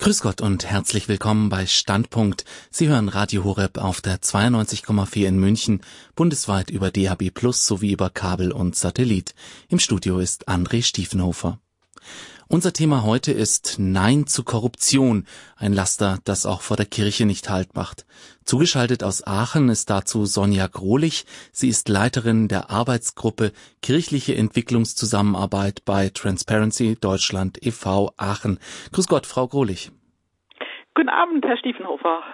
Grüß 0.00 0.22
Gott 0.22 0.40
und 0.40 0.64
herzlich 0.64 1.08
willkommen 1.08 1.50
bei 1.50 1.66
Standpunkt. 1.66 2.46
Sie 2.70 2.88
hören 2.88 3.10
Radio 3.10 3.44
Horeb 3.44 3.76
auf 3.76 4.00
der 4.00 4.22
92,4 4.22 5.26
in 5.26 5.38
München, 5.38 5.82
bundesweit 6.14 6.70
über 6.70 6.90
DAB 6.90 7.28
Plus 7.34 7.66
sowie 7.66 7.92
über 7.92 8.08
Kabel 8.08 8.50
und 8.50 8.74
Satellit. 8.74 9.34
Im 9.68 9.78
Studio 9.78 10.18
ist 10.18 10.48
André 10.48 10.82
Stiefenhofer. 10.82 11.60
Unser 12.52 12.72
Thema 12.72 13.04
heute 13.04 13.30
ist 13.30 13.76
Nein 13.78 14.26
zu 14.26 14.42
Korruption, 14.42 15.24
ein 15.56 15.72
Laster, 15.72 16.18
das 16.24 16.46
auch 16.46 16.62
vor 16.62 16.76
der 16.76 16.84
Kirche 16.84 17.24
nicht 17.24 17.48
Halt 17.48 17.76
macht. 17.76 18.06
Zugeschaltet 18.44 19.04
aus 19.04 19.24
Aachen 19.24 19.68
ist 19.68 19.88
dazu 19.88 20.26
Sonja 20.26 20.66
Grohlich. 20.66 21.26
Sie 21.52 21.68
ist 21.68 21.88
Leiterin 21.88 22.48
der 22.48 22.68
Arbeitsgruppe 22.68 23.52
Kirchliche 23.82 24.34
Entwicklungszusammenarbeit 24.34 25.84
bei 25.84 26.08
Transparency 26.08 26.96
Deutschland 27.00 27.64
e.V. 27.64 28.10
Aachen. 28.16 28.58
Grüß 28.90 29.06
Gott, 29.06 29.26
Frau 29.26 29.46
Grohlich. 29.46 29.92
Guten 30.96 31.08
Abend, 31.08 31.44
Herr 31.44 31.56
Stiefenhofer. 31.56 32.24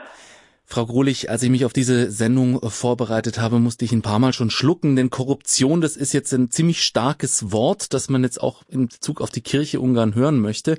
Frau 0.69 0.85
Grohlich, 0.85 1.31
als 1.31 1.45
ich 1.45 1.49
mich 1.49 1.65
auf 1.65 1.73
diese 1.73 2.11
Sendung 2.11 2.61
äh, 2.61 2.71
vorbereitet 2.71 3.39
habe, 3.39 3.61
musste 3.61 3.85
ich 3.85 3.93
ein 3.93 4.03
paar 4.03 4.19
Mal 4.19 4.33
schon 4.33 4.51
schlucken, 4.51 4.97
denn 4.97 5.11
Korruption, 5.11 5.81
das 5.81 5.97
ist 5.97 6.13
jetzt 6.13 6.35
ein 6.35 6.51
ziemlich 6.51 6.83
starkes 6.83 7.53
Wort, 7.53 7.95
das 7.95 8.09
man 8.09 8.25
jetzt 8.25 8.43
auch 8.43 8.63
in 8.69 8.89
Bezug 8.89 9.21
auf 9.21 9.31
die 9.31 9.43
Kirche 9.43 9.81
Ungarn 9.81 10.17
hören 10.17 10.41
möchte. 10.41 10.77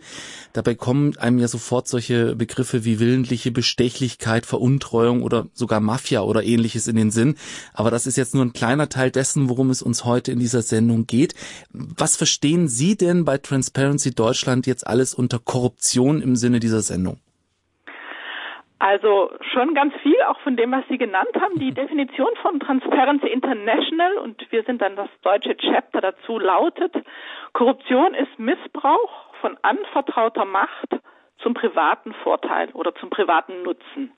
Dabei 0.51 0.75
kommen 0.75 1.17
einem 1.17 1.39
ja 1.39 1.47
sofort 1.47 1.87
solche 1.87 2.35
Begriffe 2.35 2.83
wie 2.83 2.99
willentliche 2.99 3.49
Bestechlichkeit, 3.49 4.45
Veruntreuung 4.45 5.23
oder 5.23 5.47
sogar 5.53 5.79
Mafia 5.79 6.21
oder 6.21 6.43
ähnliches 6.43 6.87
in 6.87 6.97
den 6.97 7.09
Sinn. 7.09 7.35
Aber 7.73 7.89
das 7.89 8.07
ist 8.07 8.17
jetzt 8.17 8.35
nur 8.35 8.43
ein 8.43 8.53
kleiner 8.53 8.89
Teil 8.89 9.09
dessen, 9.09 9.47
worum 9.47 9.69
es 9.69 9.81
uns 9.81 10.03
heute 10.03 10.33
in 10.33 10.39
dieser 10.39 10.63
Sendung 10.63 11.07
geht. 11.07 11.33
Was 11.71 12.17
verstehen 12.17 12.67
Sie 12.67 12.97
denn 12.97 13.23
bei 13.23 13.37
Transparency 13.37 14.11
Deutschland 14.11 14.67
jetzt 14.67 14.85
alles 14.85 15.13
unter 15.13 15.39
Korruption 15.39 16.21
im 16.21 16.35
Sinne 16.35 16.59
dieser 16.59 16.81
Sendung? 16.81 17.19
Also 18.79 19.31
schon 19.53 19.73
ganz 19.73 19.93
viel, 20.03 20.21
auch 20.27 20.39
von 20.41 20.55
dem, 20.55 20.71
was 20.71 20.87
Sie 20.87 20.99
genannt 20.99 21.33
haben. 21.39 21.57
Die 21.57 21.73
Definition 21.73 22.29
von 22.41 22.59
Transparency 22.59 23.27
International, 23.27 24.17
und 24.19 24.51
wir 24.51 24.63
sind 24.63 24.81
dann 24.81 24.95
das 24.95 25.09
deutsche 25.23 25.57
Chapter 25.57 25.99
dazu, 26.01 26.37
lautet, 26.37 26.93
Korruption 27.53 28.13
ist 28.13 28.37
Missbrauch 28.37 29.33
von 29.41 29.57
anvertrauter 29.63 30.45
Macht 30.45 30.95
zum 31.39 31.53
privaten 31.53 32.13
Vorteil 32.23 32.69
oder 32.73 32.93
zum 32.95 33.09
privaten 33.09 33.63
Nutzen. 33.63 34.11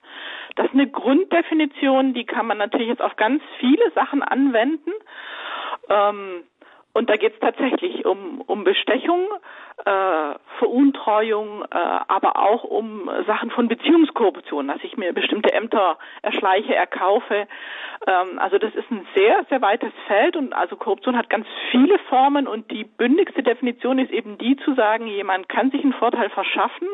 Das 0.55 0.67
ist 0.67 0.73
eine 0.73 0.89
Grunddefinition, 0.89 2.13
die 2.13 2.25
kann 2.25 2.45
man 2.45 2.57
natürlich 2.57 2.87
jetzt 2.89 3.01
auf 3.01 3.15
ganz 3.15 3.41
viele 3.59 3.91
Sachen 3.91 4.21
anwenden. 4.21 4.91
Ähm, 5.89 6.43
und 6.99 7.09
da 7.09 7.15
geht 7.15 7.33
es 7.33 7.39
tatsächlich 7.39 8.05
um, 8.05 8.41
um 8.41 8.65
Bestechung, 8.65 9.29
äh, 9.85 10.33
Veruntreuung, 10.57 11.63
äh, 11.71 11.77
aber 12.09 12.37
auch 12.37 12.65
um 12.65 13.09
Sachen 13.25 13.51
von 13.51 13.69
Beziehungskorruption, 13.69 14.67
dass 14.67 14.83
ich 14.83 14.97
mir 14.97 15.13
bestimmte 15.13 15.53
Ämter 15.53 15.97
erschleiche, 16.23 16.75
erkaufe. 16.75 17.47
Ähm, 18.05 18.37
also 18.37 18.57
das 18.57 18.75
ist 18.75 18.91
ein 18.91 19.07
sehr, 19.15 19.45
sehr 19.47 19.61
weites 19.61 19.93
Feld 20.07 20.35
und 20.35 20.51
also 20.51 20.75
Korruption 20.75 21.15
hat 21.15 21.29
ganz 21.29 21.47
viele 21.71 21.97
Formen 22.09 22.49
und 22.49 22.69
die 22.69 22.83
bündigste 22.83 23.43
Definition 23.43 23.97
ist 23.97 24.11
eben 24.11 24.37
die 24.37 24.57
zu 24.57 24.73
sagen, 24.73 25.07
jemand 25.07 25.47
kann 25.47 25.71
sich 25.71 25.81
einen 25.81 25.93
Vorteil 25.93 26.29
verschaffen, 26.29 26.89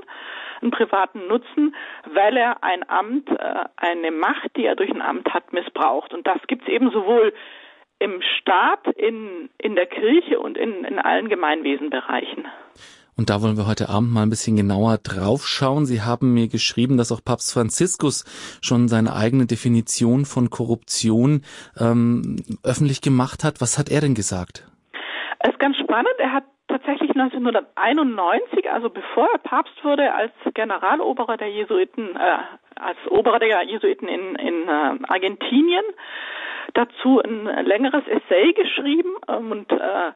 einen 0.61 0.69
privaten 0.69 1.25
Nutzen, 1.27 1.75
weil 2.13 2.37
er 2.37 2.63
ein 2.63 2.87
Amt, 2.87 3.27
äh, 3.31 3.65
eine 3.77 4.11
Macht, 4.11 4.55
die 4.55 4.65
er 4.65 4.75
durch 4.75 4.91
ein 4.91 5.01
Amt 5.01 5.33
hat, 5.33 5.51
missbraucht. 5.51 6.13
Und 6.13 6.27
das 6.27 6.45
gibt 6.45 6.61
es 6.61 6.67
eben 6.67 6.91
sowohl 6.91 7.33
im 8.05 8.21
Staat, 8.39 8.85
in, 8.95 9.49
in 9.57 9.75
der 9.75 9.87
Kirche 9.87 10.39
und 10.39 10.57
in, 10.57 10.85
in 10.85 10.99
allen 10.99 11.27
Gemeinwesenbereichen. 11.27 12.45
Und 13.17 13.29
da 13.29 13.41
wollen 13.41 13.57
wir 13.57 13.65
heute 13.65 13.89
Abend 13.89 14.11
mal 14.11 14.23
ein 14.23 14.29
bisschen 14.29 14.57
genauer 14.57 14.99
draufschauen. 15.01 15.85
Sie 15.85 16.01
haben 16.01 16.33
mir 16.33 16.47
geschrieben, 16.47 16.97
dass 16.97 17.11
auch 17.11 17.23
Papst 17.23 17.53
Franziskus 17.53 18.25
schon 18.61 18.89
seine 18.89 19.15
eigene 19.15 19.47
Definition 19.47 20.25
von 20.25 20.49
Korruption 20.49 21.41
ähm, 21.79 22.35
öffentlich 22.63 23.01
gemacht 23.01 23.43
hat. 23.43 23.61
Was 23.61 23.79
hat 23.79 23.89
er 23.89 24.01
denn 24.01 24.13
gesagt? 24.13 24.67
Es 25.39 25.49
ist 25.49 25.59
ganz 25.59 25.77
spannend. 25.77 26.13
Er 26.19 26.33
hat 26.33 26.43
tatsächlich 26.75 27.11
1991, 27.11 28.69
also 28.69 28.89
bevor 28.89 29.29
er 29.31 29.39
Papst 29.39 29.83
wurde, 29.83 30.13
als 30.13 30.31
Generaloberer 30.53 31.37
der 31.37 31.49
Jesuiten, 31.49 32.15
äh, 32.15 32.37
als 32.75 32.97
Oberer 33.09 33.39
der 33.39 33.63
Jesuiten 33.63 34.07
in, 34.07 34.35
in 34.35 34.67
äh, 34.67 34.97
Argentinien, 35.07 35.85
dazu 36.73 37.21
ein 37.21 37.45
längeres 37.65 38.03
Essay 38.07 38.51
geschrieben 38.53 39.11
ähm, 39.29 39.51
und 39.51 39.71
äh, 39.71 40.11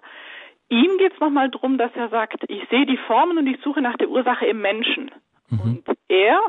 ihm 0.68 0.98
geht 0.98 1.14
es 1.14 1.20
nochmal 1.20 1.50
darum, 1.50 1.78
dass 1.78 1.92
er 1.96 2.10
sagt, 2.10 2.44
ich 2.50 2.68
sehe 2.70 2.86
die 2.86 2.98
Formen 2.98 3.38
und 3.38 3.48
ich 3.48 3.62
suche 3.62 3.82
nach 3.82 3.96
der 3.96 4.10
Ursache 4.10 4.46
im 4.46 4.62
Menschen. 4.62 5.12
Mhm. 5.50 5.60
Und 5.62 5.98
er, 6.10 6.42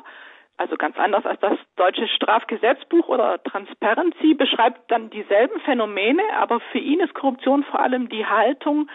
also 0.56 0.77
ganz 0.77 0.98
anders 0.98 1.25
als 1.25 1.41
das 1.41 1.59
deutsche 1.77 2.09
Strafgesetzbuch 2.09 3.06
oder 3.06 3.41
Transparency, 3.44 4.34
beschreibt 4.34 4.91
dann 4.91 5.10
dieselben 5.10 5.60
Phänomene, 5.60 6.22
aber 6.37 6.59
für 6.72 6.78
ihn 6.78 6.98
ist 6.98 7.15
Korruption 7.15 7.62
vor 7.62 7.81
allem 7.81 8.09
die 8.09 8.27
Haltung, 8.27 8.91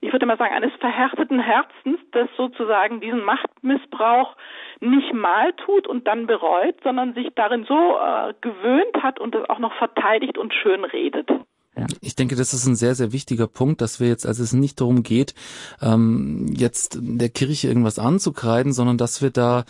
ich 0.00 0.12
würde 0.12 0.26
mal 0.26 0.36
sagen, 0.36 0.54
eines 0.54 0.72
verhärteten 0.80 1.38
Herzens, 1.38 1.98
das 2.12 2.28
sozusagen 2.36 3.00
diesen 3.00 3.24
Machtmissbrauch 3.24 4.36
nicht 4.80 5.12
mal 5.12 5.52
tut 5.54 5.86
und 5.86 6.06
dann 6.06 6.26
bereut, 6.26 6.76
sondern 6.82 7.14
sich 7.14 7.28
darin 7.34 7.64
so 7.64 7.96
äh, 7.98 8.34
gewöhnt 8.40 9.02
hat 9.02 9.20
und 9.20 9.34
das 9.34 9.48
auch 9.48 9.58
noch 9.58 9.74
verteidigt 9.74 10.38
und 10.38 10.52
schön 10.54 10.84
redet. 10.84 11.30
Ja. 11.76 11.86
Ich 12.00 12.14
denke, 12.14 12.36
das 12.36 12.54
ist 12.54 12.66
ein 12.66 12.76
sehr, 12.76 12.94
sehr 12.94 13.12
wichtiger 13.12 13.48
Punkt, 13.48 13.80
dass 13.80 13.98
wir 13.98 14.06
jetzt, 14.06 14.26
also 14.26 14.44
es 14.44 14.52
nicht 14.52 14.80
darum 14.80 15.02
geht, 15.02 15.34
ähm, 15.82 16.46
jetzt 16.56 16.98
der 17.00 17.28
Kirche 17.28 17.66
irgendwas 17.66 17.98
anzukreiden, 17.98 18.72
sondern 18.72 18.96
dass 18.96 19.22
wir 19.22 19.30
da 19.30 19.64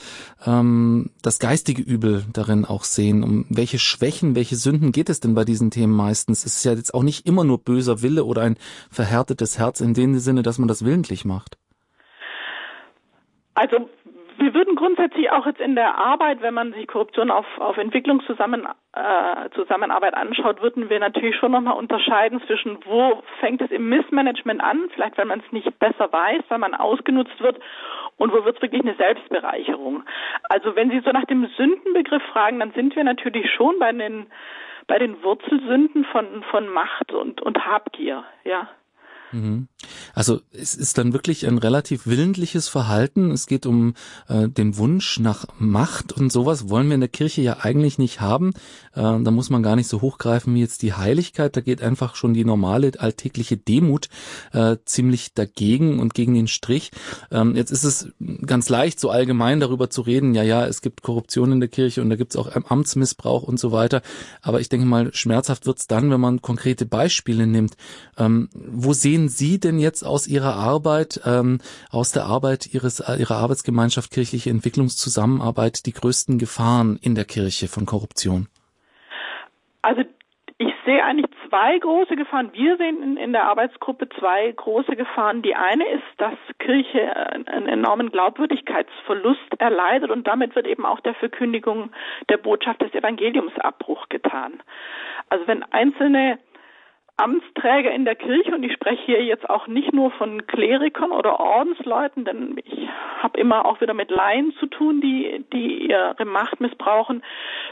ähm, 0.44 1.10
das 1.22 1.38
geistige 1.38 1.80
Übel 1.80 2.24
darin 2.32 2.66
auch 2.66 2.84
sehen. 2.84 3.22
Um 3.22 3.46
welche 3.48 3.78
Schwächen, 3.78 4.34
welche 4.34 4.56
Sünden 4.56 4.92
geht 4.92 5.08
es 5.08 5.20
denn 5.20 5.34
bei 5.34 5.44
diesen 5.44 5.70
Themen 5.70 5.94
meistens? 5.94 6.44
Es 6.44 6.56
ist 6.56 6.64
ja 6.64 6.72
jetzt 6.72 6.92
auch 6.92 7.02
nicht 7.02 7.26
immer 7.26 7.44
nur 7.44 7.58
böser 7.58 8.02
Wille 8.02 8.24
oder 8.24 8.42
ein 8.42 8.58
verhärtetes 8.90 9.58
Herz 9.58 9.80
in 9.80 9.94
dem 9.94 10.18
Sinne, 10.18 10.42
dass 10.42 10.58
man 10.58 10.68
das 10.68 10.84
willentlich 10.84 11.24
macht. 11.24 11.56
Also 13.54 13.88
wir 14.38 14.54
würden 14.54 14.76
grundsätzlich 14.76 15.30
auch 15.30 15.46
jetzt 15.46 15.60
in 15.60 15.74
der 15.74 15.96
Arbeit, 15.96 16.42
wenn 16.42 16.54
man 16.54 16.72
sich 16.72 16.86
Korruption 16.86 17.30
auf, 17.30 17.46
auf 17.58 17.76
Entwicklungszusammenarbeit 17.76 20.12
äh, 20.12 20.16
anschaut, 20.16 20.62
würden 20.62 20.88
wir 20.88 21.00
natürlich 21.00 21.36
schon 21.36 21.52
nochmal 21.52 21.76
unterscheiden 21.76 22.40
zwischen, 22.46 22.78
wo 22.84 23.22
fängt 23.40 23.60
es 23.60 23.70
im 23.70 23.88
Missmanagement 23.88 24.62
an, 24.62 24.88
vielleicht 24.94 25.18
weil 25.18 25.26
man 25.26 25.40
es 25.40 25.52
nicht 25.52 25.78
besser 25.78 26.12
weiß, 26.12 26.42
weil 26.48 26.58
man 26.58 26.74
ausgenutzt 26.74 27.40
wird, 27.40 27.58
und 28.16 28.32
wo 28.32 28.44
wird 28.44 28.56
es 28.56 28.62
wirklich 28.62 28.82
eine 28.82 28.94
Selbstbereicherung. 28.94 30.04
Also 30.48 30.76
wenn 30.76 30.90
Sie 30.90 31.00
so 31.00 31.10
nach 31.10 31.24
dem 31.24 31.46
Sündenbegriff 31.56 32.22
fragen, 32.32 32.60
dann 32.60 32.72
sind 32.72 32.94
wir 32.96 33.04
natürlich 33.04 33.50
schon 33.52 33.78
bei 33.78 33.92
den, 33.92 34.26
bei 34.86 34.98
den 34.98 35.22
Wurzelsünden 35.22 36.04
von, 36.06 36.42
von 36.50 36.68
Macht 36.68 37.12
und, 37.12 37.42
und 37.42 37.66
Habgier, 37.66 38.24
ja. 38.44 38.68
Mhm. 39.34 39.66
Also 40.14 40.40
es 40.52 40.74
ist 40.74 40.96
dann 40.96 41.12
wirklich 41.12 41.46
ein 41.46 41.58
relativ 41.58 42.06
willentliches 42.06 42.68
Verhalten. 42.68 43.32
Es 43.32 43.46
geht 43.46 43.66
um 43.66 43.94
äh, 44.28 44.48
den 44.48 44.76
Wunsch 44.76 45.18
nach 45.18 45.46
Macht 45.58 46.12
und 46.12 46.30
sowas 46.30 46.68
wollen 46.68 46.86
wir 46.86 46.94
in 46.94 47.00
der 47.00 47.08
Kirche 47.08 47.42
ja 47.42 47.58
eigentlich 47.60 47.98
nicht 47.98 48.20
haben. 48.20 48.50
Äh, 48.94 49.00
da 49.02 49.30
muss 49.30 49.50
man 49.50 49.62
gar 49.62 49.74
nicht 49.74 49.88
so 49.88 50.00
hochgreifen 50.00 50.54
wie 50.54 50.60
jetzt 50.60 50.82
die 50.82 50.92
Heiligkeit. 50.92 51.56
Da 51.56 51.60
geht 51.60 51.82
einfach 51.82 52.14
schon 52.14 52.32
die 52.32 52.44
normale 52.44 52.92
alltägliche 52.98 53.56
Demut 53.56 54.08
äh, 54.52 54.76
ziemlich 54.84 55.34
dagegen 55.34 55.98
und 55.98 56.14
gegen 56.14 56.34
den 56.34 56.46
Strich. 56.46 56.92
Ähm, 57.32 57.56
jetzt 57.56 57.72
ist 57.72 57.84
es 57.84 58.08
ganz 58.46 58.68
leicht, 58.68 59.00
so 59.00 59.10
allgemein 59.10 59.58
darüber 59.58 59.90
zu 59.90 60.02
reden. 60.02 60.34
Ja, 60.34 60.44
ja, 60.44 60.64
es 60.64 60.80
gibt 60.80 61.02
Korruption 61.02 61.50
in 61.50 61.60
der 61.60 61.68
Kirche 61.68 62.02
und 62.02 62.10
da 62.10 62.16
gibt 62.16 62.34
es 62.34 62.36
auch 62.36 62.54
Amtsmissbrauch 62.54 63.42
und 63.42 63.58
so 63.58 63.72
weiter. 63.72 64.00
Aber 64.42 64.60
ich 64.60 64.68
denke 64.68 64.86
mal, 64.86 65.12
schmerzhaft 65.12 65.66
wird's 65.66 65.88
dann, 65.88 66.10
wenn 66.10 66.20
man 66.20 66.40
konkrete 66.40 66.86
Beispiele 66.86 67.48
nimmt. 67.48 67.76
Ähm, 68.16 68.48
wo 68.54 68.92
sehen 68.92 69.23
sehen 69.24 69.28
Sie 69.28 69.60
denn 69.60 69.78
jetzt 69.78 70.02
aus 70.02 70.26
Ihrer 70.26 70.54
Arbeit, 70.56 71.20
ähm, 71.24 71.58
aus 71.90 72.12
der 72.12 72.24
Arbeit 72.24 72.72
Ihres, 72.72 73.00
Ihrer 73.00 73.36
Arbeitsgemeinschaft 73.36 74.10
kirchliche 74.10 74.50
Entwicklungszusammenarbeit 74.50 75.86
die 75.86 75.92
größten 75.92 76.38
Gefahren 76.38 76.98
in 77.02 77.14
der 77.14 77.24
Kirche 77.24 77.68
von 77.68 77.86
Korruption? 77.86 78.48
Also 79.82 80.02
ich 80.58 80.72
sehe 80.84 81.02
eigentlich 81.04 81.30
zwei 81.48 81.78
große 81.78 82.16
Gefahren. 82.16 82.50
Wir 82.52 82.76
sehen 82.76 83.02
in, 83.02 83.16
in, 83.16 83.32
der 83.32 83.44
Arbeitsgruppe 83.44 84.08
zwei 84.18 84.52
große 84.52 84.96
Gefahren. 84.96 85.42
Die 85.42 85.54
eine 85.54 85.86
ist, 85.88 86.04
dass 86.18 86.34
Kirche 86.58 87.14
einen 87.16 87.68
enormen 87.68 88.10
Glaubwürdigkeitsverlust 88.10 89.58
erleidet 89.58 90.10
und 90.10 90.26
damit 90.26 90.54
wird 90.54 90.66
eben 90.66 90.86
auch 90.86 91.00
der 91.00 91.14
Verkündigung 91.14 91.90
der 92.28 92.38
Botschaft 92.38 92.82
des 92.82 92.94
Evangeliums 92.94 93.52
Abbruch 93.58 94.08
getan. 94.08 94.62
Also 95.28 95.46
wenn 95.46 95.62
einzelne 95.64 96.38
Amtsträger 97.16 97.92
in 97.92 98.04
der 98.04 98.16
Kirche 98.16 98.52
und 98.52 98.64
ich 98.64 98.72
spreche 98.72 99.02
hier 99.04 99.24
jetzt 99.24 99.48
auch 99.48 99.68
nicht 99.68 99.92
nur 99.92 100.10
von 100.12 100.46
Klerikern 100.48 101.12
oder 101.12 101.38
Ordensleuten, 101.38 102.24
denn 102.24 102.56
ich 102.64 102.88
habe 103.22 103.38
immer 103.38 103.66
auch 103.66 103.80
wieder 103.80 103.94
mit 103.94 104.10
Laien 104.10 104.52
zu 104.58 104.66
tun, 104.66 105.00
die, 105.00 105.44
die 105.52 105.88
ihre 105.88 106.24
Macht 106.24 106.60
missbrauchen, 106.60 107.22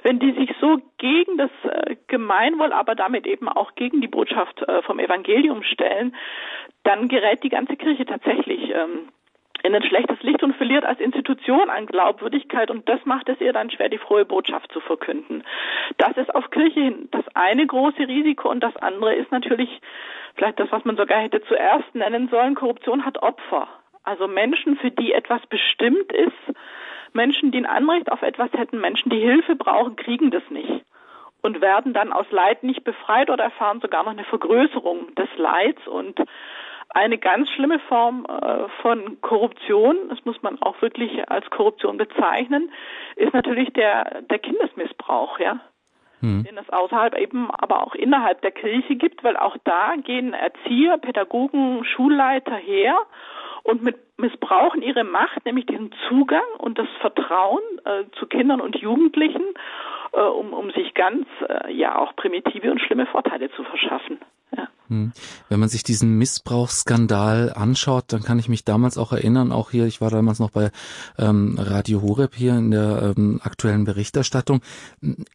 wenn 0.03 0.21
die 0.21 0.33
sich 0.33 0.55
so 0.61 0.81
gegen 0.99 1.39
das 1.39 1.51
äh, 1.65 1.97
Gemeinwohl, 2.07 2.73
aber 2.73 2.95
damit 2.95 3.27
eben 3.27 3.49
auch 3.49 3.75
gegen 3.75 4.01
die 4.01 4.09
Botschaft 4.09 4.63
äh, 4.63 4.81
vom 4.83 5.01
Evangelium 5.01 5.65
stellen, 5.65 6.15
dann 6.85 7.09
gerät 7.09 7.43
die 7.43 7.49
ganze 7.49 7.77
Kirche 7.77 8.07
tatsächlich 8.07 8.71
ähm, 8.71 9.09
in 9.63 9.75
ein 9.75 9.83
schlechtes 9.83 10.21
Licht 10.23 10.43
und 10.43 10.57
verliert 10.57 10.85
als 10.85 11.01
Institution 11.01 11.71
an 11.71 11.87
Glaubwürdigkeit 11.87 12.71
und 12.71 12.89
das 12.89 13.05
macht 13.05 13.29
es 13.29 13.41
ihr 13.41 13.53
dann 13.53 13.71
schwer, 13.71 13.89
die 13.89 13.99
frohe 13.99 14.25
Botschaft 14.25 14.73
zu 14.73 14.81
verkünden. 14.81 15.45
Das 15.99 16.17
ist 16.17 16.35
auf 16.35 16.51
Kirche 16.51 16.81
hin 16.81 17.09
das 17.11 17.25
eine 17.35 17.67
große 17.67 18.09
Risiko 18.09 18.51
und 18.51 18.61
das 18.61 18.77
andere 18.77 19.15
ist 19.15 19.31
natürlich 19.31 19.81
vielleicht 20.35 20.59
das, 20.59 20.73
was 20.73 20.85
man 20.85 20.97
sogar 20.97 21.21
hätte 21.21 21.43
zuerst 21.43 21.95
nennen 21.95 22.29
sollen. 22.29 22.55
Korruption 22.55 23.05
hat 23.05 23.23
Opfer. 23.23 23.69
Also 24.05 24.27
Menschen, 24.27 24.77
für 24.77 24.91
die 24.91 25.13
etwas 25.13 25.47
bestimmt 25.47 26.13
ist, 26.13 26.57
Menschen, 27.13 27.53
die 27.53 27.59
ein 27.59 27.67
Anrecht 27.67 28.11
auf 28.11 28.23
etwas 28.23 28.53
hätten, 28.53 28.81
Menschen, 28.81 29.11
die 29.11 29.21
Hilfe 29.21 29.55
brauchen, 29.55 29.97
kriegen 29.97 30.31
das 30.31 30.43
nicht 30.51 30.85
und 31.43 31.61
werden 31.61 31.93
dann 31.93 32.13
aus 32.13 32.27
Leid 32.31 32.63
nicht 32.63 32.85
befreit 32.85 33.29
oder 33.29 33.45
erfahren 33.45 33.81
sogar 33.81 34.05
noch 34.05 34.13
eine 34.13 34.25
Vergrößerung 34.25 35.15
des 35.15 35.29
Leids 35.37 35.87
und 35.87 36.19
eine 36.95 37.19
ganz 37.19 37.49
schlimme 37.51 37.79
Form 37.81 38.27
äh, 38.27 38.69
von 38.83 39.21
Korruption, 39.21 39.97
das 40.09 40.25
muss 40.25 40.43
man 40.43 40.61
auch 40.63 40.81
wirklich 40.83 41.29
als 41.31 41.49
Korruption 41.51 41.97
bezeichnen, 41.97 42.71
ist 43.17 43.33
natürlich 43.33 43.73
der, 43.73 44.23
der 44.23 44.39
Kindesmissbrauch, 44.39 45.39
ja. 45.39 45.61
Hm. 46.21 46.45
Den 46.45 46.57
es 46.57 46.69
außerhalb 46.71 47.19
eben, 47.19 47.51
aber 47.51 47.83
auch 47.85 47.95
innerhalb 47.95 48.43
der 48.43 48.53
Kirche 48.53 48.95
gibt, 48.95 49.25
weil 49.25 49.37
auch 49.37 49.57
da 49.65 49.95
gehen 49.97 50.35
Erzieher, 50.35 50.99
Pädagogen, 50.99 51.85
Schulleiter 51.85 52.55
her 52.55 52.97
und 53.65 53.83
mit, 53.83 53.97
missbrauchen 54.19 54.83
ihre 54.83 55.05
Macht, 55.05 55.45
nämlich 55.45 55.67
diesen 55.67 55.93
Zugang 56.09 56.47
und 56.59 56.79
das 56.79 56.89
Vertrauen 57.01 57.63
äh, 57.85 58.05
zu 58.19 58.27
Kindern 58.27 58.61
und 58.61 58.77
Jugendlichen, 58.77 59.43
äh, 60.13 60.21
um, 60.21 60.53
um 60.53 60.71
sich 60.71 60.95
ganz 60.95 61.27
äh, 61.49 61.73
ja 61.73 61.99
auch 61.99 62.15
primitive 62.15 62.71
und 62.71 62.81
schlimme 62.81 63.07
Vorteile 63.07 63.51
zu 63.53 63.65
verschaffen. 63.65 64.21
Hm. 64.93 65.13
Wenn 65.49 65.59
man 65.59 65.71
sich 65.71 65.83
diesen 65.85 66.19
Missbrauchsskandal 66.19 67.55
anschaut, 67.55 68.05
dann 68.09 68.23
kann 68.23 68.39
ich 68.39 68.51
mich 68.51 68.65
damals 68.65 68.99
auch 68.99 69.13
erinnern, 69.13 69.51
auch 69.51 69.71
hier, 69.71 69.87
ich 69.87 70.03
war 70.03 70.11
damals 70.11 70.39
noch 70.39 70.51
bei 70.51 70.71
ähm, 71.19 71.59
Radio 71.59 72.03
Horeb 72.03 72.35
hier 72.35 72.57
in 72.57 72.71
der 72.71 73.15
ähm, 73.17 73.41
aktuellen 73.43 73.85
Berichterstattung. 73.85 74.61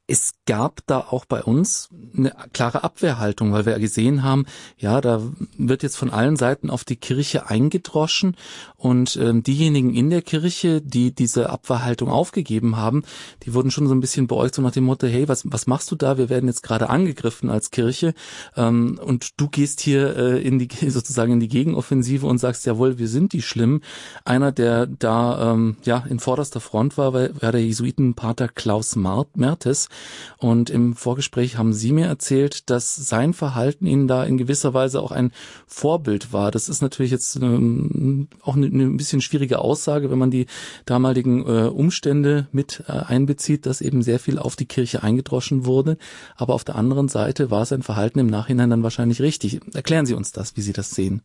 Es 0.05 0.33
gab 0.45 0.81
da 0.85 0.99
auch 0.99 1.25
bei 1.25 1.41
uns 1.41 1.89
eine 2.15 2.33
klare 2.53 2.83
Abwehrhaltung, 2.83 3.51
weil 3.51 3.65
wir 3.65 3.79
gesehen 3.79 4.21
haben, 4.21 4.45
ja, 4.77 5.01
da 5.01 5.23
wird 5.57 5.81
jetzt 5.81 5.97
von 5.97 6.11
allen 6.11 6.35
Seiten 6.35 6.69
auf 6.69 6.83
die 6.83 6.95
Kirche 6.95 7.49
eingedroschen 7.49 8.35
und 8.75 9.15
ähm, 9.15 9.41
diejenigen 9.41 9.95
in 9.95 10.11
der 10.11 10.21
Kirche, 10.21 10.81
die 10.81 11.15
diese 11.15 11.49
Abwehrhaltung 11.49 12.09
aufgegeben 12.09 12.77
haben, 12.77 13.01
die 13.43 13.55
wurden 13.55 13.71
schon 13.71 13.87
so 13.87 13.95
ein 13.95 14.01
bisschen 14.01 14.27
beäugt, 14.27 14.53
so 14.53 14.61
nach 14.61 14.71
dem 14.71 14.83
Motto, 14.83 15.07
hey, 15.07 15.27
was, 15.27 15.51
was 15.51 15.65
machst 15.65 15.89
du 15.89 15.95
da? 15.95 16.19
Wir 16.19 16.29
werden 16.29 16.47
jetzt 16.47 16.61
gerade 16.61 16.89
angegriffen 16.91 17.49
als 17.49 17.71
Kirche 17.71 18.13
ähm, 18.55 18.99
und 19.03 19.39
du 19.39 19.46
gehst 19.51 19.81
hier 19.81 20.15
äh, 20.15 20.41
in 20.41 20.59
die 20.59 20.67
sozusagen 20.89 21.33
in 21.33 21.39
die 21.39 21.47
Gegenoffensive 21.47 22.25
und 22.25 22.37
sagst, 22.37 22.65
jawohl, 22.65 22.97
wir 22.97 23.07
sind 23.07 23.33
die 23.33 23.41
schlimm. 23.41 23.81
Einer, 24.25 24.51
der 24.51 24.85
da 24.87 25.53
ähm, 25.53 25.77
ja 25.83 26.03
in 26.09 26.19
vorderster 26.19 26.59
Front 26.59 26.97
war, 26.97 27.13
war, 27.13 27.29
war 27.41 27.51
der 27.51 27.63
Jesuitenpater 27.63 28.47
Klaus 28.47 28.95
Mertes. 28.95 29.89
Und 30.37 30.69
im 30.69 30.95
Vorgespräch 30.95 31.57
haben 31.57 31.73
Sie 31.73 31.91
mir 31.91 32.07
erzählt, 32.07 32.69
dass 32.69 32.95
sein 32.95 33.33
Verhalten 33.33 33.85
Ihnen 33.85 34.07
da 34.07 34.23
in 34.23 34.37
gewisser 34.37 34.73
Weise 34.73 35.01
auch 35.01 35.11
ein 35.11 35.31
Vorbild 35.65 36.33
war. 36.33 36.51
Das 36.51 36.69
ist 36.69 36.81
natürlich 36.81 37.11
jetzt 37.11 37.35
ähm, 37.37 38.27
auch 38.41 38.55
eine, 38.55 38.67
eine 38.67 38.89
bisschen 38.91 39.21
schwierige 39.21 39.59
Aussage, 39.59 40.11
wenn 40.11 40.19
man 40.19 40.31
die 40.31 40.47
damaligen 40.85 41.45
äh, 41.45 41.67
Umstände 41.67 42.47
mit 42.51 42.83
äh, 42.87 42.91
einbezieht, 42.91 43.65
dass 43.65 43.81
eben 43.81 44.01
sehr 44.01 44.19
viel 44.19 44.39
auf 44.39 44.55
die 44.55 44.65
Kirche 44.65 45.03
eingedroschen 45.03 45.65
wurde. 45.65 45.97
Aber 46.35 46.53
auf 46.53 46.63
der 46.63 46.75
anderen 46.75 47.07
Seite 47.07 47.51
war 47.51 47.65
sein 47.65 47.83
Verhalten 47.83 48.19
im 48.19 48.27
Nachhinein 48.27 48.69
dann 48.69 48.83
wahrscheinlich 48.83 49.21
richtig. 49.21 49.36
Erklären 49.73 50.05
Sie 50.05 50.15
uns 50.15 50.31
das, 50.31 50.55
wie 50.57 50.61
Sie 50.61 50.73
das 50.73 50.91
sehen. 50.91 51.21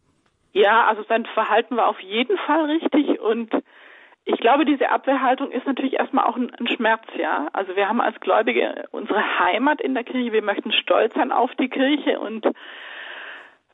Ja, 0.53 0.87
also 0.87 1.03
sein 1.09 1.25
Verhalten 1.27 1.77
war 1.77 1.89
auf 1.89 2.01
jeden 2.01 2.37
Fall 2.39 2.67
richtig 2.67 3.21
und 3.21 3.51
ich 4.25 4.39
glaube, 4.39 4.65
diese 4.65 4.91
Abwehrhaltung 4.91 5.51
ist 5.51 5.67
natürlich 5.67 5.95
erstmal 5.95 6.27
auch 6.27 6.37
ein, 6.37 6.55
ein, 6.55 6.69
Schmerz, 6.69 7.03
ja. 7.19 7.49
Also 7.53 7.75
wir 7.75 7.89
haben 7.89 8.01
als 8.01 8.21
Gläubige 8.21 8.85
unsere 8.93 9.41
Heimat 9.41 9.81
in 9.81 9.95
der 9.95 10.05
Kirche, 10.05 10.33
wir 10.33 10.43
möchten 10.43 10.73
stolz 10.73 11.15
sein 11.15 11.33
auf 11.33 11.51
die 11.57 11.69
Kirche 11.69 12.21
und 12.21 12.47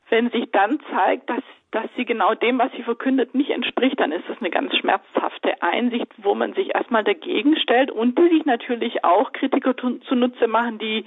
wenn 0.09 0.31
sich 0.31 0.49
dann 0.51 0.79
zeigt, 0.91 1.29
dass, 1.29 1.43
dass 1.69 1.85
sie 1.95 2.05
genau 2.05 2.33
dem, 2.33 2.57
was 2.57 2.71
sie 2.71 2.81
verkündet, 2.81 3.35
nicht 3.35 3.51
entspricht, 3.51 3.99
dann 3.99 4.11
ist 4.11 4.27
das 4.27 4.39
eine 4.39 4.49
ganz 4.49 4.75
schmerzhafte 4.75 5.61
Einsicht, 5.61 6.07
wo 6.17 6.33
man 6.33 6.53
sich 6.53 6.73
erstmal 6.73 7.03
dagegen 7.03 7.55
stellt 7.57 7.91
und 7.91 8.17
die 8.17 8.29
sich 8.29 8.45
natürlich 8.45 9.03
auch 9.03 9.33
Kritiker 9.33 9.75
zunutze 9.77 10.47
machen, 10.47 10.79
die 10.79 11.05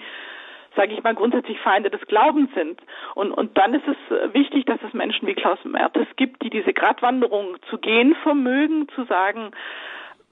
sage 0.77 0.93
ich 0.95 1.03
mal, 1.03 1.15
grundsätzlich 1.15 1.59
Feinde 1.61 1.91
des 1.91 2.01
Glaubens 2.07 2.51
sind. 2.55 2.81
Und, 3.15 3.33
und 3.33 3.57
dann 3.59 3.75
ist 3.75 3.87
es 3.87 4.17
äh, 4.17 4.35
wichtig, 4.35 4.67
dass 4.67 4.81
es 4.87 4.93
Menschen 4.93 5.27
wie 5.29 5.35
Klaus 5.35 5.59
Mertes 5.65 6.07
gibt, 6.17 6.43
die 6.43 6.51
diese 6.51 6.73
Gratwanderung 6.73 7.57
zu 7.69 7.79
gehen 7.79 8.15
vermögen, 8.23 8.89
zu 8.95 9.05
sagen, 9.05 9.53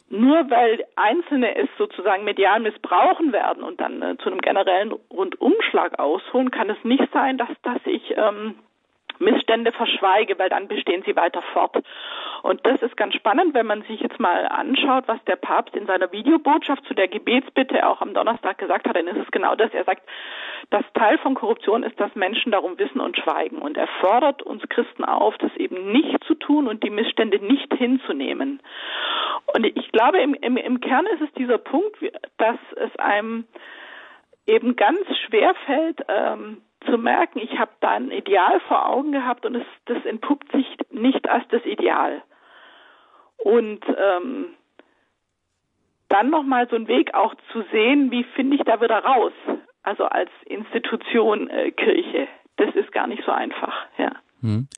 nur 0.09 0.51
weil 0.51 0.85
Einzelne 0.97 1.55
es 1.57 1.69
sozusagen 1.79 2.25
medial 2.25 2.61
missbrauchen 2.61 3.33
werden 3.33 3.63
und 3.63 3.81
dann 3.81 4.03
äh, 4.03 4.17
zu 4.19 4.29
einem 4.29 4.41
generellen 4.41 4.93
Rundumschlag 5.11 5.99
ausholen, 5.99 6.51
kann 6.51 6.69
es 6.69 6.83
nicht 6.83 7.09
sein, 7.13 7.39
dass, 7.39 7.49
dass 7.63 7.81
ich 7.85 8.15
ähm, 8.17 8.57
Missstände 9.21 9.73
verschweige, 9.73 10.39
weil 10.39 10.49
dann 10.49 10.69
bestehen 10.69 11.03
sie 11.07 11.15
weiter 11.15 11.43
fort. 11.53 11.77
Und 12.43 12.67
das 12.67 12.83
ist 12.83 12.97
ganz 12.97 13.15
spannend, 13.15 13.55
wenn 13.55 13.67
man 13.67 13.83
sich 13.83 14.01
jetzt 14.01 14.19
mal 14.19 14.47
anschaut, 14.47 15.05
was 15.07 15.23
der 15.25 15.37
Papst 15.37 15.77
in 15.77 15.87
seiner 15.87 16.11
Videobotschaft 16.11 16.85
zu 16.87 16.95
der 16.95 17.09
Gebetsbitte 17.09 17.87
auch 17.87 18.01
am 18.01 18.15
Donnerstag 18.15 18.59
gesagt 18.59 18.89
hat, 18.89 18.97
dann 18.97 19.07
ist 19.07 19.19
es 19.19 19.31
genau 19.31 19.55
das. 19.55 19.73
Er 19.75 19.85
sagt, 19.85 20.03
das 20.71 20.85
Teil 20.95 21.19
von 21.19 21.35
Korruption 21.35 21.83
ist, 21.83 22.01
dass 22.01 22.15
Menschen 22.15 22.51
darum 22.53 22.79
wissen 22.79 23.01
und 23.01 23.19
schweigen. 23.19 23.59
Und 23.59 23.77
er 23.77 23.89
fordert 24.01 24.43
uns 24.43 24.63
Christen 24.69 25.05
auf, 25.05 25.37
das 25.39 25.55
eben 25.57 25.93
nicht 25.93 26.25
zu 26.25 26.35
tun 26.35 26.67
und 26.67 26.83
die 26.83 26.91
Missstände 26.91 27.45
nicht 27.45 27.73
hinzunehmen. 27.75 28.61
Und 29.55 29.67
ich 29.67 29.93
glaube, 29.93 30.21
im, 30.21 30.35
im, 30.35 30.57
im 30.57 30.81
Kern 30.81 31.07
ist 31.07 31.21
es 31.21 31.33
dieser 31.35 31.59
Punkt, 31.59 31.99
dass 32.39 32.59
es 32.77 32.97
einem 32.97 33.45
eben 34.47 34.77
ganz 34.77 35.01
schwer 35.27 35.55
fällt, 35.67 36.01
ähm, 36.09 36.63
zu 36.87 36.99
merken, 36.99 37.41
ich 37.41 37.59
habe 37.59 37.73
da 37.81 37.91
ein 37.91 38.11
Ideal 38.11 38.61
vor 38.61 38.87
Augen 38.87 39.13
gehabt 39.13 39.45
und 39.45 39.55
es, 39.55 39.67
das 39.87 40.05
entpuppt 40.05 40.51
sich 40.53 40.67
nicht 40.91 41.29
als 41.29 41.45
das 41.49 41.65
Ideal. 41.65 42.23
Und 43.39 43.81
ähm, 43.89 44.47
dann 46.09 46.31
nochmal 46.31 46.69
so 46.69 46.77
einen 46.77 46.89
Weg 46.89 47.15
auch 47.15 47.35
zu 47.53 47.63
sehen, 47.71 48.11
wie 48.11 48.25
finde 48.25 48.57
ich 48.57 48.63
da 48.65 48.81
wieder 48.81 48.99
raus, 48.99 49.33
also 49.83 50.05
als 50.05 50.31
Institution 50.47 51.49
äh, 51.49 51.71
Kirche. 51.71 52.29
Das 52.57 52.75
ist 52.75 52.93
gar 52.93 53.07
nicht 53.07 53.23
so 53.25 53.33
einfach, 53.33 53.87
ja. 53.97 54.13
Hm. 54.41 54.69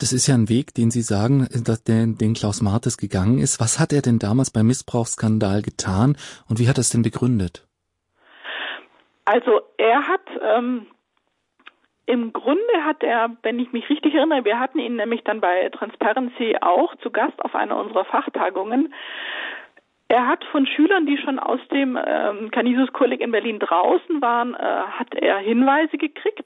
Das 0.00 0.12
ist 0.12 0.26
ja 0.26 0.34
ein 0.34 0.48
Weg, 0.48 0.74
den 0.74 0.90
Sie 0.90 1.02
sagen, 1.02 1.46
dass 1.64 1.84
der, 1.84 2.06
den 2.06 2.34
Klaus 2.34 2.60
Martes 2.60 2.98
gegangen 2.98 3.38
ist. 3.38 3.60
Was 3.60 3.78
hat 3.78 3.92
er 3.92 4.02
denn 4.02 4.18
damals 4.18 4.50
beim 4.50 4.66
Missbrauchsskandal 4.66 5.62
getan 5.62 6.16
und 6.48 6.58
wie 6.58 6.68
hat 6.68 6.76
er 6.76 6.80
es 6.80 6.90
denn 6.90 7.02
begründet? 7.02 7.66
Also 9.24 9.62
er 9.78 10.06
hat 10.06 10.20
ähm, 10.42 10.86
im 12.06 12.32
Grunde 12.32 12.84
hat 12.84 13.02
er, 13.02 13.30
wenn 13.42 13.58
ich 13.58 13.72
mich 13.72 13.88
richtig 13.88 14.14
erinnere, 14.14 14.44
wir 14.44 14.58
hatten 14.58 14.78
ihn 14.78 14.96
nämlich 14.96 15.24
dann 15.24 15.40
bei 15.40 15.68
Transparency 15.70 16.56
auch 16.60 16.94
zu 16.96 17.10
Gast 17.10 17.42
auf 17.44 17.54
einer 17.54 17.76
unserer 17.76 18.04
Fachtagungen. 18.04 18.92
Er 20.08 20.28
hat 20.28 20.44
von 20.44 20.66
Schülern, 20.66 21.06
die 21.06 21.18
schon 21.18 21.38
aus 21.38 21.60
dem 21.72 21.98
ähm, 22.04 22.50
Canisius 22.50 22.92
Kolleg 22.92 23.20
in 23.20 23.32
Berlin 23.32 23.58
draußen 23.58 24.20
waren, 24.20 24.54
äh, 24.54 24.58
hat 24.58 25.14
er 25.14 25.38
Hinweise 25.38 25.96
gekriegt 25.96 26.44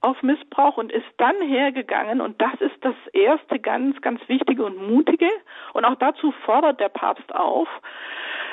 auf 0.00 0.22
Missbrauch 0.22 0.76
und 0.76 0.92
ist 0.92 1.06
dann 1.16 1.34
hergegangen 1.42 2.20
und 2.20 2.40
das 2.40 2.54
ist 2.60 2.76
das 2.82 2.94
erste 3.12 3.58
ganz, 3.58 4.00
ganz 4.02 4.20
wichtige 4.28 4.64
und 4.64 4.88
mutige 4.88 5.28
und 5.72 5.84
auch 5.84 5.96
dazu 5.96 6.32
fordert 6.44 6.78
der 6.78 6.90
Papst 6.90 7.34
auf, 7.34 7.68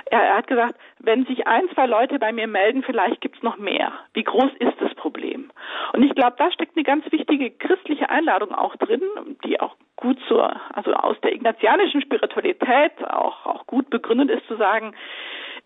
er, 0.05 0.37
hat 0.37 0.47
gesagt, 0.47 0.75
wenn 0.99 1.25
sich 1.25 1.47
ein, 1.47 1.69
zwei 1.73 1.85
Leute 1.85 2.19
bei 2.19 2.31
mir 2.31 2.47
melden, 2.47 2.83
vielleicht 2.83 3.21
gibt's 3.21 3.43
noch 3.43 3.57
mehr. 3.57 3.91
Wie 4.13 4.23
groß 4.23 4.51
ist 4.59 4.79
das 4.79 4.93
Problem? 4.95 5.51
Und 5.93 6.03
ich 6.03 6.13
glaube, 6.15 6.35
da 6.37 6.51
steckt 6.51 6.75
eine 6.75 6.83
ganz 6.83 7.09
wichtige 7.11 7.51
christliche 7.51 8.09
Einladung 8.09 8.53
auch 8.53 8.75
drin, 8.77 9.01
die 9.45 9.59
auch 9.59 9.75
gut 9.95 10.17
zur, 10.27 10.53
also 10.75 10.93
aus 10.93 11.19
der 11.21 11.33
ignatianischen 11.33 12.01
Spiritualität 12.01 12.91
auch, 13.07 13.45
auch 13.45 13.67
gut 13.67 13.89
begründet 13.89 14.29
ist, 14.29 14.47
zu 14.47 14.55
sagen, 14.57 14.93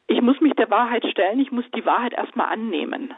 ich 0.07 0.21
muss 0.21 0.39
mich 0.41 0.53
der 0.53 0.69
Wahrheit 0.69 1.05
stellen, 1.05 1.39
ich 1.39 1.51
muss 1.51 1.65
die 1.75 1.85
Wahrheit 1.85 2.13
erstmal 2.13 2.47
annehmen. 2.47 3.13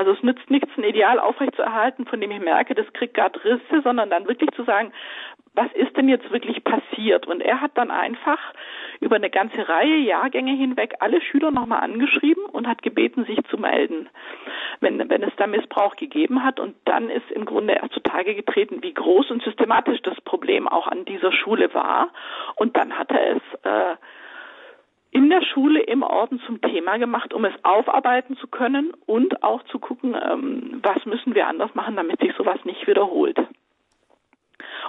Also 0.00 0.12
es 0.12 0.22
nützt 0.22 0.48
nichts, 0.48 0.70
ein 0.78 0.84
Ideal 0.84 1.18
aufrechtzuerhalten, 1.18 2.06
von 2.06 2.22
dem 2.22 2.30
ich 2.30 2.40
merke, 2.40 2.74
das 2.74 2.90
kriegt 2.94 3.12
gerade 3.12 3.38
Risse, 3.44 3.82
sondern 3.84 4.08
dann 4.08 4.26
wirklich 4.26 4.48
zu 4.52 4.64
sagen, 4.64 4.94
was 5.52 5.70
ist 5.74 5.94
denn 5.94 6.08
jetzt 6.08 6.30
wirklich 6.30 6.64
passiert? 6.64 7.26
Und 7.26 7.42
er 7.42 7.60
hat 7.60 7.72
dann 7.74 7.90
einfach 7.90 8.38
über 9.00 9.16
eine 9.16 9.28
ganze 9.28 9.68
Reihe 9.68 9.98
Jahrgänge 9.98 10.52
hinweg 10.52 10.94
alle 11.00 11.20
Schüler 11.20 11.50
nochmal 11.50 11.82
angeschrieben 11.82 12.46
und 12.46 12.66
hat 12.66 12.80
gebeten, 12.80 13.26
sich 13.26 13.38
zu 13.50 13.58
melden, 13.58 14.08
wenn, 14.80 15.10
wenn 15.10 15.22
es 15.22 15.36
da 15.36 15.46
Missbrauch 15.46 15.96
gegeben 15.96 16.42
hat. 16.42 16.60
Und 16.60 16.76
dann 16.86 17.10
ist 17.10 17.30
im 17.30 17.44
Grunde 17.44 17.74
erst 17.74 17.92
zutage 17.92 18.34
getreten, 18.34 18.82
wie 18.82 18.94
groß 18.94 19.30
und 19.30 19.42
systematisch 19.42 20.00
das 20.00 20.18
Problem 20.22 20.66
auch 20.66 20.86
an 20.86 21.04
dieser 21.04 21.30
Schule 21.30 21.74
war. 21.74 22.08
Und 22.56 22.74
dann 22.78 22.96
hat 22.96 23.10
er 23.10 23.36
es 23.36 23.42
äh, 23.64 23.96
in 25.12 25.28
der 25.28 25.42
Schule 25.42 25.80
im 25.80 26.02
Orden 26.02 26.40
zum 26.46 26.60
Thema 26.60 26.98
gemacht, 26.98 27.34
um 27.34 27.44
es 27.44 27.54
aufarbeiten 27.64 28.36
zu 28.36 28.46
können 28.46 28.92
und 29.06 29.42
auch 29.42 29.62
zu 29.64 29.78
gucken, 29.78 30.14
ähm, 30.14 30.80
was 30.82 31.04
müssen 31.04 31.34
wir 31.34 31.48
anders 31.48 31.74
machen, 31.74 31.96
damit 31.96 32.20
sich 32.20 32.32
sowas 32.36 32.58
nicht 32.64 32.86
wiederholt. 32.86 33.38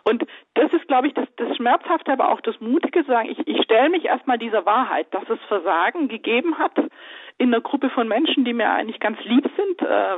Und 0.03 0.25
das 0.53 0.71
ist, 0.73 0.87
glaube 0.87 1.07
ich, 1.07 1.13
das, 1.13 1.27
das 1.37 1.55
Schmerzhafte, 1.55 2.11
aber 2.11 2.31
auch 2.31 2.41
das 2.41 2.59
Mutige 2.59 3.03
sagen, 3.03 3.29
ich, 3.29 3.47
ich 3.47 3.63
stelle 3.63 3.89
mich 3.89 4.05
erstmal 4.05 4.37
dieser 4.37 4.65
Wahrheit, 4.65 5.07
dass 5.11 5.27
es 5.29 5.39
Versagen 5.47 6.07
gegeben 6.07 6.57
hat 6.57 6.77
in 7.37 7.53
einer 7.53 7.61
Gruppe 7.61 7.89
von 7.89 8.07
Menschen, 8.07 8.45
die 8.45 8.53
mir 8.53 8.69
eigentlich 8.69 8.99
ganz 8.99 9.23
lieb 9.23 9.49
sind, 9.55 9.81
äh, 9.81 10.17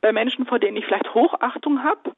bei 0.00 0.12
Menschen, 0.12 0.46
vor 0.46 0.58
denen 0.58 0.76
ich 0.76 0.86
vielleicht 0.86 1.14
Hochachtung 1.14 1.82
habe. 1.82 2.14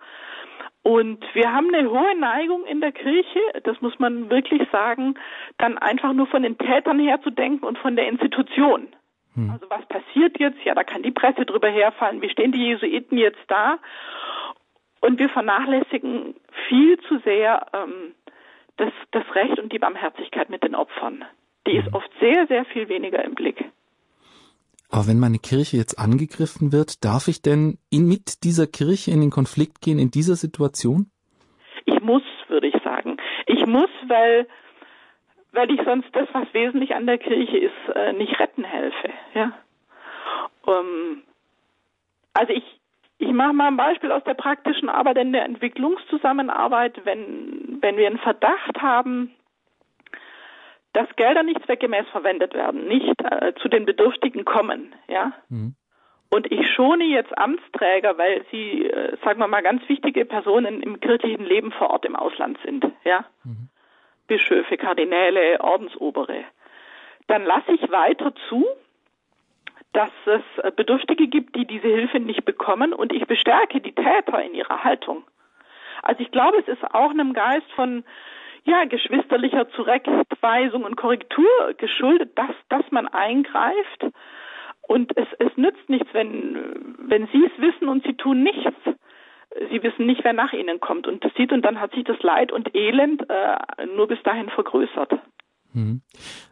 Und 0.85 1.25
wir 1.33 1.50
haben 1.50 1.75
eine 1.75 1.91
hohe 1.91 2.14
Neigung 2.14 2.67
in 2.67 2.83
der 2.83 2.93
Kirche, 2.93 3.41
das 3.62 3.81
muss 3.81 3.99
man 3.99 4.29
wirklich 4.29 4.69
sagen, 4.71 5.14
dann 5.57 5.79
einfach 5.79 6.12
nur 6.12 6.26
von 6.26 6.43
den 6.43 6.59
Tätern 6.59 6.99
her 6.99 7.23
zu 7.23 7.31
denken 7.31 7.64
und 7.64 7.79
von 7.79 7.97
der 7.97 8.07
Institution. 8.07 8.88
Hm. 9.35 9.50
Also 9.50 9.64
was 9.71 9.87
passiert 9.87 10.38
jetzt? 10.38 10.62
Ja, 10.62 10.75
da 10.75 10.85
kann 10.85 11.03
die 11.03 11.11
Presse 11.11 11.47
drüber 11.47 11.71
herfallen. 11.71 12.21
Wie 12.21 12.29
stehen 12.29 12.53
die 12.53 12.67
Jesuiten 12.67 13.17
jetzt 13.17 13.43
da? 13.49 13.79
Und 15.00 15.19
wir 15.19 15.31
vernachlässigen 15.31 16.35
viel 16.69 16.99
zu 17.09 17.19
sehr 17.21 17.67
ähm, 17.73 18.14
das, 18.76 18.93
das 19.12 19.25
Recht 19.35 19.59
und 19.59 19.73
die 19.73 19.79
Barmherzigkeit 19.79 20.50
mit 20.50 20.62
den 20.64 20.75
Opfern. 20.75 21.25
Die 21.67 21.79
ist 21.79 21.87
hm. 21.87 21.95
oft 21.95 22.11
sehr, 22.21 22.47
sehr 22.47 22.67
viel 22.67 22.91
weniger 22.91 23.25
im 23.25 23.35
Blick. 23.35 23.64
Aber 24.95 25.09
wenn 25.09 25.19
meine 25.19 25.39
Kirche 25.39 25.77
jetzt 25.77 25.99
angegriffen 25.99 26.73
wird, 26.73 27.05
darf 27.05 27.27
ich 27.27 27.43
denn 27.43 27.79
in, 27.91 28.07
mit 28.07 28.45
dieser 28.45 28.69
Kirche 28.69 29.11
in 29.11 29.23
den 29.23 29.31
Konflikt 29.31 29.81
gehen 29.81 29.99
in 29.99 30.13
dieser 30.13 30.37
Situation? 30.37 31.11
Ich 31.85 32.01
muss, 32.01 32.23
würde 32.47 32.69
ich 32.69 32.81
sagen. 32.85 33.17
Ich 33.47 33.67
muss, 33.67 33.91
weil 34.07 34.47
weil 35.51 35.69
ich 35.73 35.81
sonst 35.85 36.07
das, 36.13 36.29
was 36.33 36.47
wesentlich 36.55 36.95
an 36.95 37.07
der 37.07 37.19
Kirche 37.19 37.59
ist, 37.59 37.97
äh, 37.97 38.13
nicht 38.13 38.39
retten 38.39 38.63
helfe. 38.63 39.11
Ja. 39.35 39.53
Um, 40.65 40.75
ähm, 40.75 41.23
also 42.35 42.53
ich 42.53 42.65
ich 43.19 43.33
mache 43.33 43.53
mal 43.53 43.67
ein 43.67 43.77
Beispiel 43.77 44.13
aus 44.13 44.23
der 44.23 44.35
praktischen 44.35 44.89
Arbeit 44.89 45.17
in 45.17 45.33
der 45.33 45.45
Entwicklungszusammenarbeit, 45.45 47.05
wenn 47.05 47.79
wenn 47.81 47.97
wir 47.97 48.07
einen 48.07 48.19
Verdacht 48.19 48.81
haben, 48.81 49.33
dass 50.95 51.15
Gelder 51.17 51.43
nicht 51.43 51.63
zweckgemäß 51.67 52.07
verwendet 52.11 52.55
werden, 52.55 52.87
nicht 52.87 53.21
äh, 53.23 53.53
zu 53.61 53.69
den 53.69 53.85
Bedürftigen 53.85 54.45
kommen, 54.45 54.95
ja. 55.09 55.33
Mhm. 55.51 55.75
Und 56.31 56.51
ich 56.51 56.69
schone 56.73 57.05
jetzt 57.05 57.37
Amtsträger, 57.39 58.17
weil 58.19 58.45
sie, 58.51 58.87
äh, 58.87 59.17
sagen 59.23 59.39
wir 59.39 59.47
mal, 59.47 59.63
ganz 59.63 59.89
wichtige 59.89 60.25
Personen 60.25 60.83
im 60.83 60.99
kirchlichen 61.01 61.45
Leben 61.45 61.71
vor 61.73 61.91
Ort 61.91 62.05
im 62.05 62.17
Ausland 62.17 62.59
sind, 62.65 62.87
ja. 63.05 63.25
Mhm. 63.45 63.69
Bischöfe, 64.27 64.77
Kardinäle, 64.77 65.61
Ordensobere. 65.61 66.45
Dann 67.27 67.45
lasse 67.45 67.73
ich 67.73 67.91
weiter 67.91 68.33
zu, 68.49 68.65
dass 69.93 70.11
es 70.27 70.75
Bedürftige 70.77 71.29
gibt, 71.29 71.57
die 71.57 71.67
diese 71.67 71.89
Hilfe 71.89 72.21
nicht 72.21 72.45
bekommen 72.45 72.93
und 72.93 73.13
ich 73.13 73.27
bestärke 73.27 73.81
die 73.81 73.95
Täter 73.95 74.43
in 74.43 74.55
ihrer 74.55 74.83
Haltung. 74.83 75.25
Also 76.03 76.21
ich 76.21 76.31
glaube, 76.31 76.59
es 76.59 76.69
ist 76.69 76.85
auch 76.95 77.11
einem 77.11 77.33
Geist 77.33 77.71
von 77.75 78.05
ja, 78.64 78.85
geschwisterlicher 78.85 79.68
Zurechtweisung 79.71 80.85
und 80.85 80.97
Korrektur 80.97 81.75
geschuldet, 81.76 82.37
dass, 82.37 82.54
dass 82.68 82.90
man 82.90 83.06
eingreift. 83.09 84.06
Und 84.83 85.16
es, 85.16 85.26
es 85.38 85.56
nützt 85.56 85.88
nichts, 85.88 86.09
wenn, 86.12 86.97
wenn 86.99 87.26
Sie 87.28 87.44
es 87.44 87.52
wissen 87.61 87.88
und 87.88 88.04
Sie 88.04 88.14
tun 88.14 88.42
nichts. 88.42 88.75
Sie 89.71 89.83
wissen 89.83 90.06
nicht, 90.06 90.25
wer 90.25 90.33
nach 90.33 90.52
Ihnen 90.52 90.80
kommt 90.80 91.06
und 91.06 91.25
das 91.25 91.33
sieht 91.35 91.52
und 91.52 91.62
dann 91.62 91.80
hat 91.80 91.92
sich 91.94 92.04
das 92.04 92.21
Leid 92.23 92.50
und 92.50 92.75
Elend 92.75 93.28
äh, 93.30 93.87
nur 93.94 94.09
bis 94.09 94.21
dahin 94.23 94.49
vergrößert. 94.49 95.12
Mhm. 95.75 96.02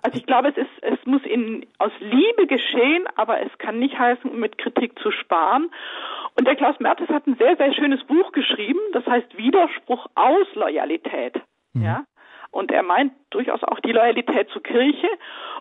Also 0.03 0.19
ich 0.19 0.27
glaube, 0.27 0.49
es 0.49 0.57
ist, 0.57 0.71
es 0.83 1.05
muss 1.07 1.23
in, 1.25 1.67
aus 1.79 1.93
Liebe 2.01 2.47
geschehen, 2.47 3.07
aber 3.17 3.41
es 3.41 3.57
kann 3.59 3.79
nicht 3.79 3.99
heißen, 3.99 4.39
mit 4.39 4.59
Kritik 4.59 4.99
zu 4.99 5.11
sparen. 5.11 5.71
Und 6.37 6.47
der 6.47 6.57
Klaus 6.57 6.79
Mertes 6.81 7.09
hat 7.09 7.27
ein 7.27 7.37
sehr, 7.37 7.57
sehr 7.57 7.73
schönes 7.73 8.03
Buch 8.05 8.33
geschrieben, 8.33 8.81
das 8.93 9.07
heißt 9.07 9.37
Widerspruch 9.37 10.07
aus 10.15 10.47
Loyalität. 10.55 11.41
Mhm. 11.75 11.85
Ja. 11.85 12.05
Und 12.51 12.71
er 12.71 12.83
meint 12.83 13.13
durchaus 13.31 13.63
auch 13.65 13.81
die 13.81 13.93
Loyalität 13.93 14.51
zur 14.51 14.63
Kirche. 14.63 15.09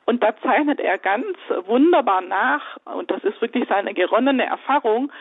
Und 0.05 0.21
da 0.21 0.35
zeichnet 0.41 0.79
er 0.79 0.97
ganz 0.97 1.37
wunderbar 1.65 2.21
nach, 2.21 2.77
und 2.85 3.09
das 3.09 3.23
ist 3.23 3.41
wirklich 3.41 3.67
seine 3.69 3.93
geronnene 3.93 4.45
Erfahrung, 4.45 5.11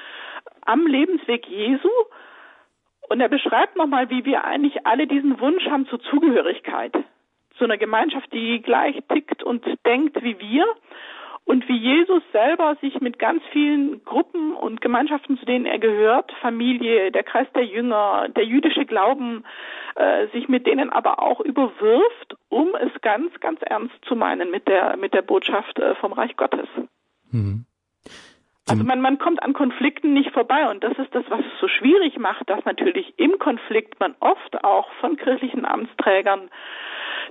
am 0.62 0.86
Lebensweg 0.86 1.46
Jesu. 1.46 1.90
Und 3.08 3.20
er 3.20 3.28
beschreibt 3.28 3.76
nochmal, 3.76 4.10
wie 4.10 4.24
wir 4.24 4.44
eigentlich 4.44 4.86
alle 4.86 5.06
diesen 5.06 5.38
Wunsch 5.40 5.64
haben 5.66 5.86
zur 5.86 6.00
Zugehörigkeit. 6.00 6.92
Zu 7.56 7.64
einer 7.64 7.78
Gemeinschaft, 7.78 8.32
die 8.32 8.62
gleich 8.62 8.96
tickt 9.08 9.42
und 9.42 9.64
denkt 9.84 10.22
wie 10.22 10.38
wir 10.40 10.66
und 11.50 11.66
wie 11.66 11.78
Jesus 11.78 12.22
selber 12.30 12.76
sich 12.80 13.00
mit 13.00 13.18
ganz 13.18 13.42
vielen 13.50 14.04
Gruppen 14.04 14.54
und 14.54 14.80
Gemeinschaften, 14.80 15.36
zu 15.36 15.44
denen 15.44 15.66
er 15.66 15.80
gehört, 15.80 16.30
Familie, 16.40 17.10
der 17.10 17.24
Kreis 17.24 17.48
der 17.56 17.64
Jünger, 17.64 18.28
der 18.28 18.44
jüdische 18.44 18.86
Glauben, 18.86 19.42
äh, 19.96 20.28
sich 20.28 20.48
mit 20.48 20.64
denen 20.68 20.90
aber 20.90 21.20
auch 21.20 21.40
überwirft, 21.40 22.36
um 22.50 22.76
es 22.76 22.92
ganz, 23.00 23.32
ganz 23.40 23.58
ernst 23.62 23.96
zu 24.06 24.14
meinen 24.14 24.52
mit 24.52 24.68
der 24.68 24.96
mit 24.96 25.12
der 25.12 25.22
Botschaft 25.22 25.76
äh, 25.80 25.96
vom 25.96 26.12
Reich 26.12 26.36
Gottes. 26.36 26.68
Mhm. 27.32 27.64
Also 28.68 28.84
man, 28.84 29.00
man 29.00 29.18
kommt 29.18 29.42
an 29.42 29.52
Konflikten 29.52 30.12
nicht 30.12 30.30
vorbei 30.30 30.70
und 30.70 30.84
das 30.84 30.96
ist 30.98 31.12
das, 31.12 31.24
was 31.30 31.40
es 31.40 31.60
so 31.60 31.66
schwierig 31.66 32.16
macht, 32.16 32.48
dass 32.48 32.64
natürlich 32.64 33.12
im 33.16 33.40
Konflikt 33.40 33.98
man 33.98 34.14
oft 34.20 34.62
auch 34.62 34.88
von 35.00 35.16
kirchlichen 35.16 35.64
Amtsträgern 35.64 36.48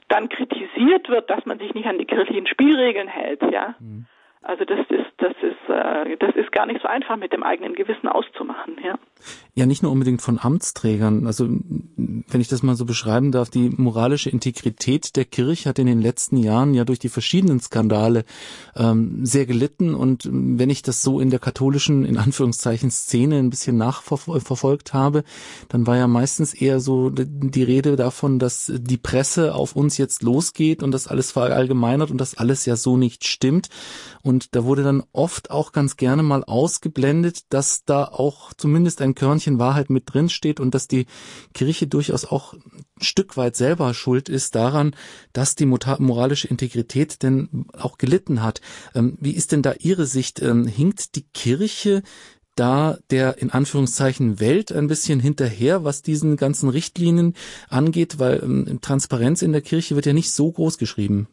dann 0.07 0.29
kritisiert 0.29 1.09
wird, 1.09 1.29
dass 1.29 1.45
man 1.45 1.59
sich 1.59 1.73
nicht 1.73 1.87
an 1.87 1.97
die 1.97 2.05
kirchlichen 2.05 2.47
Spielregeln 2.47 3.07
hält, 3.07 3.41
ja. 3.51 3.75
Mhm. 3.79 4.05
Also 4.41 4.63
das 4.63 4.79
ist, 4.89 5.11
das 5.17 5.33
ist, 5.41 5.69
äh, 5.69 6.17
das 6.17 6.35
ist 6.35 6.51
gar 6.53 6.65
nicht 6.65 6.81
so 6.81 6.87
einfach 6.87 7.17
mit 7.17 7.33
dem 7.33 7.43
eigenen 7.43 7.75
Gewissen 7.75 8.07
auszumachen, 8.07 8.77
ja. 8.83 8.97
Ja, 9.53 9.65
nicht 9.65 9.83
nur 9.83 9.91
unbedingt 9.91 10.21
von 10.21 10.39
Amtsträgern. 10.41 11.27
Also 11.27 11.45
wenn 11.47 12.39
ich 12.39 12.47
das 12.47 12.63
mal 12.63 12.75
so 12.75 12.85
beschreiben 12.85 13.33
darf, 13.33 13.49
die 13.49 13.69
moralische 13.69 14.29
Integrität 14.29 15.17
der 15.17 15.25
Kirche 15.25 15.67
hat 15.67 15.79
in 15.79 15.87
den 15.87 16.01
letzten 16.01 16.37
Jahren 16.37 16.73
ja 16.73 16.85
durch 16.85 16.99
die 16.99 17.09
verschiedenen 17.09 17.59
Skandale 17.59 18.23
ähm, 18.77 19.25
sehr 19.25 19.45
gelitten. 19.45 19.93
Und 19.93 20.29
wenn 20.31 20.69
ich 20.69 20.83
das 20.83 21.01
so 21.01 21.19
in 21.19 21.29
der 21.29 21.39
katholischen, 21.39 22.05
in 22.05 22.17
Anführungszeichen, 22.17 22.91
Szene 22.91 23.39
ein 23.39 23.49
bisschen 23.49 23.75
nachverfolgt 23.75 24.93
habe, 24.93 25.25
dann 25.67 25.85
war 25.85 25.97
ja 25.97 26.07
meistens 26.07 26.53
eher 26.53 26.79
so 26.79 27.09
die 27.09 27.63
Rede 27.63 27.97
davon, 27.97 28.39
dass 28.39 28.71
die 28.73 28.97
Presse 28.97 29.53
auf 29.53 29.75
uns 29.75 29.97
jetzt 29.97 30.23
losgeht 30.23 30.81
und 30.81 30.91
das 30.91 31.09
alles 31.09 31.33
verallgemeinert 31.33 32.11
und 32.11 32.21
das 32.21 32.37
alles 32.37 32.65
ja 32.65 32.77
so 32.77 32.95
nicht 32.95 33.27
stimmt. 33.27 33.67
Da 34.51 34.63
wurde 34.65 34.83
dann 34.83 35.03
oft 35.11 35.51
auch 35.51 35.71
ganz 35.71 35.97
gerne 35.97 36.23
mal 36.23 36.43
ausgeblendet, 36.43 37.43
dass 37.49 37.83
da 37.85 38.03
auch 38.03 38.53
zumindest 38.53 39.01
ein 39.01 39.15
Körnchen 39.15 39.59
Wahrheit 39.59 39.89
mit 39.89 40.13
drin 40.13 40.29
steht 40.29 40.59
und 40.59 40.73
dass 40.75 40.87
die 40.87 41.05
Kirche 41.53 41.87
durchaus 41.87 42.25
auch 42.25 42.53
ein 42.53 42.85
Stück 43.01 43.37
weit 43.37 43.55
selber 43.55 43.93
schuld 43.93 44.29
ist 44.29 44.55
daran, 44.55 44.95
dass 45.33 45.55
die 45.55 45.65
moralische 45.65 46.47
Integrität 46.47 47.23
denn 47.23 47.65
auch 47.73 47.97
gelitten 47.97 48.43
hat. 48.43 48.61
Ähm, 48.93 49.17
wie 49.19 49.31
ist 49.31 49.51
denn 49.51 49.61
da 49.61 49.73
Ihre 49.79 50.05
Sicht? 50.05 50.41
Ähm, 50.41 50.67
hinkt 50.67 51.15
die 51.15 51.25
Kirche 51.33 52.03
da 52.55 52.97
der 53.09 53.37
in 53.37 53.51
Anführungszeichen 53.51 54.39
Welt 54.39 54.71
ein 54.71 54.87
bisschen 54.87 55.19
hinterher, 55.19 55.85
was 55.85 56.01
diesen 56.01 56.35
ganzen 56.35 56.69
Richtlinien 56.69 57.35
angeht, 57.69 58.19
weil 58.19 58.41
ähm, 58.43 58.79
Transparenz 58.81 59.41
in 59.41 59.53
der 59.53 59.61
Kirche 59.61 59.95
wird 59.95 60.05
ja 60.05 60.13
nicht 60.13 60.31
so 60.31 60.51
groß 60.51 60.77
geschrieben. 60.77 61.27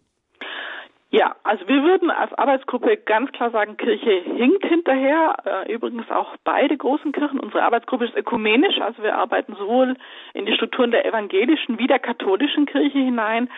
Ja, 1.10 1.36
also 1.44 1.68
wir 1.68 1.84
würden 1.84 2.10
als 2.10 2.32
Arbeitsgruppe 2.34 2.96
ganz 2.96 3.30
klar 3.30 3.50
sagen, 3.50 3.76
Kirche 3.76 4.10
hinkt 4.10 4.66
hinterher. 4.66 5.36
Äh, 5.44 5.72
übrigens 5.72 6.10
auch 6.10 6.34
beide 6.42 6.76
großen 6.76 7.12
Kirchen. 7.12 7.38
Unsere 7.38 7.62
Arbeitsgruppe 7.62 8.06
ist 8.06 8.16
ökumenisch, 8.16 8.80
also 8.80 9.02
wir 9.04 9.16
arbeiten 9.16 9.54
sowohl 9.54 9.96
in 10.34 10.46
die 10.46 10.54
Strukturen 10.54 10.90
der 10.90 11.06
evangelischen 11.06 11.78
wie 11.78 11.86
der 11.86 12.00
katholischen 12.00 12.66
Kirche 12.66 12.98
hinein, 12.98 13.48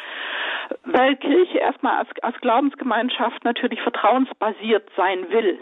weil 0.84 1.16
Kirche 1.16 1.58
erstmal 1.58 1.98
als, 1.98 2.08
als 2.20 2.38
Glaubensgemeinschaft 2.42 3.42
natürlich 3.44 3.80
vertrauensbasiert 3.80 4.90
sein 4.94 5.30
will. 5.30 5.58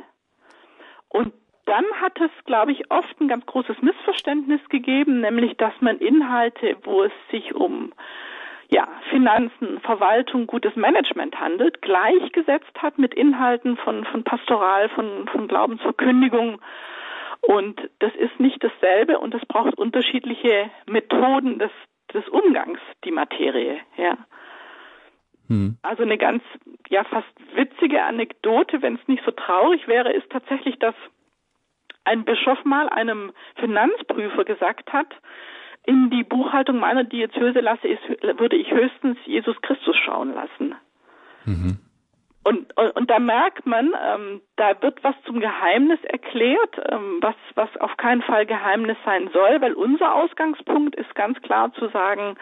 Und 1.09 1.33
dann 1.67 1.85
hat 2.01 2.21
es, 2.21 2.31
glaube 2.47 2.73
ich, 2.73 2.91
oft 2.91 3.21
ein 3.21 3.29
ganz 3.29 3.47
großes 3.47 3.81
Missverständnis 3.81 4.61
gegeben, 4.71 5.21
nämlich 5.21 5.57
dass 5.57 5.73
man 5.81 5.99
Inhalte, 5.99 6.77
wo 6.83 7.05
es 7.05 7.13
sich 7.31 7.55
um 7.55 7.93
ja, 8.69 8.89
Finanzen, 9.11 9.81
Verwaltung, 9.81 10.47
gutes 10.47 10.75
Management 10.77 11.39
handelt, 11.39 11.83
gleichgesetzt 11.83 12.83
hat 12.83 12.99
mit 12.99 13.15
Inhalten 13.15 13.77
von, 13.77 14.05
von 14.05 14.25
Pastoral, 14.25 14.89
von, 14.91 15.29
von 15.29 15.47
Glaubensverkündigung. 15.49 16.61
Und 17.43 17.81
das 18.01 18.15
ist 18.17 18.41
nicht 18.41 18.63
dasselbe 18.63 19.19
und 19.19 19.35
es 19.35 19.45
braucht 19.47 19.79
unterschiedliche 19.79 20.71
Methoden 20.87 21.59
des, 21.59 21.71
des 22.13 22.27
Umgangs, 22.29 22.81
die 23.05 23.13
Materie, 23.13 23.79
ja. 23.97 24.17
Hm. 25.49 25.77
Also 25.83 26.03
eine 26.03 26.19
ganz, 26.19 26.43
ja, 26.89 27.05
fast 27.05 27.29
witzige 27.55 28.03
Anekdote, 28.03 28.83
wenn 28.83 28.97
es 28.97 29.09
nicht 29.09 29.23
so 29.25 29.31
traurig 29.31 29.87
wäre, 29.87 30.13
ist 30.13 30.29
tatsächlich, 30.31 30.79
dass 30.81 30.95
ein 32.05 32.25
Bischof 32.25 32.65
mal 32.65 32.89
einem 32.89 33.33
Finanzprüfer 33.57 34.45
gesagt 34.45 34.93
hat, 34.93 35.15
in 35.87 36.11
die 36.11 36.25
Buchhaltung 36.25 36.79
meiner 36.79 37.05
Diözese 37.05 37.61
lasse 37.61 37.89
ich, 37.89 37.99
würde 38.21 38.57
ich 38.57 38.71
höchstens 38.71 39.19
Jesus 39.25 39.57
Christus 39.63 39.97
schauen 39.97 40.35
lassen. 40.35 40.75
Mhm. 41.45 41.79
und, 42.43 42.77
und, 42.77 42.91
und 42.97 43.11
da 43.11 43.21
merkt 43.21 43.67
man, 43.67 43.93
ähm, 44.05 44.41
da 44.57 44.81
wird 44.83 45.03
was 45.03 45.15
zum 45.25 45.41
Geheimnis 45.41 45.99
erklärt, 46.05 46.77
ähm, 46.91 47.19
was, 47.21 47.37
was 47.55 47.77
auf 47.79 47.97
keinen 47.97 48.23
Fall 48.23 48.47
Geheimnis 48.47 48.97
sein 49.05 49.31
soll, 49.33 49.61
weil 49.61 49.73
unser 49.73 50.15
Ausgangspunkt 50.15 50.97
ist 50.97 51.15
ganz 51.15 51.41
klar 51.43 51.73
zu 51.75 51.89
sagen, 51.89 52.37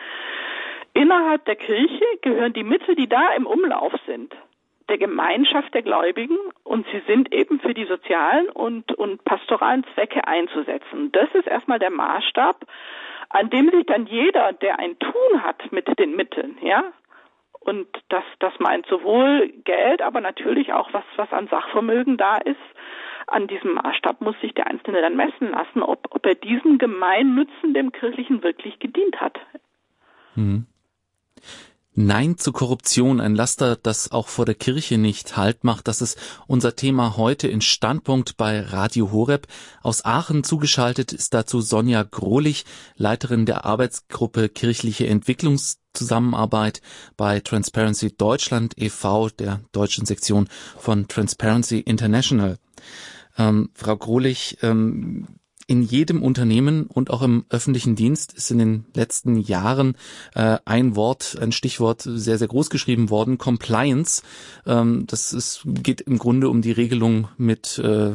innerhalb 0.95 1.45
der 1.45 1.57
Kirche 1.57 2.05
gehören 2.23 2.53
die 2.53 2.65
Mittel, 2.65 2.95
die 2.95 3.09
da 3.09 3.33
im 3.37 3.47
Umlauf 3.47 3.93
sind, 4.07 4.35
der 4.89 4.99
Gemeinschaft 4.99 5.73
der 5.73 5.83
Gläubigen 5.83 6.37
und 6.65 6.87
sie 6.93 7.03
sind 7.07 7.35
eben 7.35 7.61
für 7.61 7.73
die 7.75 7.87
sozialen 7.87 8.49
und, 8.51 8.93
und 8.93 9.25
pastoralen 9.25 9.85
Zwecke 9.95 10.27
einzusetzen. 10.27 11.13
Das 11.13 11.29
ist 11.35 11.47
erstmal 11.47 11.79
der 11.79 11.91
Maßstab, 11.91 12.67
an 13.35 13.50
dem 13.50 13.69
sich 13.71 13.85
dann 13.87 14.07
jeder, 14.07 14.53
der 14.53 14.79
ein 14.79 14.97
Tun 15.00 15.43
hat 15.43 15.73
mit 15.73 15.87
den 15.99 16.14
Mitteln, 16.14 16.57
ja, 16.62 16.85
und 17.59 17.88
das, 18.09 18.23
das 18.38 18.53
meint 18.61 18.87
sowohl 18.87 19.53
Geld, 19.64 20.03
aber 20.03 20.21
natürlich 20.21 20.73
auch 20.73 20.93
was, 20.93 21.05
was 21.17 21.33
an 21.33 21.49
Sachvermögen 21.49 22.17
da 22.17 22.37
ist. 22.37 22.57
An 23.26 23.49
diesem 23.49 23.75
Maßstab 23.75 24.21
muss 24.21 24.38
sich 24.41 24.53
der 24.53 24.67
Einzelne 24.67 25.00
dann 25.00 25.17
messen 25.17 25.50
lassen, 25.50 25.83
ob, 25.83 26.07
ob 26.11 26.26
er 26.26 26.35
diesem 26.35 26.79
Gemeinnützen 26.79 27.73
dem 27.73 27.91
Kirchlichen 27.91 28.43
wirklich 28.43 28.79
gedient 28.79 29.19
hat. 29.21 29.41
Hm. 30.35 30.67
Nein 31.97 32.39
zu 32.39 32.51
Korruption, 32.51 33.21
ein 33.21 33.37
Laster, 33.37 33.77
das 33.77 34.11
auch 34.11 34.27
vor 34.27 34.45
der 34.45 34.57
Kirche 34.57 34.99
nicht 34.99 35.37
Halt 35.37 35.63
macht. 35.63 35.87
Das 35.87 36.03
ist 36.03 36.19
unser 36.49 36.75
Thema 36.75 37.17
heute 37.17 37.47
in 37.47 37.61
Standpunkt 37.61 38.37
bei 38.37 38.61
Radio 38.61 39.13
Horeb. 39.13 39.47
Aus 39.81 40.05
Aachen 40.05 40.43
zugeschaltet 40.43 41.13
ist 41.13 41.35
dazu 41.35 41.61
Sonja 41.61 42.03
Grohlich, 42.03 42.65
Leiterin 42.97 43.47
der 43.47 43.65
Arbeitsgruppe 43.65 44.49
Kirchliche 44.49 45.07
Entwicklungszusammenarbeit 45.07 46.83
bei 47.17 47.39
Transparency 47.39 48.17
Deutschland 48.17 48.75
e.V., 48.77 49.29
der 49.29 49.61
deutschen 49.71 50.05
Sektion 50.05 50.49
von 50.77 51.07
Transparency 51.07 51.79
International. 51.79 52.59
Ähm, 53.39 53.71
Frau 53.75 53.97
Grohlich, 53.97 54.59
ähm, 54.63 55.29
in 55.66 55.83
jedem 55.83 56.23
Unternehmen 56.23 56.87
und 56.87 57.11
auch 57.11 57.23
im 57.23 57.44
öffentlichen 57.49 57.97
Dienst 57.97 58.33
ist 58.33 58.50
in 58.50 58.59
den 58.59 58.85
letzten 58.94 59.37
Jahren 59.37 59.97
äh, 60.35 60.59
ein 60.64 60.97
Wort, 60.97 61.37
ein 61.40 61.52
Stichwort 61.52 62.02
sehr, 62.02 62.38
sehr 62.38 62.49
groß 62.49 62.71
geschrieben 62.71 63.11
worden, 63.11 63.38
Compliance. 63.38 64.23
Ähm, 64.66 65.06
das 65.06 65.33
ist, 65.33 65.62
geht 65.64 66.02
im 66.02 66.18
Grunde 66.18 66.49
um 66.49 66.62
die 66.62 66.73
Regelung 66.73 67.28
mit 67.38 67.78
äh, 67.78 68.12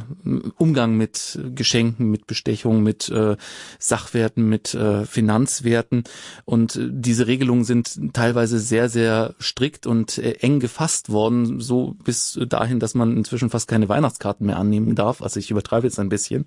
Umgang 0.58 0.96
mit 0.96 1.40
Geschenken, 1.56 2.12
mit 2.12 2.28
Bestechung, 2.28 2.84
mit 2.84 3.10
äh, 3.10 3.36
Sachwerten, 3.80 4.48
mit 4.48 4.74
äh, 4.74 5.06
Finanzwerten. 5.06 6.04
Und 6.46 6.76
äh, 6.76 6.88
diese 6.92 7.28
Regelungen 7.28 7.64
sind 7.64 8.14
teilweise 8.14 8.60
sehr, 8.60 8.90
sehr 8.90 9.36
strikt 9.40 9.88
und 9.88 10.18
äh, 10.18 10.34
eng 10.42 10.60
gefasst 10.60 11.10
worden, 11.10 11.60
so 11.60 11.96
bis 12.04 12.40
dahin, 12.48 12.80
dass 12.80 12.96
man 12.96 13.18
inzwischen 13.18 13.50
fast 13.50 13.68
keine 13.68 13.90
Weihnachtskarten 13.90 14.46
mehr 14.46 14.58
annehmen 14.58 14.96
darf. 14.96 15.22
Also 15.22 15.40
ich 15.40 15.52
übertreibe 15.52 15.88
jetzt 15.88 16.00
ein 16.00 16.10
bisschen. 16.10 16.42
Mhm. 16.42 16.46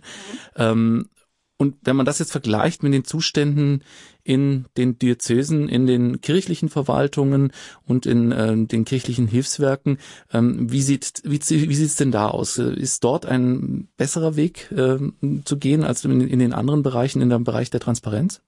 Ähm, 0.56 0.91
und 1.62 1.76
wenn 1.85 1.97
man 1.97 2.04
das 2.04 2.19
jetzt 2.19 2.33
vergleicht 2.33 2.83
mit 2.83 2.92
den 2.92 3.04
Zuständen 3.04 3.85
in 4.25 4.66
den 4.76 4.99
Diözesen, 4.99 5.69
in 5.69 5.87
den 5.87 6.21
kirchlichen 6.21 6.69
Verwaltungen 6.69 7.52
und 7.87 8.04
in 8.04 8.33
äh, 8.33 8.66
den 8.66 8.85
kirchlichen 8.85 9.28
Hilfswerken, 9.28 9.99
ähm, 10.35 10.71
wie 10.73 10.81
sieht 10.81 11.23
wie, 11.25 11.38
wie 11.38 11.75
sieht's 11.75 11.97
denn 11.97 12.11
da 12.11 12.28
aus? 12.28 12.59
Ist 12.59 13.04
dort 13.04 13.26
ein 13.26 13.88
besserer 13.97 14.37
Weg 14.37 14.73
äh, 14.73 14.99
zu 15.45 15.59
gehen 15.59 15.85
als 15.85 16.04
in, 16.04 16.21
in 16.21 16.40
den 16.40 16.52
anderen 16.52 16.83
Bereichen, 16.83 17.23
in 17.23 17.31
dem 17.31 17.45
Bereich 17.45 17.71
der 17.71 17.81
Transparenz? 17.81 18.42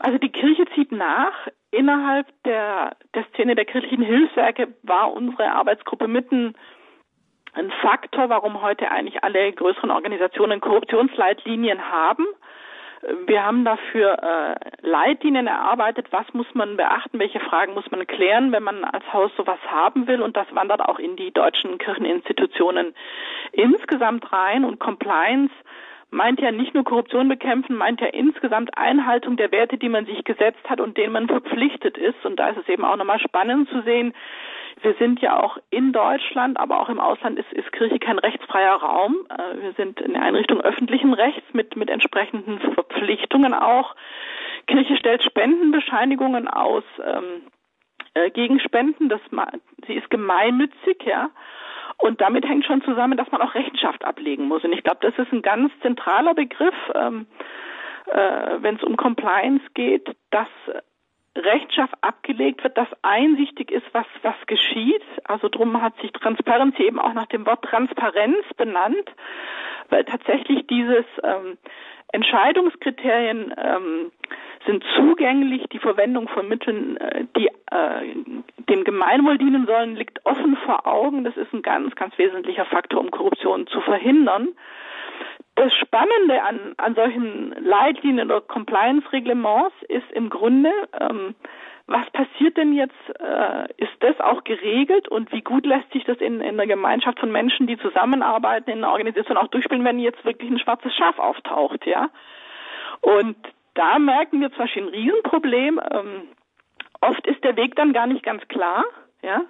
Also 0.00 0.18
die 0.18 0.30
Kirche 0.30 0.64
zieht 0.74 0.92
nach. 0.92 1.32
Innerhalb 1.70 2.26
der, 2.44 2.96
der 3.14 3.24
Szene 3.32 3.54
der 3.54 3.64
kirchlichen 3.64 4.04
Hilfswerke 4.04 4.74
war 4.82 5.10
unsere 5.14 5.52
Arbeitsgruppe 5.52 6.06
mitten 6.06 6.54
ein 7.52 7.70
Faktor, 7.82 8.28
warum 8.28 8.62
heute 8.62 8.90
eigentlich 8.90 9.22
alle 9.22 9.52
größeren 9.52 9.90
Organisationen 9.90 10.60
Korruptionsleitlinien 10.60 11.90
haben. 11.90 12.26
Wir 13.26 13.44
haben 13.44 13.64
dafür 13.64 14.22
äh, 14.22 14.54
Leitlinien 14.86 15.48
erarbeitet, 15.48 16.06
was 16.12 16.24
muss 16.34 16.46
man 16.54 16.76
beachten, 16.76 17.18
welche 17.18 17.40
Fragen 17.40 17.74
muss 17.74 17.90
man 17.90 18.06
klären, 18.06 18.52
wenn 18.52 18.62
man 18.62 18.84
als 18.84 19.04
Haus 19.12 19.32
sowas 19.36 19.58
haben 19.68 20.06
will. 20.06 20.22
Und 20.22 20.36
das 20.36 20.46
wandert 20.54 20.80
auch 20.80 21.00
in 21.00 21.16
die 21.16 21.32
deutschen 21.32 21.78
Kircheninstitutionen 21.78 22.94
insgesamt 23.50 24.32
rein. 24.32 24.64
Und 24.64 24.78
Compliance 24.78 25.52
meint 26.10 26.40
ja 26.40 26.52
nicht 26.52 26.74
nur 26.74 26.84
Korruption 26.84 27.28
bekämpfen, 27.28 27.76
meint 27.76 28.00
ja 28.00 28.06
insgesamt 28.06 28.78
Einhaltung 28.78 29.36
der 29.36 29.50
Werte, 29.50 29.78
die 29.78 29.88
man 29.88 30.06
sich 30.06 30.22
gesetzt 30.22 30.62
hat 30.70 30.80
und 30.80 30.96
denen 30.96 31.12
man 31.12 31.26
verpflichtet 31.26 31.98
ist. 31.98 32.24
Und 32.24 32.36
da 32.36 32.50
ist 32.50 32.58
es 32.58 32.68
eben 32.68 32.84
auch 32.84 32.96
nochmal 32.96 33.18
spannend 33.18 33.68
zu 33.70 33.82
sehen, 33.82 34.14
wir 34.80 34.94
sind 34.94 35.20
ja 35.20 35.42
auch 35.42 35.58
in 35.70 35.92
Deutschland, 35.92 36.58
aber 36.58 36.80
auch 36.80 36.88
im 36.88 37.00
Ausland 37.00 37.38
ist, 37.38 37.52
ist 37.52 37.72
Kirche 37.72 37.98
kein 37.98 38.18
rechtsfreier 38.18 38.76
Raum. 38.76 39.16
Äh, 39.28 39.62
wir 39.62 39.72
sind 39.74 40.00
in 40.00 40.14
der 40.14 40.22
Einrichtung 40.22 40.60
öffentlichen 40.60 41.12
Rechts 41.14 41.52
mit, 41.52 41.76
mit 41.76 41.90
entsprechenden 41.90 42.58
Verpflichtungen 42.74 43.54
auch. 43.54 43.94
Kirche 44.66 44.96
stellt 44.96 45.22
Spendenbescheinigungen 45.22 46.48
aus 46.48 46.84
ähm, 47.04 47.42
äh, 48.14 48.30
gegen 48.30 48.60
Spenden. 48.60 49.08
Das, 49.08 49.20
sie 49.86 49.94
ist 49.94 50.10
gemeinnützig, 50.10 51.02
ja. 51.04 51.30
Und 51.98 52.20
damit 52.20 52.48
hängt 52.48 52.64
schon 52.64 52.82
zusammen, 52.82 53.16
dass 53.16 53.30
man 53.30 53.42
auch 53.42 53.54
Rechenschaft 53.54 54.04
ablegen 54.04 54.48
muss. 54.48 54.64
Und 54.64 54.72
ich 54.72 54.82
glaube, 54.82 54.98
das 55.02 55.16
ist 55.18 55.32
ein 55.32 55.42
ganz 55.42 55.72
zentraler 55.82 56.34
Begriff, 56.34 56.74
ähm, 56.94 57.26
äh, 58.06 58.56
wenn 58.58 58.76
es 58.76 58.82
um 58.82 58.96
Compliance 58.96 59.64
geht, 59.74 60.16
dass 60.30 60.48
Rechenschaft 61.36 61.94
abgelegt 62.02 62.62
wird, 62.62 62.76
dass 62.76 62.88
einsichtig 63.02 63.70
ist, 63.70 63.86
was, 63.92 64.06
was 64.22 64.34
geschieht. 64.46 65.02
Also 65.24 65.48
drum 65.48 65.80
hat 65.80 65.96
sich 66.00 66.12
Transparency 66.12 66.84
eben 66.84 66.98
auch 66.98 67.14
nach 67.14 67.26
dem 67.26 67.46
Wort 67.46 67.62
Transparenz 67.64 68.44
benannt, 68.56 69.10
weil 69.88 70.04
tatsächlich 70.04 70.66
dieses 70.66 71.04
ähm, 71.22 71.56
Entscheidungskriterien 72.12 73.54
ähm, 73.56 74.12
sind 74.66 74.84
zugänglich, 74.94 75.64
die 75.72 75.78
Verwendung 75.78 76.28
von 76.28 76.48
Mitteln, 76.48 76.98
äh, 76.98 77.24
die 77.36 77.46
äh, 77.46 78.14
dem 78.68 78.84
Gemeinwohl 78.84 79.38
dienen 79.38 79.66
sollen, 79.66 79.96
liegt 79.96 80.24
offen 80.26 80.56
vor 80.66 80.86
Augen. 80.86 81.24
Das 81.24 81.36
ist 81.38 81.52
ein 81.54 81.62
ganz, 81.62 81.94
ganz 81.94 82.16
wesentlicher 82.18 82.66
Faktor, 82.66 83.00
um 83.00 83.10
Korruption 83.10 83.66
zu 83.66 83.80
verhindern 83.80 84.48
das 85.54 85.72
Spannende 85.74 86.42
an, 86.42 86.74
an 86.78 86.94
solchen 86.94 87.54
Leitlinien 87.62 88.30
oder 88.30 88.40
Compliance-Reglements 88.40 89.74
ist 89.88 90.10
im 90.12 90.30
Grunde, 90.30 90.72
ähm, 90.98 91.34
was 91.86 92.08
passiert 92.10 92.56
denn 92.56 92.72
jetzt? 92.72 92.94
Äh, 93.18 93.68
ist 93.76 93.92
das 94.00 94.18
auch 94.20 94.44
geregelt 94.44 95.08
und 95.08 95.30
wie 95.32 95.42
gut 95.42 95.66
lässt 95.66 95.92
sich 95.92 96.04
das 96.04 96.18
in, 96.18 96.40
in 96.40 96.58
einer 96.58 96.66
Gemeinschaft 96.66 97.18
von 97.18 97.30
Menschen, 97.30 97.66
die 97.66 97.76
zusammenarbeiten, 97.78 98.70
in 98.70 98.78
einer 98.78 98.92
Organisation 98.92 99.36
auch 99.36 99.48
durchspielen, 99.48 99.84
wenn 99.84 99.98
jetzt 99.98 100.24
wirklich 100.24 100.50
ein 100.50 100.58
schwarzes 100.58 100.94
Schaf 100.94 101.18
auftaucht, 101.18 101.86
ja? 101.86 102.08
Und 103.00 103.36
da 103.74 103.98
merken 103.98 104.40
wir 104.40 104.50
zum 104.50 104.58
Beispiel 104.58 104.84
ein 104.84 104.88
Riesenproblem. 104.88 105.80
Ähm, 105.92 106.28
oft 107.00 107.26
ist 107.26 107.42
der 107.42 107.56
Weg 107.56 107.74
dann 107.74 107.92
gar 107.92 108.06
nicht 108.06 108.22
ganz 108.22 108.46
klar, 108.48 108.84
ja? 109.22 109.44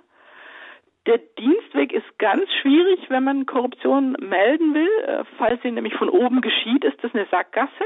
Der 1.07 1.19
Dienstweg 1.19 1.93
ist 1.93 2.19
ganz 2.19 2.45
schwierig, 2.61 3.01
wenn 3.09 3.25
man 3.25 3.47
Korruption 3.47 4.13
melden 4.21 4.75
will. 4.75 4.91
Äh, 5.07 5.25
falls 5.37 5.61
sie 5.63 5.71
nämlich 5.71 5.95
von 5.95 6.09
oben 6.09 6.41
geschieht, 6.41 6.85
ist 6.85 7.03
das 7.03 7.13
eine 7.15 7.27
Sackgasse. 7.27 7.85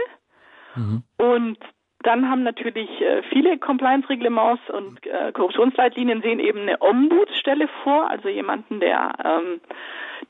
Mhm. 0.75 1.03
Und 1.19 1.59
dann 2.01 2.29
haben 2.29 2.43
natürlich 2.43 2.89
äh, 3.01 3.23
viele 3.31 3.59
Compliance-Reglements 3.59 4.63
und 4.71 5.05
äh, 5.07 5.33
Korruptionsleitlinien 5.33 6.21
sehen 6.21 6.41
eben 6.41 6.61
eine 6.61 6.81
Ombudsstelle 6.81 7.69
vor, 7.83 8.11
also 8.11 8.29
jemanden, 8.29 8.81
der, 8.81 9.13
ähm, 9.25 9.61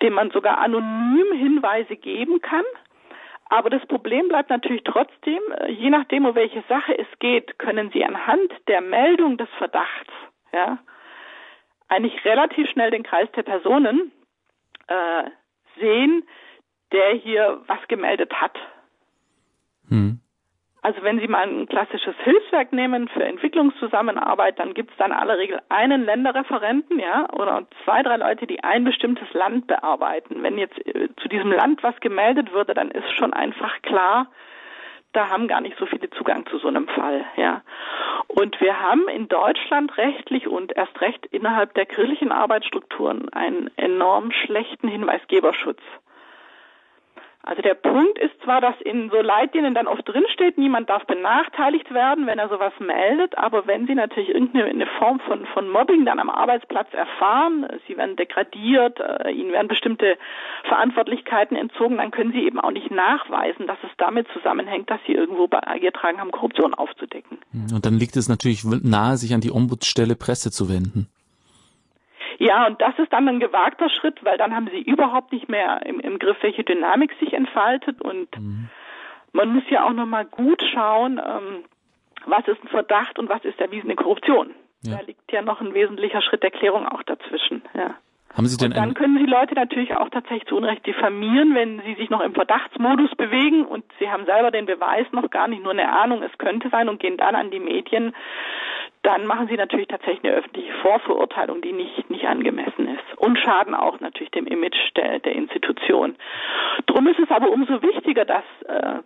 dem 0.00 0.14
man 0.14 0.30
sogar 0.30 0.58
anonym 0.58 1.32
Hinweise 1.36 1.96
geben 1.96 2.40
kann. 2.40 2.64
Aber 3.48 3.68
das 3.68 3.84
Problem 3.86 4.28
bleibt 4.28 4.50
natürlich 4.50 4.82
trotzdem, 4.84 5.40
je 5.68 5.90
nachdem, 5.90 6.24
um 6.24 6.34
welche 6.34 6.64
Sache 6.68 6.98
es 6.98 7.06
geht, 7.18 7.58
können 7.58 7.90
Sie 7.92 8.04
anhand 8.04 8.52
der 8.66 8.80
Meldung 8.80 9.36
des 9.36 9.48
Verdachts, 9.58 10.12
ja, 10.52 10.78
eigentlich 11.88 12.24
relativ 12.24 12.68
schnell 12.70 12.90
den 12.90 13.02
Kreis 13.02 13.28
der 13.32 13.42
Personen 13.42 14.12
äh, 14.88 15.24
sehen, 15.78 16.24
der 16.92 17.14
hier 17.14 17.62
was 17.66 17.78
gemeldet 17.88 18.32
hat. 18.34 18.56
Hm. 19.88 20.20
Also 20.82 21.02
wenn 21.02 21.18
Sie 21.18 21.26
mal 21.26 21.48
ein 21.48 21.66
klassisches 21.66 22.14
Hilfswerk 22.22 22.72
nehmen 22.72 23.08
für 23.08 23.24
Entwicklungszusammenarbeit, 23.24 24.58
dann 24.60 24.72
gibt 24.72 24.92
es 24.92 24.96
dann 24.96 25.10
in 25.10 25.16
aller 25.16 25.36
Regel 25.36 25.60
einen 25.68 26.04
Länderreferenten, 26.04 27.00
ja, 27.00 27.28
oder 27.32 27.66
zwei, 27.84 28.04
drei 28.04 28.16
Leute, 28.18 28.46
die 28.46 28.62
ein 28.62 28.84
bestimmtes 28.84 29.26
Land 29.32 29.66
bearbeiten. 29.66 30.44
Wenn 30.44 30.58
jetzt 30.58 30.78
äh, 30.86 31.08
zu 31.16 31.28
diesem 31.28 31.50
Land 31.50 31.82
was 31.82 31.98
gemeldet 32.00 32.52
würde, 32.52 32.72
dann 32.72 32.92
ist 32.92 33.10
schon 33.10 33.32
einfach 33.32 33.82
klar, 33.82 34.28
da 35.16 35.30
haben 35.30 35.48
gar 35.48 35.62
nicht 35.62 35.78
so 35.78 35.86
viele 35.86 36.10
Zugang 36.10 36.46
zu 36.46 36.58
so 36.58 36.68
einem 36.68 36.88
Fall, 36.88 37.24
ja. 37.36 37.62
Und 38.28 38.60
wir 38.60 38.80
haben 38.80 39.08
in 39.08 39.28
Deutschland 39.28 39.96
rechtlich 39.96 40.46
und 40.46 40.76
erst 40.76 41.00
recht 41.00 41.24
innerhalb 41.26 41.72
der 41.74 41.86
kirchlichen 41.86 42.32
Arbeitsstrukturen 42.32 43.32
einen 43.32 43.70
enorm 43.76 44.30
schlechten 44.30 44.88
Hinweisgeberschutz. 44.88 45.80
Also 47.46 47.62
der 47.62 47.74
Punkt 47.74 48.18
ist 48.18 48.34
zwar, 48.42 48.60
dass 48.60 48.74
in 48.80 49.08
so 49.08 49.20
Leitlinien 49.20 49.72
dann 49.72 49.86
oft 49.86 50.02
drinsteht, 50.06 50.58
niemand 50.58 50.90
darf 50.90 51.06
benachteiligt 51.06 51.94
werden, 51.94 52.26
wenn 52.26 52.40
er 52.40 52.48
sowas 52.48 52.72
meldet, 52.80 53.38
aber 53.38 53.68
wenn 53.68 53.86
Sie 53.86 53.94
natürlich 53.94 54.30
irgendeine 54.30 54.86
Form 54.98 55.20
von, 55.20 55.46
von 55.46 55.70
Mobbing 55.70 56.04
dann 56.04 56.18
am 56.18 56.28
Arbeitsplatz 56.28 56.88
erfahren, 56.92 57.68
Sie 57.86 57.96
werden 57.96 58.16
degradiert, 58.16 58.98
äh, 58.98 59.30
Ihnen 59.30 59.52
werden 59.52 59.68
bestimmte 59.68 60.18
Verantwortlichkeiten 60.64 61.56
entzogen, 61.56 61.98
dann 61.98 62.10
können 62.10 62.32
Sie 62.32 62.44
eben 62.44 62.58
auch 62.58 62.72
nicht 62.72 62.90
nachweisen, 62.90 63.68
dass 63.68 63.78
es 63.84 63.90
damit 63.96 64.26
zusammenhängt, 64.32 64.90
dass 64.90 64.98
Sie 65.06 65.12
irgendwo 65.12 65.46
beigetragen 65.46 66.18
haben, 66.18 66.32
Korruption 66.32 66.74
aufzudecken. 66.74 67.38
Und 67.72 67.86
dann 67.86 67.94
liegt 67.94 68.16
es 68.16 68.28
natürlich 68.28 68.64
nahe, 68.64 69.16
sich 69.16 69.32
an 69.34 69.40
die 69.40 69.52
Ombudsstelle 69.52 70.16
Presse 70.16 70.50
zu 70.50 70.68
wenden. 70.68 71.06
Ja, 72.38 72.66
und 72.66 72.80
das 72.80 72.98
ist 72.98 73.12
dann 73.12 73.28
ein 73.28 73.40
gewagter 73.40 73.88
Schritt, 73.88 74.24
weil 74.24 74.36
dann 74.38 74.54
haben 74.54 74.68
sie 74.70 74.80
überhaupt 74.80 75.32
nicht 75.32 75.48
mehr 75.48 75.84
im, 75.86 76.00
im 76.00 76.18
Griff, 76.18 76.36
welche 76.42 76.64
Dynamik 76.64 77.14
sich 77.18 77.32
entfaltet 77.32 78.00
und 78.02 78.38
mhm. 78.38 78.68
man 79.32 79.54
muss 79.54 79.64
ja 79.70 79.86
auch 79.86 79.92
nochmal 79.92 80.26
gut 80.26 80.62
schauen, 80.72 81.20
ähm, 81.24 81.64
was 82.26 82.46
ist 82.48 82.62
ein 82.62 82.68
Verdacht 82.68 83.18
und 83.18 83.28
was 83.28 83.44
ist 83.44 83.60
erwiesene 83.60 83.94
Korruption. 83.94 84.54
Ja. 84.82 84.96
Da 84.96 85.02
liegt 85.02 85.32
ja 85.32 85.42
noch 85.42 85.60
ein 85.60 85.74
wesentlicher 85.74 86.20
Schritt 86.22 86.42
der 86.42 86.50
Klärung 86.50 86.86
auch 86.86 87.02
dazwischen, 87.02 87.62
ja. 87.74 87.94
Haben 88.36 88.46
Sie 88.46 88.58
denn 88.58 88.72
und 88.72 88.76
dann 88.76 88.92
können 88.92 89.16
Sie 89.16 89.24
Leute 89.24 89.54
natürlich 89.54 89.96
auch 89.96 90.10
tatsächlich 90.10 90.46
zu 90.46 90.56
Unrecht 90.56 90.84
diffamieren, 90.84 91.54
wenn 91.54 91.80
sie 91.80 91.94
sich 91.94 92.10
noch 92.10 92.20
im 92.20 92.34
Verdachtsmodus 92.34 93.14
bewegen. 93.16 93.64
Und 93.64 93.84
sie 93.98 94.10
haben 94.10 94.26
selber 94.26 94.50
den 94.50 94.66
Beweis 94.66 95.06
noch 95.12 95.30
gar 95.30 95.48
nicht, 95.48 95.62
nur 95.62 95.72
eine 95.72 95.90
Ahnung, 95.90 96.22
es 96.22 96.36
könnte 96.36 96.68
sein 96.68 96.88
und 96.90 97.00
gehen 97.00 97.16
dann 97.16 97.34
an 97.34 97.50
die 97.50 97.60
Medien. 97.60 98.14
Dann 99.02 99.24
machen 99.26 99.48
sie 99.48 99.56
natürlich 99.56 99.88
tatsächlich 99.88 100.24
eine 100.24 100.34
öffentliche 100.34 100.72
Vorverurteilung, 100.82 101.62
die 101.62 101.72
nicht, 101.72 102.10
nicht 102.10 102.26
angemessen 102.26 102.88
ist. 102.88 103.18
Und 103.18 103.38
schaden 103.38 103.74
auch 103.74 104.00
natürlich 104.00 104.32
dem 104.32 104.46
Image 104.46 104.94
der, 104.96 105.20
der 105.20 105.32
Institution. 105.32 106.16
Drum 106.86 107.06
ist 107.06 107.18
es 107.18 107.30
aber 107.30 107.50
umso 107.50 107.80
wichtiger, 107.82 108.26
dass 108.26 108.44
äh, 108.66 108.98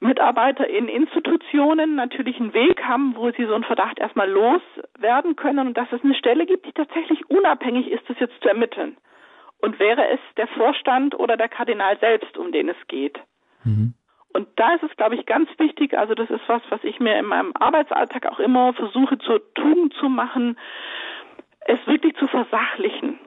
Mitarbeiter 0.00 0.68
in 0.68 0.88
Institutionen 0.88 1.94
natürlich 1.94 2.38
einen 2.38 2.54
Weg 2.54 2.82
haben, 2.84 3.16
wo 3.16 3.30
sie 3.30 3.46
so 3.46 3.54
einen 3.54 3.64
Verdacht 3.64 3.98
erstmal 3.98 4.30
loswerden 4.30 5.36
können 5.36 5.68
und 5.68 5.76
dass 5.76 5.92
es 5.92 6.02
eine 6.04 6.14
Stelle 6.14 6.46
gibt, 6.46 6.66
die 6.66 6.72
tatsächlich 6.72 7.28
unabhängig 7.30 7.90
ist, 7.90 8.08
das 8.08 8.18
jetzt 8.20 8.40
zu 8.40 8.48
ermitteln. 8.48 8.96
Und 9.60 9.80
wäre 9.80 10.08
es 10.08 10.20
der 10.36 10.46
Vorstand 10.48 11.18
oder 11.18 11.36
der 11.36 11.48
Kardinal 11.48 11.98
selbst, 11.98 12.36
um 12.38 12.52
den 12.52 12.68
es 12.68 12.76
geht. 12.86 13.18
Mhm. 13.64 13.94
Und 14.32 14.48
da 14.56 14.74
ist 14.74 14.84
es, 14.84 14.96
glaube 14.96 15.16
ich, 15.16 15.26
ganz 15.26 15.48
wichtig, 15.58 15.98
also 15.98 16.14
das 16.14 16.30
ist 16.30 16.42
was, 16.46 16.62
was 16.68 16.84
ich 16.84 17.00
mir 17.00 17.18
in 17.18 17.24
meinem 17.24 17.52
Arbeitsalltag 17.58 18.26
auch 18.26 18.38
immer 18.38 18.72
versuche 18.74 19.18
zur 19.18 19.42
Tugend 19.54 19.94
zu 19.94 20.08
machen, 20.08 20.56
es 21.66 21.78
wirklich 21.86 22.14
zu 22.16 22.28
versachlichen. 22.28 23.18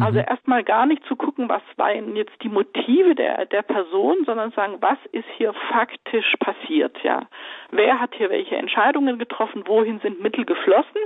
Mhm. 0.00 0.06
Also 0.06 0.18
erstmal 0.20 0.64
gar 0.64 0.86
nicht 0.86 1.04
zu 1.04 1.14
gucken, 1.14 1.48
was 1.48 1.62
waren 1.76 2.16
jetzt 2.16 2.42
die 2.42 2.48
Motive 2.48 3.14
der, 3.14 3.46
der 3.46 3.62
Person, 3.62 4.24
sondern 4.24 4.50
sagen, 4.52 4.78
was 4.80 4.98
ist 5.12 5.28
hier 5.36 5.52
faktisch 5.70 6.34
passiert, 6.40 6.96
ja. 7.02 7.28
Wer 7.70 8.00
hat 8.00 8.14
hier 8.14 8.30
welche 8.30 8.56
Entscheidungen 8.56 9.18
getroffen, 9.18 9.64
wohin 9.66 10.00
sind 10.00 10.22
Mittel 10.22 10.44
geflossen, 10.46 11.00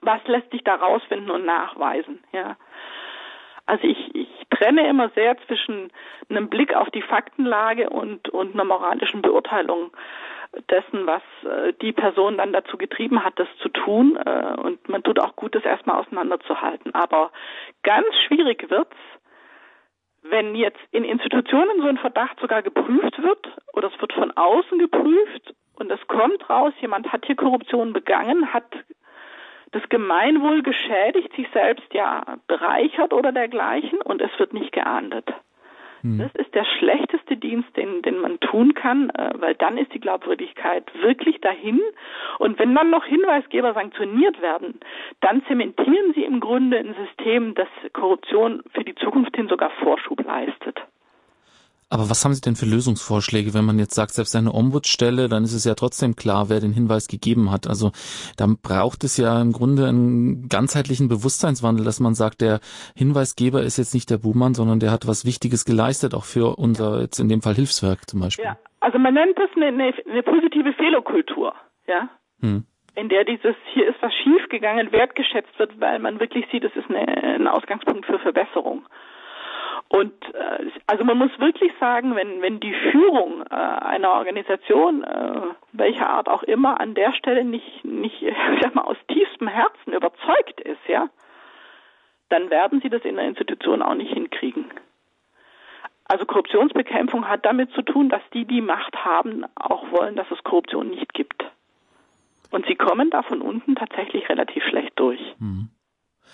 was 0.00 0.20
lässt 0.26 0.50
sich 0.50 0.64
da 0.64 0.76
rausfinden 0.76 1.30
und 1.30 1.44
nachweisen, 1.44 2.22
ja. 2.32 2.56
Also 3.66 3.84
ich, 3.86 4.14
ich 4.14 4.28
trenne 4.50 4.88
immer 4.88 5.10
sehr 5.10 5.36
zwischen 5.46 5.90
einem 6.30 6.48
Blick 6.48 6.74
auf 6.74 6.88
die 6.90 7.02
Faktenlage 7.02 7.90
und, 7.90 8.28
und 8.28 8.54
einer 8.54 8.64
moralischen 8.64 9.22
Beurteilung 9.22 9.90
dessen, 10.70 11.06
was 11.06 11.22
äh, 11.44 11.72
die 11.80 11.92
Person 11.92 12.38
dann 12.38 12.52
dazu 12.52 12.76
getrieben 12.76 13.24
hat, 13.24 13.38
das 13.38 13.48
zu 13.62 13.68
tun. 13.68 14.16
Äh, 14.16 14.54
und 14.60 14.88
man 14.88 15.02
tut 15.02 15.18
auch 15.18 15.36
gut, 15.36 15.54
das 15.54 15.64
erstmal 15.64 16.00
auseinanderzuhalten. 16.00 16.94
Aber 16.94 17.30
ganz 17.82 18.06
schwierig 18.26 18.68
wird's, 18.70 18.96
wenn 20.22 20.54
jetzt 20.54 20.80
in 20.90 21.04
Institutionen 21.04 21.80
so 21.80 21.86
ein 21.86 21.98
Verdacht 21.98 22.40
sogar 22.40 22.62
geprüft 22.62 23.22
wird 23.22 23.48
oder 23.74 23.90
es 23.92 24.00
wird 24.00 24.12
von 24.12 24.32
außen 24.32 24.78
geprüft 24.78 25.54
und 25.76 25.90
es 25.90 26.04
kommt 26.08 26.48
raus, 26.50 26.72
jemand 26.80 27.12
hat 27.12 27.26
hier 27.26 27.36
Korruption 27.36 27.92
begangen, 27.92 28.52
hat 28.52 28.66
das 29.72 29.88
Gemeinwohl 29.88 30.62
geschädigt, 30.62 31.34
sich 31.36 31.48
selbst 31.52 31.92
ja 31.92 32.38
bereichert 32.46 33.12
oder 33.12 33.32
dergleichen 33.32 34.00
und 34.00 34.22
es 34.22 34.30
wird 34.38 34.52
nicht 34.52 34.72
geahndet. 34.72 35.26
Hm. 36.02 36.18
Das 36.18 36.34
ist 36.34 36.54
der 36.54 36.64
schlechteste 36.78 37.36
Dienst, 37.36 37.76
den, 37.76 38.02
den 38.02 38.18
man 38.18 38.40
tun 38.40 38.74
kann, 38.74 39.10
äh, 39.10 39.30
weil 39.36 39.54
dann 39.54 39.78
ist 39.78 39.92
die 39.94 40.00
Glaubwürdigkeit 40.00 40.84
wirklich 41.00 41.40
dahin. 41.40 41.80
Und 42.38 42.58
wenn 42.58 42.74
dann 42.74 42.90
noch 42.90 43.04
Hinweisgeber 43.04 43.74
sanktioniert 43.74 44.40
werden, 44.40 44.80
dann 45.20 45.44
zementieren 45.46 46.12
sie 46.14 46.24
im 46.24 46.40
Grunde 46.40 46.78
ein 46.78 46.94
System, 46.94 47.54
das 47.54 47.68
Korruption 47.92 48.62
für 48.74 48.84
die 48.84 48.94
Zukunft 48.94 49.36
hin 49.36 49.48
sogar 49.48 49.70
Vorschub 49.70 50.24
leistet. 50.24 50.80
Aber 51.88 52.10
was 52.10 52.24
haben 52.24 52.34
Sie 52.34 52.40
denn 52.40 52.56
für 52.56 52.66
Lösungsvorschläge, 52.66 53.54
wenn 53.54 53.64
man 53.64 53.78
jetzt 53.78 53.94
sagt, 53.94 54.10
selbst 54.12 54.34
eine 54.34 54.52
Ombudsstelle, 54.52 55.28
dann 55.28 55.44
ist 55.44 55.52
es 55.52 55.64
ja 55.64 55.74
trotzdem 55.74 56.16
klar, 56.16 56.48
wer 56.48 56.58
den 56.58 56.72
Hinweis 56.72 57.06
gegeben 57.06 57.52
hat. 57.52 57.68
Also 57.68 57.92
dann 58.36 58.56
braucht 58.60 59.04
es 59.04 59.16
ja 59.16 59.40
im 59.40 59.52
Grunde 59.52 59.86
einen 59.86 60.48
ganzheitlichen 60.48 61.08
Bewusstseinswandel, 61.08 61.84
dass 61.84 62.00
man 62.00 62.14
sagt, 62.14 62.40
der 62.40 62.58
Hinweisgeber 62.96 63.62
ist 63.62 63.76
jetzt 63.76 63.94
nicht 63.94 64.10
der 64.10 64.18
Buhmann, 64.18 64.54
sondern 64.54 64.80
der 64.80 64.90
hat 64.90 65.06
was 65.06 65.24
Wichtiges 65.24 65.64
geleistet, 65.64 66.14
auch 66.14 66.24
für 66.24 66.58
unser, 66.58 67.02
jetzt 67.02 67.20
in 67.20 67.28
dem 67.28 67.40
Fall 67.40 67.54
Hilfswerk 67.54 68.10
zum 68.10 68.20
Beispiel. 68.20 68.46
Ja, 68.46 68.58
also 68.80 68.98
man 68.98 69.14
nennt 69.14 69.38
das 69.38 69.50
eine, 69.54 69.66
eine, 69.66 69.94
eine 70.10 70.22
positive 70.24 70.72
Fehlerkultur, 70.72 71.54
ja. 71.86 72.08
Hm 72.40 72.64
in 72.96 73.10
der 73.10 73.24
dieses 73.24 73.54
hier 73.74 73.86
ist 73.88 74.00
was 74.00 74.12
schiefgegangen 74.24 74.90
wertgeschätzt 74.90 75.58
wird, 75.58 75.78
weil 75.78 75.98
man 75.98 76.18
wirklich 76.18 76.46
sieht, 76.50 76.64
es 76.64 76.74
ist 76.74 76.88
eine, 76.88 77.06
ein 77.06 77.46
Ausgangspunkt 77.46 78.06
für 78.06 78.18
Verbesserung. 78.18 78.86
Und 79.88 80.12
äh, 80.34 80.70
also 80.86 81.04
man 81.04 81.16
muss 81.18 81.30
wirklich 81.38 81.72
sagen, 81.78 82.16
wenn 82.16 82.42
wenn 82.42 82.60
die 82.60 82.74
Führung 82.90 83.42
äh, 83.48 83.54
einer 83.54 84.10
Organisation, 84.10 85.04
äh, 85.04 85.40
welcher 85.72 86.10
Art 86.10 86.28
auch 86.28 86.42
immer, 86.42 86.80
an 86.80 86.94
der 86.94 87.12
Stelle 87.12 87.44
nicht 87.44 87.84
nicht, 87.84 88.22
ich 88.22 88.34
sag 88.60 88.74
mal 88.74 88.82
aus 88.82 88.96
tiefstem 89.08 89.48
Herzen 89.48 89.92
überzeugt 89.92 90.60
ist, 90.60 90.80
ja, 90.88 91.08
dann 92.28 92.50
werden 92.50 92.80
sie 92.80 92.88
das 92.88 93.02
in 93.02 93.16
der 93.16 93.26
Institution 93.26 93.82
auch 93.82 93.94
nicht 93.94 94.12
hinkriegen. 94.12 94.66
Also 96.08 96.24
Korruptionsbekämpfung 96.24 97.28
hat 97.28 97.44
damit 97.44 97.72
zu 97.72 97.82
tun, 97.82 98.08
dass 98.08 98.22
die, 98.32 98.44
die 98.44 98.60
Macht 98.60 98.94
haben, 99.04 99.44
auch 99.56 99.90
wollen, 99.90 100.14
dass 100.14 100.30
es 100.30 100.42
Korruption 100.44 100.90
nicht 100.90 101.12
gibt. 101.14 101.44
Und 102.50 102.64
sie 102.66 102.76
kommen 102.76 103.10
da 103.10 103.22
von 103.22 103.42
unten 103.42 103.74
tatsächlich 103.74 104.28
relativ 104.28 104.62
schlecht 104.64 104.92
durch. 104.96 105.20
Mhm. 105.38 105.68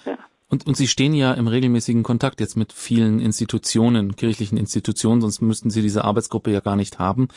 Ja. 0.05 0.19
Und, 0.53 0.67
und 0.67 0.77
Sie 0.77 0.87
stehen 0.87 1.15
ja 1.15 1.33
im 1.33 1.49
regelmäßigen 1.49 2.03
Kontakt 2.03 2.39
jetzt 2.39 2.57
mit 2.57 2.75
vielen 2.75 3.21
Institutionen, 3.21 4.17
kirchlichen 4.17 4.59
Institutionen, 4.59 5.23
sonst 5.23 5.41
müssten 5.41 5.71
Sie 5.71 5.81
diese 5.81 6.05
Arbeitsgruppe 6.05 6.51
ja 6.51 6.61
gar 6.61 6.77
nicht 6.77 6.99
haben. 6.99 7.29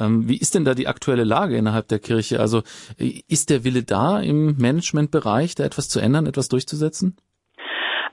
Ähm, 0.00 0.28
wie 0.28 0.36
ist 0.36 0.56
denn 0.56 0.64
da 0.64 0.74
die 0.74 0.88
aktuelle 0.88 1.22
Lage 1.22 1.56
innerhalb 1.56 1.86
der 1.86 2.00
Kirche? 2.00 2.40
Also 2.40 2.62
ist 2.98 3.50
der 3.50 3.62
Wille 3.62 3.84
da 3.84 4.18
im 4.18 4.56
Managementbereich, 4.58 5.54
da 5.54 5.62
etwas 5.62 5.88
zu 5.88 6.00
ändern, 6.00 6.26
etwas 6.26 6.48
durchzusetzen? 6.48 7.16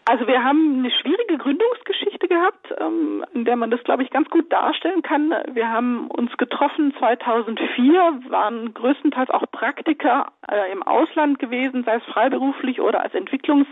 Also 0.05 0.27
wir 0.27 0.43
haben 0.43 0.77
eine 0.77 0.91
schwierige 0.91 1.39
Gründungsgeschichte 1.39 2.27
gehabt, 2.27 2.67
ähm, 2.79 3.25
in 3.33 3.45
der 3.45 3.55
man 3.55 3.71
das, 3.71 3.83
glaube 3.83 4.03
ich, 4.03 4.11
ganz 4.11 4.29
gut 4.29 4.51
darstellen 4.51 5.01
kann. 5.01 5.33
Wir 5.53 5.69
haben 5.69 6.07
uns 6.11 6.37
getroffen 6.37 6.93
2004, 6.99 7.93
waren 8.29 8.75
größtenteils 8.75 9.31
auch 9.31 9.43
Praktiker 9.51 10.31
äh, 10.47 10.71
im 10.71 10.83
Ausland 10.83 11.39
gewesen, 11.39 11.83
sei 11.83 11.95
es 11.95 12.03
freiberuflich 12.13 12.79
oder 12.79 13.01
als 13.01 13.15
Entwicklungs 13.15 13.67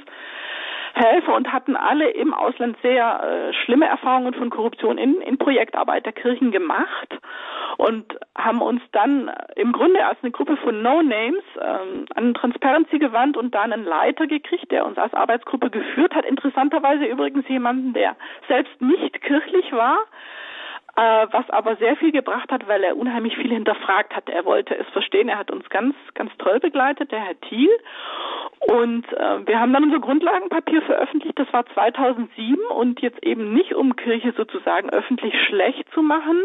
Helfer 0.93 1.35
und 1.35 1.51
hatten 1.51 1.75
alle 1.75 2.09
im 2.09 2.33
Ausland 2.33 2.77
sehr 2.81 3.23
äh, 3.23 3.53
schlimme 3.65 3.87
Erfahrungen 3.87 4.33
von 4.33 4.49
Korruption 4.49 4.97
in, 4.97 5.21
in 5.21 5.37
Projektarbeit 5.37 6.05
der 6.05 6.13
Kirchen 6.13 6.51
gemacht 6.51 7.17
und 7.77 8.19
haben 8.37 8.61
uns 8.61 8.81
dann 8.91 9.31
im 9.55 9.71
Grunde 9.71 10.05
als 10.05 10.17
eine 10.21 10.31
Gruppe 10.31 10.57
von 10.57 10.81
No-Names 10.81 11.43
ähm, 11.61 12.05
an 12.15 12.33
Transparency 12.33 12.99
gewandt 12.99 13.37
und 13.37 13.55
dann 13.55 13.71
einen 13.71 13.85
Leiter 13.85 14.27
gekriegt, 14.27 14.71
der 14.71 14.85
uns 14.85 14.97
als 14.97 15.13
Arbeitsgruppe 15.13 15.69
geführt 15.69 16.13
hat. 16.13 16.25
Interessanterweise 16.25 17.05
übrigens 17.05 17.47
jemanden, 17.47 17.93
der 17.93 18.15
selbst 18.47 18.81
nicht 18.81 19.21
kirchlich 19.21 19.71
war, 19.71 19.97
äh, 20.99 21.27
was 21.31 21.49
aber 21.49 21.77
sehr 21.77 21.95
viel 21.95 22.11
gebracht 22.11 22.51
hat, 22.51 22.67
weil 22.67 22.83
er 22.83 22.97
unheimlich 22.97 23.37
viel 23.37 23.51
hinterfragt 23.51 24.13
hat. 24.13 24.27
Er 24.27 24.43
wollte 24.43 24.75
es 24.77 24.87
verstehen. 24.89 25.29
Er 25.29 25.37
hat 25.37 25.49
uns 25.49 25.69
ganz, 25.69 25.95
ganz 26.13 26.29
toll 26.39 26.59
begleitet, 26.59 27.11
der 27.13 27.21
Herr 27.21 27.39
Thiel. 27.39 27.69
Und 28.67 29.05
äh, 29.13 29.47
wir 29.47 29.61
haben 29.61 29.71
dann 29.71 29.85
unser 29.85 29.99
Grundlagenpapier 29.99 30.81
veröffentlicht. 30.81 31.39
Das 31.39 31.51
war 31.53 31.65
2007 31.67 32.57
und 32.75 32.99
jetzt 32.99 33.23
eben 33.23 33.53
nicht, 33.53 33.73
um 33.73 33.95
Kirche 33.95 34.33
sozusagen 34.35 34.89
öffentlich 34.89 35.33
schlecht 35.47 35.89
zu 35.93 36.01
machen. 36.01 36.43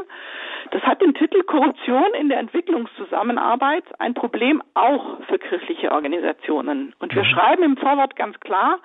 Das 0.71 0.83
hat 0.83 1.03
den 1.03 1.15
Titel 1.15 1.43
Korruption 1.43 2.15
in 2.19 2.29
der 2.29 2.39
Entwicklungszusammenarbeit, 2.39 3.85
ein 3.99 4.15
Problem 4.15 4.63
auch 4.75 5.19
für 5.27 5.41
kirchliche 5.41 5.91
Organisationen. 5.91 6.95
Und 7.01 7.13
wir 7.13 7.25
mhm. 7.25 7.29
schreiben 7.29 7.63
im 7.65 7.77
Vorwort 7.77 8.15
ganz 8.15 8.39
klar, 8.39 8.79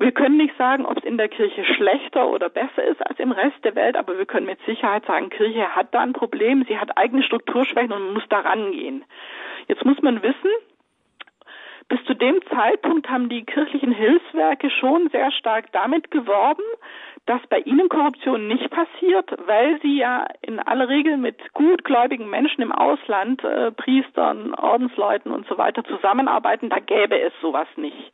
wir 0.00 0.12
können 0.12 0.38
nicht 0.38 0.56
sagen, 0.56 0.86
ob 0.86 0.96
es 0.96 1.04
in 1.04 1.18
der 1.18 1.28
Kirche 1.28 1.62
schlechter 1.64 2.28
oder 2.30 2.48
besser 2.48 2.82
ist 2.84 3.06
als 3.06 3.18
im 3.18 3.32
Rest 3.32 3.62
der 3.64 3.74
Welt, 3.74 3.96
aber 3.96 4.16
wir 4.16 4.24
können 4.24 4.46
mit 4.46 4.58
Sicherheit 4.64 5.04
sagen, 5.04 5.28
Kirche 5.28 5.76
hat 5.76 5.94
da 5.94 6.00
ein 6.00 6.14
Problem, 6.14 6.64
sie 6.66 6.78
hat 6.78 6.96
eigene 6.96 7.22
Strukturschwächen 7.22 7.92
und 7.92 8.14
muss 8.14 8.24
da 8.30 8.40
rangehen. 8.40 9.04
Jetzt 9.68 9.84
muss 9.84 10.00
man 10.00 10.22
wissen, 10.22 10.50
bis 11.88 12.02
zu 12.04 12.14
dem 12.14 12.40
Zeitpunkt 12.48 13.10
haben 13.10 13.28
die 13.28 13.44
kirchlichen 13.44 13.92
Hilfswerke 13.92 14.70
schon 14.70 15.10
sehr 15.10 15.30
stark 15.32 15.70
damit 15.72 16.10
geworben, 16.10 16.62
dass 17.26 17.44
bei 17.48 17.58
Ihnen 17.58 17.88
Korruption 17.90 18.48
nicht 18.48 18.70
passiert, 18.70 19.30
weil 19.46 19.80
Sie 19.82 19.98
ja 19.98 20.24
in 20.40 20.60
aller 20.60 20.88
Regel 20.88 21.18
mit 21.18 21.52
gutgläubigen 21.52 22.30
Menschen 22.30 22.62
im 22.62 22.72
Ausland, 22.72 23.44
äh, 23.44 23.70
Priestern, 23.72 24.54
Ordensleuten 24.54 25.30
und 25.30 25.46
so 25.46 25.58
weiter 25.58 25.84
zusammenarbeiten. 25.84 26.70
Da 26.70 26.78
gäbe 26.78 27.20
es 27.20 27.32
sowas 27.42 27.68
nicht. 27.76 28.12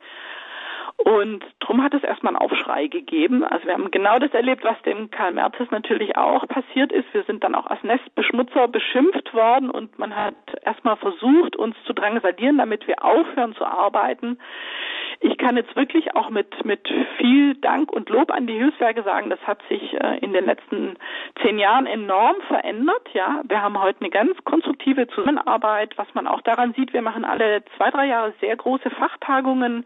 Und 0.97 1.45
drum 1.59 1.83
hat 1.83 1.93
es 1.93 2.03
erstmal 2.03 2.35
einen 2.35 2.41
Aufschrei 2.41 2.87
gegeben. 2.87 3.43
Also 3.43 3.67
wir 3.67 3.73
haben 3.73 3.91
genau 3.91 4.17
das 4.17 4.33
erlebt, 4.33 4.63
was 4.63 4.81
dem 4.81 5.11
Karl 5.11 5.31
Merzes 5.31 5.69
natürlich 5.69 6.17
auch 6.17 6.47
passiert 6.47 6.91
ist. 6.91 7.05
Wir 7.13 7.23
sind 7.23 7.43
dann 7.43 7.53
auch 7.53 7.67
als 7.67 7.83
Nestbeschmutzer 7.83 8.67
beschimpft 8.67 9.31
worden 9.33 9.69
und 9.69 9.99
man 9.99 10.15
hat 10.15 10.35
erstmal 10.63 10.97
versucht, 10.97 11.55
uns 11.55 11.75
zu 11.85 11.93
drangsalieren, 11.93 12.57
damit 12.57 12.87
wir 12.87 13.05
aufhören 13.05 13.53
zu 13.55 13.65
arbeiten. 13.65 14.39
Ich 15.19 15.37
kann 15.37 15.57
jetzt 15.57 15.75
wirklich 15.75 16.15
auch 16.15 16.29
mit, 16.29 16.63
mit 16.63 16.87
viel 17.17 17.55
Dank 17.55 17.91
und 17.91 18.09
Lob 18.09 18.31
an 18.31 18.45
die 18.45 18.57
Hilfswerke 18.57 19.01
sagen, 19.01 19.29
das 19.29 19.39
hat 19.47 19.61
sich 19.67 19.93
äh, 19.93 20.19
in 20.19 20.31
den 20.33 20.45
letzten 20.45 20.95
zehn 21.41 21.57
Jahren 21.57 21.87
enorm 21.87 22.35
verändert. 22.47 23.09
Ja, 23.13 23.41
wir 23.47 23.61
haben 23.61 23.81
heute 23.81 24.01
eine 24.01 24.11
ganz 24.11 24.37
konstruktive 24.43 25.07
Zusammenarbeit, 25.07 25.97
was 25.97 26.07
man 26.13 26.27
auch 26.27 26.41
daran 26.41 26.73
sieht. 26.73 26.93
Wir 26.93 27.01
machen 27.01 27.25
alle 27.25 27.63
zwei, 27.77 27.89
drei 27.89 28.07
Jahre 28.07 28.33
sehr 28.41 28.55
große 28.55 28.91
Fachtagungen 28.91 29.85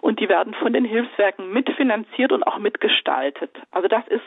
und 0.00 0.20
die 0.20 0.28
werden 0.42 0.54
von 0.54 0.72
den 0.72 0.84
Hilfswerken 0.84 1.52
mitfinanziert 1.52 2.32
und 2.32 2.42
auch 2.42 2.58
mitgestaltet. 2.58 3.50
Also 3.70 3.86
das 3.86 4.04
ist 4.08 4.24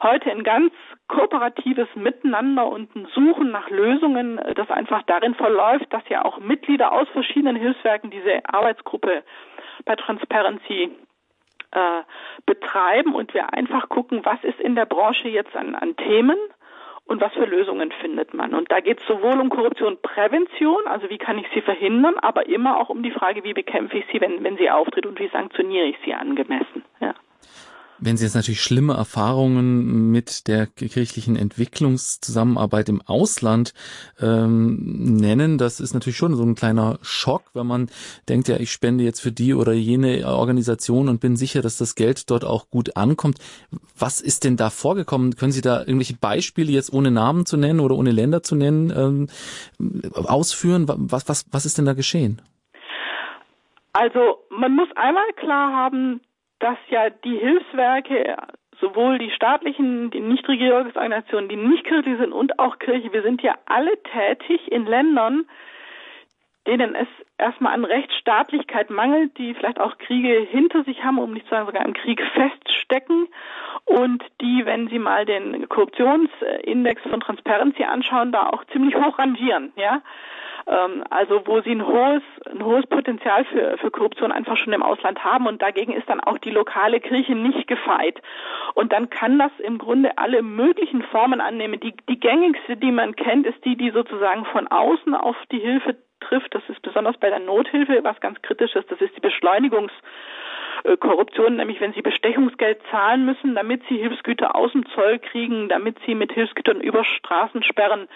heute 0.00 0.30
ein 0.30 0.44
ganz 0.44 0.72
kooperatives 1.08 1.88
Miteinander 1.96 2.68
und 2.68 2.94
ein 2.94 3.08
Suchen 3.14 3.50
nach 3.50 3.68
Lösungen, 3.68 4.40
das 4.54 4.70
einfach 4.70 5.02
darin 5.02 5.34
verläuft, 5.34 5.92
dass 5.92 6.08
ja 6.08 6.24
auch 6.24 6.38
Mitglieder 6.38 6.92
aus 6.92 7.08
verschiedenen 7.08 7.56
Hilfswerken 7.56 8.10
diese 8.10 8.42
Arbeitsgruppe 8.44 9.24
bei 9.84 9.96
Transparency 9.96 10.92
äh, 11.72 12.02
betreiben 12.46 13.12
und 13.12 13.34
wir 13.34 13.52
einfach 13.52 13.88
gucken, 13.88 14.24
was 14.24 14.38
ist 14.44 14.60
in 14.60 14.76
der 14.76 14.86
Branche 14.86 15.28
jetzt 15.28 15.56
an, 15.56 15.74
an 15.74 15.96
Themen 15.96 16.38
und 17.06 17.20
was 17.20 17.32
für 17.34 17.44
Lösungen 17.44 17.92
findet 18.00 18.34
man. 18.34 18.54
Und 18.54 18.70
da 18.70 18.80
geht 18.80 19.00
es 19.00 19.06
sowohl 19.06 19.40
um 19.40 19.50
Korruptionprävention, 19.50 20.86
also 20.86 21.10
wie 21.10 21.18
kann 21.18 21.38
ich 21.38 21.46
sie 21.52 21.60
verhindern, 21.60 22.14
aber 22.18 22.46
immer 22.46 22.80
auch 22.80 22.88
um 22.88 23.02
die 23.02 23.10
Frage, 23.10 23.44
wie 23.44 23.52
bekämpfe 23.52 23.98
ich 23.98 24.06
sie, 24.12 24.20
wenn, 24.20 24.42
wenn 24.42 24.56
sie 24.56 24.70
auftritt 24.70 25.06
und 25.06 25.18
wie 25.18 25.28
sanktioniere 25.28 25.86
ich 25.86 25.96
sie 26.04 26.14
angemessen. 26.14 26.84
Ja. 27.00 27.14
Wenn 28.00 28.16
Sie 28.16 28.24
jetzt 28.24 28.34
natürlich 28.34 28.62
schlimme 28.62 28.94
Erfahrungen 28.94 30.10
mit 30.10 30.48
der 30.48 30.66
kirchlichen 30.66 31.36
Entwicklungszusammenarbeit 31.36 32.88
im 32.88 33.00
Ausland 33.02 33.72
ähm, 34.20 35.16
nennen, 35.16 35.58
das 35.58 35.78
ist 35.78 35.94
natürlich 35.94 36.16
schon 36.16 36.34
so 36.34 36.42
ein 36.42 36.56
kleiner 36.56 36.98
Schock, 37.02 37.44
wenn 37.54 37.66
man 37.66 37.88
denkt, 38.28 38.48
ja, 38.48 38.56
ich 38.56 38.72
spende 38.72 39.04
jetzt 39.04 39.20
für 39.20 39.30
die 39.30 39.54
oder 39.54 39.72
jene 39.72 40.26
Organisation 40.26 41.08
und 41.08 41.20
bin 41.20 41.36
sicher, 41.36 41.62
dass 41.62 41.78
das 41.78 41.94
Geld 41.94 42.30
dort 42.30 42.44
auch 42.44 42.68
gut 42.68 42.96
ankommt. 42.96 43.38
Was 43.96 44.20
ist 44.20 44.44
denn 44.44 44.56
da 44.56 44.70
vorgekommen? 44.70 45.36
Können 45.36 45.52
Sie 45.52 45.60
da 45.60 45.78
irgendwelche 45.80 46.16
Beispiele 46.16 46.72
jetzt 46.72 46.92
ohne 46.92 47.12
Namen 47.12 47.46
zu 47.46 47.56
nennen 47.56 47.80
oder 47.80 47.96
ohne 47.96 48.10
Länder 48.10 48.42
zu 48.42 48.56
nennen 48.56 48.92
ähm, 48.96 49.28
ausführen? 50.14 50.86
Was, 50.88 51.28
was, 51.28 51.46
was 51.52 51.64
ist 51.64 51.78
denn 51.78 51.84
da 51.84 51.92
geschehen? 51.92 52.42
Also 53.92 54.40
man 54.50 54.74
muss 54.74 54.88
einmal 54.96 55.32
klar 55.36 55.72
haben, 55.72 56.20
dass 56.64 56.78
ja 56.88 57.10
die 57.10 57.36
Hilfswerke, 57.36 58.38
sowohl 58.80 59.18
die 59.18 59.30
staatlichen, 59.30 60.10
die 60.10 60.20
Nichtregierungsorganisationen, 60.20 61.50
die 61.50 61.56
nicht 61.56 61.84
kirchlich 61.84 62.16
sind 62.18 62.32
und 62.32 62.58
auch 62.58 62.78
Kirche, 62.78 63.12
wir 63.12 63.22
sind 63.22 63.42
ja 63.42 63.54
alle 63.66 64.02
tätig 64.02 64.72
in 64.72 64.86
Ländern, 64.86 65.44
denen 66.66 66.94
es 66.94 67.06
erstmal 67.36 67.74
an 67.74 67.84
Rechtsstaatlichkeit 67.84 68.88
mangelt, 68.88 69.36
die 69.36 69.52
vielleicht 69.52 69.78
auch 69.78 69.98
Kriege 69.98 70.40
hinter 70.50 70.84
sich 70.84 71.04
haben, 71.04 71.18
um 71.18 71.34
nicht 71.34 71.44
zu 71.44 71.50
sagen 71.50 71.66
sogar 71.66 71.84
im 71.84 71.92
Krieg 71.92 72.22
feststecken 72.32 73.28
und 73.84 74.24
die, 74.40 74.64
wenn 74.64 74.88
Sie 74.88 74.98
mal 74.98 75.26
den 75.26 75.68
Korruptionsindex 75.68 77.02
von 77.02 77.20
Transparency 77.20 77.84
anschauen, 77.84 78.32
da 78.32 78.48
auch 78.48 78.64
ziemlich 78.72 78.94
hoch 78.94 79.18
rangieren, 79.18 79.74
ja. 79.76 80.00
Ähm, 80.66 81.04
also 81.10 81.46
wo 81.46 81.60
sie 81.60 81.72
ein 81.72 81.86
hohes, 81.86 82.22
ein 82.50 82.64
hohes 82.64 82.86
Potenzial 82.86 83.44
für, 83.44 83.76
für 83.78 83.90
Korruption 83.90 84.32
einfach 84.32 84.56
schon 84.56 84.72
im 84.72 84.82
Ausland 84.82 85.22
haben 85.22 85.46
und 85.46 85.60
dagegen 85.60 85.92
ist 85.92 86.08
dann 86.08 86.20
auch 86.20 86.38
die 86.38 86.50
lokale 86.50 87.00
Kirche 87.00 87.34
nicht 87.34 87.66
gefeit. 87.66 88.20
Und 88.74 88.92
dann 88.92 89.10
kann 89.10 89.38
das 89.38 89.52
im 89.58 89.78
Grunde 89.78 90.16
alle 90.16 90.42
möglichen 90.42 91.02
Formen 91.02 91.40
annehmen. 91.40 91.80
Die, 91.80 91.94
die 92.08 92.18
gängigste, 92.18 92.76
die 92.76 92.92
man 92.92 93.14
kennt, 93.14 93.46
ist 93.46 93.64
die, 93.64 93.76
die 93.76 93.90
sozusagen 93.90 94.44
von 94.46 94.68
außen 94.68 95.14
auf 95.14 95.36
die 95.52 95.60
Hilfe 95.60 95.96
trifft. 96.20 96.54
Das 96.54 96.62
ist 96.68 96.80
besonders 96.82 97.16
bei 97.18 97.28
der 97.28 97.40
Nothilfe 97.40 98.02
was 98.02 98.18
ganz 98.20 98.40
kritisches. 98.42 98.86
Das 98.86 99.00
ist 99.00 99.14
die 99.16 99.20
Beschleunigungs 99.20 99.92
äh, 100.84 100.96
Korruption, 100.96 101.56
nämlich 101.56 101.80
wenn 101.80 101.92
sie 101.92 102.02
Bestechungsgeld 102.02 102.80
zahlen 102.90 103.24
müssen, 103.24 103.54
damit 103.54 103.82
sie 103.88 103.96
Hilfsgüter 103.96 104.54
aus 104.56 104.72
dem 104.72 104.84
Zoll 104.94 105.18
kriegen, 105.18 105.68
damit 105.68 105.96
sie 106.06 106.14
mit 106.14 106.32
Hilfsgütern 106.32 106.80
über 106.80 107.04
Straßensperren 107.04 108.08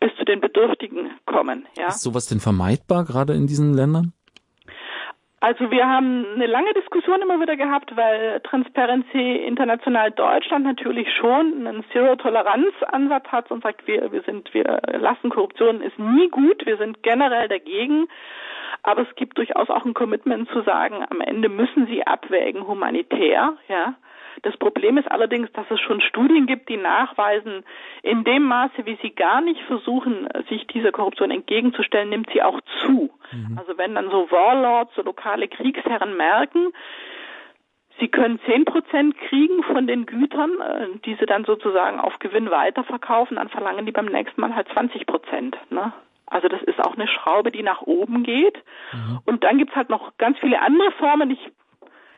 bis 0.00 0.14
zu 0.16 0.24
den 0.24 0.40
Bedürftigen 0.40 1.10
kommen. 1.26 1.66
Ja. 1.78 1.88
Ist 1.88 2.02
sowas 2.02 2.26
denn 2.26 2.40
vermeidbar, 2.40 3.04
gerade 3.04 3.32
in 3.34 3.46
diesen 3.46 3.72
Ländern? 3.72 4.12
Also 5.46 5.70
wir 5.70 5.88
haben 5.88 6.26
eine 6.34 6.46
lange 6.46 6.74
Diskussion 6.74 7.22
immer 7.22 7.40
wieder 7.40 7.56
gehabt, 7.56 7.96
weil 7.96 8.40
Transparency 8.40 9.36
International 9.46 10.10
Deutschland 10.10 10.64
natürlich 10.64 11.06
schon 11.14 11.64
einen 11.64 11.84
Zero-Toleranz-Ansatz 11.92 13.28
hat 13.28 13.52
und 13.52 13.62
sagt, 13.62 13.86
wir, 13.86 14.10
wir 14.10 14.22
sind, 14.22 14.52
wir 14.54 14.80
lassen 14.98 15.30
Korruption 15.30 15.82
ist 15.82 15.96
nie 16.00 16.28
gut, 16.30 16.66
wir 16.66 16.78
sind 16.78 17.00
generell 17.04 17.46
dagegen. 17.46 18.08
Aber 18.82 19.02
es 19.02 19.14
gibt 19.14 19.38
durchaus 19.38 19.70
auch 19.70 19.84
ein 19.84 19.94
Commitment 19.94 20.48
zu 20.50 20.62
sagen, 20.62 21.04
am 21.08 21.20
Ende 21.20 21.48
müssen 21.48 21.86
sie 21.86 22.04
abwägen 22.04 22.66
humanitär, 22.66 23.56
ja. 23.68 23.94
Das 24.42 24.56
Problem 24.56 24.98
ist 24.98 25.10
allerdings, 25.10 25.50
dass 25.52 25.66
es 25.70 25.80
schon 25.80 26.00
Studien 26.00 26.46
gibt, 26.46 26.68
die 26.68 26.76
nachweisen, 26.76 27.64
in 28.02 28.24
dem 28.24 28.44
Maße, 28.44 28.84
wie 28.84 28.98
sie 29.02 29.10
gar 29.10 29.40
nicht 29.40 29.60
versuchen, 29.62 30.28
sich 30.48 30.66
dieser 30.66 30.92
Korruption 30.92 31.30
entgegenzustellen, 31.30 32.08
nimmt 32.08 32.30
sie 32.32 32.42
auch 32.42 32.60
zu. 32.82 33.10
Mhm. 33.32 33.58
Also 33.58 33.78
wenn 33.78 33.94
dann 33.94 34.10
so 34.10 34.30
Warlords, 34.30 34.94
so 34.94 35.02
lokale 35.02 35.48
Kriegsherren 35.48 36.16
merken, 36.16 36.72
Sie 37.98 38.08
können 38.08 38.38
zehn 38.44 38.64
Prozent 38.64 39.16
kriegen 39.16 39.62
von 39.62 39.86
den 39.86 40.04
Gütern, 40.04 40.50
äh, 40.60 40.98
die 41.04 41.14
sie 41.14 41.26
dann 41.26 41.44
sozusagen 41.44 41.98
auf 41.98 42.18
Gewinn 42.18 42.50
weiterverkaufen, 42.50 43.36
dann 43.36 43.48
verlangen 43.48 43.86
die 43.86 43.92
beim 43.92 44.06
nächsten 44.06 44.40
Mal 44.40 44.54
halt 44.54 44.68
20 44.68 45.06
Prozent. 45.06 45.56
Ne? 45.70 45.92
Also 46.26 46.48
das 46.48 46.62
ist 46.62 46.78
auch 46.78 46.94
eine 46.94 47.08
Schraube, 47.08 47.50
die 47.50 47.62
nach 47.62 47.82
oben 47.82 48.22
geht. 48.22 48.62
Mhm. 48.92 49.20
Und 49.24 49.44
dann 49.44 49.58
gibt's 49.58 49.74
halt 49.74 49.88
noch 49.88 50.16
ganz 50.18 50.38
viele 50.38 50.60
andere 50.60 50.90
Formen. 50.92 51.30
Ich 51.30 51.52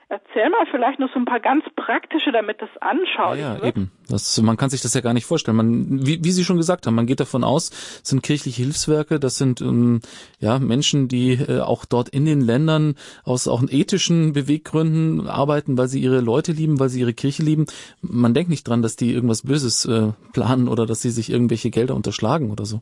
erzähl 0.08 0.48
mal 0.50 0.66
vielleicht 0.70 0.98
noch 0.98 1.12
so 1.12 1.18
ein 1.18 1.24
paar 1.24 1.40
ganz 1.40 1.64
praktische, 1.76 2.32
damit 2.32 2.60
das 2.62 2.70
anschaulich 2.80 3.42
ja, 3.42 3.54
ja, 3.54 3.62
wird. 3.62 3.76
eben. 3.76 3.92
Das, 4.08 4.40
man 4.40 4.56
kann 4.56 4.70
sich 4.70 4.80
das 4.80 4.94
ja 4.94 5.00
gar 5.00 5.12
nicht 5.12 5.26
vorstellen. 5.26 5.56
Man, 5.56 6.06
wie, 6.06 6.24
wie 6.24 6.30
Sie 6.30 6.44
schon 6.44 6.56
gesagt 6.56 6.86
haben, 6.86 6.94
man 6.94 7.06
geht 7.06 7.20
davon 7.20 7.44
aus, 7.44 7.70
es 7.70 8.08
sind 8.08 8.22
kirchliche 8.22 8.62
Hilfswerke, 8.62 9.20
das 9.20 9.36
sind 9.36 9.60
ähm, 9.60 10.00
ja 10.38 10.58
Menschen, 10.58 11.08
die 11.08 11.32
äh, 11.32 11.60
auch 11.60 11.84
dort 11.84 12.08
in 12.08 12.24
den 12.24 12.40
Ländern 12.40 12.94
aus 13.24 13.48
auch 13.48 13.62
ethischen 13.68 14.32
Beweggründen 14.32 15.28
arbeiten, 15.28 15.76
weil 15.76 15.88
sie 15.88 16.00
ihre 16.00 16.20
Leute 16.20 16.52
lieben, 16.52 16.80
weil 16.80 16.88
sie 16.88 17.00
ihre 17.00 17.12
Kirche 17.14 17.42
lieben. 17.42 17.66
Man 18.00 18.32
denkt 18.32 18.50
nicht 18.50 18.66
dran, 18.66 18.82
dass 18.82 18.96
die 18.96 19.12
irgendwas 19.12 19.42
Böses 19.42 19.84
äh, 19.84 20.12
planen 20.32 20.68
oder 20.68 20.86
dass 20.86 21.02
sie 21.02 21.10
sich 21.10 21.30
irgendwelche 21.30 21.70
Gelder 21.70 21.94
unterschlagen 21.94 22.50
oder 22.50 22.64
so. 22.64 22.80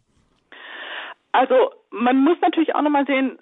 Also 1.32 1.54
man 1.90 2.22
muss 2.22 2.38
natürlich 2.40 2.74
auch 2.74 2.82
nochmal 2.82 3.04
sehen, 3.06 3.38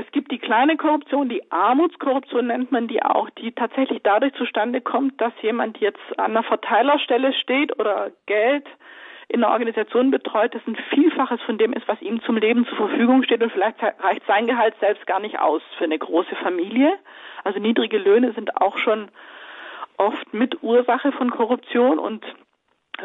es 0.00 0.10
gibt 0.12 0.32
die 0.32 0.38
kleine 0.38 0.76
Korruption, 0.76 1.28
die 1.28 1.52
Armutskorruption 1.52 2.46
nennt 2.46 2.72
man 2.72 2.88
die 2.88 3.02
auch, 3.02 3.28
die 3.30 3.52
tatsächlich 3.52 4.00
dadurch 4.02 4.32
zustande 4.34 4.80
kommt, 4.80 5.20
dass 5.20 5.32
jemand 5.42 5.78
jetzt 5.78 6.00
an 6.16 6.30
einer 6.30 6.42
Verteilerstelle 6.42 7.34
steht 7.34 7.78
oder 7.78 8.10
Geld 8.26 8.66
in 9.28 9.44
einer 9.44 9.52
Organisation 9.52 10.10
betreut, 10.10 10.54
das 10.54 10.62
ein 10.66 10.76
Vielfaches 10.88 11.40
von 11.42 11.58
dem 11.58 11.72
ist, 11.74 11.86
was 11.86 12.00
ihm 12.00 12.22
zum 12.22 12.38
Leben 12.38 12.66
zur 12.66 12.78
Verfügung 12.78 13.22
steht 13.22 13.42
und 13.42 13.52
vielleicht 13.52 13.80
reicht 13.82 14.26
sein 14.26 14.46
Gehalt 14.46 14.74
selbst 14.80 15.06
gar 15.06 15.20
nicht 15.20 15.38
aus 15.38 15.62
für 15.76 15.84
eine 15.84 15.98
große 15.98 16.34
Familie. 16.36 16.94
Also 17.44 17.60
niedrige 17.60 17.98
Löhne 17.98 18.32
sind 18.32 18.56
auch 18.56 18.78
schon 18.78 19.08
oft 19.98 20.32
mit 20.32 20.62
Ursache 20.62 21.12
von 21.12 21.30
Korruption 21.30 21.98
und 21.98 22.24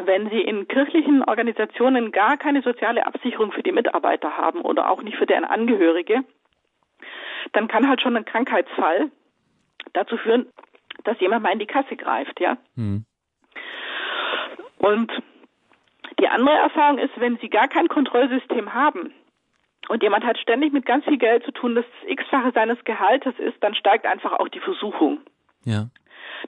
wenn 0.04 0.28
Sie 0.30 0.40
in 0.40 0.66
kirchlichen 0.66 1.22
Organisationen 1.24 2.10
gar 2.10 2.36
keine 2.36 2.62
soziale 2.62 3.06
Absicherung 3.06 3.52
für 3.52 3.62
die 3.62 3.72
Mitarbeiter 3.72 4.36
haben 4.36 4.62
oder 4.62 4.90
auch 4.90 5.02
nicht 5.02 5.16
für 5.16 5.26
deren 5.26 5.44
Angehörige, 5.44 6.24
dann 7.52 7.68
kann 7.68 7.88
halt 7.88 8.00
schon 8.00 8.16
ein 8.16 8.24
Krankheitsfall 8.24 9.10
dazu 9.92 10.16
führen, 10.16 10.46
dass 11.04 11.20
jemand 11.20 11.42
mal 11.42 11.52
in 11.52 11.58
die 11.58 11.66
Kasse 11.66 11.96
greift, 11.96 12.40
ja. 12.40 12.56
Mhm. 12.74 13.04
Und 14.78 15.12
die 16.20 16.28
andere 16.28 16.56
Erfahrung 16.56 16.98
ist, 16.98 17.18
wenn 17.18 17.38
Sie 17.38 17.48
gar 17.48 17.68
kein 17.68 17.88
Kontrollsystem 17.88 18.72
haben 18.74 19.12
und 19.88 20.02
jemand 20.02 20.24
hat 20.24 20.38
ständig 20.38 20.72
mit 20.72 20.86
ganz 20.86 21.04
viel 21.04 21.18
Geld 21.18 21.44
zu 21.44 21.52
tun, 21.52 21.74
das 21.74 21.84
x-fache 22.06 22.52
seines 22.52 22.82
Gehaltes 22.84 23.34
ist, 23.38 23.62
dann 23.62 23.74
steigt 23.74 24.06
einfach 24.06 24.32
auch 24.32 24.48
die 24.48 24.60
Versuchung. 24.60 25.20
Ja. 25.64 25.88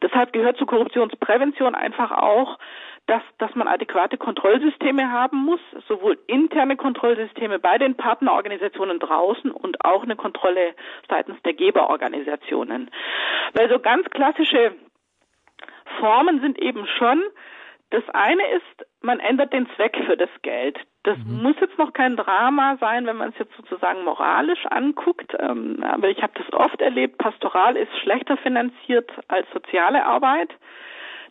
Deshalb 0.02 0.32
gehört 0.32 0.56
zur 0.56 0.66
Korruptionsprävention 0.66 1.74
einfach 1.74 2.11
auch, 2.12 2.58
dass, 3.08 3.22
dass 3.38 3.54
man 3.54 3.66
adäquate 3.66 4.16
Kontrollsysteme 4.16 5.10
haben 5.10 5.38
muss, 5.38 5.60
sowohl 5.88 6.18
interne 6.26 6.76
Kontrollsysteme 6.76 7.58
bei 7.58 7.78
den 7.78 7.96
Partnerorganisationen 7.96 9.00
draußen 9.00 9.50
und 9.50 9.84
auch 9.84 10.04
eine 10.04 10.14
Kontrolle 10.14 10.74
seitens 11.08 11.42
der 11.42 11.54
Geberorganisationen. 11.54 12.90
Weil 13.54 13.68
so 13.68 13.80
ganz 13.80 14.08
klassische 14.10 14.72
Reformen 15.98 16.40
sind 16.40 16.58
eben 16.60 16.86
schon, 16.86 17.22
das 17.90 18.02
eine 18.12 18.46
ist, 18.48 18.86
man 19.00 19.18
ändert 19.18 19.52
den 19.52 19.66
Zweck 19.74 19.96
für 20.06 20.16
das 20.16 20.28
Geld. 20.42 20.78
Das 21.04 21.16
mhm. 21.18 21.42
muss 21.42 21.56
jetzt 21.60 21.78
noch 21.78 21.92
kein 21.92 22.16
Drama 22.16 22.76
sein, 22.78 23.06
wenn 23.06 23.16
man 23.16 23.30
es 23.30 23.38
jetzt 23.38 23.56
sozusagen 23.56 24.04
moralisch 24.04 24.66
anguckt. 24.66 25.34
Ähm, 25.38 25.82
aber 25.82 26.08
ich 26.08 26.22
habe 26.22 26.34
das 26.36 26.52
oft 26.52 26.80
erlebt, 26.82 27.18
Pastoral 27.18 27.76
ist 27.76 27.96
schlechter 28.02 28.36
finanziert 28.36 29.10
als 29.28 29.46
soziale 29.52 30.04
Arbeit. 30.04 30.50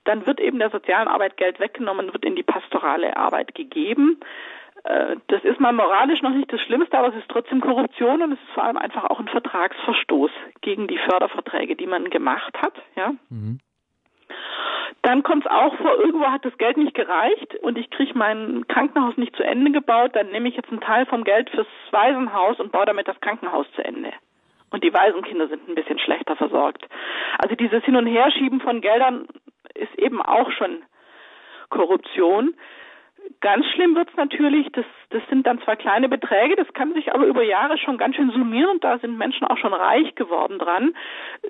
Dann 0.07 0.25
wird 0.25 0.39
eben 0.39 0.57
der 0.57 0.69
sozialen 0.69 1.09
Arbeit 1.09 1.35
Geld 1.35 1.59
weggenommen, 1.59 2.13
wird 2.13 2.23
in 2.23 2.35
die 2.35 2.43
pastorale 2.43 3.17
Arbeit 3.17 3.53
gegeben. 3.53 4.19
Äh, 4.85 5.17
das 5.27 5.43
ist 5.43 5.59
mal 5.59 5.73
moralisch 5.73 6.21
noch 6.21 6.33
nicht 6.33 6.51
das 6.51 6.61
Schlimmste, 6.61 6.97
aber 6.97 7.09
es 7.09 7.15
ist 7.15 7.29
trotzdem 7.29 7.59
Korruption 7.59 8.21
und 8.21 8.31
es 8.31 8.39
ist 8.39 8.53
vor 8.53 8.63
allem 8.63 8.77
einfach 8.77 9.03
auch 9.03 9.19
ein 9.19 9.27
Vertragsverstoß 9.27 10.31
gegen 10.61 10.87
die 10.87 10.97
Förderverträge, 10.97 11.75
die 11.75 11.87
man 11.87 12.09
gemacht 12.09 12.55
hat. 12.61 12.73
Ja. 12.95 13.13
Mhm. 13.29 13.59
Dann 15.01 15.23
kommt 15.23 15.45
es 15.45 15.51
auch 15.51 15.75
vor, 15.75 15.99
irgendwo 15.99 16.27
hat 16.27 16.45
das 16.45 16.57
Geld 16.57 16.77
nicht 16.77 16.93
gereicht 16.93 17.55
und 17.61 17.77
ich 17.77 17.89
kriege 17.89 18.17
mein 18.17 18.65
Krankenhaus 18.67 19.17
nicht 19.17 19.35
zu 19.35 19.43
Ende 19.43 19.71
gebaut, 19.71 20.11
dann 20.13 20.31
nehme 20.31 20.47
ich 20.47 20.55
jetzt 20.55 20.69
einen 20.69 20.81
Teil 20.81 21.05
vom 21.05 21.25
Geld 21.25 21.49
fürs 21.49 21.67
Waisenhaus 21.91 22.59
und 22.59 22.71
baue 22.71 22.85
damit 22.85 23.07
das 23.09 23.19
Krankenhaus 23.19 23.67
zu 23.75 23.83
Ende. 23.83 24.11
Und 24.69 24.83
die 24.83 24.93
Waisenkinder 24.93 25.47
sind 25.47 25.67
ein 25.67 25.75
bisschen 25.75 25.99
schlechter 25.99 26.35
versorgt. 26.35 26.87
Also 27.37 27.55
dieses 27.55 27.83
Hin- 27.83 27.95
und 27.95 28.07
Herschieben 28.07 28.59
von 28.59 28.81
Geldern 28.81 29.27
ist 29.73 29.97
eben 29.97 30.21
auch 30.21 30.51
schon 30.51 30.83
Korruption. 31.69 32.55
Ganz 33.41 33.65
schlimm 33.73 33.95
wird's 33.95 34.15
natürlich, 34.15 34.67
das, 34.71 34.85
das 35.09 35.21
sind 35.29 35.45
dann 35.45 35.59
zwar 35.61 35.75
kleine 35.75 36.07
Beträge, 36.07 36.55
das 36.55 36.71
kann 36.73 36.93
sich 36.93 37.13
aber 37.13 37.25
über 37.25 37.43
Jahre 37.43 37.77
schon 37.77 37.97
ganz 37.97 38.15
schön 38.15 38.31
summieren 38.31 38.71
und 38.71 38.83
da 38.83 38.99
sind 38.99 39.17
Menschen 39.17 39.45
auch 39.45 39.57
schon 39.57 39.73
reich 39.73 40.15
geworden 40.15 40.59
dran. 40.59 40.95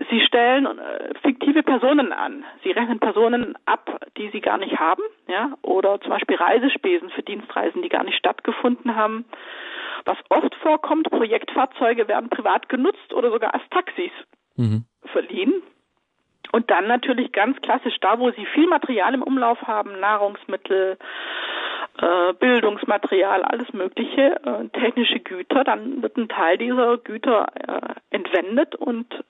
Sie 0.10 0.22
stellen 0.22 0.66
äh, 0.66 1.14
fiktive 1.22 1.62
Personen 1.62 2.14
an. 2.14 2.44
Sie 2.64 2.72
rechnen 2.72 3.00
Personen 3.00 3.56
ab, 3.66 4.00
die 4.18 4.30
sie 4.30 4.42
gar 4.42 4.58
nicht 4.58 4.80
haben, 4.80 5.04
ja, 5.28 5.54
oder 5.62 6.02
zum 6.02 6.10
Beispiel 6.10 6.38
Reisespesen 6.38 7.12
für 7.12 7.22
Dienstreisen, 7.22 7.84
die 7.84 7.90
gar 7.90 8.04
nicht 8.04 8.18
stattgefunden 8.18 8.96
haben. 8.96 9.26
Was 10.06 10.18
oft 10.30 10.56
vorkommt, 10.56 11.10
Projektfahrzeuge 11.12 12.08
werden 12.08 12.30
privat 12.30 12.70
genutzt 12.70 13.14
oder 13.14 13.30
sogar 13.30 13.54
als 13.54 13.64
Taxis 13.70 14.12
mhm. 14.56 14.86
verliehen. 15.12 15.62
Und 16.52 16.70
dann 16.72 16.88
natürlich 16.88 17.32
ganz 17.32 17.60
klassisch 17.62 17.98
da, 18.00 18.20
wo 18.20 18.32
sie 18.32 18.46
viel 18.54 18.68
Material 18.68 19.14
im 19.14 19.24
Umlauf 19.24 19.62
haben, 19.64 20.00
Nahrungsmittel, 20.00 20.98
äh, 22.00 22.34
Bildungsmaterial, 22.34 23.44
alles 23.44 23.74
mögliche, 23.74 24.40
äh, 24.46 24.68
technische 24.80 25.20
Güter, 25.20 25.64
dann 25.64 26.02
wird 26.02 26.16
ein 26.16 26.30
Teil 26.30 26.58
dieser 26.58 26.98
Güter 26.98 27.48
äh, 27.56 28.16
entwendet 28.16 28.76
und 28.76 29.24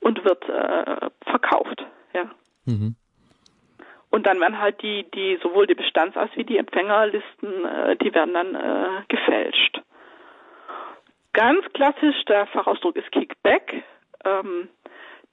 und 0.00 0.24
wird 0.24 0.44
verkauft, 1.24 1.84
ja. 2.14 2.30
Mhm. 2.64 2.94
Und 4.10 4.26
dann 4.26 4.40
werden 4.40 4.60
halt 4.60 4.80
die, 4.80 5.04
die 5.10 5.38
sowohl 5.42 5.66
die 5.66 5.74
Bestands- 5.74 6.16
als 6.16 6.30
wie 6.36 6.44
die 6.44 6.56
Empfängerlisten, 6.56 7.50
die 8.00 8.14
werden 8.14 8.32
dann 8.32 9.04
gefälscht. 9.08 9.82
Ganz 11.32 11.64
klassisch, 11.72 12.24
der 12.26 12.46
Fachausdruck 12.46 12.94
ist 12.94 13.10
Kickback. 13.10 13.82
Ähm, 14.24 14.68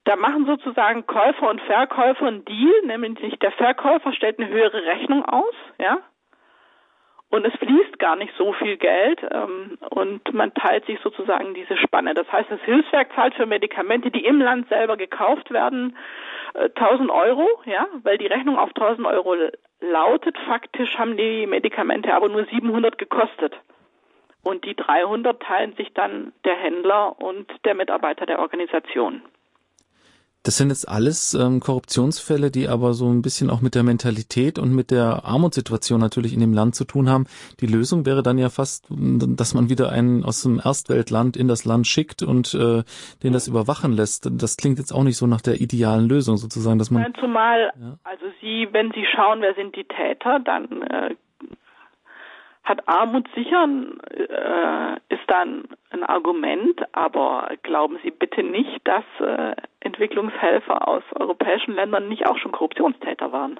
da 0.06 0.16
machen 0.16 0.46
sozusagen 0.46 1.06
Käufer 1.06 1.50
und 1.50 1.62
Verkäufer 1.62 2.28
einen 2.28 2.46
Deal, 2.46 2.82
nämlich 2.86 3.38
der 3.40 3.52
Verkäufer 3.52 4.14
stellt 4.14 4.40
eine 4.40 4.50
höhere 4.50 4.86
Rechnung 4.86 5.26
aus, 5.26 5.54
ja, 5.78 6.00
und 7.36 7.46
es 7.46 7.54
fließt 7.56 8.00
gar 8.00 8.16
nicht 8.16 8.34
so 8.38 8.54
viel 8.54 8.78
Geld 8.78 9.20
ähm, 9.30 9.78
und 9.90 10.34
man 10.34 10.54
teilt 10.54 10.86
sich 10.86 11.00
sozusagen 11.02 11.54
diese 11.54 11.76
Spanne. 11.76 12.14
Das 12.14 12.32
heißt, 12.32 12.50
das 12.50 12.62
Hilfswerk 12.62 13.14
zahlt 13.14 13.34
für 13.34 13.46
Medikamente, 13.46 14.10
die 14.10 14.26
im 14.26 14.40
Land 14.40 14.70
selber 14.70 14.96
gekauft 14.96 15.52
werden, 15.52 15.98
äh, 16.54 16.70
1000 16.76 17.10
Euro, 17.10 17.48
ja, 17.66 17.88
weil 18.04 18.18
die 18.18 18.28
Rechnung 18.28 18.58
auf 18.58 18.74
1000 18.74 19.06
Euro 19.08 19.36
lautet. 19.82 20.38
Faktisch 20.48 20.98
haben 20.98 21.18
die 21.18 21.46
Medikamente 21.46 22.14
aber 22.14 22.30
nur 22.30 22.46
700 22.46 22.98
gekostet. 22.98 23.54
Und 24.44 24.64
die 24.64 24.76
300 24.76 25.42
teilen 25.42 25.74
sich 25.76 25.92
dann 25.94 26.32
der 26.46 26.56
Händler 26.56 27.20
und 27.20 27.52
der 27.66 27.74
Mitarbeiter 27.74 28.28
der 28.28 28.40
Organisation. 28.40 29.24
Das 30.46 30.58
sind 30.58 30.70
jetzt 30.70 30.88
alles 30.88 31.34
ähm, 31.34 31.60
Korruptionsfälle, 31.60 32.52
die 32.52 32.68
aber 32.68 32.94
so 32.94 33.10
ein 33.10 33.24
bisschen 33.24 33.50
auch 33.50 33.62
mit 33.62 33.74
der 33.74 33.82
Mentalität 33.82 34.60
und 34.60 34.76
mit 34.76 34.92
der 34.92 35.26
Armutssituation 35.26 36.00
natürlich 36.00 36.36
in 36.36 36.40
dem 36.40 36.54
Land 36.54 36.76
zu 36.76 36.86
tun 36.86 37.10
haben. 37.10 37.26
Die 37.62 37.66
Lösung 37.66 38.06
wäre 38.06 38.22
dann 38.22 38.38
ja 38.38 38.50
fast, 38.50 38.86
dass 38.90 39.56
man 39.56 39.70
wieder 39.70 39.90
einen 39.90 40.24
aus 40.24 40.44
dem 40.44 40.62
Erstweltland 40.64 41.36
in 41.36 41.48
das 41.48 41.66
Land 41.66 41.88
schickt 41.88 42.22
und 42.22 42.54
äh, 42.54 42.84
den 43.24 43.34
das 43.34 43.48
überwachen 43.48 43.92
lässt. 43.92 44.30
Das 44.40 44.56
klingt 44.56 44.78
jetzt 44.78 44.94
auch 44.94 45.04
nicht 45.04 45.18
so 45.18 45.26
nach 45.26 45.42
der 45.42 45.60
idealen 45.62 46.08
Lösung 46.08 46.38
sozusagen, 46.38 46.78
dass 46.78 46.92
man. 46.92 47.02
Nein, 47.02 47.16
zumal, 47.20 47.72
ja. 47.82 47.98
also 48.04 48.26
Sie, 48.40 48.68
wenn 48.72 48.92
Sie 48.92 49.06
schauen, 49.16 49.42
wer 49.42 49.56
sind 49.56 49.76
die 49.76 49.86
Täter, 49.86 50.40
dann 50.40 50.84
äh, 50.84 51.16
hat 52.66 52.88
Armut 52.88 53.28
sicher 53.36 53.70
äh, 54.12 55.14
ist 55.14 55.24
dann 55.28 55.66
ein 55.92 56.04
Argument, 56.04 56.82
aber 56.94 57.50
glauben 57.62 58.00
Sie 58.04 58.12
bitte 58.12 58.44
nicht, 58.44 58.82
dass 58.86 59.04
äh, 59.20 59.56
Entwicklungshelfer 59.82 60.88
aus 60.88 61.04
europäischen 61.14 61.76
Ländern 61.76 62.10
nicht 62.10 62.28
auch 62.28 62.38
schon 62.38 62.52
Korruptionstäter 62.52 63.32
waren. 63.32 63.60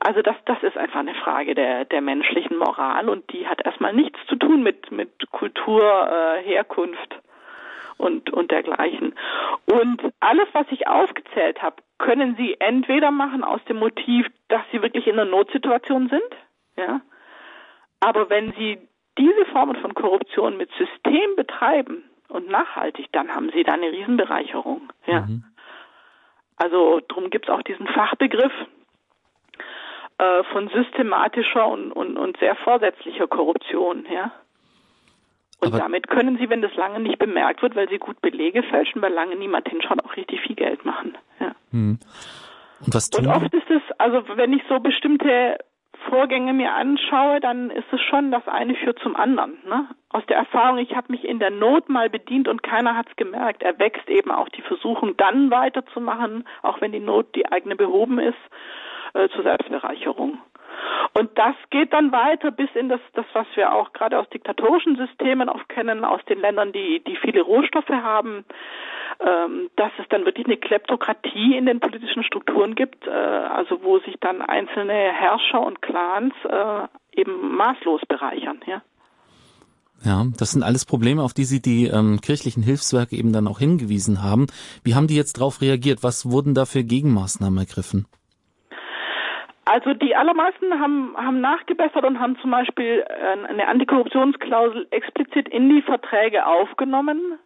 Also 0.00 0.22
das, 0.22 0.36
das 0.44 0.62
ist 0.62 0.76
einfach 0.76 1.00
eine 1.00 1.14
Frage 1.14 1.54
der, 1.54 1.86
der 1.86 2.02
menschlichen 2.02 2.58
Moral 2.58 3.08
und 3.08 3.32
die 3.32 3.48
hat 3.48 3.64
erstmal 3.64 3.94
nichts 3.94 4.18
zu 4.28 4.36
tun 4.36 4.62
mit, 4.62 4.92
mit 4.92 5.30
Kultur, 5.32 5.82
äh, 5.82 6.42
Herkunft 6.42 7.18
und, 7.96 8.30
und 8.30 8.50
dergleichen. 8.50 9.14
Und 9.66 10.02
alles, 10.20 10.46
was 10.52 10.66
ich 10.70 10.86
aufgezählt 10.86 11.62
habe, 11.62 11.76
können 11.98 12.36
Sie 12.36 12.56
entweder 12.60 13.10
machen 13.10 13.42
aus 13.42 13.64
dem 13.64 13.78
Motiv, 13.78 14.26
dass 14.48 14.62
Sie 14.70 14.82
wirklich 14.82 15.06
in 15.06 15.18
einer 15.18 15.28
Notsituation 15.28 16.08
sind, 16.08 16.36
ja, 16.76 17.00
aber 18.00 18.30
wenn 18.30 18.52
Sie 18.52 18.78
diese 19.18 19.44
Formen 19.46 19.76
von 19.76 19.94
Korruption 19.94 20.56
mit 20.56 20.70
System 20.78 21.36
betreiben 21.36 22.04
und 22.28 22.48
nachhaltig, 22.48 23.08
dann 23.12 23.34
haben 23.34 23.50
Sie 23.52 23.64
da 23.64 23.72
eine 23.72 23.90
Riesenbereicherung. 23.90 24.92
Ja. 25.06 25.22
Mhm. 25.22 25.44
Also 26.56 27.00
drum 27.08 27.30
gibt 27.30 27.48
es 27.48 27.54
auch 27.54 27.62
diesen 27.62 27.86
Fachbegriff 27.88 28.52
äh, 30.18 30.42
von 30.52 30.68
systematischer 30.68 31.66
und, 31.66 31.92
und, 31.92 32.16
und 32.16 32.36
sehr 32.38 32.56
vorsätzlicher 32.56 33.26
Korruption. 33.26 34.06
Ja. 34.12 34.32
Und 35.60 35.68
Aber 35.68 35.78
damit 35.78 36.08
können 36.08 36.38
Sie, 36.38 36.48
wenn 36.50 36.62
das 36.62 36.74
lange 36.74 37.00
nicht 37.00 37.18
bemerkt 37.18 37.62
wird, 37.62 37.74
weil 37.74 37.88
Sie 37.88 37.98
gut 37.98 38.20
Belege 38.20 38.62
fälschen, 38.62 39.02
weil 39.02 39.12
lange 39.12 39.36
niemand 39.36 39.68
hinschaut, 39.68 40.04
auch 40.04 40.16
richtig 40.16 40.40
viel 40.40 40.54
Geld 40.54 40.84
machen. 40.84 41.16
Ja. 41.40 41.54
Mhm. 41.72 41.98
Und, 42.84 42.94
was 42.94 43.10
tun? 43.10 43.26
und 43.26 43.32
oft 43.32 43.52
ist 43.52 43.70
es, 43.70 43.82
also 43.98 44.22
wenn 44.36 44.52
ich 44.52 44.62
so 44.68 44.78
bestimmte 44.78 45.58
Vorgänge 46.08 46.52
mir 46.52 46.74
anschaue, 46.74 47.40
dann 47.40 47.70
ist 47.70 47.92
es 47.92 48.00
schon, 48.02 48.30
das 48.30 48.46
eine 48.46 48.74
führt 48.74 48.98
zum 49.00 49.16
anderen. 49.16 49.58
Ne? 49.66 49.88
Aus 50.10 50.24
der 50.26 50.36
Erfahrung, 50.36 50.78
ich 50.78 50.94
habe 50.96 51.12
mich 51.12 51.24
in 51.24 51.38
der 51.38 51.50
Not 51.50 51.88
mal 51.88 52.08
bedient 52.08 52.48
und 52.48 52.62
keiner 52.62 52.96
hat 52.96 53.08
es 53.08 53.16
gemerkt, 53.16 53.62
erwächst 53.62 54.08
eben 54.08 54.30
auch 54.30 54.48
die 54.48 54.62
Versuchung, 54.62 55.16
dann 55.16 55.50
weiterzumachen, 55.50 56.46
auch 56.62 56.80
wenn 56.80 56.92
die 56.92 57.00
Not 57.00 57.34
die 57.34 57.50
eigene 57.50 57.76
behoben 57.76 58.18
ist, 58.18 58.38
äh, 59.14 59.28
zur 59.28 59.42
Selbstbereicherung. 59.42 60.38
Und 61.14 61.36
das 61.36 61.54
geht 61.70 61.92
dann 61.92 62.12
weiter 62.12 62.50
bis 62.50 62.68
in 62.74 62.88
das, 62.88 63.00
das 63.14 63.26
was 63.32 63.46
wir 63.54 63.72
auch 63.72 63.92
gerade 63.92 64.18
aus 64.18 64.28
diktatorischen 64.30 64.96
Systemen 64.96 65.48
oft 65.48 65.68
kennen, 65.68 66.04
aus 66.04 66.20
den 66.26 66.40
Ländern, 66.40 66.72
die, 66.72 67.02
die 67.04 67.16
viele 67.16 67.42
Rohstoffe 67.42 67.88
haben, 67.88 68.44
ähm, 69.20 69.70
dass 69.76 69.90
es 69.98 70.06
dann 70.10 70.24
wirklich 70.24 70.46
eine 70.46 70.56
Kleptokratie 70.56 71.56
in 71.56 71.66
den 71.66 71.80
politischen 71.80 72.22
Strukturen 72.22 72.74
gibt, 72.74 73.06
äh, 73.06 73.10
also 73.10 73.82
wo 73.82 73.98
sich 74.00 74.16
dann 74.20 74.42
einzelne 74.42 74.92
Herrscher 74.92 75.60
und 75.60 75.82
Clans 75.82 76.34
äh, 76.44 77.20
eben 77.20 77.56
maßlos 77.56 78.02
bereichern, 78.06 78.60
ja. 78.66 78.82
Ja, 80.04 80.24
das 80.36 80.52
sind 80.52 80.62
alles 80.62 80.84
Probleme, 80.84 81.22
auf 81.24 81.34
die 81.34 81.44
Sie 81.44 81.60
die 81.60 81.86
ähm, 81.86 82.20
kirchlichen 82.20 82.62
Hilfswerke 82.62 83.16
eben 83.16 83.32
dann 83.32 83.48
auch 83.48 83.58
hingewiesen 83.58 84.22
haben. 84.22 84.46
Wie 84.84 84.94
haben 84.94 85.08
die 85.08 85.16
jetzt 85.16 85.38
darauf 85.38 85.60
reagiert? 85.60 86.04
Was 86.04 86.30
wurden 86.30 86.54
da 86.54 86.66
für 86.66 86.84
Gegenmaßnahmen 86.84 87.58
ergriffen? 87.58 88.06
Also 89.68 89.92
die 89.92 90.16
allermeisten 90.16 90.80
haben, 90.80 91.14
haben 91.16 91.42
nachgebessert 91.42 92.02
und 92.02 92.18
haben 92.18 92.38
zum 92.38 92.50
Beispiel 92.50 93.04
äh, 93.06 93.46
eine 93.48 93.68
Antikorruptionsklausel 93.68 94.86
explizit 94.90 95.46
in 95.48 95.68
die 95.68 95.82
Verträge 95.82 96.46
aufgenommen, 96.46 97.38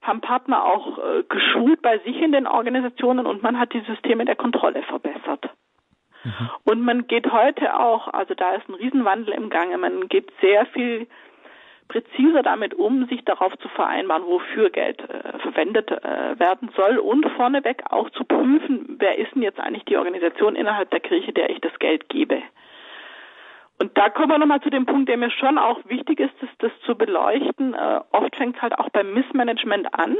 haben 0.00 0.22
Partner 0.22 0.64
auch 0.64 0.96
äh, 0.96 1.22
geschult 1.28 1.82
bei 1.82 1.98
sich 1.98 2.22
in 2.22 2.32
den 2.32 2.46
Organisationen 2.46 3.26
und 3.26 3.42
man 3.42 3.58
hat 3.58 3.74
die 3.74 3.82
Systeme 3.82 4.24
der 4.24 4.36
Kontrolle 4.36 4.84
verbessert. 4.84 5.50
Mhm. 6.24 6.50
Und 6.64 6.80
man 6.80 7.06
geht 7.08 7.30
heute 7.30 7.78
auch, 7.78 8.08
also 8.08 8.32
da 8.32 8.54
ist 8.54 8.66
ein 8.70 8.74
Riesenwandel 8.74 9.34
im 9.34 9.50
Gange, 9.50 9.76
man 9.76 10.08
geht 10.08 10.32
sehr 10.40 10.64
viel 10.66 11.06
präziser 11.88 12.42
damit 12.42 12.74
um, 12.74 13.06
sich 13.06 13.24
darauf 13.24 13.56
zu 13.58 13.68
vereinbaren, 13.68 14.24
wofür 14.26 14.70
Geld 14.70 15.00
äh, 15.00 15.38
verwendet 15.38 15.90
äh, 15.90 16.38
werden 16.38 16.70
soll 16.76 16.98
und 16.98 17.26
vorneweg 17.36 17.82
auch 17.90 18.10
zu 18.10 18.24
prüfen, 18.24 18.96
wer 18.98 19.18
ist 19.18 19.34
denn 19.34 19.42
jetzt 19.42 19.60
eigentlich 19.60 19.84
die 19.84 19.96
Organisation 19.96 20.56
innerhalb 20.56 20.90
der 20.90 21.00
Kirche, 21.00 21.32
der 21.32 21.50
ich 21.50 21.60
das 21.60 21.78
Geld 21.78 22.08
gebe. 22.08 22.42
Und 23.78 23.96
da 23.96 24.08
kommen 24.08 24.30
wir 24.30 24.38
nochmal 24.38 24.62
zu 24.62 24.70
dem 24.70 24.86
Punkt, 24.86 25.08
der 25.08 25.18
mir 25.18 25.30
schon 25.30 25.58
auch 25.58 25.80
wichtig 25.84 26.20
ist, 26.20 26.32
das, 26.40 26.48
das 26.58 26.72
zu 26.86 26.96
beleuchten. 26.96 27.74
Äh, 27.74 28.00
oft 28.12 28.34
fängt 28.36 28.56
es 28.56 28.62
halt 28.62 28.78
auch 28.78 28.88
beim 28.88 29.12
Missmanagement 29.12 29.92
an. 29.92 30.16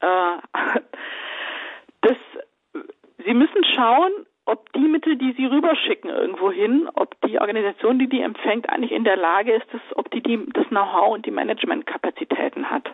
Äh, 0.00 0.80
das 2.02 2.16
Sie 3.24 3.32
Sie 3.32 3.34
müssen 3.34 3.64
schauen, 3.64 4.10
ob 4.52 4.72
die 4.74 4.80
Mittel, 4.80 5.16
die 5.16 5.32
Sie 5.32 5.46
rüberschicken 5.46 6.10
irgendwo 6.10 6.52
hin, 6.52 6.88
ob 6.94 7.18
die 7.22 7.40
Organisation, 7.40 7.98
die 7.98 8.08
die 8.08 8.20
empfängt, 8.20 8.68
eigentlich 8.68 8.92
in 8.92 9.04
der 9.04 9.16
Lage 9.16 9.54
ist, 9.54 9.66
dass, 9.72 9.80
ob 9.96 10.10
die, 10.10 10.22
die 10.22 10.38
das 10.52 10.66
Know-how 10.68 11.14
und 11.14 11.24
die 11.24 11.30
Managementkapazitäten 11.30 12.70
hat. 12.70 12.90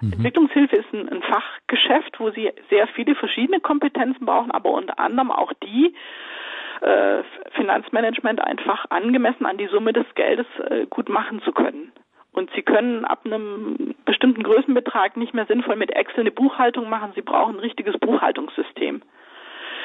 Mhm. 0.00 0.12
Entwicklungshilfe 0.12 0.76
ist 0.76 0.92
ein, 0.92 1.08
ein, 1.08 1.22
Fachgeschäft, 1.22 2.20
wo 2.20 2.30
Sie 2.30 2.52
sehr 2.68 2.86
viele 2.88 3.14
verschiedene 3.14 3.60
Kompetenzen 3.60 4.26
brauchen, 4.26 4.50
aber 4.50 4.70
unter 4.70 4.98
anderem 4.98 5.30
auch 5.30 5.52
die, 5.64 5.94
äh, 6.82 7.22
Finanzmanagement 7.52 8.40
einfach 8.40 8.84
angemessen 8.90 9.46
an 9.46 9.56
die 9.56 9.66
Summe 9.68 9.92
des 9.92 10.06
Geldes 10.14 10.46
äh, 10.68 10.86
gut 10.86 11.08
machen 11.08 11.40
zu 11.42 11.52
können. 11.52 11.90
Und 12.32 12.50
Sie 12.54 12.62
können 12.62 13.04
ab 13.06 13.22
einem 13.24 13.94
bestimmten 14.04 14.42
Größenbetrag 14.42 15.16
nicht 15.16 15.34
mehr 15.34 15.46
sinnvoll 15.46 15.76
mit 15.76 15.90
Excel 15.90 16.20
eine 16.20 16.30
Buchhaltung 16.30 16.88
machen. 16.88 17.12
Sie 17.14 17.22
brauchen 17.22 17.56
ein 17.56 17.60
richtiges 17.60 17.98
Buchhaltungssystem. 17.98 19.02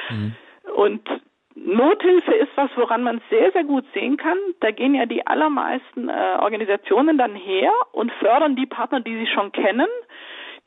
Mhm. 0.09 0.35
Und 0.75 1.07
Nothilfe 1.55 2.33
ist 2.33 2.51
was, 2.55 2.71
woran 2.75 3.03
man 3.03 3.21
sehr, 3.29 3.51
sehr 3.51 3.63
gut 3.63 3.85
sehen 3.93 4.17
kann. 4.17 4.37
Da 4.59 4.71
gehen 4.71 4.95
ja 4.95 5.05
die 5.05 5.25
allermeisten 5.25 6.09
äh, 6.09 6.37
Organisationen 6.39 7.17
dann 7.17 7.35
her 7.35 7.71
und 7.91 8.11
fördern 8.13 8.55
die 8.55 8.65
Partner, 8.65 8.99
die 8.99 9.17
sie 9.17 9.27
schon 9.27 9.51
kennen, 9.51 9.87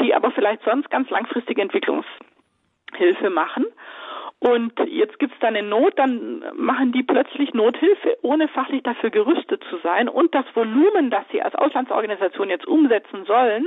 die 0.01 0.15
aber 0.15 0.31
vielleicht 0.31 0.63
sonst 0.65 0.91
ganz 0.91 1.11
langfristige 1.11 1.61
Entwicklungshilfe 1.61 3.31
machen. 3.31 3.67
Und 4.39 4.79
jetzt 4.87 5.19
gibt's 5.19 5.39
da 5.41 5.49
eine 5.49 5.63
Not, 5.63 5.99
dann 5.99 6.45
machen 6.55 6.93
die 6.93 7.03
plötzlich 7.03 7.55
Nothilfe, 7.55 8.19
ohne 8.23 8.49
fachlich 8.49 8.83
dafür 8.83 9.11
gerüstet 9.11 9.65
zu 9.71 9.79
sein. 9.79 10.09
Und 10.09 10.35
das 10.35 10.45
Volumen, 10.55 11.11
das 11.11 11.25
sie 11.33 11.43
als 11.43 11.55
Auslandsorganisation 11.55 12.51
jetzt 12.51 12.67
umsetzen 12.67 13.25
sollen, 13.25 13.67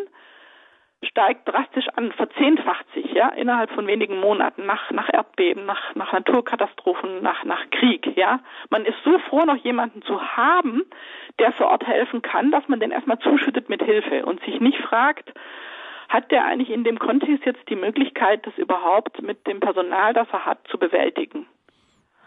steigt 1.04 1.48
drastisch 1.48 1.88
an, 1.96 2.12
verzehnfacht 2.12 2.86
sich, 2.94 3.12
ja, 3.14 3.30
innerhalb 3.30 3.72
von 3.72 3.88
wenigen 3.88 4.20
Monaten 4.20 4.66
nach, 4.66 4.92
nach 4.92 5.12
Erdbeben, 5.12 5.66
nach, 5.66 5.96
nach 5.96 6.12
Naturkatastrophen, 6.12 7.22
nach, 7.22 7.44
nach 7.46 7.70
Krieg, 7.72 8.18
ja. 8.18 8.42
Man 8.70 8.86
ist 8.86 8.98
so 9.04 9.18
froh, 9.20 9.46
noch 9.46 9.56
jemanden 9.58 10.02
zu 10.02 10.22
haben, 10.22 10.84
der 11.40 11.54
vor 11.54 11.68
Ort 11.68 11.88
helfen 11.88 12.22
kann, 12.22 12.52
dass 12.52 12.68
man 12.68 12.80
den 12.80 12.92
erstmal 12.92 13.20
zuschüttet 13.20 13.70
mit 13.70 13.82
Hilfe 13.82 14.26
und 14.26 14.44
sich 14.44 14.60
nicht 14.60 14.80
fragt, 14.80 15.34
hat 16.10 16.32
der 16.32 16.46
eigentlich 16.46 16.72
in 16.72 16.84
dem 16.84 17.00
Kontext 17.00 17.46
jetzt 17.46 17.70
die 17.70 17.76
Möglichkeit, 17.76 18.46
das 18.46 18.58
überhaupt 18.58 19.22
mit 19.22 19.46
dem 19.48 19.60
Personal, 19.60 20.14
das 20.14 20.28
er 20.32 20.46
hat, 20.46 20.68
zu 20.68 20.78
bewältigen? 20.78 21.46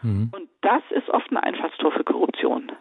Mhm. 0.02 0.30
Und 0.32 0.48
das 0.62 0.82
ist 0.90 1.10
oft 1.10 1.30
ein 1.30 1.36
Einfallstor 1.36 1.92
für 1.92 2.04
Korruption. 2.04 2.72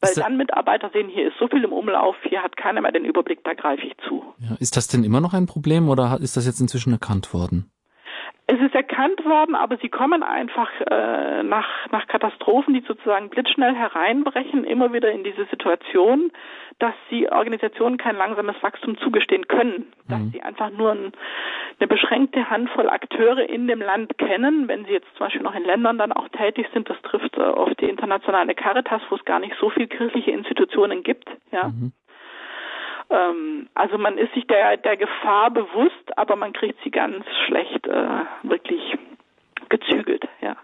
Weil 0.00 0.14
dann 0.14 0.36
Mitarbeiter 0.36 0.90
sehen, 0.92 1.08
hier 1.08 1.28
ist 1.28 1.38
so 1.38 1.48
viel 1.48 1.64
im 1.64 1.72
Umlauf, 1.72 2.16
hier 2.22 2.42
hat 2.42 2.56
keiner 2.56 2.82
mehr 2.82 2.92
den 2.92 3.04
Überblick, 3.04 3.42
da 3.44 3.54
greife 3.54 3.86
ich 3.86 3.96
zu. 4.06 4.22
Ja, 4.38 4.56
ist 4.60 4.76
das 4.76 4.88
denn 4.88 5.04
immer 5.04 5.20
noch 5.20 5.32
ein 5.32 5.46
Problem 5.46 5.88
oder 5.88 6.18
ist 6.20 6.36
das 6.36 6.46
jetzt 6.46 6.60
inzwischen 6.60 6.92
erkannt 6.92 7.32
worden? 7.32 7.70
Es 8.48 8.60
ist 8.60 8.74
erkannt 8.76 9.24
worden, 9.24 9.56
aber 9.56 9.76
sie 9.78 9.88
kommen 9.88 10.22
einfach 10.22 10.70
äh, 10.88 11.42
nach, 11.42 11.66
nach 11.90 12.06
Katastrophen, 12.06 12.74
die 12.74 12.84
sozusagen 12.86 13.28
blitzschnell 13.28 13.74
hereinbrechen, 13.74 14.62
immer 14.62 14.92
wieder 14.92 15.10
in 15.10 15.24
diese 15.24 15.46
Situation, 15.46 16.30
dass 16.78 16.94
sie 17.08 17.30
Organisationen 17.30 17.96
kein 17.96 18.16
langsames 18.16 18.56
Wachstum 18.62 18.98
zugestehen 18.98 19.48
können, 19.48 19.92
dass 20.08 20.18
mhm. 20.18 20.30
sie 20.32 20.42
einfach 20.42 20.70
nur 20.70 20.92
ein, 20.92 21.12
eine 21.78 21.88
beschränkte 21.88 22.50
Handvoll 22.50 22.90
Akteure 22.90 23.48
in 23.48 23.66
dem 23.66 23.80
Land 23.80 24.18
kennen. 24.18 24.68
Wenn 24.68 24.84
sie 24.84 24.92
jetzt 24.92 25.08
zum 25.16 25.26
Beispiel 25.26 25.42
noch 25.42 25.54
in 25.54 25.64
Ländern 25.64 25.96
dann 25.96 26.12
auch 26.12 26.28
tätig 26.28 26.66
sind, 26.74 26.90
das 26.90 27.00
trifft 27.02 27.36
äh, 27.38 27.42
auf 27.42 27.74
die 27.76 27.88
internationale 27.88 28.54
Caritas, 28.54 29.00
wo 29.08 29.16
es 29.16 29.24
gar 29.24 29.40
nicht 29.40 29.54
so 29.58 29.70
viel 29.70 29.86
kirchliche 29.86 30.30
Institutionen 30.30 31.02
gibt, 31.02 31.28
ja. 31.50 31.68
Mhm. 31.68 31.92
Ähm, 33.08 33.68
also 33.74 33.98
man 33.98 34.18
ist 34.18 34.34
sich 34.34 34.46
der, 34.46 34.76
der 34.76 34.96
Gefahr 34.96 35.50
bewusst, 35.50 36.18
aber 36.18 36.36
man 36.36 36.52
kriegt 36.52 36.82
sie 36.82 36.90
ganz 36.90 37.24
schlecht 37.46 37.86
äh, 37.86 38.24
wirklich 38.42 38.98
gezügelt, 39.68 40.26
ja. 40.40 40.56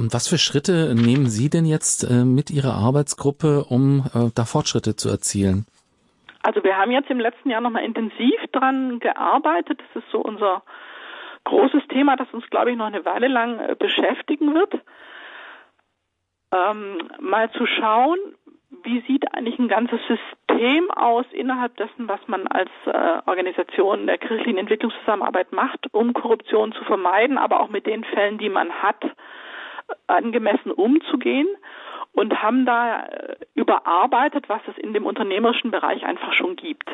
Und 0.00 0.14
was 0.14 0.28
für 0.28 0.38
Schritte 0.38 0.94
nehmen 0.94 1.26
Sie 1.26 1.50
denn 1.50 1.66
jetzt 1.66 2.04
äh, 2.04 2.24
mit 2.24 2.50
Ihrer 2.50 2.72
Arbeitsgruppe, 2.72 3.64
um 3.68 4.06
äh, 4.14 4.30
da 4.34 4.44
Fortschritte 4.46 4.96
zu 4.96 5.10
erzielen? 5.10 5.66
Also 6.42 6.64
wir 6.64 6.78
haben 6.78 6.90
jetzt 6.90 7.10
im 7.10 7.20
letzten 7.20 7.50
Jahr 7.50 7.60
nochmal 7.60 7.84
intensiv 7.84 8.40
dran 8.52 8.98
gearbeitet. 8.98 9.78
Das 9.78 10.02
ist 10.02 10.10
so 10.10 10.20
unser 10.20 10.62
großes 11.44 11.82
Thema, 11.88 12.16
das 12.16 12.28
uns, 12.32 12.48
glaube 12.48 12.70
ich, 12.70 12.78
noch 12.78 12.86
eine 12.86 13.04
Weile 13.04 13.28
lang 13.28 13.60
äh, 13.60 13.76
beschäftigen 13.78 14.54
wird. 14.54 14.72
Ähm, 16.52 17.10
mal 17.20 17.50
zu 17.52 17.66
schauen, 17.66 18.18
wie 18.82 19.02
sieht 19.06 19.34
eigentlich 19.34 19.58
ein 19.58 19.68
ganzes 19.68 20.00
System 20.08 20.90
aus 20.92 21.26
innerhalb 21.32 21.76
dessen, 21.76 22.08
was 22.08 22.20
man 22.26 22.46
als 22.46 22.70
äh, 22.86 23.20
Organisation 23.26 24.06
der 24.06 24.16
kirchlichen 24.16 24.56
Entwicklungszusammenarbeit 24.56 25.52
macht, 25.52 25.92
um 25.92 26.14
Korruption 26.14 26.72
zu 26.72 26.84
vermeiden, 26.84 27.36
aber 27.36 27.60
auch 27.60 27.68
mit 27.68 27.86
den 27.86 28.02
Fällen, 28.04 28.38
die 28.38 28.48
man 28.48 28.70
hat, 28.72 29.04
angemessen 30.06 30.70
umzugehen 30.72 31.48
und 32.12 32.42
haben 32.42 32.66
da 32.66 33.04
äh, 33.04 33.36
überarbeitet, 33.54 34.48
was 34.48 34.60
es 34.68 34.78
in 34.78 34.92
dem 34.92 35.06
unternehmerischen 35.06 35.70
Bereich 35.70 36.04
einfach 36.04 36.32
schon 36.32 36.56
gibt. 36.56 36.90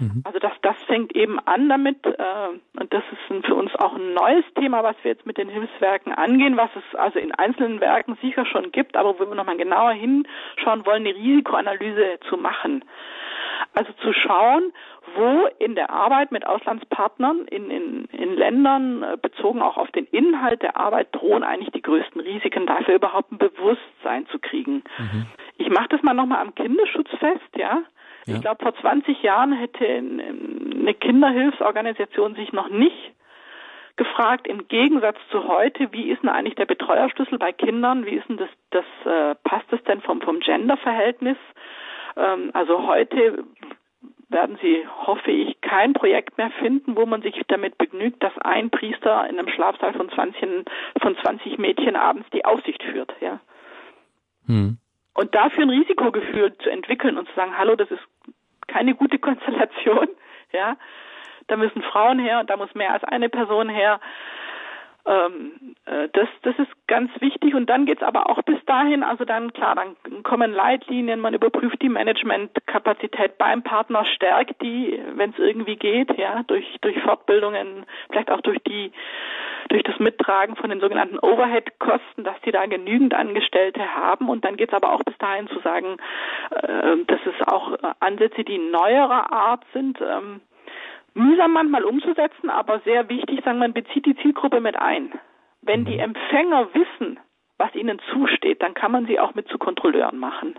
Mhm. 0.00 0.22
Also 0.24 0.38
das, 0.38 0.52
das 0.62 0.76
fängt 0.84 1.14
eben 1.14 1.38
an 1.40 1.68
damit, 1.68 2.04
äh, 2.04 2.80
und 2.80 2.92
das 2.92 3.02
ist 3.12 3.46
für 3.46 3.54
uns 3.54 3.74
auch 3.76 3.94
ein 3.94 4.14
neues 4.14 4.44
Thema, 4.54 4.82
was 4.82 4.96
wir 5.02 5.12
jetzt 5.12 5.26
mit 5.26 5.36
den 5.36 5.48
Hilfswerken 5.48 6.12
angehen, 6.12 6.56
was 6.56 6.70
es 6.74 6.98
also 6.98 7.18
in 7.18 7.32
einzelnen 7.34 7.80
Werken 7.80 8.16
sicher 8.22 8.46
schon 8.46 8.72
gibt, 8.72 8.96
aber 8.96 9.18
wo 9.18 9.28
wir 9.28 9.34
nochmal 9.34 9.58
genauer 9.58 9.92
hinschauen 9.92 10.86
wollen, 10.86 11.06
eine 11.06 11.14
Risikoanalyse 11.14 12.18
zu 12.28 12.36
machen. 12.38 12.84
Also 13.74 13.92
zu 14.02 14.12
schauen, 14.12 14.72
wo 15.14 15.48
in 15.58 15.74
der 15.74 15.90
Arbeit 15.90 16.32
mit 16.32 16.46
Auslandspartnern 16.46 17.46
in, 17.46 17.70
in, 17.70 18.04
in 18.06 18.34
Ländern, 18.34 19.02
äh, 19.02 19.16
bezogen 19.20 19.62
auch 19.62 19.76
auf 19.76 19.90
den 19.90 20.06
Inhalt 20.06 20.62
der 20.62 20.76
Arbeit, 20.76 21.08
drohen 21.12 21.42
eigentlich 21.42 21.72
die 21.72 21.82
größten 21.82 22.20
Risiken, 22.20 22.66
dafür 22.66 22.94
überhaupt 22.94 23.32
ein 23.32 23.38
Bewusstsein 23.38 24.26
zu 24.28 24.38
kriegen. 24.38 24.82
Mhm. 24.98 25.26
Ich 25.58 25.70
mache 25.70 25.88
das 25.88 26.02
mal 26.02 26.14
nochmal 26.14 26.40
am 26.40 26.54
Kinderschutz 26.54 27.08
fest, 27.18 27.56
ja. 27.56 27.82
Ja. 28.26 28.34
Ich 28.34 28.40
glaube, 28.42 28.62
vor 28.62 28.74
20 28.74 29.22
Jahren 29.22 29.52
hätte 29.52 29.86
eine 29.86 30.94
Kinderhilfsorganisation 30.94 32.34
sich 32.34 32.52
noch 32.52 32.68
nicht 32.68 33.12
gefragt, 33.96 34.46
im 34.46 34.66
Gegensatz 34.68 35.18
zu 35.30 35.46
heute, 35.46 35.92
wie 35.92 36.10
ist 36.10 36.22
denn 36.22 36.30
eigentlich 36.30 36.54
der 36.54 36.66
Betreuerschlüssel 36.66 37.38
bei 37.38 37.52
Kindern? 37.52 38.06
Wie 38.06 38.14
ist 38.14 38.28
denn 38.28 38.38
das, 38.38 38.48
das 38.70 38.84
äh, 39.04 39.34
passt 39.44 39.70
es 39.72 39.82
denn 39.84 40.00
vom, 40.00 40.22
vom 40.22 40.40
Genderverhältnis? 40.40 41.36
Ähm, 42.16 42.50
also 42.54 42.86
heute 42.86 43.44
werden 44.30 44.58
Sie, 44.62 44.86
hoffe 45.06 45.30
ich, 45.30 45.60
kein 45.60 45.92
Projekt 45.92 46.38
mehr 46.38 46.50
finden, 46.58 46.96
wo 46.96 47.06
man 47.06 47.22
sich 47.22 47.40
damit 47.48 47.76
begnügt, 47.78 48.22
dass 48.22 48.36
ein 48.38 48.70
Priester 48.70 49.28
in 49.28 49.38
einem 49.38 49.48
Schlafsaal 49.48 49.92
von 49.94 50.08
20, 50.10 50.66
von 51.00 51.16
20 51.16 51.58
Mädchen 51.58 51.96
abends 51.96 52.28
die 52.32 52.44
Aufsicht 52.44 52.82
führt, 52.82 53.12
ja. 53.20 53.40
Hm. 54.46 54.78
Und 55.14 55.34
dafür 55.34 55.64
ein 55.64 55.70
Risikogefühl 55.70 56.56
zu 56.58 56.70
entwickeln 56.70 57.18
und 57.18 57.28
zu 57.28 57.34
sagen, 57.34 57.58
hallo, 57.58 57.76
das 57.76 57.90
ist 57.90 58.02
keine 58.68 58.94
gute 58.94 59.18
Konstellation, 59.26 60.08
ja. 60.52 60.76
Da 61.48 61.56
müssen 61.56 61.82
Frauen 61.82 62.20
her 62.20 62.40
und 62.40 62.48
da 62.48 62.56
muss 62.56 62.72
mehr 62.74 62.92
als 62.92 63.02
eine 63.04 63.28
Person 63.28 63.68
her. 63.68 64.00
Ähm, 65.06 65.74
äh, 65.86 66.08
das, 66.12 66.28
das 66.42 66.58
ist 66.58 66.70
ganz 66.86 67.10
wichtig. 67.20 67.54
Und 67.54 67.68
dann 67.70 67.86
geht's 67.86 68.02
aber 68.02 68.28
auch 68.28 68.42
bis 68.42 68.62
dahin, 68.66 69.02
also 69.02 69.24
dann 69.24 69.52
klar, 69.52 69.74
dann 69.74 70.22
kommen 70.22 70.52
Leitlinien, 70.52 71.20
man 71.20 71.34
überprüft 71.34 71.80
die 71.82 71.88
Managementkapazität 71.88 73.38
beim 73.38 73.62
Partner, 73.62 74.04
stärkt 74.04 74.60
die, 74.62 75.00
wenn 75.14 75.30
es 75.30 75.38
irgendwie 75.38 75.76
geht, 75.76 76.16
ja, 76.18 76.42
durch, 76.44 76.66
durch 76.80 77.00
Fortbildungen, 77.02 77.86
vielleicht 78.10 78.30
auch 78.30 78.40
durch 78.40 78.58
die, 78.66 78.92
durch 79.68 79.82
das 79.84 79.98
Mittragen 79.98 80.56
von 80.56 80.70
den 80.70 80.80
sogenannten 80.80 81.18
Overhead-Kosten, 81.18 82.24
dass 82.24 82.40
die 82.44 82.52
da 82.52 82.66
genügend 82.66 83.14
Angestellte 83.14 83.94
haben. 83.94 84.28
Und 84.28 84.44
dann 84.44 84.56
geht's 84.56 84.74
aber 84.74 84.92
auch 84.92 85.02
bis 85.04 85.16
dahin 85.18 85.48
zu 85.48 85.60
sagen, 85.60 85.96
äh, 86.50 86.96
dass 87.06 87.20
es 87.24 87.48
auch 87.48 87.76
Ansätze, 88.00 88.44
die 88.44 88.58
neuerer 88.58 89.32
Art 89.32 89.64
sind, 89.72 89.98
ähm, 90.00 90.40
mühsam 91.14 91.52
manchmal 91.52 91.84
umzusetzen, 91.84 92.50
aber 92.50 92.80
sehr 92.80 93.08
wichtig, 93.08 93.42
sagen 93.44 93.58
man 93.58 93.72
bezieht 93.72 94.06
die 94.06 94.16
Zielgruppe 94.16 94.60
mit 94.60 94.76
ein. 94.76 95.12
Wenn 95.62 95.84
die 95.84 95.94
mhm. 95.94 96.14
Empfänger 96.14 96.68
wissen, 96.74 97.18
was 97.58 97.74
ihnen 97.74 98.00
zusteht, 98.10 98.62
dann 98.62 98.74
kann 98.74 98.92
man 98.92 99.06
sie 99.06 99.20
auch 99.20 99.34
mit 99.34 99.48
zu 99.48 99.58
Kontrolleuren 99.58 100.18
machen. 100.18 100.58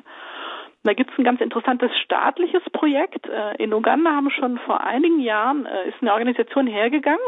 Da 0.84 0.94
gibt 0.94 1.12
es 1.12 1.18
ein 1.18 1.24
ganz 1.24 1.42
interessantes 1.42 1.92
staatliches 2.04 2.64
Projekt. 2.72 3.28
Äh, 3.28 3.56
in 3.64 3.74
Uganda 3.74 4.12
haben 4.12 4.30
schon 4.32 4.58
vor 4.60 4.82
einigen 4.82 5.20
Jahren 5.20 5.66
äh, 5.66 5.90
ist 5.90 6.02
eine 6.02 6.14
Organisation 6.14 6.68
hergegangen 6.68 7.26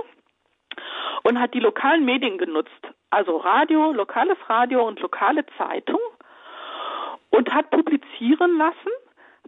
und 1.24 1.40
hat 1.40 1.54
die 1.54 1.60
lokalen 1.60 2.06
Medien 2.06 2.38
genutzt, 2.38 2.72
also 3.10 3.38
Radio, 3.38 3.92
lokales 3.92 4.38
Radio 4.48 4.88
und 4.88 5.00
lokale 5.00 5.46
Zeitung 5.58 6.00
und 7.30 7.54
hat 7.54 7.70
publizieren 7.70 8.58
lassen, 8.58 8.92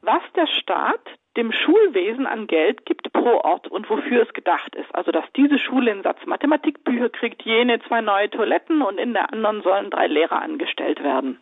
was 0.02 0.22
der 0.36 0.48
Staat 0.48 1.02
dem 1.38 1.52
Schulwesen 1.52 2.26
an 2.26 2.48
Geld 2.48 2.86
gibt 2.86 3.12
pro 3.12 3.42
Ort 3.42 3.68
und 3.68 3.90
wofür 3.90 4.24
es 4.24 4.34
gedacht 4.34 4.76
ist. 4.76 4.94
Also 4.96 5.12
dass 5.12 5.26
diese 5.36 5.60
Schule 5.60 5.92
einen 5.92 6.04
Satz 6.04 6.26
Mathematikbücher 6.26 7.10
kriegt, 7.10 7.44
jene 7.44 7.80
zwei 7.82 8.02
neue 8.02 8.30
Toiletten 8.30 8.82
und 8.82 8.98
in 8.98 9.14
der 9.14 9.32
anderen 9.34 9.62
sollen 9.62 9.90
drei 9.90 10.08
Lehrer 10.08 10.42
angestellt 10.42 11.04
werden. 11.04 11.40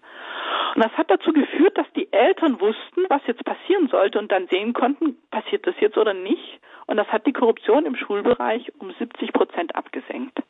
Und 0.76 0.84
das 0.84 0.91
hat 0.94 1.12
dazu 1.12 1.32
geführt, 1.32 1.78
dass 1.78 1.91
die 1.96 2.12
Eltern 2.12 2.60
wussten, 2.60 3.06
was 3.10 3.22
jetzt 3.28 3.46
passieren 3.46 3.88
sollte 3.89 4.18
und 4.18 4.32
dann 4.32 4.48
sehen 4.48 4.74
konnten, 4.74 5.18
passiert 5.30 5.68
das 5.68 5.76
jetzt 5.80 5.98
oder 5.98 6.14
nicht. 6.14 6.60
Und 6.88 6.98
das 6.98 7.08
hat 7.08 7.26
die 7.28 7.34
Korruption 7.34 7.86
im 7.86 7.96
Schulbereich 7.96 8.72
um 8.80 8.91
70 8.91 9.32
Prozent 9.34 9.76
abgesenkt. 9.76 10.41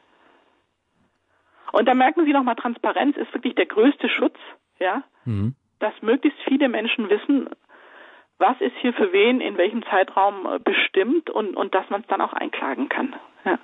Und 1.73 1.87
da 1.87 1.93
merken 1.93 2.25
Sie 2.25 2.33
nochmal, 2.33 2.55
Transparenz 2.55 3.17
ist 3.17 3.33
wirklich 3.33 3.55
der 3.55 3.65
größte 3.65 4.07
Schutz, 4.07 4.37
ja, 4.79 5.03
mhm. 5.25 5.55
dass 5.79 5.93
möglichst 6.01 6.39
viele 6.47 6.69
Menschen 6.69 7.09
wissen, 7.09 7.49
was 8.43 8.59
ist 8.59 8.75
hier 8.81 8.93
für 8.93 9.13
wen 9.13 9.39
in 9.39 9.57
welchem 9.57 9.83
Zeitraum 9.83 10.45
äh, 10.45 10.59
bestimmt 10.59 11.29
und, 11.29 11.55
und 11.55 11.73
dass 11.73 11.89
man 11.89 12.01
es 12.01 12.07
dann 12.07 12.19
auch 12.19 12.33
einklagen 12.33 12.89
kann. 12.89 13.15
Ja. 13.45 13.57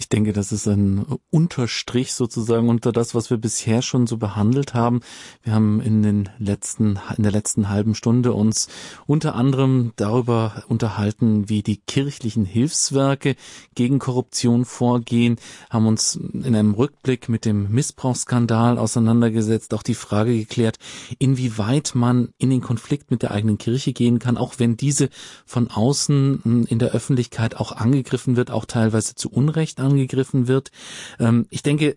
Ich 0.00 0.08
denke, 0.08 0.32
das 0.32 0.52
ist 0.52 0.68
ein 0.68 1.04
Unterstrich 1.30 2.14
sozusagen 2.14 2.68
unter 2.68 2.92
das, 2.92 3.16
was 3.16 3.30
wir 3.30 3.36
bisher 3.36 3.82
schon 3.82 4.06
so 4.06 4.16
behandelt 4.16 4.72
haben. 4.72 5.00
Wir 5.42 5.54
haben 5.54 5.80
in 5.80 6.04
den 6.04 6.28
letzten, 6.38 7.00
in 7.16 7.24
der 7.24 7.32
letzten 7.32 7.68
halben 7.68 7.96
Stunde 7.96 8.32
uns 8.32 8.68
unter 9.06 9.34
anderem 9.34 9.92
darüber 9.96 10.62
unterhalten, 10.68 11.48
wie 11.48 11.64
die 11.64 11.78
kirchlichen 11.78 12.44
Hilfswerke 12.44 13.34
gegen 13.74 13.98
Korruption 13.98 14.64
vorgehen, 14.66 15.34
haben 15.68 15.88
uns 15.88 16.14
in 16.14 16.54
einem 16.54 16.74
Rückblick 16.74 17.28
mit 17.28 17.44
dem 17.44 17.68
Missbrauchsskandal 17.72 18.78
auseinandergesetzt, 18.78 19.74
auch 19.74 19.82
die 19.82 19.94
Frage 19.94 20.38
geklärt, 20.38 20.78
inwieweit 21.18 21.96
man 21.96 22.28
in 22.38 22.50
den 22.50 22.60
Konflikt 22.60 23.10
mit 23.10 23.22
der 23.22 23.32
eigenen 23.32 23.58
Kirche 23.58 23.92
gehen 23.92 24.20
kann, 24.20 24.36
auch 24.36 24.54
wenn 24.58 24.76
diese 24.76 25.08
von 25.44 25.68
außen 25.72 26.66
in 26.68 26.78
der 26.78 26.92
Öffentlichkeit 26.92 27.56
auch 27.56 27.72
angegriffen 27.72 28.36
wird, 28.36 28.52
auch 28.52 28.64
teilweise 28.64 29.16
zu 29.16 29.28
Unrecht 29.28 29.80
angegriffen 29.88 30.48
wird. 30.48 30.70
Ähm, 31.18 31.46
ich 31.50 31.62
denke, 31.62 31.96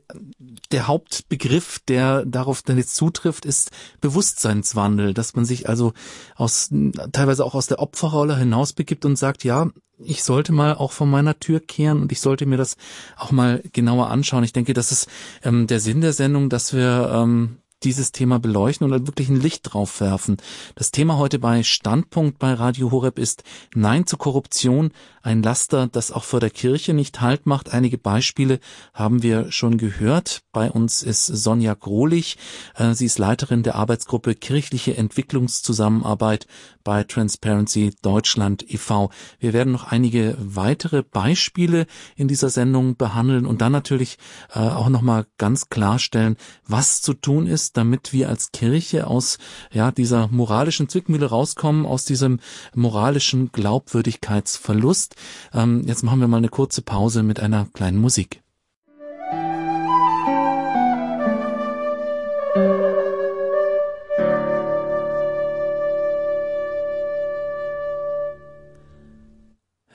der 0.71 0.87
Hauptbegriff, 0.87 1.79
der 1.87 2.25
darauf 2.25 2.61
dann 2.61 2.77
jetzt 2.77 2.95
zutrifft, 2.95 3.45
ist 3.45 3.71
Bewusstseinswandel, 3.99 5.13
dass 5.13 5.35
man 5.35 5.45
sich 5.45 5.69
also 5.69 5.93
aus, 6.35 6.69
teilweise 7.11 7.45
auch 7.45 7.55
aus 7.55 7.67
der 7.67 7.79
Opferrolle 7.79 8.37
hinausbegibt 8.37 9.05
und 9.05 9.17
sagt, 9.17 9.43
ja, 9.43 9.69
ich 10.03 10.23
sollte 10.23 10.51
mal 10.51 10.75
auch 10.75 10.91
von 10.91 11.09
meiner 11.09 11.39
Tür 11.39 11.59
kehren 11.59 12.01
und 12.01 12.11
ich 12.11 12.21
sollte 12.21 12.45
mir 12.45 12.57
das 12.57 12.75
auch 13.17 13.31
mal 13.31 13.61
genauer 13.71 14.09
anschauen. 14.09 14.43
Ich 14.43 14.53
denke, 14.53 14.73
das 14.73 14.91
ist 14.91 15.07
ähm, 15.43 15.67
der 15.67 15.79
Sinn 15.79 16.01
der 16.01 16.13
Sendung, 16.13 16.49
dass 16.49 16.73
wir 16.73 17.11
ähm, 17.13 17.57
dieses 17.84 18.11
Thema 18.11 18.39
beleuchten 18.39 18.91
und 18.91 19.07
wirklich 19.07 19.29
ein 19.29 19.39
Licht 19.39 19.73
drauf 19.73 19.99
werfen. 20.01 20.38
Das 20.75 20.91
Thema 20.91 21.17
heute 21.17 21.39
bei 21.39 21.63
Standpunkt 21.63 22.39
bei 22.39 22.53
Radio 22.53 22.91
Horeb 22.91 23.19
ist 23.19 23.43
Nein 23.73 24.05
zur 24.05 24.19
Korruption, 24.19 24.91
ein 25.23 25.43
Laster, 25.43 25.88
das 25.88 26.11
auch 26.11 26.23
vor 26.23 26.39
der 26.39 26.49
Kirche 26.49 26.93
nicht 26.93 27.21
Halt 27.21 27.45
macht. 27.45 27.73
Einige 27.73 27.97
Beispiele 27.97 28.59
haben 28.93 29.21
wir 29.21 29.51
schon 29.51 29.77
gehört. 29.77 30.41
Bei 30.51 30.71
uns 30.71 31.03
ist 31.03 31.25
Sonja 31.25 31.73
Grohlich. 31.75 32.38
Äh, 32.75 32.93
sie 32.93 33.05
ist 33.05 33.19
Leiterin 33.19 33.63
der 33.63 33.75
Arbeitsgruppe 33.75 34.36
Kirchliche 34.36 34.97
Entwicklungszusammenarbeit 34.97 36.47
bei 36.84 37.03
Transparency 37.03 37.93
Deutschland 38.01 38.65
e.V. 38.67 39.11
Wir 39.39 39.53
werden 39.53 39.71
noch 39.71 39.91
einige 39.91 40.36
weitere 40.39 41.03
Beispiele 41.03 41.86
in 42.15 42.27
dieser 42.27 42.49
Sendung 42.49 42.95
behandeln 42.95 43.45
und 43.45 43.61
dann 43.61 43.71
natürlich 43.71 44.17
äh, 44.53 44.59
auch 44.59 44.89
nochmal 44.89 45.25
ganz 45.38 45.69
klarstellen, 45.69 46.38
was 46.65 47.01
zu 47.01 47.13
tun 47.13 47.47
ist, 47.47 47.70
damit 47.74 48.13
wir 48.13 48.30
als 48.30 48.51
Kirche 48.51 49.07
aus 49.07 49.38
ja, 49.72 49.91
dieser 49.91 50.28
moralischen 50.28 50.89
Zwickmühle 50.89 51.28
rauskommen, 51.28 51.86
aus 51.86 52.05
diesem 52.05 52.39
moralischen 52.76 53.51
Glaubwürdigkeitsverlust. 53.51 55.15
Ähm, 55.53 55.84
jetzt 55.86 56.03
machen 56.03 56.19
wir 56.19 56.28
mal 56.28 56.38
eine 56.38 56.49
kurze 56.49 56.82
Pause 56.82 57.24
mit 57.24 57.39
einer 57.39 57.67
kleinen 57.74 57.97
Musik. 57.97 58.40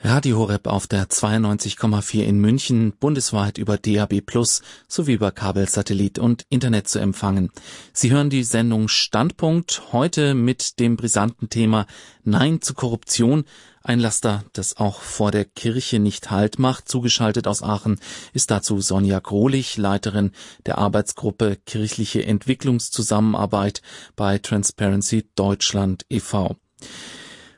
Radio 0.07 0.37
Horeb 0.37 0.67
auf 0.67 0.87
der 0.87 1.09
92,4 1.09 2.23
in 2.23 2.39
München, 2.39 2.93
bundesweit 2.97 3.57
über 3.57 3.77
DAB 3.77 4.21
Plus 4.21 4.61
sowie 4.87 5.11
über 5.11 5.31
Kabelsatellit 5.31 6.17
und 6.17 6.45
Internet 6.47 6.87
zu 6.87 6.99
empfangen. 6.99 7.51
Sie 7.91 8.09
hören 8.09 8.29
die 8.29 8.45
Sendung 8.45 8.87
Standpunkt 8.87 9.91
heute 9.91 10.33
mit 10.33 10.79
dem 10.79 10.95
brisanten 10.95 11.49
Thema 11.49 11.87
Nein 12.23 12.61
zu 12.61 12.73
Korruption. 12.73 13.43
Ein 13.83 13.99
Laster, 13.99 14.45
das 14.53 14.77
auch 14.77 15.01
vor 15.01 15.31
der 15.31 15.43
Kirche 15.43 15.99
nicht 15.99 16.31
Halt 16.31 16.57
macht. 16.57 16.87
Zugeschaltet 16.87 17.45
aus 17.45 17.61
Aachen 17.61 17.99
ist 18.31 18.49
dazu 18.49 18.79
Sonja 18.79 19.19
Grohlich, 19.19 19.75
Leiterin 19.75 20.31
der 20.65 20.77
Arbeitsgruppe 20.77 21.57
Kirchliche 21.65 22.23
Entwicklungszusammenarbeit 22.25 23.81
bei 24.15 24.37
Transparency 24.37 25.27
Deutschland 25.35 26.05
e.V. 26.09 26.55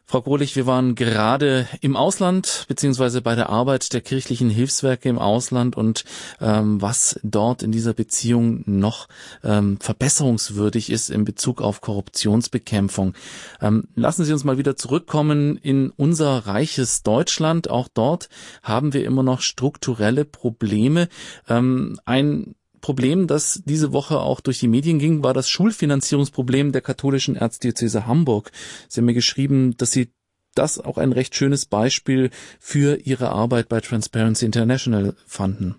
Frau 0.09 0.23
Grohlich, 0.23 0.55
wir 0.55 0.65
waren 0.65 0.95
gerade 0.95 1.67
im 1.81 1.95
Ausland 1.95 2.65
beziehungsweise 2.67 3.21
bei 3.21 3.35
der 3.35 3.49
Arbeit 3.49 3.93
der 3.93 4.01
kirchlichen 4.01 4.49
Hilfswerke 4.49 5.07
im 5.07 5.19
Ausland 5.19 5.77
und 5.77 6.03
ähm, 6.41 6.81
was 6.81 7.19
dort 7.21 7.61
in 7.61 7.71
dieser 7.71 7.93
Beziehung 7.93 8.63
noch 8.65 9.07
ähm, 9.43 9.77
verbesserungswürdig 9.79 10.91
ist 10.91 11.11
in 11.11 11.25
Bezug 11.25 11.61
auf 11.61 11.81
Korruptionsbekämpfung. 11.81 13.13
Ähm, 13.61 13.83
lassen 13.93 14.25
Sie 14.25 14.33
uns 14.33 14.43
mal 14.43 14.57
wieder 14.57 14.75
zurückkommen 14.75 15.57
in 15.57 15.91
unser 15.91 16.47
reiches 16.47 17.03
Deutschland. 17.03 17.69
Auch 17.69 17.87
dort 17.87 18.29
haben 18.63 18.93
wir 18.93 19.05
immer 19.05 19.21
noch 19.21 19.41
strukturelle 19.41 20.25
Probleme. 20.25 21.07
Ähm, 21.47 21.99
ein 22.05 22.55
Problem, 22.81 23.27
das 23.27 23.63
diese 23.65 23.93
Woche 23.93 24.19
auch 24.19 24.41
durch 24.41 24.59
die 24.59 24.67
Medien 24.67 24.99
ging, 24.99 25.23
war 25.23 25.33
das 25.33 25.49
Schulfinanzierungsproblem 25.49 26.71
der 26.71 26.81
katholischen 26.81 27.35
Erzdiözese 27.35 28.07
Hamburg. 28.07 28.51
Sie 28.87 28.99
haben 28.99 29.05
mir 29.05 29.13
geschrieben, 29.13 29.75
dass 29.77 29.91
Sie 29.91 30.09
das 30.55 30.83
auch 30.83 30.97
ein 30.97 31.11
recht 31.11 31.35
schönes 31.35 31.65
Beispiel 31.65 32.29
für 32.59 32.97
Ihre 33.03 33.29
Arbeit 33.29 33.69
bei 33.69 33.79
Transparency 33.79 34.45
International 34.45 35.13
fanden. 35.27 35.75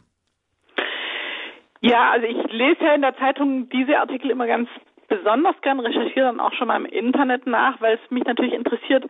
Ja, 1.81 2.11
also 2.11 2.27
ich 2.27 2.53
lese 2.53 2.85
ja 2.85 2.95
in 2.95 3.03
der 3.03 3.17
Zeitung 3.17 3.69
diese 3.71 3.99
Artikel 3.99 4.31
immer 4.31 4.47
ganz 4.47 4.69
besonders 5.09 5.57
gern, 5.63 5.81
recherchiere 5.81 6.27
dann 6.27 6.41
auch 6.41 6.53
schon 6.55 6.69
mal 6.69 6.77
im 6.77 6.87
Internet 6.87 7.47
nach, 7.47 7.81
weil 7.81 7.99
es 8.03 8.11
mich 8.11 8.25
natürlich 8.25 8.53
interessiert, 8.53 9.05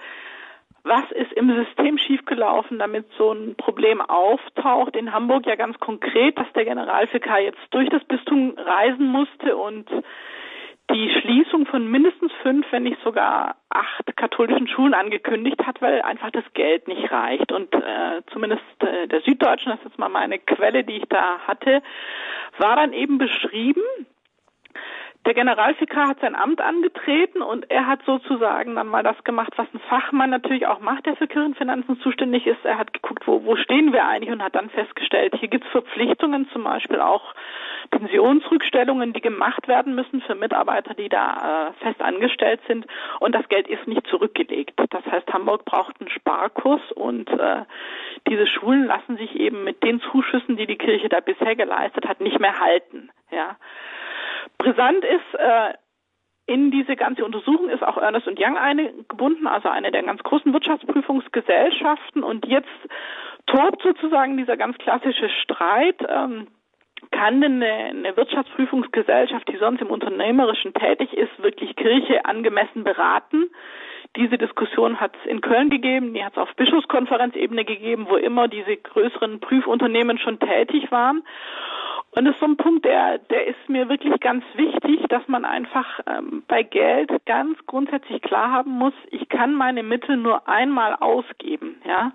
was 0.83 1.11
ist 1.13 1.33
im 1.33 1.55
System 1.65 1.99
schiefgelaufen, 1.99 2.79
damit 2.79 3.07
so 3.19 3.33
ein 3.33 3.55
Problem 3.57 4.01
auftaucht. 4.01 4.97
In 4.97 5.13
Hamburg 5.13 5.47
ja 5.47 5.57
ganz 5.57 5.79
konkret, 5.79 6.39
dass 6.39 6.51
der 6.55 6.65
Generalvikar 6.65 7.41
jetzt 7.41 7.61
durch 7.71 7.89
das 7.91 8.05
Bistum 8.05 8.55
reisen 8.57 9.07
musste 9.07 9.57
und 9.57 9.89
die 10.93 11.11
Schließung 11.21 11.67
von 11.67 11.89
mindestens 11.89 12.33
fünf, 12.43 12.67
wenn 12.73 12.83
nicht 12.83 13.01
sogar 13.05 13.57
acht 13.69 14.17
katholischen 14.17 14.67
Schulen 14.69 14.95
angekündigt 14.95 15.65
hat, 15.65 15.81
weil 15.81 16.03
einfach 16.03 16.31
das 16.31 16.45
Geld 16.55 16.89
nicht 16.89 17.11
reicht. 17.13 17.53
Und 17.53 17.73
äh, 17.75 18.23
zumindest 18.33 18.65
äh, 18.81 19.07
der 19.07 19.21
Süddeutschen, 19.21 19.71
das 19.71 19.81
ist 19.81 19.91
jetzt 19.91 19.99
mal 19.99 20.09
meine 20.09 20.39
Quelle, 20.39 20.83
die 20.83 20.97
ich 20.97 21.09
da 21.09 21.39
hatte, 21.47 21.83
war 22.59 22.77
dann 22.77 22.93
eben 22.93 23.19
beschrieben, 23.19 23.83
der 25.27 25.35
Generalvikar 25.35 26.09
hat 26.09 26.21
sein 26.21 26.35
Amt 26.35 26.63
angetreten 26.63 27.43
und 27.43 27.71
er 27.71 27.87
hat 27.87 28.01
sozusagen 28.07 28.75
dann 28.75 28.89
mal 28.89 29.03
das 29.03 29.23
gemacht, 29.23 29.53
was 29.57 29.67
ein 29.75 29.81
Fachmann 29.81 30.31
natürlich 30.31 30.67
auch 30.67 30.81
macht, 30.81 31.05
der 31.05 31.15
für 31.15 31.27
Kirchenfinanzen 31.27 32.01
zuständig 32.01 32.47
ist. 32.47 32.65
Er 32.65 32.79
hat 32.79 32.95
geguckt, 32.95 33.27
wo, 33.27 33.45
wo 33.45 33.55
stehen 33.57 33.93
wir 33.93 34.07
eigentlich 34.07 34.33
und 34.33 34.43
hat 34.43 34.55
dann 34.55 34.71
festgestellt, 34.71 35.35
hier 35.37 35.49
gibt 35.49 35.67
es 35.67 35.71
Verpflichtungen, 35.73 36.49
zum 36.53 36.65
Beispiel 36.65 37.01
auch 37.01 37.35
Pensionsrückstellungen, 37.91 39.13
die 39.13 39.21
gemacht 39.21 39.69
werden 39.69 39.95
müssen 39.95 40.23
für 40.23 40.35
Mitarbeiter, 40.35 40.95
die 40.95 41.11
da 41.11 41.69
äh, 41.69 41.85
fest 41.85 42.01
angestellt 42.01 42.61
sind 42.67 42.87
und 43.19 43.35
das 43.35 43.47
Geld 43.51 43.69
ist 43.69 43.87
nicht 43.87 44.07
zurückgelegt. 44.07 44.73
Das 44.89 45.05
heißt, 45.05 45.31
Hamburg 45.33 45.67
braucht 45.67 46.01
einen 46.01 46.09
Sparkurs 46.09 46.81
und 46.93 47.29
äh, 47.29 47.65
diese 48.27 48.47
Schulen 48.47 48.87
lassen 48.87 49.19
sich 49.19 49.39
eben 49.39 49.65
mit 49.65 49.83
den 49.83 50.01
Zuschüssen, 50.01 50.57
die 50.57 50.67
die 50.67 50.79
Kirche 50.79 51.11
da 51.11 51.21
bisher 51.21 51.57
geleistet 51.57 52.09
hat, 52.09 52.21
nicht 52.21 52.41
mehr 52.41 52.59
halten. 52.59 53.11
Ja. 53.31 53.57
Brisant 54.61 55.05
ist, 55.05 55.39
äh, 55.39 55.73
in 56.47 56.71
diese 56.71 56.97
ganze 56.97 57.25
Untersuchung 57.25 57.71
ist 57.71 57.83
auch 57.83 57.97
Ernest 57.97 58.27
Young 58.27 58.59
eingebunden, 58.59 59.47
also 59.47 59.69
eine 59.69 59.91
der 59.91 60.03
ganz 60.03 60.23
großen 60.23 60.53
Wirtschaftsprüfungsgesellschaften. 60.53 62.23
Und 62.23 62.45
jetzt 62.47 62.69
tobt 63.47 63.83
sozusagen 63.83 64.37
dieser 64.37 64.57
ganz 64.57 64.77
klassische 64.79 65.31
Streit. 65.43 65.97
Ähm, 66.07 66.49
kann 67.11 67.41
denn 67.41 67.63
eine, 67.63 67.73
eine 67.73 68.17
Wirtschaftsprüfungsgesellschaft, 68.17 69.49
die 69.49 69.57
sonst 69.57 69.81
im 69.81 69.89
Unternehmerischen 69.89 70.75
tätig 70.75 71.15
ist, 71.15 71.43
wirklich 71.43 71.75
Kirche 71.77 72.25
angemessen 72.27 72.85
beraten? 72.85 73.49
Diese 74.17 74.39
Diskussion 74.39 75.01
hat 75.01 75.15
es 75.21 75.31
in 75.31 75.41
Köln 75.41 75.71
gegeben, 75.71 76.15
die 76.15 76.25
hat 76.25 76.33
es 76.33 76.39
auf 76.39 76.53
Bischofskonferenzebene 76.57 77.65
gegeben, 77.65 78.07
wo 78.09 78.17
immer 78.17 78.49
diese 78.49 78.77
größeren 78.77 79.39
Prüfunternehmen 79.39 80.19
schon 80.19 80.41
tätig 80.41 80.91
waren. 80.91 81.23
Und 82.13 82.25
das 82.25 82.35
ist 82.35 82.41
so 82.41 82.47
ein 82.47 82.57
Punkt, 82.57 82.85
der, 82.85 83.19
der 83.19 83.47
ist 83.47 83.69
mir 83.69 83.89
wirklich 83.89 84.19
ganz 84.19 84.45
wichtig, 84.55 85.07
dass 85.09 85.27
man 85.29 85.45
einfach 85.45 86.01
ähm, 86.09 86.43
bei 86.49 86.65
Geld 86.65 87.11
ganz 87.25 87.57
grundsätzlich 87.67 88.21
klar 88.23 88.51
haben 88.51 88.73
muss, 88.73 88.95
ich 89.13 89.29
kann 89.29 89.55
meine 89.55 89.85
Mittel 89.85 90.17
nur 90.17 90.49
einmal 90.49 90.97
ausgeben, 90.97 91.81
ja. 91.87 92.11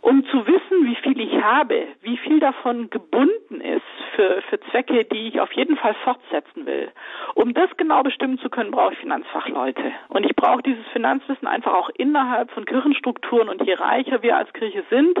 Um 0.00 0.24
zu 0.26 0.46
wissen, 0.46 0.86
wie 0.86 0.94
viel 0.96 1.20
ich 1.20 1.42
habe, 1.42 1.86
wie 2.02 2.16
viel 2.18 2.40
davon 2.40 2.90
gebunden 2.90 3.60
ist 3.60 3.82
für, 4.14 4.42
für 4.48 4.60
Zwecke, 4.70 5.04
die 5.04 5.28
ich 5.28 5.40
auf 5.40 5.52
jeden 5.52 5.76
Fall 5.76 5.94
fortsetzen 6.04 6.66
will. 6.66 6.90
Um 7.34 7.54
das 7.54 7.68
genau 7.76 8.02
bestimmen 8.02 8.38
zu 8.38 8.48
können, 8.48 8.70
brauche 8.70 8.92
ich 8.92 8.98
Finanzfachleute. 8.98 9.92
Und 10.08 10.24
ich 10.24 10.34
brauche 10.36 10.62
dieses 10.62 10.86
Finanzwissen 10.88 11.46
einfach 11.48 11.74
auch 11.74 11.90
innerhalb 11.96 12.50
von 12.52 12.64
Kirchenstrukturen. 12.64 13.48
Und 13.48 13.62
je 13.62 13.74
reicher 13.74 14.22
wir 14.22 14.36
als 14.36 14.52
Kirche 14.52 14.84
sind, 14.90 15.18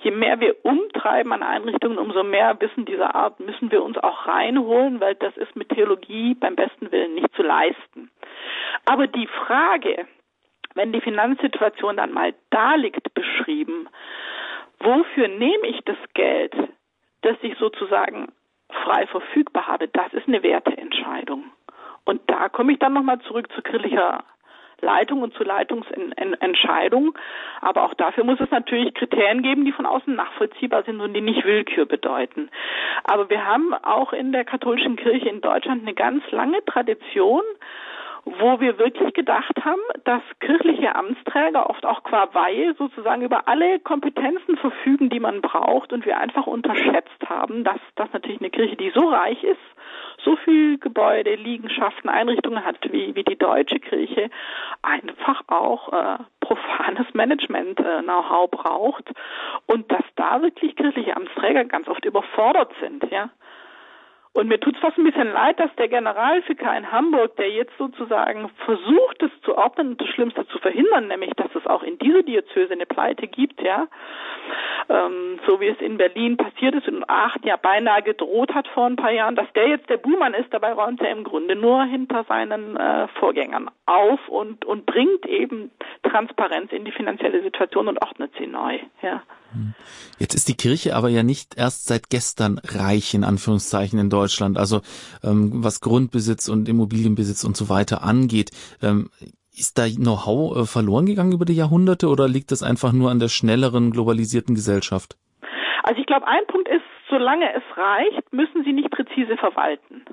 je 0.00 0.10
mehr 0.10 0.40
wir 0.40 0.56
umtreiben 0.64 1.32
an 1.32 1.42
Einrichtungen, 1.42 1.98
umso 1.98 2.22
mehr 2.22 2.60
Wissen 2.60 2.84
dieser 2.84 3.14
Art 3.14 3.40
müssen 3.40 3.70
wir 3.70 3.82
uns 3.82 3.98
auch 3.98 4.26
reinholen, 4.26 5.00
weil 5.00 5.14
das 5.14 5.36
ist 5.36 5.54
mit 5.56 5.68
Theologie 5.70 6.34
beim 6.34 6.56
besten 6.56 6.90
Willen 6.92 7.14
nicht 7.14 7.34
zu 7.34 7.42
leisten. 7.42 8.10
Aber 8.84 9.06
die 9.06 9.26
Frage, 9.26 10.06
wenn 10.74 10.92
die 10.92 11.00
Finanzsituation 11.00 11.96
dann 11.96 12.12
mal 12.12 12.34
da 12.50 12.74
liegt, 12.74 13.14
beschrieben, 13.14 13.88
wofür 14.80 15.28
nehme 15.28 15.66
ich 15.68 15.80
das 15.84 15.98
Geld, 16.14 16.54
das 17.22 17.36
ich 17.42 17.56
sozusagen 17.58 18.32
frei 18.68 19.06
verfügbar 19.06 19.66
habe, 19.66 19.88
das 19.88 20.12
ist 20.12 20.28
eine 20.28 20.42
Werteentscheidung. 20.42 21.44
Und 22.04 22.20
da 22.26 22.48
komme 22.48 22.72
ich 22.72 22.78
dann 22.78 22.92
nochmal 22.92 23.20
zurück 23.20 23.50
zu 23.52 23.62
kirchlicher 23.62 24.24
Leitung 24.80 25.22
und 25.22 25.34
zu 25.34 25.42
Leitungsentscheidung. 25.42 27.16
Aber 27.60 27.84
auch 27.84 27.94
dafür 27.94 28.24
muss 28.24 28.40
es 28.40 28.50
natürlich 28.50 28.94
Kriterien 28.94 29.42
geben, 29.42 29.64
die 29.64 29.72
von 29.72 29.86
außen 29.86 30.14
nachvollziehbar 30.14 30.82
sind 30.84 31.00
und 31.00 31.14
die 31.14 31.20
nicht 31.20 31.44
Willkür 31.44 31.86
bedeuten. 31.86 32.50
Aber 33.04 33.30
wir 33.30 33.44
haben 33.44 33.74
auch 33.74 34.12
in 34.12 34.32
der 34.32 34.44
katholischen 34.44 34.96
Kirche 34.96 35.28
in 35.28 35.40
Deutschland 35.40 35.82
eine 35.82 35.94
ganz 35.94 36.22
lange 36.30 36.64
Tradition, 36.64 37.42
wo 38.24 38.58
wir 38.60 38.78
wirklich 38.78 39.12
gedacht 39.14 39.64
haben, 39.64 39.80
dass 40.04 40.22
kirchliche 40.40 40.94
Amtsträger 40.94 41.68
oft 41.68 41.84
auch 41.84 42.02
qua 42.02 42.28
Weihe 42.32 42.74
sozusagen 42.74 43.22
über 43.22 43.48
alle 43.48 43.78
Kompetenzen 43.80 44.56
verfügen, 44.56 45.10
die 45.10 45.20
man 45.20 45.42
braucht 45.42 45.92
und 45.92 46.06
wir 46.06 46.18
einfach 46.18 46.46
unterschätzt 46.46 47.28
haben, 47.28 47.64
dass 47.64 47.80
das 47.96 48.12
natürlich 48.12 48.40
eine 48.40 48.50
Kirche, 48.50 48.76
die 48.76 48.90
so 48.90 49.08
reich 49.08 49.42
ist, 49.44 49.60
so 50.24 50.36
viel 50.36 50.78
Gebäude, 50.78 51.34
Liegenschaften, 51.34 52.08
Einrichtungen 52.08 52.64
hat 52.64 52.78
wie, 52.90 53.14
wie 53.14 53.24
die 53.24 53.36
deutsche 53.36 53.78
Kirche, 53.78 54.30
einfach 54.82 55.42
auch 55.48 55.92
äh, 55.92 56.18
profanes 56.40 57.12
Management-Know-how 57.12 58.46
äh, 58.46 58.56
braucht 58.56 59.12
und 59.66 59.90
dass 59.92 60.04
da 60.16 60.40
wirklich 60.40 60.76
kirchliche 60.76 61.16
Amtsträger 61.16 61.64
ganz 61.64 61.88
oft 61.88 62.04
überfordert 62.04 62.72
sind, 62.80 63.04
ja. 63.10 63.30
Und 64.34 64.48
mir 64.48 64.58
tut 64.58 64.74
es 64.74 64.80
fast 64.80 64.98
ein 64.98 65.04
bisschen 65.04 65.32
leid, 65.32 65.60
dass 65.60 65.72
der 65.76 65.86
Generalvikar 65.86 66.76
in 66.76 66.90
Hamburg, 66.90 67.36
der 67.36 67.50
jetzt 67.50 67.72
sozusagen 67.78 68.50
versucht, 68.64 69.22
es 69.22 69.30
zu 69.42 69.56
ordnen 69.56 69.90
und 69.90 70.00
das 70.00 70.08
Schlimmste 70.08 70.44
zu 70.48 70.58
verhindern, 70.58 71.06
nämlich, 71.06 71.30
dass 71.36 71.54
es 71.54 71.64
auch 71.68 71.84
in 71.84 71.98
dieser 71.98 72.24
Diözese 72.24 72.72
eine 72.72 72.84
Pleite 72.84 73.28
gibt, 73.28 73.62
ja, 73.62 73.86
ähm, 74.88 75.38
so 75.46 75.60
wie 75.60 75.68
es 75.68 75.80
in 75.80 75.98
Berlin 75.98 76.36
passiert 76.36 76.74
ist 76.74 76.88
und 76.88 77.08
acht 77.08 77.44
ja 77.44 77.56
beinahe 77.56 78.02
gedroht 78.02 78.52
hat 78.52 78.66
vor 78.66 78.86
ein 78.86 78.96
paar 78.96 79.12
Jahren, 79.12 79.36
dass 79.36 79.50
der 79.52 79.68
jetzt 79.68 79.88
der 79.88 79.98
Buhmann 79.98 80.34
ist, 80.34 80.52
dabei 80.52 80.72
räumt 80.72 81.00
er 81.00 81.12
im 81.12 81.22
Grunde 81.22 81.54
nur 81.54 81.84
hinter 81.84 82.24
seinen 82.24 82.76
äh, 82.76 83.06
Vorgängern 83.20 83.70
auf 83.86 84.28
und, 84.28 84.64
und 84.64 84.84
bringt 84.84 85.26
eben 85.26 85.70
Transparenz 86.02 86.72
in 86.72 86.84
die 86.84 86.92
finanzielle 86.92 87.40
Situation 87.40 87.86
und 87.86 88.02
ordnet 88.02 88.32
sie 88.36 88.48
neu, 88.48 88.80
ja. 89.00 89.22
Jetzt 90.18 90.34
ist 90.34 90.48
die 90.48 90.56
Kirche 90.56 90.96
aber 90.96 91.08
ja 91.08 91.22
nicht 91.22 91.56
erst 91.56 91.86
seit 91.86 92.10
gestern 92.10 92.60
reich 92.64 93.14
in 93.14 93.24
Anführungszeichen 93.24 93.98
in 93.98 94.10
Deutschland, 94.10 94.58
also 94.58 94.80
ähm, 95.22 95.64
was 95.64 95.80
Grundbesitz 95.80 96.48
und 96.48 96.68
Immobilienbesitz 96.68 97.44
und 97.44 97.56
so 97.56 97.68
weiter 97.68 98.02
angeht. 98.02 98.50
Ähm, 98.82 99.10
ist 99.56 99.78
da 99.78 99.86
Know-how 99.86 100.56
äh, 100.56 100.66
verloren 100.66 101.06
gegangen 101.06 101.32
über 101.32 101.44
die 101.44 101.54
Jahrhunderte 101.56 102.08
oder 102.08 102.28
liegt 102.28 102.50
das 102.50 102.62
einfach 102.62 102.92
nur 102.92 103.10
an 103.10 103.20
der 103.20 103.28
schnelleren 103.28 103.92
globalisierten 103.92 104.54
Gesellschaft? 104.54 105.16
Also 105.84 106.00
ich 106.00 106.06
glaube, 106.06 106.26
ein 106.26 106.46
Punkt 106.48 106.68
ist, 106.68 106.82
solange 107.08 107.46
es 107.54 107.62
reicht, 107.76 108.32
müssen 108.32 108.64
Sie 108.64 108.72
nicht 108.72 108.90
präzise 108.90 109.36
verwalten. 109.36 110.04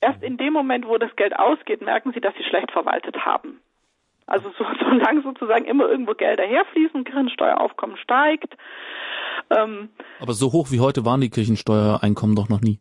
Erst 0.00 0.22
in 0.22 0.36
dem 0.36 0.52
Moment, 0.52 0.86
wo 0.86 0.98
das 0.98 1.14
Geld 1.16 1.36
ausgeht, 1.36 1.80
merken 1.80 2.12
Sie, 2.12 2.20
dass 2.20 2.34
Sie 2.36 2.44
schlecht 2.44 2.70
verwaltet 2.70 3.16
haben. 3.24 3.60
Also 4.28 4.50
so, 4.56 4.64
solange 4.80 5.22
sozusagen 5.22 5.64
immer 5.64 5.88
irgendwo 5.88 6.12
Gelder 6.12 6.44
herfließen, 6.44 7.04
Kirchensteueraufkommen 7.04 7.96
steigt. 7.96 8.54
Ähm, 9.50 9.88
aber 10.20 10.34
so 10.34 10.52
hoch 10.52 10.70
wie 10.70 10.80
heute 10.80 11.04
waren 11.04 11.20
die 11.20 11.30
Kirchensteuereinkommen 11.30 12.36
doch 12.36 12.48
noch 12.48 12.60
nie. 12.60 12.80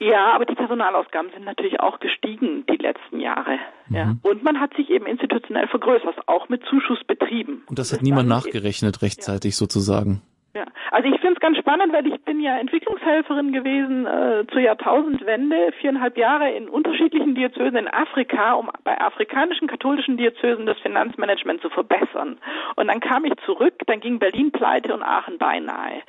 Ja, 0.00 0.34
aber 0.34 0.44
die 0.44 0.54
Personalausgaben 0.54 1.30
sind 1.32 1.44
natürlich 1.44 1.80
auch 1.80 1.98
gestiegen 2.00 2.64
die 2.68 2.76
letzten 2.76 3.20
Jahre. 3.20 3.58
Mhm. 3.88 3.96
Ja. 3.96 4.16
Und 4.22 4.42
man 4.42 4.60
hat 4.60 4.74
sich 4.74 4.90
eben 4.90 5.06
institutionell 5.06 5.68
vergrößert, 5.68 6.28
auch 6.28 6.48
mit 6.48 6.62
Zuschussbetrieben. 6.68 7.62
Und 7.66 7.78
das 7.78 7.92
hat 7.92 8.02
niemand 8.02 8.28
nachgerechnet 8.28 9.02
rechtzeitig 9.02 9.54
ja. 9.54 9.58
sozusagen. 9.58 10.22
Ja, 10.54 10.66
also 10.92 11.08
ich 11.08 11.20
finde 11.20 11.34
es 11.34 11.40
ganz 11.40 11.58
spannend, 11.58 11.92
weil 11.92 12.06
ich 12.06 12.22
bin 12.22 12.38
ja 12.38 12.56
Entwicklungshelferin 12.58 13.52
gewesen 13.52 14.06
äh, 14.06 14.46
zur 14.52 14.60
Jahrtausendwende, 14.60 15.72
viereinhalb 15.80 16.16
Jahre 16.16 16.48
in 16.52 16.68
unterschiedlichen 16.68 17.34
Diözesen 17.34 17.74
in 17.76 17.88
Afrika, 17.88 18.52
um 18.52 18.70
bei 18.84 19.00
afrikanischen 19.00 19.66
katholischen 19.66 20.16
Diözesen 20.16 20.64
das 20.64 20.78
Finanzmanagement 20.78 21.60
zu 21.60 21.70
verbessern. 21.70 22.38
Und 22.76 22.86
dann 22.86 23.00
kam 23.00 23.24
ich 23.24 23.32
zurück, 23.44 23.74
dann 23.86 23.98
ging 23.98 24.20
Berlin 24.20 24.52
pleite 24.52 24.94
und 24.94 25.02
Aachen 25.02 25.38
beinahe. 25.38 26.02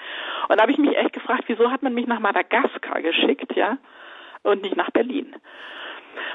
Und 0.48 0.58
da 0.58 0.62
habe 0.62 0.72
ich 0.72 0.78
mich 0.78 0.96
echt 0.96 1.14
gefragt, 1.14 1.46
wieso 1.48 1.72
hat 1.72 1.82
man 1.82 1.96
mich 1.96 2.06
nach 2.06 2.20
Madagaskar 2.20 3.02
geschickt, 3.02 3.56
ja, 3.56 3.80
und 4.44 4.62
nicht 4.62 4.76
nach 4.76 4.92
Berlin. 4.92 5.36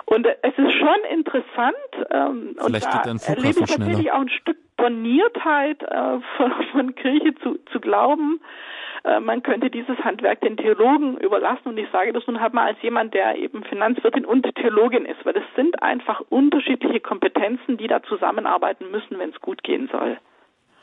Und 0.07 0.27
es 0.27 0.59
ist 0.59 0.73
schon 0.73 0.99
interessant, 1.11 1.75
ähm, 2.11 2.57
und 2.61 2.75
da 2.75 3.33
erlebe 3.33 3.61
ich 3.61 3.71
tatsächlich 3.71 4.11
auch 4.11 4.21
ein 4.21 4.29
Stück 4.29 4.57
Borniertheit 4.81 5.83
äh, 5.83 6.19
von, 6.37 6.53
von 6.73 6.95
Kirche 6.95 7.35
zu, 7.37 7.59
zu 7.71 7.81
glauben, 7.81 8.41
äh, 9.05 9.21
man 9.21 9.43
könnte 9.43 9.71
dieses 9.71 9.99
Handwerk 9.99 10.41
den 10.41 10.57
Theologen 10.57 11.19
überlassen. 11.19 11.69
Und 11.69 11.79
ich 11.79 11.89
sage 11.91 12.13
das 12.13 12.27
nun 12.27 12.41
halt 12.41 12.55
mal 12.55 12.67
als 12.67 12.83
jemand, 12.83 13.15
der 13.15 13.37
eben 13.37 13.63
Finanzwirtin 13.65 14.25
und 14.25 14.47
Theologin 14.57 15.05
ist, 15.05 15.25
weil 15.25 15.35
das 15.35 15.45
sind 15.57 15.83
einfach 15.83 16.23
unterschiedliche 16.29 17.01
Kompetenzen, 17.01 17.77
die 17.77 17.87
da 17.87 18.03
zusammenarbeiten 18.03 18.91
müssen, 18.91 19.19
wenn 19.19 19.31
es 19.31 19.41
gut 19.41 19.63
gehen 19.63 19.89
soll. 19.93 20.19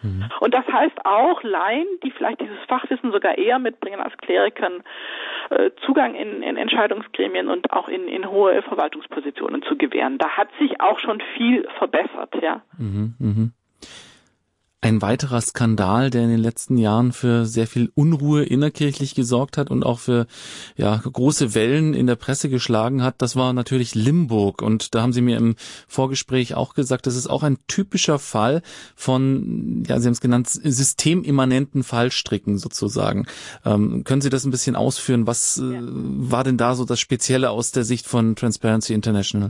Mhm. 0.01 0.29
Und 0.41 0.53
das 0.53 0.67
heißt 0.67 1.05
auch 1.05 1.41
Laien, 1.41 1.87
die 2.03 2.11
vielleicht 2.11 2.39
dieses 2.39 2.59
Fachwissen 2.67 3.11
sogar 3.11 3.37
eher 3.37 3.57
mitbringen 3.57 3.99
als 3.99 4.15
Klerikern, 4.17 4.83
äh, 5.49 5.71
Zugang 5.85 6.13
in, 6.13 6.43
in 6.43 6.55
Entscheidungsgremien 6.55 7.47
und 7.47 7.73
auch 7.73 7.87
in, 7.87 8.07
in 8.07 8.29
hohe 8.29 8.61
Verwaltungspositionen 8.61 9.63
zu 9.63 9.75
gewähren. 9.75 10.17
Da 10.19 10.29
hat 10.29 10.49
sich 10.59 10.79
auch 10.81 10.99
schon 10.99 11.21
viel 11.35 11.67
verbessert, 11.79 12.35
ja. 12.41 12.61
Mhm, 12.77 13.15
mh. 13.19 13.49
Ein 14.79 15.01
weiterer 15.01 15.41
Skandal, 15.41 16.11
der 16.11 16.21
in 16.21 16.29
den 16.29 16.39
letzten 16.39 16.77
Jahren 16.77 17.11
für 17.11 17.47
sehr 17.47 17.65
viel 17.65 17.91
Unruhe 17.95 18.43
innerkirchlich 18.43 19.15
gesorgt 19.15 19.57
hat 19.57 19.71
und 19.71 19.83
auch 19.83 19.97
für 19.97 20.27
ja, 20.75 20.95
große 20.97 21.55
Wellen 21.55 21.95
in 21.95 22.05
der 22.05 22.15
Presse 22.15 22.47
geschlagen 22.47 23.01
hat, 23.01 23.15
das 23.17 23.35
war 23.35 23.53
natürlich 23.53 23.95
Limburg. 23.95 24.61
Und 24.61 24.93
da 24.93 25.01
haben 25.01 25.13
Sie 25.13 25.21
mir 25.21 25.37
im 25.37 25.55
Vorgespräch 25.87 26.53
auch 26.53 26.75
gesagt, 26.75 27.07
das 27.07 27.15
ist 27.15 27.25
auch 27.25 27.41
ein 27.41 27.57
typischer 27.65 28.19
Fall 28.19 28.61
von, 28.95 29.83
ja, 29.87 29.99
Sie 29.99 30.05
haben 30.05 30.13
es 30.13 30.21
genannt, 30.21 30.47
systemimmanenten 30.47 31.81
Fallstricken 31.81 32.59
sozusagen. 32.59 33.25
Ähm, 33.65 34.03
können 34.03 34.21
Sie 34.21 34.29
das 34.29 34.45
ein 34.45 34.51
bisschen 34.51 34.75
ausführen? 34.75 35.25
Was 35.25 35.57
äh, 35.57 35.79
war 35.81 36.43
denn 36.43 36.57
da 36.57 36.75
so 36.75 36.85
das 36.85 36.99
Spezielle 36.99 37.49
aus 37.49 37.71
der 37.71 37.83
Sicht 37.83 38.05
von 38.05 38.35
Transparency 38.35 38.93
International? 38.93 39.49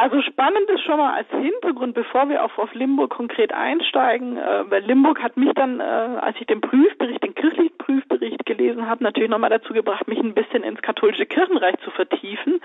Also 0.00 0.22
spannend 0.22 0.70
ist 0.70 0.84
schon 0.84 0.98
mal 0.98 1.12
als 1.12 1.28
Hintergrund, 1.30 1.94
bevor 1.94 2.28
wir 2.28 2.44
auf, 2.44 2.56
auf 2.56 2.72
Limburg 2.72 3.10
konkret 3.10 3.52
einsteigen, 3.52 4.36
äh, 4.36 4.70
weil 4.70 4.84
Limburg 4.84 5.20
hat 5.20 5.36
mich 5.36 5.52
dann, 5.54 5.80
äh, 5.80 5.82
als 5.82 6.36
ich 6.38 6.46
den 6.46 6.60
Prüfbericht, 6.60 7.20
den 7.24 7.34
kirchlichen 7.34 7.76
Prüfbericht 7.78 8.46
gelesen 8.46 8.88
habe, 8.88 9.02
natürlich 9.02 9.28
nochmal 9.28 9.50
dazu 9.50 9.72
gebracht, 9.72 10.06
mich 10.06 10.20
ein 10.20 10.34
bisschen 10.34 10.62
ins 10.62 10.80
katholische 10.82 11.26
Kirchenrecht 11.26 11.80
zu 11.80 11.90
vertiefen. 11.90 12.60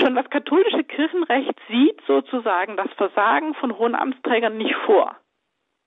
Schon 0.00 0.16
das 0.16 0.28
katholische 0.30 0.82
Kirchenrecht 0.82 1.54
sieht 1.68 2.00
sozusagen 2.08 2.76
das 2.76 2.90
Versagen 2.96 3.54
von 3.54 3.78
hohen 3.78 3.94
Amtsträgern 3.94 4.58
nicht 4.58 4.74
vor. 4.84 5.14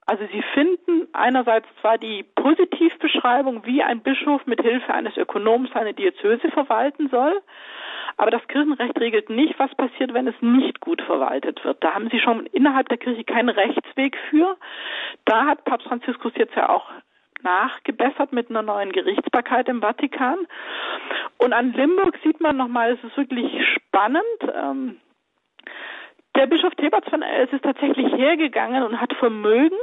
Also 0.05 0.23
sie 0.31 0.41
finden 0.53 1.09
einerseits 1.11 1.67
zwar 1.81 1.97
die 1.97 2.23
Positivbeschreibung, 2.23 3.65
wie 3.65 3.83
ein 3.83 3.99
Bischof 3.99 4.45
mit 4.45 4.61
Hilfe 4.61 4.93
eines 4.93 5.17
Ökonoms 5.17 5.71
seine 5.73 5.93
Diözese 5.93 6.49
verwalten 6.51 7.09
soll, 7.09 7.41
aber 8.18 8.32
das 8.32 8.47
Kirchenrecht 8.47 8.99
regelt 8.99 9.30
nicht, 9.30 9.59
was 9.59 9.74
passiert, 9.76 10.13
wenn 10.13 10.28
es 10.28 10.36
nicht 10.41 10.80
gut 10.80 11.01
verwaltet 11.01 11.63
wird. 11.66 11.84
Da 11.84 11.93
haben 11.93 12.09
sie 12.09 12.20
schon 12.20 12.45
innerhalb 12.47 12.89
der 12.89 12.97
Kirche 12.97 13.24
keinen 13.24 13.49
Rechtsweg 13.49 14.18
für. 14.30 14.57
Da 15.26 15.45
hat 15.45 15.66
Papst 15.66 15.88
Franziskus 15.88 16.34
jetzt 16.36 16.55
ja 16.55 16.70
auch 16.70 16.89
nachgebessert 17.43 18.34
mit 18.34 18.49
einer 18.49 18.61
neuen 18.61 18.91
Gerichtsbarkeit 18.91 19.68
im 19.70 19.82
Vatikan. 19.82 20.39
Und 21.38 21.53
an 21.53 21.74
Limburg 21.74 22.18
sieht 22.24 22.41
man 22.41 22.57
nochmal, 22.57 22.93
es 22.93 23.03
ist 23.03 23.18
wirklich 23.18 23.51
spannend. 23.76 24.24
Ähm, 24.53 24.97
der 26.36 26.47
Bischof 26.47 26.74
Theberts 26.76 27.09
von 27.09 27.22
Els 27.22 27.51
ist 27.53 27.63
tatsächlich 27.63 28.11
hergegangen 28.13 28.84
und 28.84 28.99
hat 28.99 29.13
Vermögen, 29.13 29.78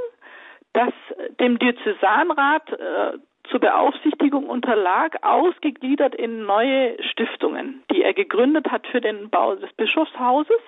das 0.73 0.93
dem 1.41 1.59
Diözesanrat 1.59 2.73
äh, 2.73 3.19
zur 3.51 3.61
Beaufsichtigung 3.61 4.47
unterlag, 4.47 5.17
ausgegliedert 5.23 6.15
in 6.15 6.45
neue 6.47 6.97
Stiftungen, 7.03 7.83
die 7.91 8.03
er 8.03 8.15
gegründet 8.15 8.71
hat 8.71 8.87
für 8.87 9.01
den 9.01 9.31
Bau 9.31 9.57
des 9.57 9.73
Bischofshauses 9.75 10.61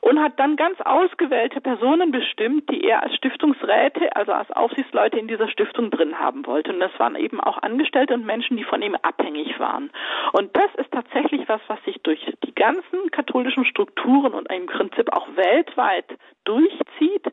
und 0.00 0.20
hat 0.20 0.38
dann 0.38 0.56
ganz 0.56 0.80
ausgewählte 0.80 1.60
Personen 1.60 2.12
bestimmt, 2.12 2.70
die 2.70 2.84
er 2.84 3.02
als 3.02 3.14
Stiftungsräte, 3.16 4.14
also 4.14 4.32
als 4.32 4.50
Aufsichtsleute 4.52 5.18
in 5.18 5.28
dieser 5.28 5.48
Stiftung 5.48 5.90
drin 5.90 6.18
haben 6.18 6.46
wollte. 6.46 6.72
Und 6.72 6.80
das 6.80 6.92
waren 6.98 7.16
eben 7.16 7.40
auch 7.40 7.60
Angestellte 7.62 8.14
und 8.14 8.24
Menschen, 8.24 8.56
die 8.56 8.64
von 8.64 8.82
ihm 8.82 8.96
abhängig 9.02 9.58
waren. 9.58 9.90
Und 10.32 10.56
das 10.56 10.72
ist 10.76 10.92
tatsächlich 10.92 11.48
was, 11.48 11.60
was 11.68 11.82
sich 11.84 12.00
durch 12.02 12.20
die 12.44 12.54
ganzen 12.54 13.10
katholischen 13.10 13.64
Strukturen 13.64 14.34
und 14.34 14.50
im 14.52 14.66
Prinzip 14.66 15.12
auch 15.12 15.26
weltweit 15.34 16.06
durchzieht. 16.44 17.26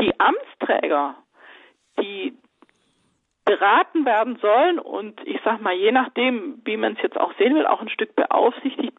Die 0.00 0.18
Amtsträger, 0.18 1.16
die 2.00 2.34
beraten 3.48 4.04
werden 4.04 4.36
sollen 4.42 4.78
und 4.78 5.20
ich 5.24 5.40
sag 5.42 5.62
mal, 5.62 5.72
je 5.72 5.90
nachdem, 5.90 6.60
wie 6.64 6.76
man 6.76 6.92
es 6.92 7.02
jetzt 7.02 7.18
auch 7.18 7.32
sehen 7.38 7.54
will, 7.54 7.66
auch 7.66 7.80
ein 7.80 7.88
Stück 7.88 8.14
beaufsichtigt, 8.14 8.92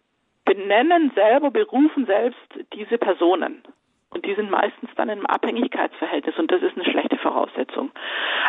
benennen 0.44 1.12
selber, 1.14 1.52
berufen 1.52 2.08
selbst 2.08 2.48
diese 2.74 2.98
Personen. 2.98 3.62
Und 4.10 4.26
die 4.26 4.34
sind 4.34 4.50
meistens 4.50 4.90
dann 4.96 5.12
einem 5.12 5.28
Abhängigkeitsverhältnis 5.28 6.36
und 6.40 6.52
das 6.52 6.64
ist 6.64 6.76
eine 6.76 6.90
schlechte 6.90 7.18
Voraussetzung. 7.18 7.92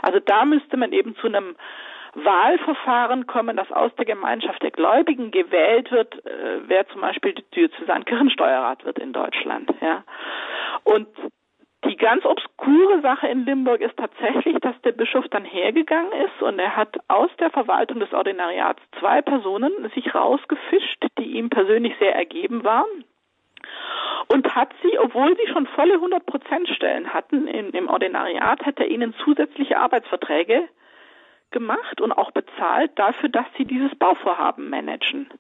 Also 0.01 0.20
da 0.20 0.46
müsste 0.46 0.78
man 0.78 0.92
eben 0.92 1.14
zu 1.16 1.26
einem 1.26 1.55
Wahlverfahren 2.14 3.26
kommen, 3.26 3.59
das 3.59 3.70
aus 3.70 3.94
der 3.96 4.07
Gemeinschaft 4.07 4.62
der 4.62 4.70
Gläubigen 4.70 5.30
gewählt 5.30 5.92
wird, 5.92 6.24
äh, 6.24 6.61
wer 6.66 6.88
zum 6.88 7.03
Beispiel 7.03 7.34
Diözesan 7.55 8.07
Kirchensteuerrat 8.07 8.86
wird 8.86 8.98
in 8.98 9.12
Deutschland. 9.12 9.70
Ja. 9.82 10.03
Und 10.84 11.09
die 11.85 11.97
ganz 11.97 12.24
obskure 12.24 13.01
Sache 13.01 13.28
in 13.28 13.45
Limburg 13.45 13.81
ist 13.81 13.97
tatsächlich, 13.97 14.59
dass 14.61 14.81
der 14.83 14.93
Bischof 14.93 15.26
dann 15.28 15.45
hergegangen 15.45 16.12
ist 16.12 16.43
und 16.43 16.59
er 16.59 16.76
hat 16.76 16.99
aus 17.09 17.31
der 17.39 17.51
Verwaltung 17.51 18.01
des 18.01 18.12
Ordinariats 18.12 18.83
zwei 18.99 19.22
Personen 19.22 19.72
sich 19.95 20.14
rausgefischt, 20.14 21.07
die 21.18 21.39
ihm 21.39 21.49
persönlich 21.49 21.95
sehr 21.99 22.14
ergeben 22.14 22.64
waren 22.64 23.05
und 24.28 24.55
hat 24.55 24.72
sie, 24.83 24.99
obwohl 24.99 25.37
sie 25.37 25.53
schon 25.53 25.66
volle 25.66 25.97
100% 25.97 26.72
Stellen 26.74 27.12
hatten 27.12 27.47
in, 27.49 27.70
im 27.70 27.89
Ordinariat, 27.89 28.64
hat 28.64 28.78
er 28.78 28.89
ihnen 28.89 29.14
zusätzliche 29.24 29.78
Arbeitsverträge 29.78 30.68
gemacht 31.51 32.01
und 32.01 32.12
auch 32.12 32.31
bezahlt 32.31 32.93
dafür, 32.97 33.28
dass 33.28 33.47
sie 33.57 33.64
dieses 33.64 33.95
Bauvorhaben 33.97 34.70
managen. 34.70 35.31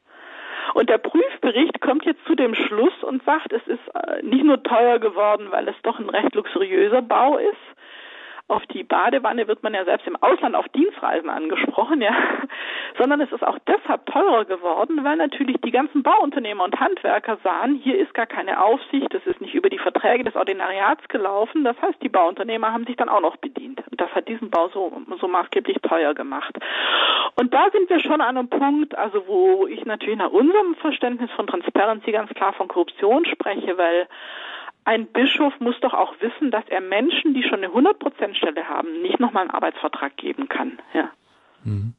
Und 0.74 0.88
der 0.88 0.98
Prüfbericht 0.98 1.80
kommt 1.80 2.04
jetzt 2.04 2.24
zu 2.26 2.34
dem 2.34 2.54
Schluss 2.54 2.92
und 3.02 3.22
sagt, 3.24 3.52
es 3.52 3.66
ist 3.66 3.94
äh, 3.94 4.22
nicht 4.22 4.44
nur 4.44 4.62
teuer 4.62 4.98
geworden, 4.98 5.48
weil 5.50 5.68
es 5.68 5.76
doch 5.82 5.98
ein 5.98 6.08
recht 6.08 6.34
luxuriöser 6.34 7.02
Bau 7.02 7.38
ist, 7.38 7.56
auf 8.50 8.66
die 8.66 8.82
Badewanne 8.82 9.46
wird 9.48 9.62
man 9.62 9.74
ja 9.74 9.84
selbst 9.84 10.06
im 10.06 10.16
Ausland 10.16 10.54
auf 10.56 10.68
Dienstreisen 10.70 11.30
angesprochen, 11.30 12.02
ja, 12.02 12.12
sondern 12.98 13.20
es 13.20 13.30
ist 13.32 13.46
auch 13.46 13.58
deshalb 13.66 14.06
teurer 14.06 14.44
geworden, 14.44 15.04
weil 15.04 15.16
natürlich 15.16 15.56
die 15.64 15.70
ganzen 15.70 16.02
Bauunternehmer 16.02 16.64
und 16.64 16.78
Handwerker 16.78 17.38
sahen, 17.44 17.76
hier 17.76 17.98
ist 17.98 18.12
gar 18.14 18.26
keine 18.26 18.62
Aufsicht, 18.62 19.14
es 19.14 19.24
ist 19.26 19.40
nicht 19.40 19.54
über 19.54 19.70
die 19.70 19.78
Verträge 19.78 20.24
des 20.24 20.34
Ordinariats 20.34 21.06
gelaufen, 21.08 21.64
das 21.64 21.80
heißt, 21.80 22.02
die 22.02 22.08
Bauunternehmer 22.08 22.72
haben 22.72 22.86
sich 22.86 22.96
dann 22.96 23.08
auch 23.08 23.20
noch 23.20 23.36
bedient. 23.36 23.82
Und 23.90 24.00
das 24.00 24.10
hat 24.14 24.28
diesen 24.28 24.50
Bau 24.50 24.68
so, 24.68 24.92
so 25.20 25.28
maßgeblich 25.28 25.78
teuer 25.82 26.14
gemacht. 26.14 26.54
Und 27.36 27.54
da 27.54 27.70
sind 27.70 27.88
wir 27.88 28.00
schon 28.00 28.20
an 28.20 28.36
einem 28.36 28.48
Punkt, 28.48 28.96
also 28.96 29.26
wo 29.26 29.66
ich 29.66 29.84
natürlich 29.84 30.18
nach 30.18 30.30
unserem 30.30 30.74
Verständnis 30.76 31.30
von 31.32 31.46
Transparency 31.46 32.12
ganz 32.12 32.30
klar 32.34 32.52
von 32.52 32.68
Korruption 32.68 33.24
spreche, 33.24 33.78
weil 33.78 34.08
ein 34.84 35.06
Bischof 35.06 35.58
muss 35.60 35.78
doch 35.80 35.94
auch 35.94 36.14
wissen, 36.20 36.50
dass 36.50 36.64
er 36.68 36.80
Menschen, 36.80 37.34
die 37.34 37.42
schon 37.42 37.62
eine 37.62 37.68
100%-Stelle 37.68 38.68
haben, 38.68 39.02
nicht 39.02 39.20
nochmal 39.20 39.42
einen 39.42 39.50
Arbeitsvertrag 39.50 40.16
geben 40.16 40.48
kann. 40.48 40.78
Ja. 40.94 41.10
Mhm. 41.64 41.94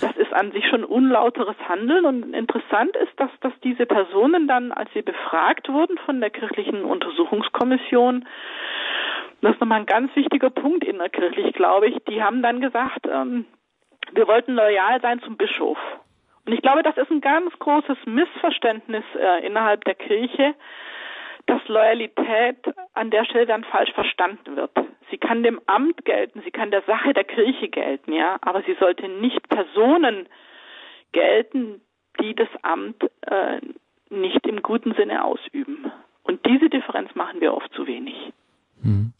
Das 0.00 0.14
ist 0.16 0.32
an 0.34 0.52
sich 0.52 0.66
schon 0.68 0.84
unlauteres 0.84 1.56
Handeln 1.66 2.04
und 2.04 2.34
interessant 2.34 2.94
ist, 2.96 3.18
dass, 3.18 3.30
dass 3.40 3.52
diese 3.64 3.86
Personen 3.86 4.46
dann, 4.46 4.72
als 4.72 4.92
sie 4.92 5.00
befragt 5.00 5.70
wurden 5.70 5.96
von 6.04 6.20
der 6.20 6.28
kirchlichen 6.28 6.84
Untersuchungskommission, 6.84 8.26
das 9.40 9.54
ist 9.54 9.60
nochmal 9.60 9.80
ein 9.80 9.86
ganz 9.86 10.14
wichtiger 10.14 10.50
Punkt 10.50 10.84
innerkirchlich, 10.84 11.54
glaube 11.54 11.88
ich, 11.88 11.96
die 12.08 12.22
haben 12.22 12.42
dann 12.42 12.60
gesagt, 12.60 13.06
ähm, 13.10 13.46
wir 14.12 14.26
wollten 14.28 14.54
loyal 14.54 15.00
sein 15.00 15.20
zum 15.22 15.36
Bischof. 15.36 15.78
Und 16.44 16.52
ich 16.52 16.62
glaube, 16.62 16.82
das 16.82 16.96
ist 16.96 17.10
ein 17.10 17.20
ganz 17.20 17.52
großes 17.58 17.98
Missverständnis 18.06 19.04
äh, 19.18 19.46
innerhalb 19.46 19.84
der 19.84 19.94
Kirche, 19.94 20.54
dass 21.46 21.66
Loyalität 21.68 22.58
an 22.94 23.10
der 23.10 23.24
Stelle 23.24 23.46
dann 23.46 23.64
falsch 23.64 23.92
verstanden 23.92 24.56
wird. 24.56 24.72
Sie 25.10 25.18
kann 25.18 25.42
dem 25.42 25.60
Amt 25.66 26.04
gelten, 26.04 26.42
sie 26.44 26.50
kann 26.50 26.70
der 26.70 26.82
Sache 26.82 27.14
der 27.14 27.24
Kirche 27.24 27.68
gelten, 27.68 28.12
ja, 28.12 28.38
aber 28.40 28.62
sie 28.62 28.76
sollte 28.78 29.08
nicht 29.08 29.48
Personen 29.48 30.28
gelten, 31.12 31.80
die 32.20 32.34
das 32.34 32.48
Amt 32.62 33.02
äh, 33.22 33.60
nicht 34.10 34.46
im 34.46 34.62
guten 34.62 34.94
Sinne 34.94 35.24
ausüben. 35.24 35.90
Und 36.22 36.44
diese 36.46 36.68
Differenz 36.68 37.14
machen 37.14 37.40
wir 37.40 37.54
oft 37.54 37.72
zu 37.72 37.86
wenig. 37.86 38.14
Hm. 38.82 39.12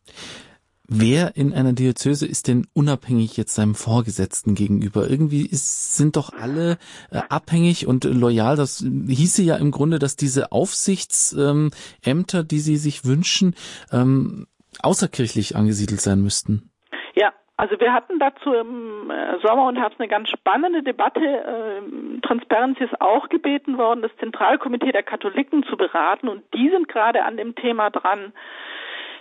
Wer 0.88 1.32
in 1.34 1.52
einer 1.52 1.72
Diözese 1.72 2.26
ist 2.26 2.46
denn 2.46 2.66
unabhängig 2.72 3.36
jetzt 3.36 3.54
seinem 3.54 3.74
Vorgesetzten 3.74 4.54
gegenüber? 4.54 5.10
Irgendwie 5.10 5.44
ist, 5.44 5.96
sind 5.96 6.16
doch 6.16 6.32
alle 6.32 6.78
äh, 7.10 7.20
abhängig 7.28 7.86
und 7.86 8.04
loyal. 8.04 8.56
Das 8.56 8.78
hieße 8.78 9.42
ja 9.42 9.56
im 9.56 9.72
Grunde, 9.72 9.98
dass 9.98 10.14
diese 10.14 10.52
Aufsichtsämter, 10.52 12.44
die 12.44 12.58
Sie 12.58 12.76
sich 12.76 13.04
wünschen, 13.04 13.56
ähm, 13.92 14.46
außerkirchlich 14.80 15.56
angesiedelt 15.56 16.00
sein 16.00 16.22
müssten. 16.22 16.70
Ja, 17.14 17.32
also 17.56 17.80
wir 17.80 17.92
hatten 17.92 18.20
dazu 18.20 18.52
im 18.52 19.10
äh, 19.10 19.38
Sommer 19.40 19.66
und 19.66 19.76
Herbst 19.76 19.98
eine 19.98 20.08
ganz 20.08 20.28
spannende 20.28 20.84
Debatte. 20.84 21.20
Ähm, 21.20 22.20
Transparency 22.22 22.84
ist 22.84 23.00
auch 23.00 23.28
gebeten 23.28 23.76
worden, 23.76 24.02
das 24.02 24.14
Zentralkomitee 24.20 24.92
der 24.92 25.02
Katholiken 25.02 25.64
zu 25.64 25.76
beraten 25.76 26.28
und 26.28 26.42
die 26.54 26.70
sind 26.70 26.86
gerade 26.86 27.24
an 27.24 27.36
dem 27.36 27.56
Thema 27.56 27.90
dran 27.90 28.32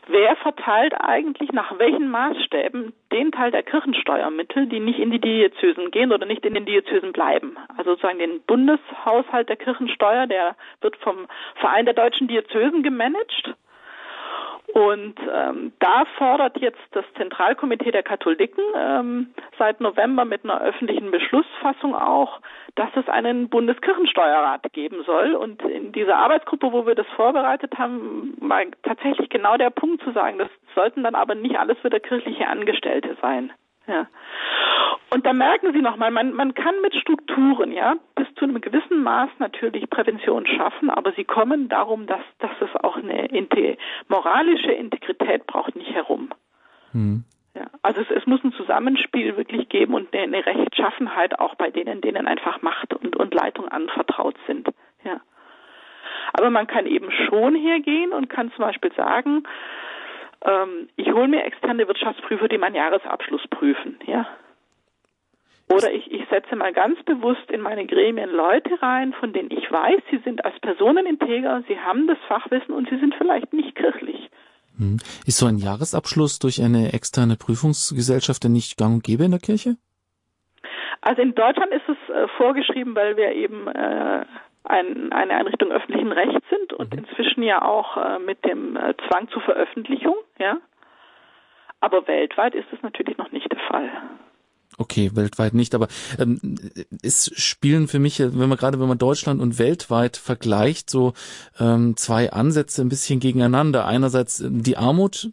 wer 0.07 0.35
verteilt 0.37 0.93
eigentlich 0.99 1.51
nach 1.51 1.77
welchen 1.79 2.09
Maßstäben 2.09 2.93
den 3.11 3.31
Teil 3.31 3.51
der 3.51 3.63
Kirchensteuermittel, 3.63 4.67
die 4.67 4.79
nicht 4.79 4.99
in 4.99 5.11
die 5.11 5.19
Diözesen 5.19 5.91
gehen 5.91 6.11
oder 6.11 6.25
nicht 6.25 6.45
in 6.45 6.53
den 6.53 6.65
Diözesen 6.65 7.11
bleiben. 7.11 7.57
Also 7.77 7.91
sozusagen 7.91 8.19
den 8.19 8.41
Bundeshaushalt 8.41 9.49
der 9.49 9.57
Kirchensteuer, 9.57 10.27
der 10.27 10.55
wird 10.81 10.95
vom 10.97 11.27
Verein 11.55 11.85
der 11.85 11.93
deutschen 11.93 12.27
Diözesen 12.27 12.83
gemanagt. 12.83 13.55
Und 14.75 15.15
ähm, 15.33 15.71
da 15.79 16.03
fordert 16.17 16.57
jetzt 16.57 16.81
das 16.91 17.05
Zentralkomitee 17.15 17.91
der 17.91 18.03
Katholiken 18.03 18.61
ähm, 18.77 19.33
seit 19.57 19.79
November 19.79 20.25
mit 20.25 20.43
einer 20.43 20.59
öffentlichen 20.59 21.11
Beschlussfassung 21.11 21.95
auch, 21.95 22.41
dass 22.75 22.89
es 22.97 23.07
einen 23.07 23.47
Bundeskirchensteuerrat 23.47 24.73
geben 24.73 25.01
soll. 25.05 25.33
Und 25.33 25.61
in 25.61 25.93
dieser 25.93 26.17
Arbeitsgruppe, 26.17 26.73
wo 26.73 26.85
wir 26.85 26.95
das 26.95 27.07
vorbereitet 27.15 27.77
haben, 27.77 28.35
war 28.41 28.63
tatsächlich 28.83 29.29
genau 29.29 29.55
der 29.55 29.69
Punkt 29.69 30.03
zu 30.03 30.11
sagen, 30.11 30.39
das 30.39 30.49
sollten 30.75 31.03
dann 31.03 31.15
aber 31.15 31.35
nicht 31.35 31.57
alles 31.57 31.81
wieder 31.81 32.01
kirchliche 32.01 32.45
Angestellte 32.45 33.15
sein. 33.21 33.53
Ja. 33.87 34.07
Und 35.11 35.25
da 35.25 35.33
merken 35.33 35.71
Sie 35.73 35.81
nochmal, 35.81 36.11
man, 36.11 36.33
man 36.33 36.53
kann 36.53 36.75
mit 36.81 36.95
Strukturen, 36.95 37.71
ja, 37.71 37.95
bis 38.15 38.27
zu 38.35 38.45
einem 38.45 38.59
gewissen 38.59 39.03
Maß 39.03 39.29
natürlich 39.39 39.89
Prävention 39.89 40.45
schaffen, 40.47 40.89
aber 40.89 41.13
sie 41.13 41.23
kommen 41.23 41.69
darum, 41.69 42.07
dass, 42.07 42.21
dass 42.39 42.51
es 42.59 42.75
auch 42.83 42.97
eine 42.97 43.27
inte 43.27 43.77
moralische 44.07 44.71
Integrität 44.71 45.45
braucht, 45.47 45.75
nicht 45.75 45.93
herum. 45.93 46.29
Hm. 46.91 47.23
Ja, 47.53 47.67
also 47.83 48.01
es, 48.01 48.11
es 48.11 48.25
muss 48.25 48.43
ein 48.43 48.51
Zusammenspiel 48.53 49.37
wirklich 49.37 49.69
geben 49.69 49.93
und 49.93 50.13
eine, 50.13 50.23
eine 50.23 50.45
Rechtschaffenheit 50.45 51.39
auch 51.39 51.55
bei 51.55 51.69
denen, 51.69 52.01
denen 52.01 52.27
einfach 52.27 52.61
Macht 52.61 52.93
und, 52.93 53.15
und 53.15 53.33
Leitung 53.33 53.69
anvertraut 53.69 54.35
sind. 54.47 54.67
Ja. 55.03 55.21
Aber 56.33 56.49
man 56.49 56.67
kann 56.67 56.85
eben 56.85 57.11
schon 57.11 57.55
hergehen 57.55 58.11
und 58.11 58.29
kann 58.29 58.51
zum 58.51 58.65
Beispiel 58.65 58.91
sagen, 58.93 59.43
ähm, 60.45 60.89
ich 60.95 61.11
hole 61.11 61.27
mir 61.27 61.43
externe 61.43 61.87
Wirtschaftsprüfer, 61.87 62.47
die 62.47 62.57
meinen 62.57 62.75
Jahresabschluss 62.75 63.45
prüfen. 63.49 63.99
Ja. 64.05 64.27
Oder 65.67 65.91
ich, 65.91 66.11
ich 66.11 66.21
setze 66.29 66.55
mal 66.55 66.73
ganz 66.73 67.01
bewusst 67.03 67.49
in 67.49 67.61
meine 67.61 67.87
Gremien 67.87 68.29
Leute 68.29 68.81
rein, 68.81 69.13
von 69.13 69.33
denen 69.33 69.49
ich 69.49 69.71
weiß, 69.71 69.99
sie 70.11 70.19
sind 70.23 70.45
als 70.45 70.59
Personen 70.59 71.07
integer, 71.07 71.63
sie 71.67 71.79
haben 71.79 72.07
das 72.07 72.19
Fachwissen 72.27 72.73
und 72.73 72.87
sie 72.89 72.99
sind 72.99 73.15
vielleicht 73.15 73.51
nicht 73.51 73.75
kirchlich. 73.75 74.29
Hm. 74.77 74.97
Ist 75.25 75.39
so 75.39 75.47
ein 75.47 75.57
Jahresabschluss 75.57 76.37
durch 76.37 76.61
eine 76.61 76.93
externe 76.93 77.35
Prüfungsgesellschaft 77.35 78.43
denn 78.43 78.53
nicht 78.53 78.77
gang 78.77 78.95
und 78.95 79.03
gäbe 79.03 79.23
in 79.23 79.31
der 79.31 79.39
Kirche? 79.39 79.77
Also 81.01 81.21
in 81.21 81.33
Deutschland 81.33 81.71
ist 81.71 81.87
es 81.87 82.13
äh, 82.13 82.27
vorgeschrieben, 82.37 82.95
weil 82.95 83.17
wir 83.17 83.31
eben 83.31 83.67
äh, 83.67 84.25
ein, 84.65 85.11
eine 85.11 85.35
Einrichtung 85.35 85.71
öffentlichen 85.71 86.11
Rechts 86.11 86.45
sind 86.49 86.73
und 86.73 86.93
mhm. 86.93 86.99
inzwischen 86.99 87.43
ja 87.43 87.61
auch 87.61 87.97
äh, 87.97 88.19
mit 88.19 88.43
dem 88.45 88.75
äh, 88.75 88.93
Zwang 89.07 89.29
zur 89.29 89.41
Veröffentlichung, 89.41 90.15
ja. 90.39 90.57
Aber 91.81 92.07
weltweit 92.07 92.55
ist 92.55 92.67
es 92.71 92.81
natürlich 92.81 93.17
noch 93.17 93.31
nicht 93.31 93.51
der 93.51 93.59
Fall. 93.59 93.89
Okay, 94.77 95.11
weltweit 95.13 95.53
nicht, 95.53 95.73
aber 95.73 95.87
ähm, 96.19 96.57
es 97.01 97.31
spielen 97.35 97.87
für 97.87 97.99
mich, 97.99 98.19
wenn 98.19 98.49
man 98.49 98.57
gerade 98.57 98.79
wenn 98.79 98.87
man 98.87 98.97
Deutschland 98.97 99.39
und 99.39 99.57
weltweit 99.57 100.17
vergleicht, 100.17 100.89
so 100.89 101.13
ähm, 101.59 101.95
zwei 101.95 102.31
Ansätze 102.33 102.81
ein 102.81 102.89
bisschen 102.89 103.19
gegeneinander. 103.19 103.85
Einerseits 103.85 104.41
ähm, 104.41 104.63
die 104.63 104.75
Armut 104.75 105.29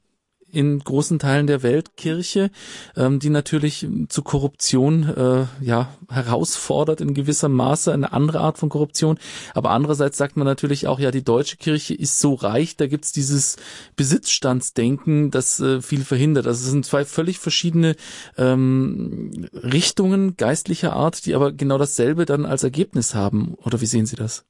in 0.52 0.78
großen 0.78 1.18
Teilen 1.18 1.46
der 1.46 1.62
Welt 1.62 1.96
Kirche, 1.96 2.50
ähm, 2.96 3.18
die 3.18 3.30
natürlich 3.30 3.86
zu 4.08 4.22
Korruption 4.22 5.08
äh, 5.08 5.64
ja 5.64 5.88
herausfordert 6.10 7.00
in 7.00 7.14
gewissem 7.14 7.52
Maße, 7.52 7.92
eine 7.92 8.12
andere 8.12 8.40
Art 8.40 8.58
von 8.58 8.68
Korruption. 8.68 9.18
Aber 9.54 9.70
andererseits 9.70 10.18
sagt 10.18 10.36
man 10.36 10.46
natürlich 10.46 10.86
auch, 10.86 11.00
ja, 11.00 11.10
die 11.10 11.24
deutsche 11.24 11.56
Kirche 11.56 11.94
ist 11.94 12.20
so 12.20 12.34
reich, 12.34 12.76
da 12.76 12.86
gibt's 12.86 13.12
dieses 13.12 13.56
Besitzstandsdenken, 13.96 15.30
das 15.30 15.58
äh, 15.60 15.80
viel 15.80 16.04
verhindert. 16.04 16.46
Also 16.46 16.64
es 16.64 16.70
sind 16.70 16.84
zwei 16.84 17.04
völlig 17.04 17.38
verschiedene 17.38 17.96
ähm, 18.36 19.48
Richtungen 19.52 20.36
geistlicher 20.36 20.92
Art, 20.92 21.24
die 21.26 21.34
aber 21.34 21.52
genau 21.52 21.78
dasselbe 21.78 22.26
dann 22.26 22.44
als 22.44 22.62
Ergebnis 22.62 23.14
haben. 23.14 23.54
Oder 23.54 23.80
wie 23.80 23.86
sehen 23.86 24.06
Sie 24.06 24.16
das? 24.16 24.44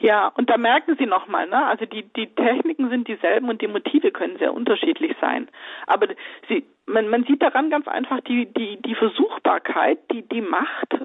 Ja, 0.00 0.28
und 0.36 0.48
da 0.48 0.56
merken 0.58 0.96
Sie 0.96 1.06
nochmal, 1.06 1.48
ne? 1.48 1.66
also 1.66 1.84
die, 1.84 2.04
die 2.04 2.28
Techniken 2.28 2.88
sind 2.88 3.08
dieselben 3.08 3.48
und 3.48 3.60
die 3.60 3.66
Motive 3.66 4.12
können 4.12 4.38
sehr 4.38 4.54
unterschiedlich 4.54 5.16
sein. 5.20 5.48
Aber 5.88 6.06
sie, 6.48 6.64
man, 6.86 7.08
man 7.08 7.24
sieht 7.24 7.42
daran 7.42 7.68
ganz 7.68 7.88
einfach 7.88 8.20
die, 8.20 8.46
die, 8.46 8.80
die 8.80 8.94
Versuchbarkeit, 8.94 9.98
die 10.12 10.22
die 10.22 10.40
Macht, 10.40 10.96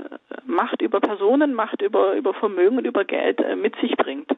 Macht 0.45 0.81
über 0.83 0.99
Personen, 0.99 1.55
Macht 1.55 1.81
über, 1.81 2.13
über 2.13 2.35
Vermögen 2.35 2.77
und 2.77 2.85
über 2.85 3.03
Geld 3.03 3.39
äh, 3.39 3.55
mit 3.55 3.75
sich 3.77 3.97
bringt. 3.97 4.29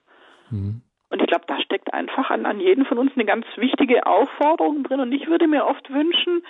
Mhm. 0.50 0.82
Und 1.10 1.22
ich 1.22 1.28
glaube, 1.28 1.46
da 1.48 1.60
steckt 1.60 1.94
einfach 1.94 2.30
an, 2.30 2.46
an 2.46 2.62
jeden 2.62 2.86
von 2.86 2.98
uns 2.98 3.12
eine 3.16 3.26
ganz 3.26 3.46
wichtige 3.58 4.06
Aufforderung 4.06 4.84
drin. 4.84 5.02
Und 5.02 5.12
ich 5.12 5.28
würde 5.28 5.48
mir 5.48 5.66
oft 5.66 5.92
wünschen, 5.92 6.44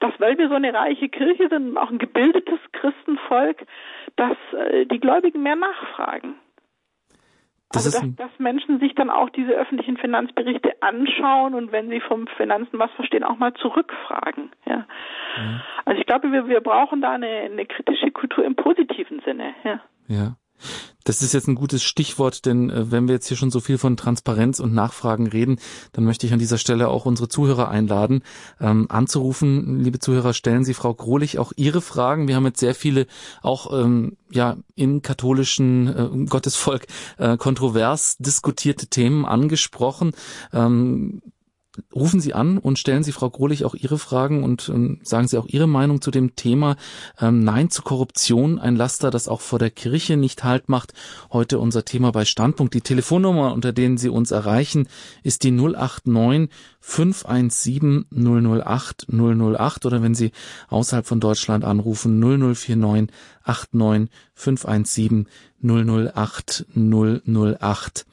dass, 0.00 0.12
weil 0.18 0.36
wir 0.36 0.48
so 0.48 0.54
eine 0.54 0.74
reiche 0.74 1.08
Kirche 1.08 1.48
sind 1.48 1.70
und 1.70 1.78
auch 1.78 1.90
ein 1.90 1.98
gebildetes 1.98 2.60
Christenvolk, 2.72 3.64
dass 4.16 4.36
äh, 4.52 4.84
die 4.84 5.00
Gläubigen 5.00 5.42
mehr 5.42 5.56
nachfragen. 5.56 6.34
Das 7.70 7.84
also 7.84 8.06
dass, 8.06 8.16
dass 8.16 8.38
Menschen 8.38 8.80
sich 8.80 8.94
dann 8.94 9.10
auch 9.10 9.28
diese 9.28 9.52
öffentlichen 9.52 9.98
Finanzberichte 9.98 10.82
anschauen 10.82 11.54
und 11.54 11.70
wenn 11.70 11.90
sie 11.90 12.00
vom 12.00 12.26
Finanzen 12.38 12.78
was 12.78 12.90
verstehen, 12.92 13.24
auch 13.24 13.36
mal 13.36 13.52
zurückfragen. 13.54 14.50
Ja. 14.64 14.86
ja. 15.36 15.62
Also 15.84 16.00
ich 16.00 16.06
glaube, 16.06 16.32
wir, 16.32 16.48
wir 16.48 16.60
brauchen 16.60 17.02
da 17.02 17.12
eine, 17.12 17.26
eine 17.26 17.66
kritische 17.66 18.10
Kultur 18.10 18.44
im 18.44 18.56
positiven 18.56 19.20
Sinne. 19.20 19.54
Ja. 19.64 19.80
Ja. 20.06 20.36
Das 21.08 21.22
ist 21.22 21.32
jetzt 21.32 21.48
ein 21.48 21.54
gutes 21.54 21.82
Stichwort, 21.82 22.44
denn 22.44 22.68
äh, 22.68 22.90
wenn 22.92 23.08
wir 23.08 23.14
jetzt 23.14 23.28
hier 23.28 23.38
schon 23.38 23.50
so 23.50 23.60
viel 23.60 23.78
von 23.78 23.96
Transparenz 23.96 24.60
und 24.60 24.74
Nachfragen 24.74 25.26
reden, 25.26 25.58
dann 25.92 26.04
möchte 26.04 26.26
ich 26.26 26.34
an 26.34 26.38
dieser 26.38 26.58
Stelle 26.58 26.88
auch 26.88 27.06
unsere 27.06 27.30
Zuhörer 27.30 27.70
einladen, 27.70 28.22
ähm, 28.60 28.84
anzurufen. 28.90 29.82
Liebe 29.82 30.00
Zuhörer, 30.00 30.34
stellen 30.34 30.64
Sie 30.64 30.74
Frau 30.74 30.92
Grohlich 30.92 31.38
auch 31.38 31.52
Ihre 31.56 31.80
Fragen. 31.80 32.28
Wir 32.28 32.36
haben 32.36 32.44
jetzt 32.44 32.60
sehr 32.60 32.74
viele 32.74 33.06
auch 33.40 33.72
ähm, 33.72 34.18
ja 34.30 34.58
im 34.74 35.00
katholischen 35.00 35.86
äh, 35.86 36.26
Gottesvolk 36.26 36.86
äh, 37.16 37.38
kontrovers 37.38 38.18
diskutierte 38.18 38.88
Themen 38.88 39.24
angesprochen. 39.24 40.12
Ähm, 40.52 41.22
rufen 41.94 42.20
Sie 42.20 42.34
an 42.34 42.58
und 42.58 42.78
stellen 42.78 43.02
Sie 43.02 43.12
Frau 43.12 43.30
Grohlich 43.30 43.64
auch 43.64 43.74
Ihre 43.74 43.98
Fragen 43.98 44.44
und 44.44 44.68
ähm, 44.68 45.00
sagen 45.02 45.28
Sie 45.28 45.38
auch 45.38 45.46
Ihre 45.46 45.66
Meinung 45.66 46.00
zu 46.00 46.10
dem 46.10 46.36
Thema 46.36 46.76
ähm, 47.20 47.40
Nein 47.40 47.70
zu 47.70 47.82
Korruption, 47.82 48.58
ein 48.58 48.76
Laster, 48.76 49.10
das 49.10 49.28
auch 49.28 49.40
vor 49.40 49.58
der 49.58 49.70
Kirche 49.70 50.16
nicht 50.16 50.44
Halt 50.44 50.68
macht. 50.68 50.92
Heute 51.32 51.58
unser 51.58 51.84
Thema 51.84 52.12
bei 52.12 52.24
Standpunkt. 52.24 52.74
Die 52.74 52.80
Telefonnummer, 52.80 53.52
unter 53.52 53.72
denen 53.72 53.98
Sie 53.98 54.08
uns 54.08 54.30
erreichen, 54.30 54.88
ist 55.22 55.42
die 55.42 55.50
089 55.50 56.48
517 56.80 58.06
008 58.10 59.06
008 59.10 59.86
oder 59.86 60.02
wenn 60.02 60.14
Sie 60.14 60.32
außerhalb 60.68 61.06
von 61.06 61.20
Deutschland 61.20 61.64
anrufen 61.64 62.18
0049 62.18 63.14
89 63.44 64.10
517 64.34 65.26
008 65.62 66.66
008. 66.74 68.06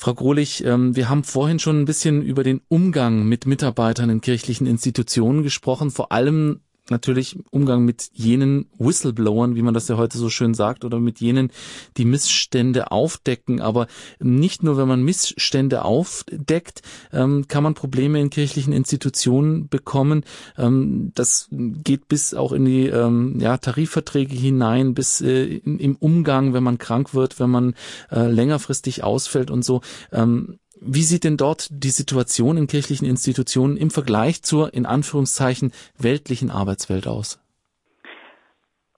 Frau 0.00 0.14
Grohlich, 0.14 0.64
ähm, 0.64 0.96
wir 0.96 1.10
haben 1.10 1.24
vorhin 1.24 1.58
schon 1.58 1.82
ein 1.82 1.84
bisschen 1.84 2.22
über 2.22 2.42
den 2.42 2.62
Umgang 2.68 3.24
mit 3.24 3.44
Mitarbeitern 3.44 4.08
in 4.08 4.22
kirchlichen 4.22 4.66
Institutionen 4.66 5.42
gesprochen, 5.42 5.90
vor 5.90 6.10
allem 6.10 6.60
natürlich 6.88 7.38
Umgang 7.50 7.84
mit 7.84 8.10
jenen 8.12 8.66
Whistleblowern, 8.78 9.54
wie 9.54 9.62
man 9.62 9.74
das 9.74 9.88
ja 9.88 9.96
heute 9.96 10.18
so 10.18 10.30
schön 10.30 10.54
sagt, 10.54 10.84
oder 10.84 10.98
mit 10.98 11.20
jenen, 11.20 11.50
die 11.96 12.04
Missstände 12.04 12.90
aufdecken. 12.90 13.60
Aber 13.60 13.86
nicht 14.18 14.62
nur, 14.62 14.76
wenn 14.76 14.88
man 14.88 15.02
Missstände 15.02 15.84
aufdeckt, 15.84 16.82
ähm, 17.12 17.46
kann 17.48 17.62
man 17.62 17.74
Probleme 17.74 18.20
in 18.20 18.30
kirchlichen 18.30 18.72
Institutionen 18.72 19.68
bekommen. 19.68 20.24
Ähm, 20.56 21.12
das 21.14 21.48
geht 21.50 22.08
bis 22.08 22.34
auch 22.34 22.52
in 22.52 22.64
die 22.64 22.86
ähm, 22.86 23.38
ja, 23.40 23.58
Tarifverträge 23.58 24.34
hinein, 24.34 24.94
bis 24.94 25.20
äh, 25.20 25.56
im 25.56 25.96
Umgang, 25.96 26.54
wenn 26.54 26.62
man 26.62 26.78
krank 26.78 27.14
wird, 27.14 27.38
wenn 27.40 27.50
man 27.50 27.74
äh, 28.10 28.26
längerfristig 28.26 29.04
ausfällt 29.04 29.50
und 29.50 29.64
so. 29.64 29.80
Ähm, 30.12 30.58
wie 30.80 31.02
sieht 31.02 31.24
denn 31.24 31.36
dort 31.36 31.68
die 31.70 31.90
Situation 31.90 32.56
in 32.56 32.66
kirchlichen 32.66 33.06
Institutionen 33.06 33.76
im 33.76 33.90
Vergleich 33.90 34.42
zur, 34.42 34.72
in 34.72 34.86
Anführungszeichen, 34.86 35.72
weltlichen 35.98 36.50
Arbeitswelt 36.50 37.06
aus? 37.06 37.38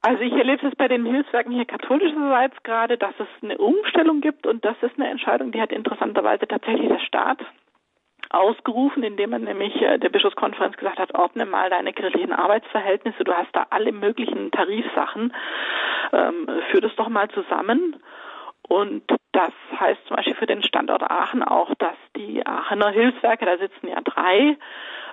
Also 0.00 0.20
ich 0.22 0.32
erlebe 0.32 0.66
es 0.66 0.74
bei 0.76 0.88
den 0.88 1.06
Hilfswerken 1.06 1.52
hier 1.52 1.64
katholischerseits 1.64 2.56
gerade, 2.64 2.98
dass 2.98 3.14
es 3.18 3.28
eine 3.42 3.58
Umstellung 3.58 4.20
gibt 4.20 4.46
und 4.46 4.64
das 4.64 4.76
ist 4.82 4.98
eine 4.98 5.08
Entscheidung, 5.08 5.52
die 5.52 5.60
hat 5.60 5.70
interessanterweise 5.70 6.46
tatsächlich 6.48 6.88
der 6.88 6.98
Staat 6.98 7.38
ausgerufen, 8.30 9.02
indem 9.02 9.30
man 9.30 9.44
nämlich 9.44 9.74
äh, 9.80 9.98
der 9.98 10.08
Bischofskonferenz 10.08 10.76
gesagt 10.76 10.98
hat, 10.98 11.14
ordne 11.14 11.46
mal 11.46 11.70
deine 11.70 11.92
kirchlichen 11.92 12.32
Arbeitsverhältnisse, 12.32 13.24
du 13.24 13.32
hast 13.32 13.54
da 13.54 13.66
alle 13.70 13.92
möglichen 13.92 14.50
Tarifsachen, 14.50 15.32
ähm, 16.12 16.48
führ 16.70 16.80
das 16.80 16.94
doch 16.96 17.08
mal 17.08 17.28
zusammen 17.30 17.96
und 18.72 19.02
das 19.32 19.52
heißt 19.78 20.00
zum 20.06 20.16
Beispiel 20.16 20.34
für 20.34 20.46
den 20.46 20.62
Standort 20.62 21.02
Aachen 21.02 21.42
auch, 21.42 21.74
dass 21.74 21.96
die 22.16 22.46
Aachener 22.46 22.88
Hilfswerke, 22.88 23.44
da 23.44 23.58
sitzen 23.58 23.88
ja 23.88 24.00
drei, 24.00 24.56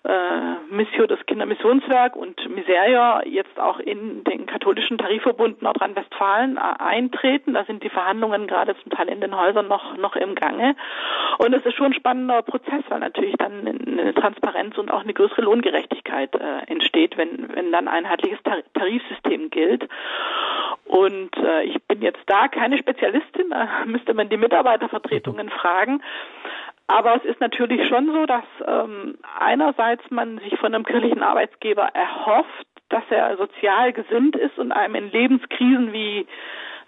äh, 0.03 0.73
Missio, 0.73 1.07
das 1.07 1.19
Kindermissionswerk 1.25 2.15
und 2.15 2.37
Miseria 2.49 3.21
jetzt 3.25 3.59
auch 3.59 3.79
in 3.79 4.23
den 4.23 4.45
katholischen 4.45 4.97
Tarifverbund 4.97 5.61
Nordrhein-Westfalen 5.61 6.57
äh, 6.57 6.59
eintreten. 6.79 7.53
Da 7.53 7.65
sind 7.65 7.83
die 7.83 7.89
Verhandlungen 7.89 8.47
gerade 8.47 8.75
zum 8.81 8.91
Teil 8.91 9.09
in 9.09 9.21
den 9.21 9.37
Häusern 9.37 9.67
noch, 9.67 9.97
noch 9.97 10.15
im 10.15 10.35
Gange. 10.35 10.75
Und 11.37 11.53
es 11.53 11.65
ist 11.65 11.75
schon 11.75 11.87
ein 11.87 11.93
spannender 11.93 12.41
Prozess, 12.41 12.83
weil 12.89 12.99
natürlich 12.99 13.35
dann 13.37 13.67
eine 13.67 14.13
Transparenz 14.13 14.77
und 14.77 14.91
auch 14.91 15.03
eine 15.03 15.13
größere 15.13 15.41
Lohngerechtigkeit 15.41 16.33
äh, 16.35 16.71
entsteht, 16.71 17.17
wenn, 17.17 17.49
wenn 17.53 17.71
dann 17.71 17.87
ein 17.87 18.05
einheitliches 18.05 18.39
Tarifsystem 18.73 19.49
gilt. 19.49 19.87
Und 20.85 21.37
äh, 21.37 21.63
ich 21.63 21.81
bin 21.83 22.01
jetzt 22.01 22.21
da 22.25 22.47
keine 22.47 22.77
Spezialistin, 22.77 23.49
da 23.49 23.67
müsste 23.85 24.13
man 24.13 24.29
die 24.29 24.37
Mitarbeitervertretungen 24.37 25.49
fragen. 25.49 26.01
Aber 26.89 27.17
es 27.17 27.23
ist 27.23 27.39
natürlich 27.39 27.87
schon 27.87 28.11
so, 28.11 28.25
dass 28.25 28.43
ähm, 28.65 29.19
einerseits 29.39 30.01
man 30.09 30.39
sich 30.39 30.57
von 30.57 30.73
einem 30.73 30.83
kirchlichen 30.83 31.21
Arbeitsgeber 31.21 31.83
erhofft, 31.93 32.65
dass 32.89 33.03
er 33.11 33.37
sozial 33.37 33.93
gesinnt 33.93 34.35
ist 34.35 34.57
und 34.57 34.71
einem 34.71 34.95
in 34.95 35.11
Lebenskrisen 35.11 35.93
wie 35.93 36.25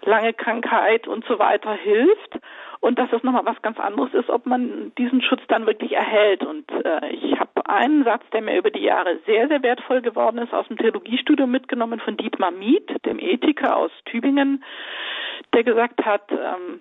lange 0.04 0.32
Krankheit 0.34 1.06
und 1.06 1.24
so 1.26 1.38
weiter 1.38 1.72
hilft 1.74 2.40
und 2.80 2.98
dass 2.98 3.12
es 3.12 3.22
nochmal 3.22 3.46
was 3.46 3.62
ganz 3.62 3.78
anderes 3.78 4.12
ist, 4.12 4.28
ob 4.28 4.44
man 4.44 4.90
diesen 4.98 5.22
Schutz 5.22 5.42
dann 5.46 5.66
wirklich 5.66 5.92
erhält. 5.92 6.42
Und 6.42 6.68
äh, 6.84 7.10
ich 7.10 7.38
habe 7.38 7.64
einen 7.68 8.02
Satz, 8.02 8.24
der 8.32 8.42
mir 8.42 8.58
über 8.58 8.72
die 8.72 8.82
Jahre 8.82 9.20
sehr, 9.24 9.46
sehr 9.46 9.62
wertvoll 9.62 10.02
geworden 10.02 10.38
ist, 10.38 10.52
aus 10.52 10.66
dem 10.66 10.78
Theologiestudium 10.78 11.48
mitgenommen 11.48 12.00
von 12.00 12.16
Dietmar 12.16 12.50
Miet, 12.50 12.90
dem 13.06 13.20
Ethiker 13.20 13.76
aus 13.76 13.92
Tübingen, 14.06 14.64
der 15.54 15.62
gesagt 15.62 16.04
hat, 16.04 16.28
ähm, 16.32 16.80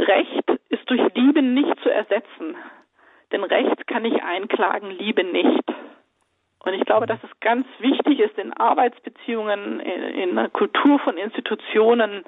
Recht 0.00 0.60
ist 0.68 0.88
durch 0.88 1.02
Liebe 1.14 1.42
nicht 1.42 1.78
zu 1.82 1.90
ersetzen. 1.90 2.56
Denn 3.32 3.44
Recht 3.44 3.86
kann 3.86 4.04
ich 4.04 4.22
einklagen, 4.22 4.90
Liebe 4.90 5.24
nicht. 5.24 5.64
Und 6.64 6.74
ich 6.74 6.84
glaube, 6.84 7.06
dass 7.06 7.22
es 7.22 7.30
ganz 7.40 7.66
wichtig 7.78 8.20
ist, 8.20 8.36
in 8.38 8.52
Arbeitsbeziehungen, 8.52 9.80
in, 9.80 10.38
einer 10.38 10.50
Kultur 10.50 10.98
von 10.98 11.16
Institutionen, 11.16 12.24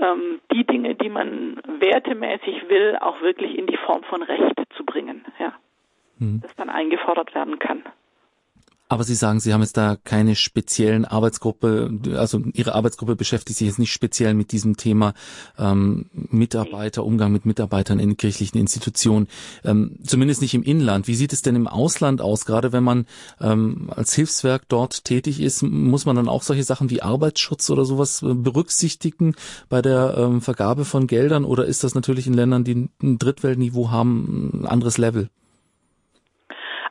ähm, 0.00 0.40
die 0.52 0.64
Dinge, 0.64 0.94
die 0.94 1.08
man 1.08 1.60
wertemäßig 1.80 2.68
will, 2.68 2.96
auch 3.00 3.20
wirklich 3.20 3.58
in 3.58 3.66
die 3.66 3.76
Form 3.78 4.04
von 4.04 4.22
Recht 4.22 4.54
zu 4.76 4.84
bringen, 4.84 5.24
ja. 5.38 5.54
Hm. 6.18 6.40
Das 6.42 6.54
dann 6.56 6.68
eingefordert 6.68 7.34
werden 7.34 7.58
kann. 7.58 7.82
Aber 8.90 9.04
Sie 9.04 9.14
sagen, 9.14 9.38
Sie 9.38 9.52
haben 9.52 9.60
jetzt 9.60 9.76
da 9.76 9.96
keine 10.02 10.34
speziellen 10.34 11.04
Arbeitsgruppe, 11.04 11.90
also 12.16 12.40
Ihre 12.54 12.74
Arbeitsgruppe 12.74 13.16
beschäftigt 13.16 13.58
sich 13.58 13.66
jetzt 13.66 13.78
nicht 13.78 13.92
speziell 13.92 14.32
mit 14.32 14.50
diesem 14.50 14.78
Thema 14.78 15.12
ähm, 15.58 16.06
Mitarbeiter, 16.12 17.04
Umgang 17.04 17.30
mit 17.30 17.44
Mitarbeitern 17.44 18.00
in 18.00 18.16
kirchlichen 18.16 18.58
Institutionen, 18.58 19.28
ähm, 19.62 19.98
zumindest 20.04 20.40
nicht 20.40 20.54
im 20.54 20.62
Inland. 20.62 21.06
Wie 21.06 21.16
sieht 21.16 21.34
es 21.34 21.42
denn 21.42 21.54
im 21.54 21.68
Ausland 21.68 22.22
aus? 22.22 22.46
Gerade 22.46 22.72
wenn 22.72 22.82
man 22.82 23.04
ähm, 23.42 23.90
als 23.94 24.14
Hilfswerk 24.14 24.62
dort 24.68 25.04
tätig 25.04 25.40
ist, 25.40 25.62
muss 25.62 26.06
man 26.06 26.16
dann 26.16 26.28
auch 26.28 26.42
solche 26.42 26.64
Sachen 26.64 26.88
wie 26.88 27.02
Arbeitsschutz 27.02 27.68
oder 27.68 27.84
sowas 27.84 28.22
äh, 28.22 28.32
berücksichtigen 28.32 29.34
bei 29.68 29.82
der 29.82 30.14
ähm, 30.16 30.40
Vergabe 30.40 30.86
von 30.86 31.06
Geldern? 31.06 31.44
Oder 31.44 31.66
ist 31.66 31.84
das 31.84 31.94
natürlich 31.94 32.26
in 32.26 32.32
Ländern, 32.32 32.64
die 32.64 32.88
ein 33.02 33.18
Drittweltniveau 33.18 33.90
haben, 33.90 34.62
ein 34.62 34.66
anderes 34.66 34.96
Level? 34.96 35.28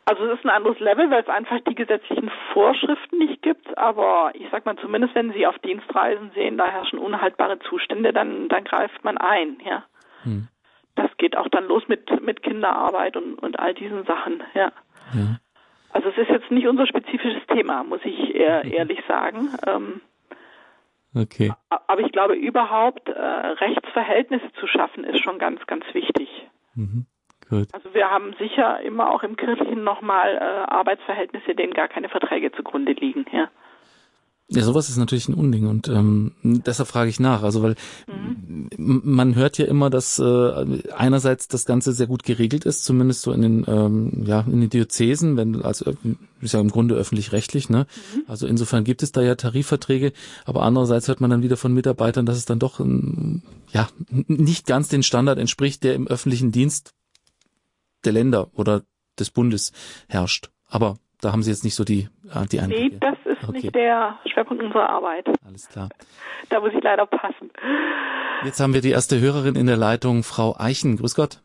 Also 0.07 0.23
es 0.23 0.39
ist 0.39 0.45
ein 0.45 0.51
anderes 0.51 0.79
Level, 0.79 1.11
weil 1.11 1.21
es 1.21 1.27
einfach 1.27 1.59
die 1.67 1.75
gesetzlichen 1.75 2.31
Vorschriften 2.53 3.17
nicht 3.17 3.41
gibt. 3.41 3.77
Aber 3.77 4.31
ich 4.35 4.47
sag 4.51 4.65
mal, 4.65 4.77
zumindest 4.77 5.13
wenn 5.15 5.33
Sie 5.33 5.45
auf 5.45 5.59
Dienstreisen 5.59 6.31
sehen, 6.33 6.57
da 6.57 6.65
herrschen 6.65 6.97
unhaltbare 6.97 7.59
Zustände, 7.59 8.13
dann, 8.13 8.47
dann 8.47 8.63
greift 8.63 9.03
man 9.03 9.17
ein, 9.17 9.57
ja. 9.65 9.83
Hm. 10.23 10.47
das 10.95 11.11
geht 11.17 11.35
auch 11.37 11.49
dann 11.49 11.67
los 11.67 11.83
mit, 11.89 12.09
mit 12.23 12.41
Kinderarbeit 12.41 13.17
und, 13.17 13.35
und 13.35 13.59
all 13.59 13.73
diesen 13.73 14.05
Sachen, 14.05 14.41
ja. 14.53 14.71
ja. 15.13 15.39
Also 15.91 16.09
es 16.09 16.17
ist 16.17 16.29
jetzt 16.29 16.51
nicht 16.51 16.67
unser 16.67 16.87
spezifisches 16.87 17.45
Thema, 17.47 17.83
muss 17.83 17.99
ich 18.05 18.33
eher, 18.33 18.63
ehrlich 18.63 19.03
sagen. 19.09 19.49
Ähm, 19.67 20.01
okay. 21.13 21.51
Aber 21.69 21.99
ich 21.99 22.13
glaube, 22.13 22.35
überhaupt 22.35 23.09
äh, 23.09 23.11
Rechtsverhältnisse 23.11 24.53
zu 24.53 24.67
schaffen, 24.67 25.03
ist 25.03 25.21
schon 25.21 25.37
ganz, 25.37 25.67
ganz 25.67 25.83
wichtig. 25.93 26.29
Mhm. 26.75 27.07
Gut. 27.49 27.67
Also 27.71 27.93
wir 27.93 28.09
haben 28.09 28.35
sicher 28.39 28.81
immer 28.81 29.13
auch 29.13 29.23
im 29.23 29.37
Kirchlichen 29.37 29.83
nochmal 29.83 30.35
äh, 30.35 30.71
Arbeitsverhältnisse, 30.71 31.55
denen 31.55 31.73
gar 31.73 31.87
keine 31.87 32.09
Verträge 32.09 32.51
zugrunde 32.51 32.91
liegen, 32.93 33.25
ja. 33.31 33.49
Ja, 34.49 34.63
sowas 34.63 34.87
ist 34.87 34.95
natürlich 34.95 35.27
ein 35.27 35.33
Unding 35.33 35.67
und 35.67 35.89
ähm, 35.89 36.31
deshalb 36.41 36.87
frage 36.87 37.09
ich 37.09 37.19
nach. 37.19 37.43
Also 37.43 37.63
weil 37.63 37.75
mhm. 38.07 39.01
man 39.03 39.35
hört 39.35 39.57
ja 39.57 39.65
immer, 39.65 39.89
dass 39.89 40.19
äh, 40.19 40.83
einerseits 40.95 41.49
das 41.49 41.65
Ganze 41.65 41.91
sehr 41.91 42.07
gut 42.07 42.23
geregelt 42.23 42.63
ist, 42.63 42.85
zumindest 42.85 43.23
so 43.23 43.33
in 43.33 43.41
den 43.41 43.65
ähm, 43.67 44.23
ja 44.25 44.45
in 44.49 44.61
den 44.61 44.69
Diözesen, 44.69 45.35
wenn 45.35 45.61
also 45.63 45.91
ist 46.39 46.53
ja 46.53 46.61
im 46.61 46.71
Grunde 46.71 46.95
öffentlich-rechtlich, 46.95 47.69
ne? 47.69 47.87
Mhm. 48.15 48.23
Also 48.27 48.47
insofern 48.47 48.85
gibt 48.85 49.03
es 49.03 49.11
da 49.11 49.21
ja 49.21 49.35
Tarifverträge, 49.35 50.13
aber 50.45 50.61
andererseits 50.61 51.09
hört 51.09 51.19
man 51.19 51.29
dann 51.29 51.43
wieder 51.43 51.57
von 51.57 51.73
Mitarbeitern, 51.73 52.25
dass 52.25 52.37
es 52.37 52.45
dann 52.45 52.59
doch 52.59 52.79
ähm, 52.79 53.41
ja 53.73 53.89
nicht 54.27 54.65
ganz 54.65 54.87
den 54.87 55.03
Standard 55.03 55.39
entspricht, 55.39 55.83
der 55.83 55.93
im 55.93 56.07
öffentlichen 56.07 56.53
Dienst 56.53 56.93
der 58.07 58.13
Länder 58.13 58.47
oder 58.55 58.81
des 59.19 59.29
Bundes 59.31 59.73
herrscht. 60.09 60.49
Aber 60.69 60.95
da 61.21 61.31
haben 61.31 61.43
Sie 61.43 61.51
jetzt 61.51 61.63
nicht 61.63 61.75
so 61.75 61.83
die, 61.83 62.07
äh, 62.33 62.45
die 62.51 62.59
Einblicke. 62.59 62.95
Nee, 62.95 62.97
das 62.99 63.17
ist 63.25 63.43
okay. 63.43 63.59
nicht 63.59 63.75
der 63.75 64.17
Schwerpunkt 64.31 64.63
unserer 64.63 64.89
Arbeit. 64.89 65.27
Alles 65.45 65.67
klar. 65.69 65.89
Da 66.49 66.59
muss 66.59 66.71
ich 66.73 66.83
leider 66.83 67.05
passen. 67.05 67.51
Jetzt 68.43 68.59
haben 68.59 68.73
wir 68.73 68.81
die 68.81 68.91
erste 68.91 69.19
Hörerin 69.19 69.55
in 69.55 69.67
der 69.67 69.77
Leitung, 69.77 70.23
Frau 70.23 70.55
Eichen. 70.57 70.97
Grüß 70.97 71.15
Gott. 71.15 71.41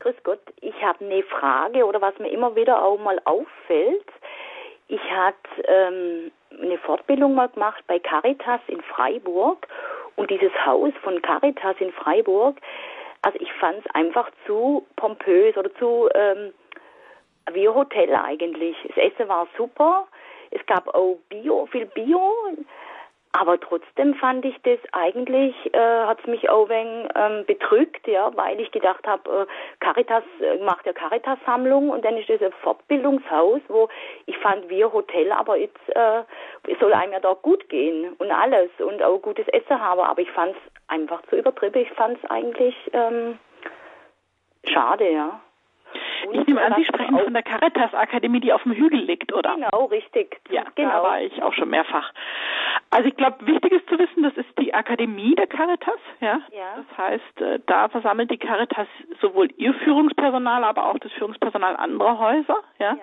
Grüß 0.00 0.16
Gott. 0.24 0.40
Ich 0.60 0.74
habe 0.82 1.04
eine 1.04 1.22
Frage 1.22 1.86
oder 1.86 2.00
was 2.00 2.18
mir 2.18 2.28
immer 2.28 2.54
wieder 2.56 2.82
auch 2.82 2.98
mal 2.98 3.20
auffällt. 3.24 4.08
Ich 4.88 5.00
hatte 5.10 5.62
ähm, 5.64 6.30
eine 6.60 6.78
Fortbildung 6.78 7.34
mal 7.34 7.48
gemacht 7.48 7.82
bei 7.86 7.98
Caritas 7.98 8.60
in 8.66 8.82
Freiburg 8.82 9.66
und 10.16 10.30
dieses 10.30 10.52
Haus 10.66 10.92
von 11.02 11.22
Caritas 11.22 11.76
in 11.80 11.92
Freiburg, 11.92 12.58
also 13.24 13.38
ich 13.40 13.52
fand 13.54 13.78
es 13.78 13.94
einfach 13.94 14.30
zu 14.46 14.86
pompös 14.96 15.56
oder 15.56 15.74
zu 15.76 16.08
ähm, 16.14 16.52
wie 17.52 17.66
ein 17.66 17.74
Hotel 17.74 18.14
eigentlich. 18.14 18.76
Das 18.88 18.96
Essen 18.96 19.28
war 19.28 19.48
super. 19.56 20.06
Es 20.50 20.64
gab 20.66 20.88
auch 20.94 21.18
Bio, 21.28 21.66
viel 21.66 21.86
Bio. 21.86 22.32
Aber 23.36 23.58
trotzdem 23.58 24.14
fand 24.14 24.44
ich 24.44 24.54
das 24.62 24.78
eigentlich, 24.92 25.56
äh, 25.74 25.78
hat 26.06 26.24
mich 26.28 26.48
auch 26.48 26.70
ein 26.70 27.08
ähm, 27.16 27.44
betrügt, 27.44 28.06
ja, 28.06 28.30
weil 28.36 28.60
ich 28.60 28.70
gedacht 28.70 29.04
habe, 29.08 29.28
äh, 29.28 29.84
Caritas 29.84 30.22
äh, 30.40 30.62
macht 30.62 30.86
ja 30.86 30.92
Caritas-Sammlung 30.92 31.90
und 31.90 32.04
dann 32.04 32.16
ist 32.16 32.28
das 32.28 32.40
ein 32.40 32.52
Fortbildungshaus, 32.62 33.60
wo 33.66 33.88
ich 34.26 34.38
fand, 34.38 34.68
wir 34.68 34.92
Hotel, 34.92 35.32
aber 35.32 35.56
jetzt 35.56 35.80
äh, 35.88 36.22
soll 36.78 36.92
einem 36.92 37.12
ja 37.12 37.18
da 37.18 37.34
gut 37.34 37.68
gehen 37.68 38.12
und 38.18 38.30
alles 38.30 38.70
und 38.78 39.02
auch 39.02 39.18
gutes 39.18 39.48
Essen 39.48 39.80
haben, 39.80 40.00
aber 40.00 40.22
ich 40.22 40.30
fand 40.30 40.52
es 40.52 40.72
einfach 40.86 41.20
zu 41.22 41.34
übertrieben. 41.34 41.82
Ich 41.82 41.90
fand 41.90 42.16
es 42.22 42.30
eigentlich 42.30 42.76
ähm, 42.92 43.40
schade, 44.64 45.10
ja. 45.10 45.40
Ich 46.32 46.46
nehme 46.46 46.62
an, 46.62 46.74
Sie 46.76 46.84
sprechen 46.84 47.18
von 47.18 47.32
der 47.32 47.42
Caritas 47.42 47.94
Akademie, 47.94 48.40
die 48.40 48.52
auf 48.52 48.62
dem 48.62 48.72
Hügel 48.72 49.00
liegt, 49.00 49.32
oder? 49.32 49.54
Genau, 49.54 49.86
richtig. 49.86 50.40
Ja, 50.50 50.64
genau. 50.74 50.90
da 50.90 51.02
war 51.02 51.20
ich 51.20 51.42
auch 51.42 51.52
schon 51.52 51.70
mehrfach. 51.70 52.12
Also 52.90 53.08
ich 53.08 53.16
glaube, 53.16 53.46
wichtig 53.46 53.72
ist 53.72 53.88
zu 53.88 53.98
wissen, 53.98 54.22
das 54.22 54.36
ist 54.36 54.48
die 54.58 54.72
Akademie 54.72 55.34
der 55.34 55.46
Caritas, 55.46 55.98
ja. 56.20 56.40
ja. 56.52 56.76
Das 56.76 56.98
heißt, 56.98 57.40
äh, 57.40 57.60
da 57.66 57.88
versammelt 57.88 58.30
die 58.30 58.38
Caritas 58.38 58.88
sowohl 59.20 59.48
ihr 59.56 59.74
Führungspersonal, 59.74 60.64
aber 60.64 60.86
auch 60.86 60.98
das 60.98 61.12
Führungspersonal 61.12 61.76
anderer 61.76 62.18
Häuser, 62.18 62.58
ja. 62.78 62.94
ja. 62.94 62.98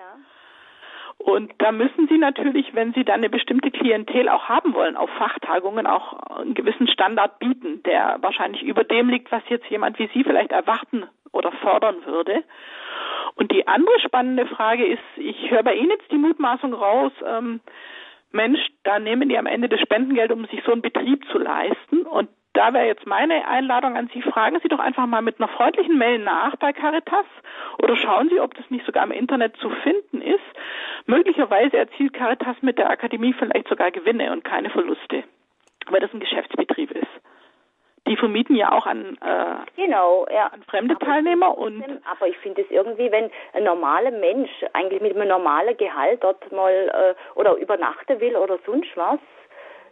Und 1.18 1.52
da 1.58 1.70
müssen 1.70 2.08
Sie 2.08 2.18
natürlich, 2.18 2.74
wenn 2.74 2.92
Sie 2.94 3.04
dann 3.04 3.16
eine 3.16 3.30
bestimmte 3.30 3.70
Klientel 3.70 4.28
auch 4.28 4.48
haben 4.48 4.74
wollen, 4.74 4.96
auf 4.96 5.10
Fachtagungen 5.10 5.86
auch 5.86 6.14
einen 6.14 6.54
gewissen 6.54 6.88
Standard 6.88 7.38
bieten, 7.38 7.82
der 7.84 8.16
wahrscheinlich 8.20 8.62
über 8.62 8.82
dem 8.82 9.08
liegt, 9.08 9.30
was 9.30 9.42
jetzt 9.48 9.66
jemand 9.66 9.98
wie 10.00 10.10
Sie 10.12 10.24
vielleicht 10.24 10.50
erwarten 10.50 11.04
oder 11.32 11.52
fordern 11.52 12.04
würde. 12.06 12.44
Und 13.34 13.50
die 13.50 13.66
andere 13.66 13.98
spannende 14.00 14.46
Frage 14.46 14.84
ist, 14.84 15.02
ich 15.16 15.50
höre 15.50 15.62
bei 15.62 15.74
Ihnen 15.74 15.90
jetzt 15.90 16.10
die 16.10 16.18
Mutmaßung 16.18 16.74
raus, 16.74 17.12
ähm, 17.26 17.60
Mensch, 18.30 18.60
da 18.84 18.98
nehmen 18.98 19.28
die 19.28 19.38
am 19.38 19.46
Ende 19.46 19.68
das 19.68 19.80
Spendengeld, 19.80 20.32
um 20.32 20.46
sich 20.46 20.62
so 20.64 20.72
einen 20.72 20.82
Betrieb 20.82 21.24
zu 21.30 21.38
leisten. 21.38 22.02
Und 22.02 22.30
da 22.54 22.72
wäre 22.72 22.86
jetzt 22.86 23.06
meine 23.06 23.46
Einladung 23.46 23.96
an 23.96 24.10
Sie, 24.12 24.22
fragen 24.22 24.58
Sie 24.62 24.68
doch 24.68 24.78
einfach 24.78 25.06
mal 25.06 25.22
mit 25.22 25.38
einer 25.38 25.48
freundlichen 25.48 25.96
Mail 25.96 26.18
nach 26.18 26.56
bei 26.56 26.72
Caritas 26.72 27.26
oder 27.82 27.96
schauen 27.96 28.28
Sie, 28.28 28.40
ob 28.40 28.54
das 28.54 28.68
nicht 28.70 28.84
sogar 28.84 29.04
im 29.04 29.10
Internet 29.10 29.56
zu 29.56 29.70
finden 29.70 30.20
ist. 30.20 30.40
Möglicherweise 31.06 31.78
erzielt 31.78 32.12
Caritas 32.12 32.56
mit 32.60 32.78
der 32.78 32.90
Akademie 32.90 33.32
vielleicht 33.32 33.68
sogar 33.68 33.90
Gewinne 33.90 34.32
und 34.32 34.44
keine 34.44 34.70
Verluste, 34.70 35.24
weil 35.88 36.00
das 36.00 36.12
ein 36.12 36.20
Geschäftsbetrieb 36.20 36.90
ist 36.90 37.31
die 38.08 38.16
vermieten 38.16 38.56
ja 38.56 38.72
auch 38.72 38.86
an, 38.86 39.16
äh, 39.20 39.54
genau, 39.76 40.26
ja. 40.32 40.46
an 40.48 40.62
fremde 40.64 40.96
aber 40.96 41.06
Teilnehmer 41.06 41.56
und 41.56 41.84
aber 42.10 42.26
ich 42.26 42.36
finde 42.38 42.62
es 42.62 42.70
irgendwie, 42.70 43.12
wenn 43.12 43.30
ein 43.52 43.64
normaler 43.64 44.10
Mensch 44.10 44.50
eigentlich 44.72 45.00
mit 45.00 45.14
einem 45.14 45.28
normalen 45.28 45.76
Gehalt 45.76 46.22
dort 46.24 46.50
mal 46.50 46.72
äh, 46.72 47.38
oder 47.38 47.54
übernachten 47.56 48.20
will 48.20 48.36
oder 48.36 48.58
sonst 48.66 48.90
was, 48.96 49.20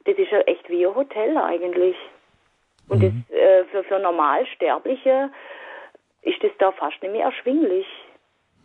das 0.05 0.17
ist 0.17 0.31
ja 0.31 0.41
echt 0.41 0.69
wie 0.69 0.87
ein 0.87 0.95
Hotel 0.95 1.37
eigentlich. 1.37 1.97
Und 2.89 3.03
mhm. 3.03 3.25
das 3.29 3.37
äh, 3.37 3.65
für, 3.67 3.85
für 3.85 3.99
Normalsterbliche 4.01 5.31
ist 6.23 6.43
das 6.43 6.51
da 6.59 6.73
fast 6.73 7.01
nicht 7.03 7.13
mehr 7.13 7.27
erschwinglich. 7.27 7.87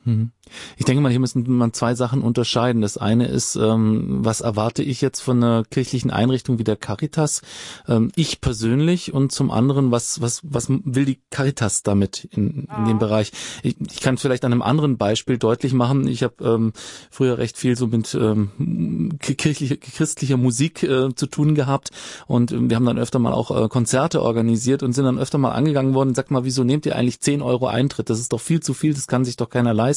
Mhm. 0.06 0.32
Ich 0.78 0.86
denke 0.86 1.02
mal, 1.02 1.10
hier 1.10 1.20
müssen 1.20 1.44
man 1.58 1.74
zwei 1.74 1.96
Sachen 1.96 2.22
unterscheiden. 2.22 2.82
Das 2.82 2.98
eine 2.98 3.28
ist, 3.28 3.56
ähm, 3.56 4.24
was 4.24 4.42
erwarte 4.42 4.84
ich 4.84 5.02
jetzt 5.02 5.22
von 5.22 5.44
einer 5.44 5.64
kirchlichen 5.64 6.12
Einrichtung 6.12 6.60
wie 6.60 6.64
der 6.64 6.76
Caritas? 6.76 7.42
Ähm, 7.88 8.12
ich 8.16 8.42
persönlich 8.42 9.14
und 9.14 9.32
zum 9.32 9.50
anderen, 9.50 9.92
was, 9.92 10.22
was, 10.22 10.42
was 10.44 10.68
will 10.70 11.06
die 11.06 11.20
Caritas 11.32 11.82
damit 11.82 12.26
in, 12.32 12.68
in 12.78 12.86
dem 12.86 13.00
Bereich? 13.00 13.32
Ich, 13.64 13.76
ich 13.80 14.02
kann 14.02 14.18
vielleicht 14.18 14.46
an 14.46 14.52
einem 14.52 14.62
anderen 14.62 14.98
Beispiel 14.98 15.40
deutlich 15.40 15.74
machen. 15.74 16.08
Ich 16.08 16.22
habe 16.22 16.36
ähm, 16.42 16.74
früher 17.10 17.40
recht 17.40 17.58
viel 17.58 17.76
so 17.76 17.88
mit 17.88 18.14
ähm, 18.14 19.18
kirchlicher, 19.20 19.78
christlicher 19.78 20.38
Musik 20.38 20.84
äh, 20.84 21.14
zu 21.16 21.26
tun 21.26 21.56
gehabt 21.56 21.90
und 22.28 22.52
wir 22.70 22.76
haben 22.76 22.86
dann 22.86 23.00
öfter 23.00 23.18
mal 23.18 23.34
auch 23.34 23.50
äh, 23.50 23.68
Konzerte 23.70 24.22
organisiert 24.22 24.84
und 24.84 24.94
sind 24.94 25.06
dann 25.06 25.18
öfter 25.18 25.40
mal 25.40 25.52
angegangen 25.52 25.96
worden. 25.96 26.14
Sag 26.14 26.30
mal, 26.30 26.44
wieso 26.44 26.64
nehmt 26.64 26.86
ihr 26.86 26.96
eigentlich 26.96 27.22
10 27.22 27.42
Euro 27.42 27.66
Eintritt? 27.66 28.12
Das 28.12 28.20
ist 28.20 28.32
doch 28.32 28.42
viel 28.42 28.60
zu 28.60 28.76
viel, 28.76 28.94
das 28.94 29.08
kann 29.08 29.26
sich 29.26 29.38
doch 29.38 29.50
keiner 29.50 29.74
leisten. 29.74 29.95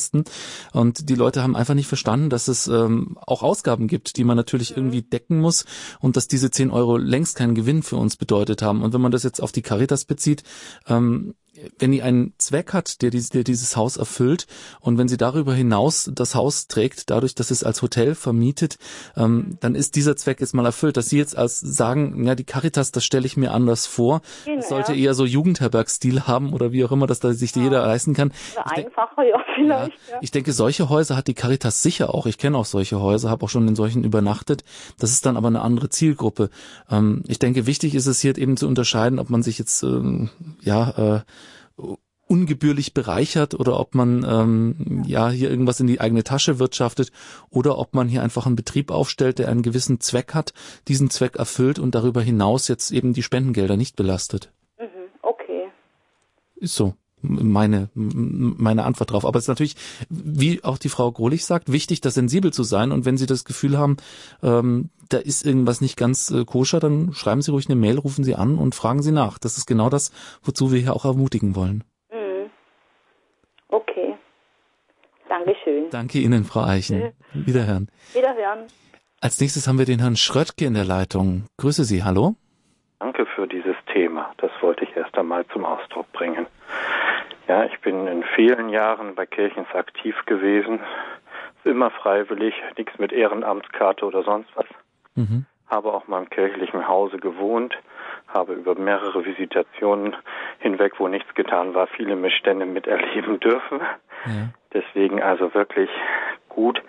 Und 0.73 1.09
die 1.09 1.15
Leute 1.15 1.43
haben 1.43 1.57
einfach 1.57 1.75
nicht 1.75 1.89
verstanden, 1.89 2.31
dass 2.31 2.49
es 2.49 2.67
ähm, 2.69 3.19
auch 3.27 3.43
Ausgaben 3.43 3.89
gibt, 3.89 4.17
die 4.17 4.25
man 4.25 4.37
natürlich 4.37 4.77
irgendwie 4.77 5.03
decken 5.03 5.41
muss 5.41 5.65
und 6.01 6.17
dass 6.17 6.29
diese 6.29 6.51
10 6.51 6.71
Euro 6.71 6.97
längst 6.97 7.37
keinen 7.37 7.55
Gewinn 7.55 7.83
für 7.83 7.97
uns 7.97 8.17
bedeutet 8.17 8.63
haben. 8.63 8.83
Und 8.83 8.93
wenn 8.93 9.01
man 9.01 9.13
das 9.13 9.23
jetzt 9.23 9.41
auf 9.41 9.53
die 9.53 9.63
Caritas 9.63 10.05
bezieht, 10.05 10.43
ähm, 10.87 11.35
wenn 11.79 11.93
die 11.93 12.03
einen 12.03 12.33
Zweck 12.39 12.73
hat, 12.73 13.03
der, 13.03 13.11
der 13.11 13.45
dieses 13.45 13.77
Haus 13.77 13.97
erfüllt 13.97 14.47
und 14.81 14.99
wenn 14.99 15.09
sie 15.09 15.17
darüber 15.17 15.55
hinaus 15.55 16.11
das 16.13 16.35
Haus 16.35 16.69
trägt, 16.69 17.11
dadurch, 17.11 17.35
dass 17.35 17.51
es 17.51 17.65
als 17.65 17.83
Hotel 17.83 18.15
vermietet, 18.15 18.79
ähm, 19.17 19.57
dann 19.61 19.75
ist 19.75 19.97
dieser 19.97 20.17
Zweck 20.17 20.41
jetzt 20.41 20.55
mal 20.55 20.67
erfüllt. 20.67 20.97
Dass 20.97 21.09
Sie 21.09 21.19
jetzt 21.19 21.37
als 21.37 21.61
sagen, 21.61 22.27
ja, 22.27 22.35
die 22.35 22.45
Caritas, 22.45 22.93
das 22.93 23.05
stelle 23.05 23.27
ich 23.27 23.37
mir 23.37 23.53
anders 23.53 23.87
vor. 23.87 24.23
Genau. 24.45 24.57
Das 24.57 24.69
sollte 24.69 24.95
eher 24.95 25.15
so 25.15 25.25
Jugendherbergstil 25.25 26.27
haben 26.27 26.53
oder 26.53 26.73
wie 26.73 26.85
auch 26.85 26.93
immer, 26.93 27.07
dass 27.07 27.21
da 27.21 27.33
sich 27.33 27.55
ja. 27.55 27.63
jeder 27.63 27.83
leisten 27.87 28.15
kann. 28.15 28.33
einfacher, 28.57 29.25
ja, 29.25 29.39
vielleicht. 29.55 29.93
Ja, 30.11 30.19
Ich 30.21 30.31
denke, 30.31 30.53
solche 30.53 30.89
Häuser 30.89 31.17
hat 31.17 31.29
die 31.29 31.35
Caritas 31.35 31.83
sicher 31.83 32.15
auch. 32.15 32.27
Ich 32.27 32.39
kenne 32.39 32.57
auch 32.57 32.65
solche 32.65 33.01
Häuser, 33.01 33.31
habe 33.31 33.45
auch 33.45 33.49
schon 33.49 33.67
in 33.69 33.77
solchen 33.77 34.05
übernachtet. 34.05 34.65
Das 34.99 35.11
ist 35.11 35.27
dann 35.27 35.37
aber 35.37 35.49
eine 35.49 35.63
andere 35.63 35.89
Zielgruppe. 35.89 36.51
Ähm, 36.91 37.23
ich 37.27 37.39
denke, 37.39 37.67
wichtig 37.67 37.95
ist 37.95 38.07
es 38.07 38.21
hier 38.21 38.37
eben 38.37 38.57
zu 38.57 38.67
unterscheiden, 38.67 39.19
ob 39.19 39.31
man 39.31 39.43
sich 39.43 39.59
jetzt 39.59 39.83
ähm, 39.83 40.31
ja 40.63 41.17
äh, 41.17 41.21
ungebührlich 42.29 42.95
bereichert 42.95 43.55
oder 43.55 43.81
ob 43.81 43.95
man 43.95 44.25
ähm, 44.29 45.03
ja 45.07 45.31
hier 45.31 45.51
irgendwas 45.51 45.81
in 45.81 45.87
die 45.87 46.01
eigene 46.01 46.25
Tasche 46.25 46.59
wirtschaftet 46.59 47.11
oder 47.51 47.79
ob 47.79 47.95
man 47.95 48.09
hier 48.09 48.23
einfach 48.23 48.47
einen 48.47 48.57
Betrieb 48.57 48.91
aufstellt, 48.91 49.39
der 49.39 49.49
einen 49.49 49.63
gewissen 49.63 50.01
Zweck 50.01 50.35
hat, 50.35 50.53
diesen 50.87 51.11
Zweck 51.11 51.37
erfüllt 51.37 51.79
und 51.79 51.95
darüber 51.95 52.21
hinaus 52.21 52.69
jetzt 52.69 52.91
eben 52.91 53.15
die 53.15 53.23
Spendengelder 53.23 53.77
nicht 53.77 53.97
belastet. 53.97 54.53
Mhm, 54.79 55.09
okay. 55.23 55.69
Ist 56.57 56.77
so 56.77 56.95
meine 57.23 57.89
meine 57.95 58.85
Antwort 58.85 59.11
drauf. 59.11 59.25
Aber 59.25 59.39
es 59.39 59.45
ist 59.45 59.49
natürlich, 59.49 59.77
wie 60.09 60.63
auch 60.65 60.79
die 60.79 60.89
Frau 60.89 61.11
Grohlich 61.11 61.45
sagt, 61.45 61.73
wichtig, 61.73 62.01
da 62.01 62.11
sensibel 62.11 62.53
zu 62.53 62.63
sein. 62.63 62.93
Und 62.93 63.05
wenn 63.05 63.17
Sie 63.17 63.27
das 63.27 63.45
Gefühl 63.45 63.79
haben, 63.79 63.97
ähm, 64.43 64.91
da 65.09 65.19
ist 65.19 65.45
irgendwas 65.45 65.81
nicht 65.81 65.97
ganz 65.97 66.31
äh, 66.31 66.45
koscher, 66.45 66.81
dann 66.81 67.13
schreiben 67.13 67.43
Sie 67.43 67.51
ruhig 67.51 67.69
eine 67.69 67.77
Mail, 67.77 67.99
rufen 67.99 68.25
Sie 68.25 68.35
an 68.35 68.57
und 68.57 68.75
fragen 68.75 69.03
Sie 69.03 69.13
nach. 69.13 69.39
Das 69.39 69.57
ist 69.57 69.67
genau 69.67 69.91
das, 69.91 70.13
wozu 70.43 70.73
wir 70.73 70.81
hier 70.81 70.95
auch 70.95 71.05
ermutigen 71.05 71.57
wollen. 71.57 71.85
Dankeschön. 75.29 75.91
Danke 75.91 76.19
Ihnen, 76.19 76.45
Frau 76.45 76.65
Eichen. 76.65 77.13
Wiederhören. 77.33 77.89
Wiederhören. 78.15 78.67
Als 79.21 79.41
nächstes 79.41 79.69
haben 79.69 79.79
wir 79.79 79.85
den 79.85 80.01
Herrn 80.01 80.17
Schröttke 80.17 80.65
in 80.65 80.75
der 80.75 80.85
Leitung. 80.85 81.45
Grüße 81.59 81.85
Sie, 81.85 82.03
hallo. 82.03 82.35
Danke 83.01 83.27
für 83.27 83.47
dieses 83.47 83.77
Thema. 83.93 84.33
Das 84.39 84.51
wollte 84.61 84.85
ich 84.85 84.97
erst 84.97 85.17
einmal 85.17 85.47
zum 85.49 85.65
Ausdruck 85.65 86.11
bringen. 86.13 86.47
Ja, 87.47 87.65
ich 87.65 87.81
bin 87.81 88.07
in 88.07 88.25
vielen 88.35 88.69
Jahren 88.69 89.15
bei 89.15 89.27
Kirchens 89.27 89.69
aktiv 89.75 90.15
gewesen. 90.27 90.81
Immer 91.65 91.91
freiwillig, 91.91 92.55
nichts 92.77 92.99
mit 92.99 93.13
Ehrenamtskarte 93.13 94.05
oder 94.05 94.23
sonst 94.23 94.51
was. 94.55 94.67
Mhm. 95.15 95.47
Habe 95.67 95.93
auch 95.93 96.07
mal 96.09 96.23
im 96.23 96.31
kirchlichen 96.31 96.87
Hause 96.87 97.19
gewohnt, 97.19 97.75
habe 98.29 98.55
über 98.55 98.75
mehrere 98.75 99.25
Visitationen 99.25 100.15
hinweg, 100.59 100.95
wo 100.99 101.09
nichts 101.09 101.35
getan 101.35 101.75
war, 101.75 101.87
viele 101.87 102.17
Missstände 102.17 102.67
miterleben 102.67 103.41
dürfen. 103.41 103.81
Ja. 104.27 104.49
Deswegen 104.73 105.23
also 105.23 105.55
wirklich 105.55 105.91
gut, 106.49 106.83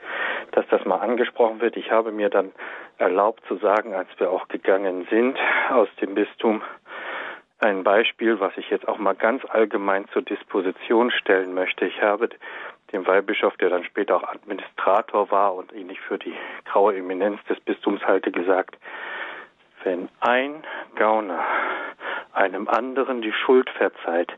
dass 0.52 0.68
das 0.68 0.84
mal 0.86 0.98
angesprochen 0.98 1.62
wird. 1.62 1.78
Ich 1.78 1.92
habe 1.92 2.12
mir 2.12 2.30
dann 2.30 2.52
erlaubt 2.98 3.44
zu 3.48 3.56
sagen, 3.58 3.94
als 3.94 4.10
wir 4.18 4.30
auch 4.30 4.48
gegangen 4.48 5.08
sind 5.10 5.38
aus 5.72 5.88
dem 6.02 6.16
Bistum, 6.16 6.62
ein 7.60 7.84
Beispiel, 7.84 8.40
was 8.40 8.54
ich 8.58 8.70
jetzt 8.70 8.88
auch 8.88 8.98
mal 8.98 9.16
ganz 9.16 9.44
allgemein 9.50 10.08
zur 10.14 10.22
Disposition 10.22 11.12
stellen 11.12 11.54
möchte. 11.54 11.86
Ich 11.86 12.02
habe 12.02 12.30
dem 12.94 13.06
Weihbischof, 13.06 13.56
der 13.58 13.70
dann 13.70 13.84
später 13.84 14.16
auch 14.16 14.24
Administrator 14.24 15.30
war 15.30 15.54
und 15.56 15.74
ähnlich 15.74 16.00
für 16.00 16.18
die 16.18 16.34
graue 16.66 16.96
Eminenz 16.96 17.44
des 17.50 17.60
Bistums 17.60 18.02
halte, 18.06 18.32
gesagt, 18.32 18.78
wenn 19.84 20.10
ein 20.20 20.64
Gauner 20.96 21.44
einem 22.34 22.68
anderen 22.68 23.22
die 23.22 23.34
Schuld 23.34 23.70
verzeiht 23.72 24.32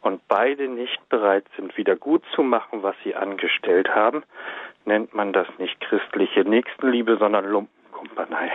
und 0.00 0.26
beide 0.28 0.68
nicht 0.68 1.08
bereit 1.08 1.44
sind, 1.56 1.76
wieder 1.76 1.96
gut 1.96 2.22
zu 2.34 2.42
machen, 2.42 2.82
was 2.82 2.94
sie 3.04 3.14
angestellt 3.14 3.94
haben, 3.94 4.22
nennt 4.84 5.14
man 5.14 5.32
das 5.32 5.46
nicht 5.58 5.80
christliche 5.80 6.44
Nächstenliebe, 6.44 7.16
sondern 7.16 7.46
Lumpenkumpanei. 7.46 8.52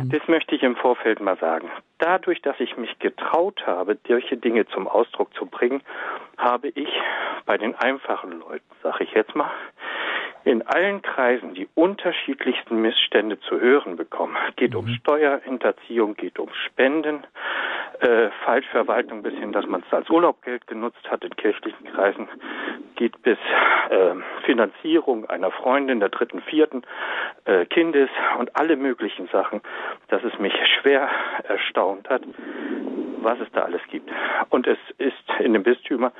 Mhm. 0.00 0.10
Das 0.10 0.26
möchte 0.28 0.54
ich 0.54 0.62
im 0.62 0.76
Vorfeld 0.76 1.20
mal 1.20 1.36
sagen. 1.38 1.70
Dadurch, 1.98 2.42
dass 2.42 2.58
ich 2.60 2.76
mich 2.76 2.98
getraut 2.98 3.66
habe, 3.66 3.98
solche 4.06 4.36
Dinge 4.36 4.66
zum 4.68 4.88
Ausdruck 4.88 5.34
zu 5.34 5.46
bringen, 5.46 5.82
habe 6.36 6.68
ich 6.68 6.88
bei 7.46 7.58
den 7.58 7.74
einfachen 7.74 8.40
Leuten, 8.40 8.66
sage 8.82 9.04
ich 9.04 9.12
jetzt 9.12 9.34
mal, 9.34 9.50
in 10.48 10.66
allen 10.66 11.02
Kreisen 11.02 11.52
die 11.52 11.68
unterschiedlichsten 11.74 12.80
Missstände 12.80 13.38
zu 13.40 13.60
hören 13.60 13.96
bekommen. 13.96 14.34
Geht 14.56 14.74
um 14.74 14.86
mhm. 14.86 14.94
Steuerhinterziehung, 14.94 16.14
geht 16.14 16.38
um 16.38 16.48
Spenden, 16.64 17.26
äh, 18.00 18.30
Falschverwaltung 18.46 19.22
bis 19.22 19.34
hin, 19.34 19.52
dass 19.52 19.66
man 19.66 19.84
es 19.86 19.92
als 19.92 20.08
Urlaubgeld 20.08 20.66
genutzt 20.66 21.10
hat 21.10 21.22
in 21.22 21.36
kirchlichen 21.36 21.84
Kreisen, 21.92 22.28
geht 22.96 23.20
bis 23.22 23.36
äh, 23.90 24.14
Finanzierung 24.46 25.28
einer 25.28 25.50
Freundin 25.50 26.00
der 26.00 26.08
dritten, 26.08 26.40
vierten 26.40 26.82
äh, 27.44 27.66
Kindes 27.66 28.08
und 28.38 28.56
alle 28.56 28.76
möglichen 28.76 29.28
Sachen, 29.28 29.60
dass 30.08 30.24
es 30.24 30.38
mich 30.38 30.54
schwer 30.80 31.10
erstaunt 31.44 32.08
hat, 32.08 32.22
was 33.20 33.38
es 33.40 33.52
da 33.52 33.64
alles 33.64 33.82
gibt. 33.90 34.10
Und 34.48 34.66
es 34.66 34.78
ist 34.96 35.14
in 35.40 35.52
den 35.52 35.62
Bistümer 35.62 36.12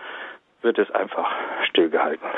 wird 0.61 0.79
es 0.79 0.91
einfach 0.91 1.31
stillgehalten. 1.68 2.29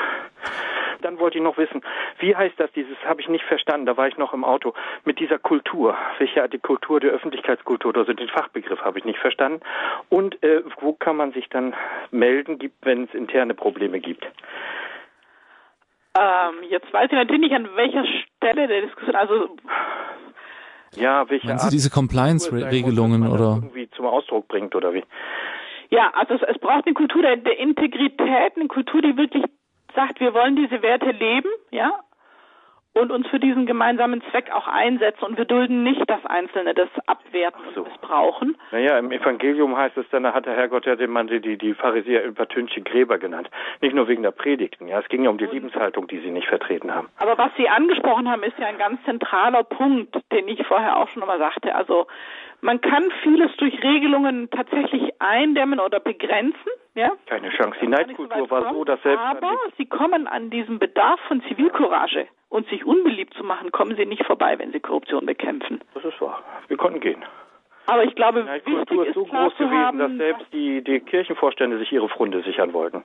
Dann 1.01 1.19
wollte 1.19 1.37
ich 1.37 1.43
noch 1.43 1.57
wissen, 1.57 1.81
wie 2.19 2.35
heißt 2.35 2.59
das, 2.59 2.71
dieses 2.73 2.97
habe 3.05 3.21
ich 3.21 3.27
nicht 3.27 3.45
verstanden, 3.45 3.85
da 3.85 3.97
war 3.97 4.07
ich 4.07 4.17
noch 4.17 4.33
im 4.33 4.43
Auto, 4.43 4.73
mit 5.05 5.19
dieser 5.19 5.39
Kultur. 5.39 5.97
Welche 6.17 6.47
die 6.49 6.59
Kultur 6.59 6.99
der 6.99 7.11
Öffentlichkeitskultur 7.11 7.89
oder 7.89 8.05
so, 8.05 8.13
den 8.13 8.29
Fachbegriff 8.29 8.81
habe 8.81 8.99
ich 8.99 9.05
nicht 9.05 9.19
verstanden. 9.19 9.61
Und 10.09 10.41
äh, 10.43 10.63
wo 10.79 10.93
kann 10.93 11.15
man 11.15 11.31
sich 11.33 11.49
dann 11.49 11.73
melden, 12.11 12.59
wenn 12.81 13.03
es 13.05 13.13
interne 13.13 13.53
Probleme 13.53 13.99
gibt? 13.99 14.25
Ähm, 16.17 16.63
jetzt 16.69 16.91
weiß 16.91 17.05
ich 17.05 17.17
natürlich 17.17 17.41
nicht, 17.41 17.55
an 17.55 17.69
welcher 17.75 18.05
Stelle 18.05 18.67
der 18.67 18.81
Diskussion, 18.81 19.15
also 19.15 19.55
ja, 20.95 21.29
welche 21.29 21.47
Meinen 21.47 21.59
Sie 21.59 21.65
Art 21.65 21.73
diese 21.73 21.89
Compliance-Regelungen 21.89 23.25
oder 23.27 23.59
irgendwie 23.61 23.89
zum 23.91 24.05
Ausdruck 24.05 24.47
bringt 24.49 24.75
oder 24.75 24.93
wie? 24.93 25.03
Ja, 25.89 26.11
also 26.13 26.35
es, 26.35 26.41
es 26.43 26.59
braucht 26.59 26.85
eine 26.85 26.93
Kultur 26.93 27.21
der, 27.21 27.37
der 27.37 27.57
Integrität, 27.59 28.55
eine 28.55 28.67
Kultur, 28.67 29.01
die 29.01 29.15
wirklich 29.15 29.43
sagt, 29.95 30.19
wir 30.19 30.33
wollen 30.33 30.55
diese 30.55 30.81
Werte 30.81 31.11
leben, 31.11 31.49
ja, 31.71 31.99
und 32.93 33.11
uns 33.11 33.27
für 33.27 33.39
diesen 33.39 33.65
gemeinsamen 33.65 34.21
Zweck 34.31 34.51
auch 34.51 34.67
einsetzen 34.67 35.23
und 35.23 35.37
wir 35.37 35.45
dulden 35.45 35.83
nicht, 35.83 36.09
dass 36.09 36.25
Einzelne 36.25 36.73
das 36.73 36.89
abwerten 37.05 37.61
so. 37.73 37.81
und 37.81 37.87
missbrauchen. 37.87 38.57
Naja, 38.71 38.99
im 38.99 39.11
Evangelium 39.11 39.77
heißt 39.77 39.97
es 39.97 40.05
dann, 40.11 40.23
da 40.23 40.33
hat 40.33 40.45
der 40.45 40.55
Herrgott 40.55 40.85
ja 40.85 40.95
den 40.95 41.09
Mann 41.09 41.27
die, 41.27 41.57
die, 41.57 41.73
Pharisäer 41.73 42.25
übertünchte 42.25 42.81
Gräber 42.81 43.17
genannt. 43.17 43.49
Nicht 43.79 43.95
nur 43.95 44.07
wegen 44.07 44.23
der 44.23 44.31
Predigten, 44.31 44.87
ja, 44.87 44.99
es 44.99 45.07
ging 45.07 45.23
ja 45.23 45.29
um 45.29 45.37
die 45.37 45.45
und, 45.45 45.53
Lebenshaltung, 45.53 46.07
die 46.07 46.19
sie 46.19 46.31
nicht 46.31 46.47
vertreten 46.47 46.93
haben. 46.93 47.07
Aber 47.17 47.37
was 47.37 47.51
Sie 47.55 47.69
angesprochen 47.69 48.29
haben, 48.29 48.43
ist 48.43 48.57
ja 48.59 48.67
ein 48.67 48.77
ganz 48.77 49.01
zentraler 49.05 49.63
Punkt, 49.63 50.17
den 50.31 50.47
ich 50.49 50.65
vorher 50.67 50.97
auch 50.97 51.07
schon 51.09 51.25
mal 51.25 51.39
sagte. 51.39 51.73
Also 51.73 52.07
man 52.61 52.79
kann 52.81 53.11
vieles 53.23 53.55
durch 53.57 53.81
Regelungen 53.83 54.49
tatsächlich 54.49 55.13
eindämmen 55.19 55.79
oder 55.79 55.99
begrenzen. 55.99 56.71
Ja? 56.95 57.11
Keine 57.25 57.49
Chance. 57.49 57.77
Die 57.81 57.87
Neidkultur 57.87 58.37
so 58.37 58.49
war 58.49 58.73
so, 58.73 58.83
dass 58.83 59.01
selbst. 59.01 59.23
Aber 59.23 59.57
sie 59.77 59.85
kommen 59.85 60.27
an 60.27 60.49
diesem 60.49 60.79
Bedarf 60.79 61.19
von 61.27 61.41
Zivilcourage 61.43 62.27
und 62.49 62.67
sich 62.69 62.85
unbeliebt 62.85 63.33
zu 63.33 63.43
machen, 63.43 63.71
kommen 63.71 63.95
sie 63.95 64.05
nicht 64.05 64.25
vorbei, 64.25 64.59
wenn 64.59 64.71
sie 64.71 64.79
Korruption 64.79 65.25
bekämpfen. 65.25 65.81
Das 65.93 66.03
ist 66.03 66.19
wahr. 66.21 66.43
Wir 66.67 66.77
konnten 66.77 66.99
gehen. 66.99 67.23
Aber 67.87 68.03
ich 68.03 68.13
glaube, 68.15 68.41
die 68.41 68.47
Neidkultur 68.47 69.07
ist 69.07 69.15
so 69.15 69.25
groß 69.25 69.55
gewesen, 69.55 69.77
haben, 69.77 69.99
dass 69.99 70.11
selbst 70.13 70.45
die, 70.53 70.83
die 70.83 70.99
Kirchenvorstände 70.99 71.79
sich 71.79 71.91
ihre 71.91 72.09
Funde 72.09 72.41
sichern 72.43 72.73
wollten. 72.73 73.03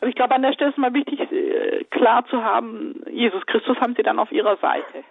Aber 0.00 0.08
ich 0.08 0.14
glaube, 0.14 0.34
an 0.34 0.42
der 0.42 0.52
Stelle 0.52 0.70
ist 0.70 0.78
mal 0.78 0.92
wichtig, 0.94 1.20
äh, 1.32 1.84
klar 1.84 2.24
zu 2.26 2.44
haben, 2.44 3.02
Jesus 3.10 3.44
Christus 3.46 3.80
haben 3.80 3.94
sie 3.96 4.02
dann 4.02 4.18
auf 4.18 4.30
ihrer 4.30 4.56
Seite. 4.58 5.04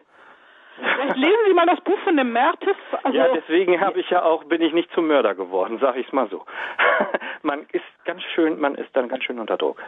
Vielleicht 0.96 1.18
lesen 1.18 1.40
Sie 1.48 1.54
mal 1.54 1.66
das 1.66 1.82
Buch 1.82 1.98
von 2.04 2.18
dem 2.18 2.32
Mertes. 2.32 2.76
Also 3.04 3.18
ja, 3.18 3.28
deswegen 3.34 3.80
habe 3.82 4.00
ich 4.00 4.10
ja 4.10 4.24
auch, 4.24 4.44
bin 4.44 4.62
ich 4.62 4.74
nicht 4.74 4.92
zum 4.94 5.08
Mörder 5.08 5.36
geworden, 5.36 5.80
sage 5.80 6.00
ich 6.00 6.08
es 6.08 6.14
mal 6.14 6.28
so. 6.30 6.46
man 7.42 7.66
ist 7.72 7.86
ganz 8.06 8.22
schön, 8.36 8.60
man 8.60 8.76
ist 8.76 8.96
dann 8.96 9.10
ganz 9.10 9.24
schön 9.24 9.40
unter 9.40 9.58
Druck. 9.58 9.82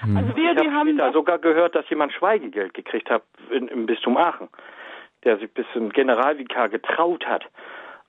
Hm. 0.00 0.16
Also 0.16 0.36
wir, 0.36 0.52
ich 0.52 0.70
habe 0.70 0.94
da 0.94 1.12
sogar 1.12 1.38
gehört, 1.38 1.74
dass 1.74 1.88
jemand 1.90 2.12
Schweigegeld 2.12 2.74
gekriegt 2.74 3.10
hat 3.10 3.22
in, 3.50 3.68
im 3.68 3.86
Bistum 3.86 4.16
Aachen, 4.16 4.48
der 5.24 5.36
sich 5.38 5.52
bis 5.52 5.66
zum 5.72 5.90
Generalvikar 5.90 6.68
getraut 6.68 7.26
hat. 7.26 7.44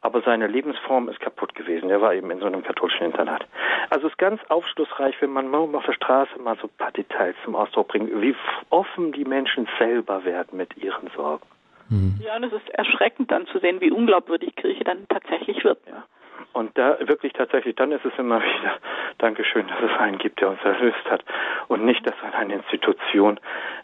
Aber 0.04 0.22
seine 0.22 0.48
Lebensform 0.48 1.10
ist 1.10 1.20
kaputt 1.20 1.54
gewesen. 1.54 1.90
Der 1.90 2.02
war 2.02 2.16
eben 2.16 2.32
in 2.32 2.40
so 2.40 2.48
einem 2.48 2.64
katholischen 2.64 3.06
Internat. 3.06 3.46
Also 3.92 4.08
es 4.08 4.14
ist 4.14 4.18
ganz 4.18 4.42
aufschlussreich, 4.48 5.16
wenn 5.20 5.30
man 5.30 5.48
mal 5.48 5.60
auf 5.60 5.86
der 5.86 5.94
Straße 5.94 6.40
mal 6.40 6.58
so 6.60 6.68
ein 6.68 6.78
paar 6.78 6.92
Details 6.92 7.36
zum 7.44 7.56
Ausdruck 7.56 7.90
bringt, 7.90 8.10
wie 8.20 8.36
offen 8.72 9.12
die 9.12 9.26
Menschen 9.26 9.68
selber 9.78 10.26
werden 10.26 10.58
mit 10.58 10.76
ihren 10.78 11.10
Sorgen. 11.16 11.46
Hm. 11.92 12.20
Ja, 12.24 12.38
und 12.38 12.46
es 12.46 12.54
ist 12.54 12.70
erschreckend 12.70 13.32
dann 13.32 13.46
zu 13.48 13.60
sehen, 13.60 13.82
wie 13.82 13.92
unglaubwürdig 13.92 14.56
Kirche 14.56 14.84
dann 14.84 15.06
tatsächlich 15.10 15.64
wird. 15.64 15.80
Ja. 15.88 16.06
Und 16.54 16.78
da 16.78 16.98
wirklich 17.08 17.34
tatsächlich, 17.34 17.76
dann 17.76 17.92
ist 17.92 18.04
es 18.04 18.12
immer 18.18 18.42
wieder 18.42 18.78
Dankeschön, 19.20 19.68
dass 19.68 19.78
es 19.82 20.00
einen 20.00 20.18
gibt, 20.18 20.42
der 20.42 20.50
uns 20.50 20.62
erlöst 20.64 21.06
hat 21.10 21.24
und 21.68 21.86
nicht, 21.86 22.06
dass 22.06 22.16
man 22.24 22.34
eine 22.34 22.56
Institution 22.56 23.40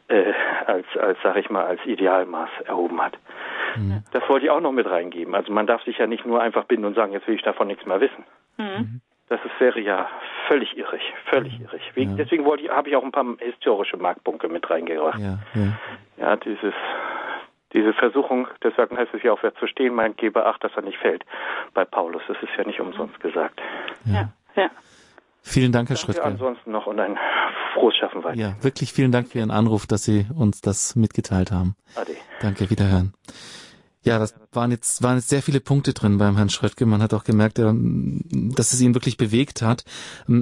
äh, 0.07 0.33
als, 0.65 0.85
als 0.99 1.17
sag 1.23 1.37
ich 1.37 1.49
mal, 1.49 1.65
als 1.65 1.85
Idealmaß 1.85 2.49
erhoben 2.65 3.01
hat. 3.01 3.17
Mhm. 3.75 4.03
Das 4.11 4.27
wollte 4.27 4.45
ich 4.45 4.51
auch 4.51 4.61
noch 4.61 4.71
mit 4.71 4.89
reingeben. 4.89 5.35
Also 5.35 5.51
man 5.51 5.67
darf 5.67 5.83
sich 5.83 5.97
ja 5.97 6.07
nicht 6.07 6.25
nur 6.25 6.41
einfach 6.41 6.65
binden 6.65 6.85
und 6.85 6.95
sagen, 6.95 7.13
jetzt 7.13 7.27
will 7.27 7.35
ich 7.35 7.43
davon 7.43 7.67
nichts 7.67 7.85
mehr 7.85 8.01
wissen. 8.01 8.25
Mhm. 8.57 9.01
Das 9.29 9.39
ist, 9.43 9.59
wäre 9.59 9.79
ja 9.81 10.09
völlig 10.47 10.77
irrig, 10.77 11.01
völlig 11.25 11.59
irrig. 11.59 11.81
Wegen, 11.95 12.11
ja. 12.11 12.17
Deswegen 12.17 12.45
wollte 12.45 12.63
ich, 12.63 12.69
habe 12.69 12.89
ich 12.89 12.95
auch 12.95 13.03
ein 13.03 13.11
paar 13.11 13.25
historische 13.39 13.97
Marktpunkte 13.97 14.47
mit 14.47 14.69
reingebracht. 14.69 15.19
Ja, 15.19 15.39
ja. 15.53 15.73
ja 16.17 16.35
dieses 16.37 16.73
diese 17.73 17.93
Versuchung, 17.93 18.47
deswegen 18.63 18.97
heißt 18.97 19.13
es 19.13 19.23
ja 19.23 19.33
auch, 19.33 19.43
wer 19.43 19.53
zu 19.55 19.67
stehen 19.67 19.93
meint, 19.93 20.17
gebe 20.17 20.45
Acht, 20.45 20.63
dass 20.63 20.71
er 20.75 20.83
nicht 20.83 20.97
fällt. 20.97 21.25
Bei 21.73 21.85
Paulus, 21.85 22.21
das 22.27 22.37
ist 22.41 22.49
ja 22.57 22.63
nicht 22.65 22.79
umsonst 22.79 23.19
gesagt. 23.19 23.59
Ja, 24.05 24.29
ja. 24.55 24.69
Vielen 25.41 25.71
Dank, 25.71 25.89
Herr 25.89 25.95
Schröttger. 25.95 26.25
ansonsten 26.25 26.71
noch 26.71 26.87
und 26.87 26.99
ein 26.99 27.17
frohes 27.73 27.95
Schaffen 27.95 28.23
weiter. 28.23 28.37
Ja, 28.37 28.55
wirklich 28.61 28.91
vielen 28.91 29.11
Dank 29.11 29.29
für 29.29 29.39
Ihren 29.39 29.51
Anruf, 29.51 29.87
dass 29.87 30.03
Sie 30.03 30.25
uns 30.35 30.61
das 30.61 30.95
mitgeteilt 30.95 31.51
haben. 31.51 31.75
Ade. 31.95 32.15
Danke, 32.41 32.69
wiederhören. 32.69 33.13
Ja, 34.03 34.19
das 34.19 34.35
waren 34.51 34.71
jetzt, 34.71 35.01
waren 35.03 35.17
jetzt 35.17 35.27
sehr 35.27 35.41
viele 35.41 35.59
Punkte 35.59 35.93
drin 35.93 36.17
beim 36.17 36.37
Herrn 36.37 36.49
Schröttke. 36.49 36.85
Man 36.85 37.01
hat 37.01 37.13
auch 37.13 37.23
gemerkt, 37.23 37.59
dass 37.59 38.73
es 38.73 38.79
ihn 38.79 38.93
wirklich 38.93 39.17
bewegt 39.17 39.61
hat. 39.61 39.83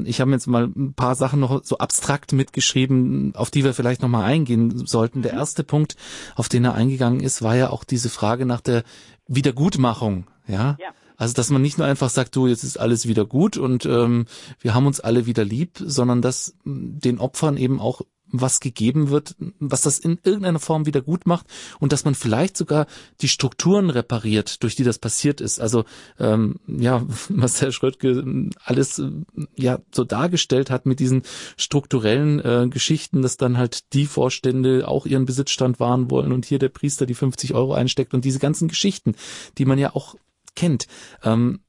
Ich 0.03 0.21
habe 0.21 0.31
jetzt 0.31 0.47
mal 0.47 0.65
ein 0.65 0.93
paar 0.93 1.15
Sachen 1.15 1.39
noch 1.39 1.63
so 1.63 1.77
abstrakt 1.79 2.33
mitgeschrieben, 2.33 3.33
auf 3.35 3.49
die 3.49 3.63
wir 3.63 3.73
vielleicht 3.73 4.01
noch 4.01 4.09
mal 4.09 4.23
eingehen 4.23 4.85
sollten. 4.85 5.21
Der 5.21 5.33
erste 5.33 5.63
Punkt, 5.63 5.95
auf 6.35 6.49
den 6.49 6.65
er 6.65 6.75
eingegangen 6.75 7.21
ist, 7.21 7.41
war 7.41 7.55
ja 7.55 7.69
auch 7.69 7.83
diese 7.83 8.09
Frage 8.09 8.45
nach 8.45 8.61
der 8.61 8.83
Wiedergutmachung. 9.27 10.27
Ja. 10.47 10.77
ja. 10.79 10.89
Also 11.17 11.33
dass 11.33 11.49
man 11.49 11.61
nicht 11.61 11.77
nur 11.77 11.87
einfach 11.87 12.09
sagt, 12.09 12.35
du, 12.35 12.47
jetzt 12.47 12.63
ist 12.63 12.77
alles 12.77 13.07
wieder 13.07 13.25
gut 13.25 13.57
und 13.57 13.85
ähm, 13.85 14.25
wir 14.59 14.73
haben 14.73 14.85
uns 14.85 14.99
alle 14.99 15.25
wieder 15.25 15.45
lieb, 15.45 15.77
sondern 15.79 16.21
dass 16.21 16.55
den 16.65 17.19
Opfern 17.19 17.57
eben 17.57 17.79
auch 17.79 18.01
was 18.31 18.59
gegeben 18.59 19.09
wird, 19.09 19.35
was 19.59 19.81
das 19.81 19.99
in 19.99 20.19
irgendeiner 20.23 20.59
Form 20.59 20.85
wieder 20.85 21.01
gut 21.01 21.25
macht 21.25 21.45
und 21.79 21.91
dass 21.91 22.05
man 22.05 22.15
vielleicht 22.15 22.57
sogar 22.57 22.87
die 23.21 23.27
Strukturen 23.27 23.89
repariert, 23.89 24.63
durch 24.63 24.75
die 24.75 24.83
das 24.83 24.99
passiert 24.99 25.41
ist. 25.41 25.59
Also 25.59 25.85
ähm, 26.19 26.59
ja, 26.67 27.03
was 27.29 27.61
Herr 27.61 27.71
Schröttke 27.71 28.49
alles 28.63 28.99
äh, 28.99 29.11
ja 29.55 29.79
so 29.91 30.03
dargestellt 30.03 30.69
hat 30.69 30.85
mit 30.85 30.99
diesen 30.99 31.23
strukturellen 31.57 32.39
äh, 32.39 32.67
Geschichten, 32.69 33.21
dass 33.21 33.37
dann 33.37 33.57
halt 33.57 33.93
die 33.93 34.05
Vorstände 34.05 34.87
auch 34.87 35.05
ihren 35.05 35.25
Besitzstand 35.25 35.79
wahren 35.79 36.09
wollen 36.09 36.31
und 36.31 36.45
hier 36.45 36.59
der 36.59 36.69
Priester 36.69 37.05
die 37.05 37.13
50 37.13 37.53
Euro 37.53 37.73
einsteckt 37.73 38.13
und 38.13 38.25
diese 38.25 38.39
ganzen 38.39 38.67
Geschichten, 38.67 39.15
die 39.57 39.65
man 39.65 39.77
ja 39.77 39.95
auch 39.95 40.15
kennt. 40.55 40.87
Ähm, 41.23 41.59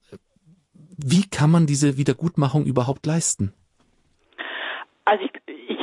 wie 0.97 1.28
kann 1.28 1.51
man 1.51 1.66
diese 1.66 1.99
Wiedergutmachung 1.99 2.65
überhaupt 2.65 3.05
leisten? 3.05 3.53
Also 5.05 5.24
ich 5.24 5.31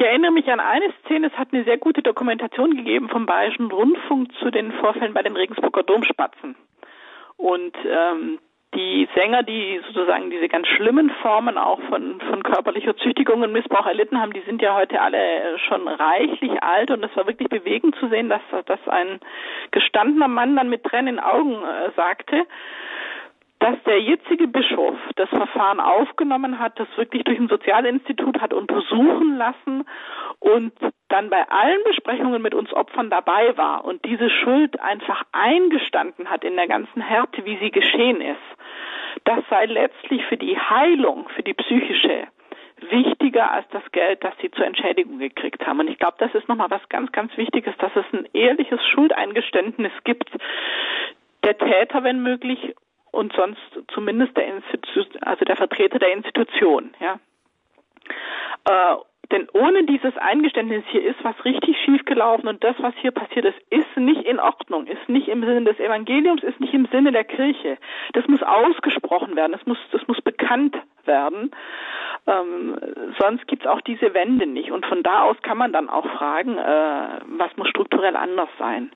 erinnere 0.03 0.31
mich 0.31 0.51
an 0.51 0.59
eine 0.59 0.93
Szene, 1.03 1.27
es 1.27 1.37
hat 1.37 1.49
eine 1.51 1.63
sehr 1.63 1.77
gute 1.77 2.01
Dokumentation 2.01 2.75
gegeben 2.75 3.09
vom 3.09 3.25
Bayerischen 3.25 3.71
Rundfunk 3.71 4.31
zu 4.39 4.51
den 4.51 4.71
Vorfällen 4.73 5.13
bei 5.13 5.23
den 5.23 5.35
Regensburger 5.35 5.83
Domspatzen. 5.83 6.55
Und 7.37 7.75
ähm, 7.85 8.39
die 8.75 9.07
Sänger, 9.15 9.43
die 9.43 9.79
sozusagen 9.87 10.29
diese 10.29 10.47
ganz 10.47 10.67
schlimmen 10.67 11.11
Formen 11.21 11.57
auch 11.57 11.79
von, 11.89 12.19
von 12.21 12.43
körperlicher 12.43 12.95
Züchtigung 12.97 13.41
und 13.41 13.51
Missbrauch 13.51 13.85
erlitten 13.85 14.19
haben, 14.19 14.33
die 14.33 14.41
sind 14.41 14.61
ja 14.61 14.75
heute 14.75 14.99
alle 15.01 15.59
schon 15.67 15.87
reichlich 15.87 16.63
alt 16.63 16.89
und 16.91 17.03
es 17.03 17.15
war 17.15 17.27
wirklich 17.27 17.49
bewegend 17.49 17.95
zu 17.95 18.07
sehen, 18.09 18.29
dass, 18.29 18.41
dass 18.65 18.79
ein 18.87 19.19
gestandener 19.71 20.27
Mann 20.27 20.55
dann 20.55 20.69
mit 20.69 20.83
Tränen 20.83 21.15
in 21.15 21.19
Augen 21.19 21.53
äh, 21.53 21.91
sagte, 21.95 22.45
dass 23.63 23.81
der 23.85 24.01
jetzige 24.01 24.45
Bischof 24.45 24.97
das 25.15 25.29
Verfahren 25.29 25.79
aufgenommen 25.79 26.59
hat, 26.59 26.77
das 26.77 26.87
wirklich 26.97 27.23
durch 27.23 27.39
ein 27.39 27.47
Sozialinstitut 27.47 28.41
hat 28.41 28.53
untersuchen 28.53 29.37
lassen 29.37 29.85
und 30.39 30.73
dann 31.07 31.29
bei 31.29 31.49
allen 31.49 31.81
Besprechungen 31.85 32.41
mit 32.41 32.53
uns 32.53 32.73
Opfern 32.73 33.09
dabei 33.09 33.55
war 33.55 33.85
und 33.85 34.03
diese 34.03 34.29
Schuld 34.29 34.77
einfach 34.81 35.23
eingestanden 35.31 36.29
hat 36.29 36.43
in 36.43 36.57
der 36.57 36.67
ganzen 36.67 37.01
Härte, 37.01 37.45
wie 37.45 37.57
sie 37.59 37.71
geschehen 37.71 38.19
ist. 38.19 39.23
Das 39.23 39.39
sei 39.49 39.65
letztlich 39.67 40.25
für 40.25 40.35
die 40.35 40.59
Heilung, 40.59 41.29
für 41.29 41.43
die 41.43 41.53
psychische 41.53 42.27
wichtiger 42.89 43.49
als 43.49 43.65
das 43.69 43.83
Geld, 43.93 44.25
das 44.25 44.33
sie 44.41 44.51
zur 44.51 44.65
Entschädigung 44.65 45.19
gekriegt 45.19 45.65
haben. 45.65 45.79
Und 45.79 45.89
ich 45.89 45.99
glaube, 45.99 46.17
das 46.19 46.35
ist 46.35 46.49
nochmal 46.49 46.69
was 46.69 46.81
ganz, 46.89 47.13
ganz 47.13 47.37
Wichtiges, 47.37 47.73
dass 47.77 47.95
es 47.95 48.03
ein 48.11 48.27
ehrliches 48.33 48.85
Schuldeingeständnis 48.87 49.93
gibt 50.03 50.29
der 51.45 51.57
Täter, 51.57 52.03
wenn 52.03 52.23
möglich, 52.23 52.73
und 53.13 53.33
sonst 53.33 53.61
zumindest 53.93 54.35
der 54.35 54.47
Institu 54.47 55.03
also 55.21 55.45
der 55.45 55.55
Vertreter 55.55 55.99
der 55.99 56.13
Institution, 56.13 56.93
ja. 56.99 57.19
Äh, 58.65 58.97
denn 59.31 59.47
ohne 59.53 59.83
dieses 59.85 60.15
Eingeständnis 60.17 60.83
hier 60.89 61.03
ist 61.03 61.23
was 61.23 61.33
richtig 61.45 61.77
schiefgelaufen 61.85 62.47
und 62.47 62.63
das, 62.63 62.75
was 62.79 62.93
hier 63.01 63.11
passiert 63.11 63.45
ist, 63.45 63.57
ist 63.69 63.97
nicht 63.97 64.25
in 64.25 64.39
Ordnung, 64.39 64.85
ist 64.85 65.07
nicht 65.07 65.27
im 65.27 65.41
Sinne 65.41 65.63
des 65.63 65.79
Evangeliums, 65.79 66.43
ist 66.43 66.59
nicht 66.59 66.73
im 66.73 66.87
Sinne 66.91 67.11
der 67.11 67.23
Kirche. 67.23 67.77
Das 68.13 68.27
muss 68.27 68.43
ausgesprochen 68.43 69.35
werden, 69.35 69.53
das 69.53 69.65
muss, 69.65 69.77
das 69.91 70.05
muss 70.07 70.21
bekannt 70.21 70.75
werden. 71.05 71.51
Ähm, 72.27 72.77
sonst 73.19 73.47
gibt's 73.47 73.65
auch 73.65 73.81
diese 73.81 74.13
Wende 74.13 74.45
nicht. 74.45 74.71
Und 74.71 74.85
von 74.85 75.03
da 75.03 75.23
aus 75.23 75.37
kann 75.41 75.57
man 75.57 75.73
dann 75.73 75.89
auch 75.89 76.05
fragen, 76.17 76.57
äh, 76.57 77.19
was 77.25 77.55
muss 77.57 77.69
strukturell 77.69 78.15
anders 78.15 78.49
sein. 78.59 78.91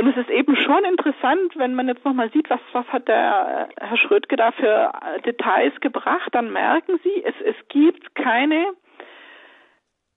Und 0.00 0.06
es 0.06 0.16
ist 0.16 0.30
eben 0.30 0.56
schon 0.56 0.82
interessant, 0.86 1.58
wenn 1.58 1.74
man 1.74 1.86
jetzt 1.86 2.06
nochmal 2.06 2.30
sieht, 2.30 2.48
was, 2.48 2.60
was 2.72 2.86
hat 2.88 3.06
der 3.06 3.68
äh, 3.76 3.86
Herr 3.86 3.98
Schrödke 3.98 4.34
da 4.34 4.50
für 4.50 4.92
äh, 4.94 5.20
Details 5.20 5.78
gebracht, 5.82 6.30
dann 6.32 6.50
merken 6.54 6.98
Sie, 7.04 7.22
es, 7.22 7.34
es 7.44 7.54
gibt 7.68 8.14
keine, 8.14 8.68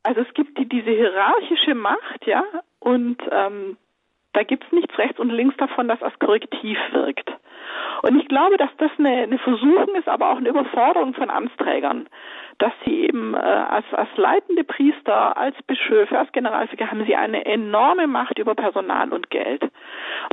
also 0.03 0.21
es 0.21 0.33
gibt 0.35 0.57
die, 0.57 0.69
diese 0.69 0.89
hierarchische 0.89 1.75
Macht, 1.75 2.25
ja, 2.25 2.45
und 2.79 3.17
ähm, 3.29 3.75
da 4.31 4.43
gibt 4.43 4.63
es 4.63 4.71
nichts 4.71 4.97
rechts 4.97 5.19
und 5.19 5.31
links 5.31 5.57
davon, 5.57 5.89
das 5.89 6.01
als 6.01 6.17
Korrektiv 6.17 6.77
wirkt. 6.93 7.29
Und 8.03 8.17
ich 8.17 8.29
glaube, 8.29 8.55
dass 8.55 8.71
das 8.77 8.91
eine, 8.97 9.23
eine 9.23 9.37
Versuchung 9.37 9.95
ist, 9.95 10.07
aber 10.07 10.29
auch 10.29 10.37
eine 10.37 10.47
Überforderung 10.47 11.13
von 11.13 11.29
Amtsträgern, 11.29 12.07
dass 12.57 12.73
sie 12.85 13.03
eben 13.03 13.33
äh, 13.33 13.37
als, 13.37 13.85
als 13.91 14.09
leitende 14.15 14.63
Priester, 14.63 15.37
als 15.37 15.55
Bischöfe, 15.67 16.17
als 16.17 16.31
Generalvikar 16.31 16.91
haben 16.91 17.05
sie 17.05 17.15
eine 17.15 17.45
enorme 17.45 18.07
Macht 18.07 18.39
über 18.39 18.55
Personal 18.55 19.11
und 19.11 19.29
Geld. 19.29 19.63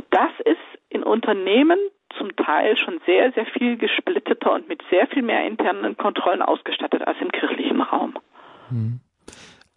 Das 0.09 0.31
ist 0.45 0.57
in 0.89 1.03
Unternehmen 1.03 1.79
zum 2.17 2.35
Teil 2.35 2.77
schon 2.77 2.99
sehr, 3.05 3.31
sehr 3.31 3.45
viel 3.45 3.77
gesplitteter 3.77 4.53
und 4.53 4.67
mit 4.67 4.81
sehr 4.89 5.07
viel 5.07 5.23
mehr 5.23 5.45
internen 5.47 5.97
Kontrollen 5.97 6.41
ausgestattet 6.41 7.07
als 7.07 7.17
im 7.21 7.31
kirchlichen 7.31 7.81
Raum. 7.81 8.15
Hm. 8.69 8.99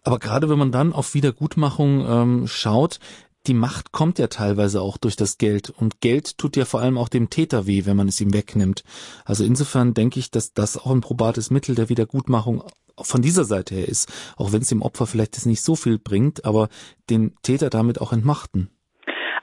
Aber 0.03 0.19
gerade 0.19 0.49
wenn 0.49 0.59
man 0.59 0.71
dann 0.71 0.93
auf 0.93 1.15
Wiedergutmachung 1.15 2.05
ähm, 2.07 2.47
schaut, 2.47 2.99
die 3.47 3.53
Macht 3.53 3.91
kommt 3.91 4.19
ja 4.19 4.27
teilweise 4.27 4.81
auch 4.81 4.97
durch 4.97 5.15
das 5.15 5.37
Geld 5.37 5.69
und 5.69 6.01
Geld 6.01 6.37
tut 6.37 6.55
ja 6.55 6.65
vor 6.65 6.81
allem 6.81 6.97
auch 6.97 7.09
dem 7.09 7.29
Täter 7.29 7.67
weh, 7.67 7.85
wenn 7.85 7.97
man 7.97 8.07
es 8.07 8.21
ihm 8.21 8.33
wegnimmt. 8.33 8.83
Also 9.25 9.43
insofern 9.43 9.93
denke 9.93 10.19
ich, 10.19 10.31
dass 10.31 10.53
das 10.53 10.77
auch 10.77 10.91
ein 10.91 11.01
probates 11.01 11.51
Mittel 11.51 11.75
der 11.75 11.89
Wiedergutmachung 11.89 12.63
von 13.01 13.21
dieser 13.21 13.43
Seite 13.43 13.75
her 13.75 13.87
ist, 13.87 14.35
auch 14.37 14.53
wenn 14.53 14.61
es 14.61 14.69
dem 14.69 14.81
Opfer 14.81 15.05
vielleicht 15.05 15.35
das 15.35 15.45
nicht 15.45 15.61
so 15.61 15.75
viel 15.75 15.99
bringt, 15.99 16.45
aber 16.45 16.69
den 17.09 17.35
Täter 17.43 17.69
damit 17.69 17.99
auch 17.99 18.13
entmachten. 18.13 18.69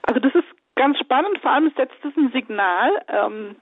Also 0.02 0.20
das 0.20 0.34
ist 0.34 0.48
ganz 0.74 0.98
spannend, 0.98 1.38
vor 1.42 1.52
allem 1.52 1.70
setzt 1.76 2.02
es 2.04 2.16
ein 2.16 2.30
Signal. 2.32 2.90
Ähm 3.08 3.56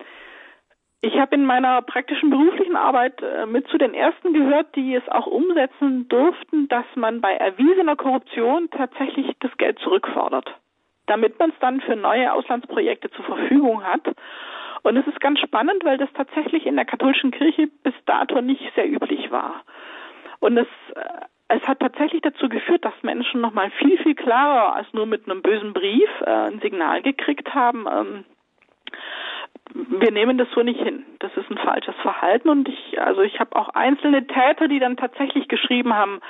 ich 1.03 1.19
habe 1.19 1.35
in 1.35 1.47
meiner 1.47 1.81
praktischen 1.83 2.31
beruflichen 2.31 2.77
Arbeit 2.77 3.23
äh, 3.23 3.47
mit 3.47 3.67
zu 3.69 3.79
den 3.79 3.95
ersten 3.95 4.35
gehört, 4.35 4.75
die 4.77 4.95
es 4.95 5.09
auch 5.09 5.27
umsetzen 5.27 6.09
durften, 6.09 6.69
dass 6.69 6.85
man 6.95 7.21
bei 7.21 7.33
erwiesener 7.33 7.97
Korruption 7.97 8.69
tatsächlich 8.71 9.35
das 9.41 9.57
Geld 9.57 9.79
zurückfordert, 9.79 10.47
damit 11.07 11.39
man 11.39 11.51
es 11.51 11.57
dann 11.61 11.81
für 11.81 11.97
neue 11.97 12.33
Auslandsprojekte 12.33 13.11
zur 13.13 13.25
Verfügung 13.25 13.83
hat. 13.83 14.15
Und 14.83 14.97
es 14.97 15.07
ist 15.07 15.21
ganz 15.21 15.41
spannend, 15.41 15.85
weil 15.85 15.97
das 15.97 16.13
tatsächlich 16.15 16.67
in 16.67 16.77
der 16.77 16.85
katholischen 16.85 17.31
Kirche 17.31 17.69
bis 17.83 17.95
dato 18.05 18.41
nicht 18.41 18.63
sehr 18.75 18.91
üblich 18.91 19.31
war. 19.31 19.63
Und 20.41 20.59
es, 20.59 20.69
äh, 20.95 21.25
es 21.49 21.63
hat 21.67 21.81
tatsächlich 21.81 22.21
dazu 22.21 22.51
geführt, 22.51 22.85
dass 22.85 22.95
Menschen 23.03 23.41
nochmal 23.41 23.71
viel, 23.71 23.97
viel 23.99 24.15
klarer 24.15 24.77
als 24.77 24.93
nur 24.93 25.07
mit 25.07 25.25
einem 25.25 25.41
bösen 25.41 25.73
Brief 25.73 26.11
äh, 26.27 26.31
ein 26.31 26.61
Signal 26.61 27.01
gekriegt 27.01 27.55
haben, 27.55 27.87
ähm, 27.91 28.25
wir 29.75 30.11
nehmen 30.11 30.39
das 30.39 30.49
so 30.55 30.63
nicht 30.63 30.81
hin. 30.81 31.05
Das 31.21 31.31
ist 31.37 31.51
ein 31.51 31.59
falsches 31.59 31.95
Verhalten 32.03 32.49
und 32.49 32.69
ich, 32.69 33.01
also 33.01 33.23
ich 33.23 33.39
habe 33.39 33.57
auch 33.57 33.69
einzelne 33.71 34.27
Täter, 34.27 34.69
die 34.69 34.79
dann 34.79 34.97
tatsächlich 34.97 35.49
geschrieben 35.49 35.95
haben, 35.95 36.21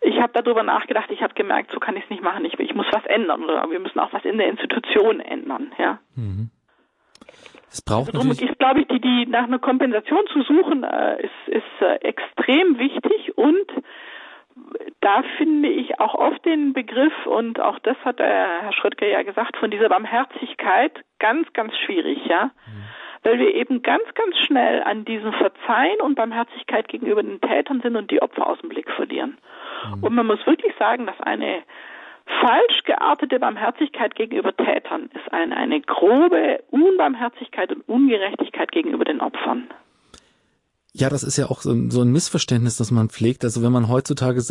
ich 0.00 0.20
habe 0.20 0.32
darüber 0.32 0.62
nachgedacht, 0.62 1.10
ich 1.10 1.22
habe 1.22 1.34
gemerkt, 1.34 1.70
so 1.72 1.78
kann 1.78 1.96
ich 1.96 2.04
es 2.04 2.10
nicht 2.10 2.22
machen, 2.22 2.44
ich, 2.44 2.58
ich 2.58 2.74
muss 2.74 2.86
was 2.92 3.04
ändern 3.06 3.44
oder 3.44 3.70
wir 3.70 3.78
müssen 3.78 4.00
auch 4.00 4.12
was 4.12 4.24
in 4.24 4.38
der 4.38 4.48
Institution 4.48 5.20
ändern, 5.20 5.72
ja. 5.78 5.98
Mhm. 6.16 6.50
Es 7.70 7.80
braucht 7.80 8.14
also 8.14 8.28
ist, 8.28 8.58
glaube 8.58 8.80
ich, 8.80 8.88
die, 8.88 9.00
die 9.00 9.26
nach 9.26 9.44
einer 9.44 9.58
Kompensation 9.58 10.26
zu 10.30 10.42
suchen, 10.42 10.84
äh, 10.84 11.22
ist, 11.22 11.48
ist 11.48 11.80
äh, 11.80 11.94
extrem 12.06 12.78
wichtig 12.78 13.36
und 13.36 13.66
da 15.00 15.22
finde 15.36 15.68
ich 15.68 15.98
auch 16.00 16.14
oft 16.14 16.44
den 16.44 16.72
Begriff, 16.72 17.26
und 17.26 17.60
auch 17.60 17.78
das 17.80 17.96
hat 18.04 18.18
der 18.18 18.62
Herr 18.62 18.72
Schrödke 18.72 19.10
ja 19.10 19.22
gesagt, 19.22 19.56
von 19.56 19.70
dieser 19.70 19.88
Barmherzigkeit 19.88 20.92
ganz, 21.18 21.52
ganz 21.52 21.76
schwierig, 21.78 22.18
ja. 22.26 22.44
Mhm. 22.44 22.84
Weil 23.24 23.38
wir 23.38 23.54
eben 23.54 23.82
ganz, 23.82 24.02
ganz 24.14 24.36
schnell 24.38 24.82
an 24.82 25.04
diesem 25.04 25.32
Verzeihen 25.32 26.00
und 26.00 26.16
Barmherzigkeit 26.16 26.88
gegenüber 26.88 27.22
den 27.22 27.40
Tätern 27.40 27.80
sind 27.80 27.96
und 27.96 28.10
die 28.10 28.20
Opfer 28.20 28.48
aus 28.48 28.58
dem 28.60 28.68
Blick 28.68 28.90
verlieren. 28.90 29.38
Mhm. 29.96 30.04
Und 30.04 30.14
man 30.14 30.26
muss 30.26 30.44
wirklich 30.46 30.74
sagen, 30.78 31.06
dass 31.06 31.20
eine 31.20 31.62
falsch 32.40 32.82
geartete 32.84 33.38
Barmherzigkeit 33.38 34.14
gegenüber 34.14 34.56
Tätern 34.56 35.10
ist 35.14 35.32
eine, 35.32 35.56
eine 35.56 35.80
grobe 35.80 36.62
Unbarmherzigkeit 36.70 37.72
und 37.72 37.88
Ungerechtigkeit 37.88 38.70
gegenüber 38.72 39.04
den 39.04 39.20
Opfern. 39.20 39.68
Ja, 40.94 41.08
das 41.08 41.22
ist 41.22 41.38
ja 41.38 41.50
auch 41.50 41.62
so 41.62 41.70
ein 41.70 42.12
Missverständnis, 42.12 42.76
das 42.76 42.90
man 42.90 43.08
pflegt. 43.08 43.44
Also 43.44 43.62
wenn 43.62 43.72
man 43.72 43.88
heutzutage 43.88 44.42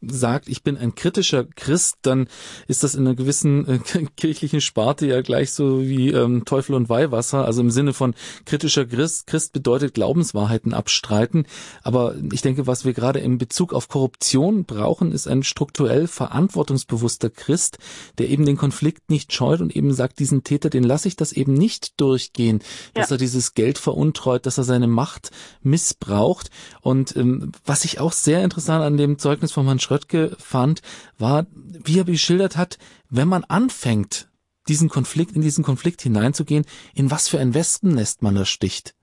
sagt, 0.00 0.48
ich 0.48 0.62
bin 0.62 0.78
ein 0.78 0.94
kritischer 0.94 1.44
Christ, 1.44 1.98
dann 2.00 2.26
ist 2.68 2.82
das 2.82 2.94
in 2.94 3.06
einer 3.06 3.14
gewissen 3.14 3.68
äh, 3.68 3.78
kirchlichen 4.16 4.62
Sparte 4.62 5.06
ja 5.06 5.20
gleich 5.20 5.52
so 5.52 5.82
wie 5.82 6.08
ähm, 6.08 6.46
Teufel 6.46 6.74
und 6.74 6.88
Weihwasser. 6.88 7.44
Also 7.44 7.60
im 7.60 7.70
Sinne 7.70 7.92
von 7.92 8.14
kritischer 8.46 8.86
Christ. 8.86 9.26
Christ 9.26 9.52
bedeutet 9.52 9.92
Glaubenswahrheiten 9.92 10.72
abstreiten. 10.72 11.44
Aber 11.82 12.14
ich 12.32 12.40
denke, 12.40 12.66
was 12.66 12.86
wir 12.86 12.94
gerade 12.94 13.18
in 13.18 13.36
Bezug 13.36 13.74
auf 13.74 13.88
Korruption 13.88 14.64
brauchen, 14.64 15.12
ist 15.12 15.28
ein 15.28 15.42
strukturell 15.42 16.06
verantwortungsbewusster 16.06 17.28
Christ, 17.28 17.76
der 18.16 18.30
eben 18.30 18.46
den 18.46 18.56
Konflikt 18.56 19.10
nicht 19.10 19.34
scheut 19.34 19.60
und 19.60 19.76
eben 19.76 19.92
sagt, 19.92 20.18
diesen 20.18 20.44
Täter, 20.44 20.70
den 20.70 20.84
lasse 20.84 21.08
ich 21.08 21.16
das 21.16 21.32
eben 21.32 21.52
nicht 21.52 22.00
durchgehen, 22.00 22.62
dass 22.94 23.10
ja. 23.10 23.16
er 23.16 23.18
dieses 23.18 23.52
Geld 23.52 23.76
veruntreut, 23.76 24.46
dass 24.46 24.56
er 24.56 24.64
seine 24.64 24.86
Macht 24.86 25.30
miss 25.62 25.89
missbraucht. 25.90 26.50
Und 26.80 27.16
ähm, 27.16 27.52
was 27.64 27.84
ich 27.84 28.00
auch 28.00 28.12
sehr 28.12 28.42
interessant 28.42 28.84
an 28.84 28.96
dem 28.96 29.18
Zeugnis 29.18 29.52
von 29.52 29.66
Herrn 29.66 29.80
Schröttke 29.80 30.36
fand, 30.38 30.82
war, 31.18 31.46
wie 31.52 31.98
er 31.98 32.04
geschildert 32.04 32.56
hat, 32.56 32.78
wenn 33.08 33.28
man 33.28 33.44
anfängt, 33.44 34.28
diesen 34.68 34.88
Konflikt, 34.88 35.34
in 35.34 35.42
diesen 35.42 35.64
Konflikt 35.64 36.02
hineinzugehen, 36.02 36.64
in 36.94 37.10
was 37.10 37.28
für 37.28 37.40
ein 37.40 37.54
Wespennest 37.54 38.22
man 38.22 38.34
da 38.34 38.44
sticht. 38.44 38.94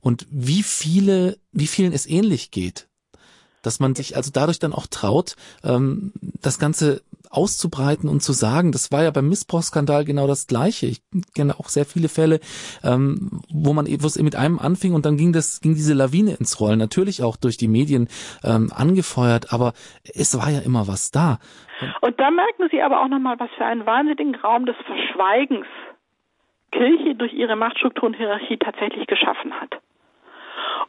Und 0.00 0.26
wie 0.30 0.62
viele, 0.62 1.38
wie 1.52 1.66
vielen 1.66 1.92
es 1.92 2.06
ähnlich 2.06 2.50
geht 2.50 2.88
dass 3.62 3.80
man 3.80 3.96
sich 3.96 4.14
also 4.14 4.30
dadurch 4.32 4.60
dann 4.60 4.72
auch 4.72 4.86
traut, 4.86 5.34
ähm, 5.64 6.12
das 6.40 6.60
Ganze 6.60 7.02
auszubreiten 7.36 8.08
und 8.08 8.20
zu 8.20 8.32
sagen. 8.32 8.72
Das 8.72 8.90
war 8.92 9.02
ja 9.02 9.10
beim 9.10 9.28
Missbrauchsskandal 9.28 10.04
genau 10.04 10.26
das 10.26 10.46
Gleiche. 10.46 10.86
Ich 10.86 11.02
kenne 11.34 11.54
auch 11.58 11.68
sehr 11.68 11.84
viele 11.84 12.08
Fälle, 12.08 12.40
ähm, 12.82 13.40
wo 13.52 13.72
man 13.72 13.86
wo 13.86 14.06
es 14.06 14.20
mit 14.20 14.36
einem 14.36 14.58
anfing 14.58 14.94
und 14.94 15.06
dann 15.06 15.16
ging 15.16 15.32
das 15.32 15.60
ging 15.60 15.74
diese 15.74 15.94
Lawine 15.94 16.34
ins 16.34 16.60
Rollen. 16.60 16.78
Natürlich 16.78 17.22
auch 17.22 17.36
durch 17.36 17.56
die 17.56 17.68
Medien 17.68 18.08
ähm, 18.44 18.70
angefeuert, 18.74 19.52
aber 19.52 19.72
es 20.14 20.36
war 20.38 20.50
ja 20.50 20.60
immer 20.60 20.88
was 20.88 21.10
da. 21.10 21.38
Und 22.00 22.18
da 22.18 22.30
merken 22.30 22.68
Sie 22.70 22.82
aber 22.82 23.02
auch 23.02 23.08
nochmal, 23.08 23.38
was 23.38 23.50
für 23.56 23.64
einen 23.64 23.84
wahnsinnigen 23.84 24.34
Raum 24.36 24.64
des 24.64 24.76
Verschweigens 24.86 25.66
Kirche 26.72 27.14
durch 27.14 27.32
ihre 27.32 27.56
Machtstruktur 27.56 28.08
und 28.08 28.16
Hierarchie 28.16 28.56
tatsächlich 28.56 29.06
geschaffen 29.06 29.52
hat. 29.60 29.76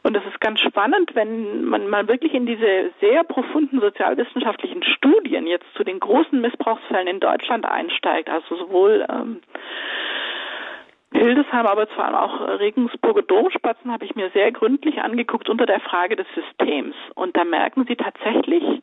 Und 0.02 0.16
es 0.16 0.24
ist 0.26 0.40
ganz 0.40 0.60
spannend, 0.60 1.14
wenn 1.14 1.64
man 1.64 1.88
mal 1.88 2.08
wirklich 2.08 2.34
in 2.34 2.46
diese 2.46 2.90
sehr 3.00 3.24
profunden 3.24 3.80
sozialwissenschaftlichen 3.80 4.82
Studien 4.82 5.46
jetzt 5.46 5.66
zu 5.74 5.84
den 5.84 6.00
großen 6.00 6.40
Missbrauchsfällen 6.40 7.08
in 7.08 7.20
Deutschland 7.20 7.66
einsteigt, 7.66 8.28
also 8.28 8.56
sowohl 8.56 9.06
ähm, 9.10 9.40
Hildesheim, 11.12 11.66
aber 11.66 11.86
vor 11.88 12.04
allem 12.04 12.14
auch 12.14 12.60
Regensburger 12.60 13.22
Domspatzen 13.22 13.90
habe 13.90 14.04
ich 14.04 14.14
mir 14.14 14.30
sehr 14.30 14.52
gründlich 14.52 15.00
angeguckt 15.00 15.48
unter 15.48 15.66
der 15.66 15.80
Frage 15.80 16.16
des 16.16 16.26
Systems. 16.34 16.94
Und 17.14 17.36
da 17.36 17.44
merken 17.44 17.86
Sie 17.88 17.96
tatsächlich, 17.96 18.82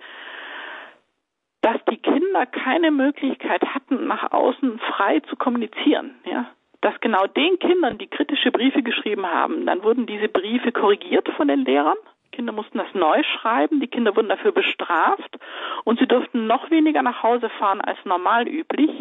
dass 1.62 1.78
die 1.90 1.98
Kinder 1.98 2.46
keine 2.46 2.92
Möglichkeit 2.92 3.64
hatten, 3.74 4.08
nach 4.08 4.32
außen 4.32 4.80
frei 4.80 5.20
zu 5.22 5.36
kommunizieren. 5.36 6.16
Ja, 6.26 6.48
dass 6.86 7.02
genau 7.02 7.26
den 7.26 7.58
Kindern, 7.58 7.98
die 7.98 8.06
kritische 8.06 8.52
Briefe 8.52 8.84
geschrieben 8.84 9.26
haben, 9.26 9.66
dann 9.66 9.82
wurden 9.82 10.06
diese 10.06 10.28
Briefe 10.30 10.72
korrigiert 10.72 11.28
von 11.30 11.48
den 11.48 11.66
Lehrern. 11.66 11.98
Die 12.28 12.36
Kinder 12.36 12.54
mussten 12.54 12.78
das 12.78 12.94
neu 12.94 13.24
schreiben, 13.24 13.80
die 13.80 13.88
Kinder 13.88 14.16
wurden 14.16 14.30
dafür 14.30 14.52
bestraft 14.52 15.40
und 15.84 15.98
sie 15.98 16.06
durften 16.06 16.46
noch 16.46 16.70
weniger 16.70 17.02
nach 17.02 17.24
Hause 17.24 17.50
fahren 17.50 17.82
als 17.82 17.98
normal 18.06 18.48
üblich. 18.48 18.92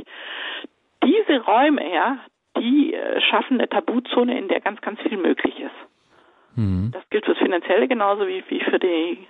Diese 1.04 1.40
Räume, 1.40 1.92
ja, 1.92 2.20
die 2.56 2.94
äh, 2.94 3.20
schaffen 3.20 3.58
eine 3.58 3.68
Tabuzone, 3.68 4.38
in 4.38 4.48
der 4.48 4.62
ganz, 4.62 4.80
ganz 4.80 4.98
viel 5.02 5.18
möglich 5.18 5.60
ist. 5.60 6.56
Mhm. 6.56 6.90
Das 6.90 7.02
gilt 7.10 7.26
fürs 7.26 7.36
Finanzielle 7.36 7.86
genauso 7.86 8.26
wie, 8.26 8.42
wie 8.48 8.60
für 8.60 8.78
die 8.78 9.28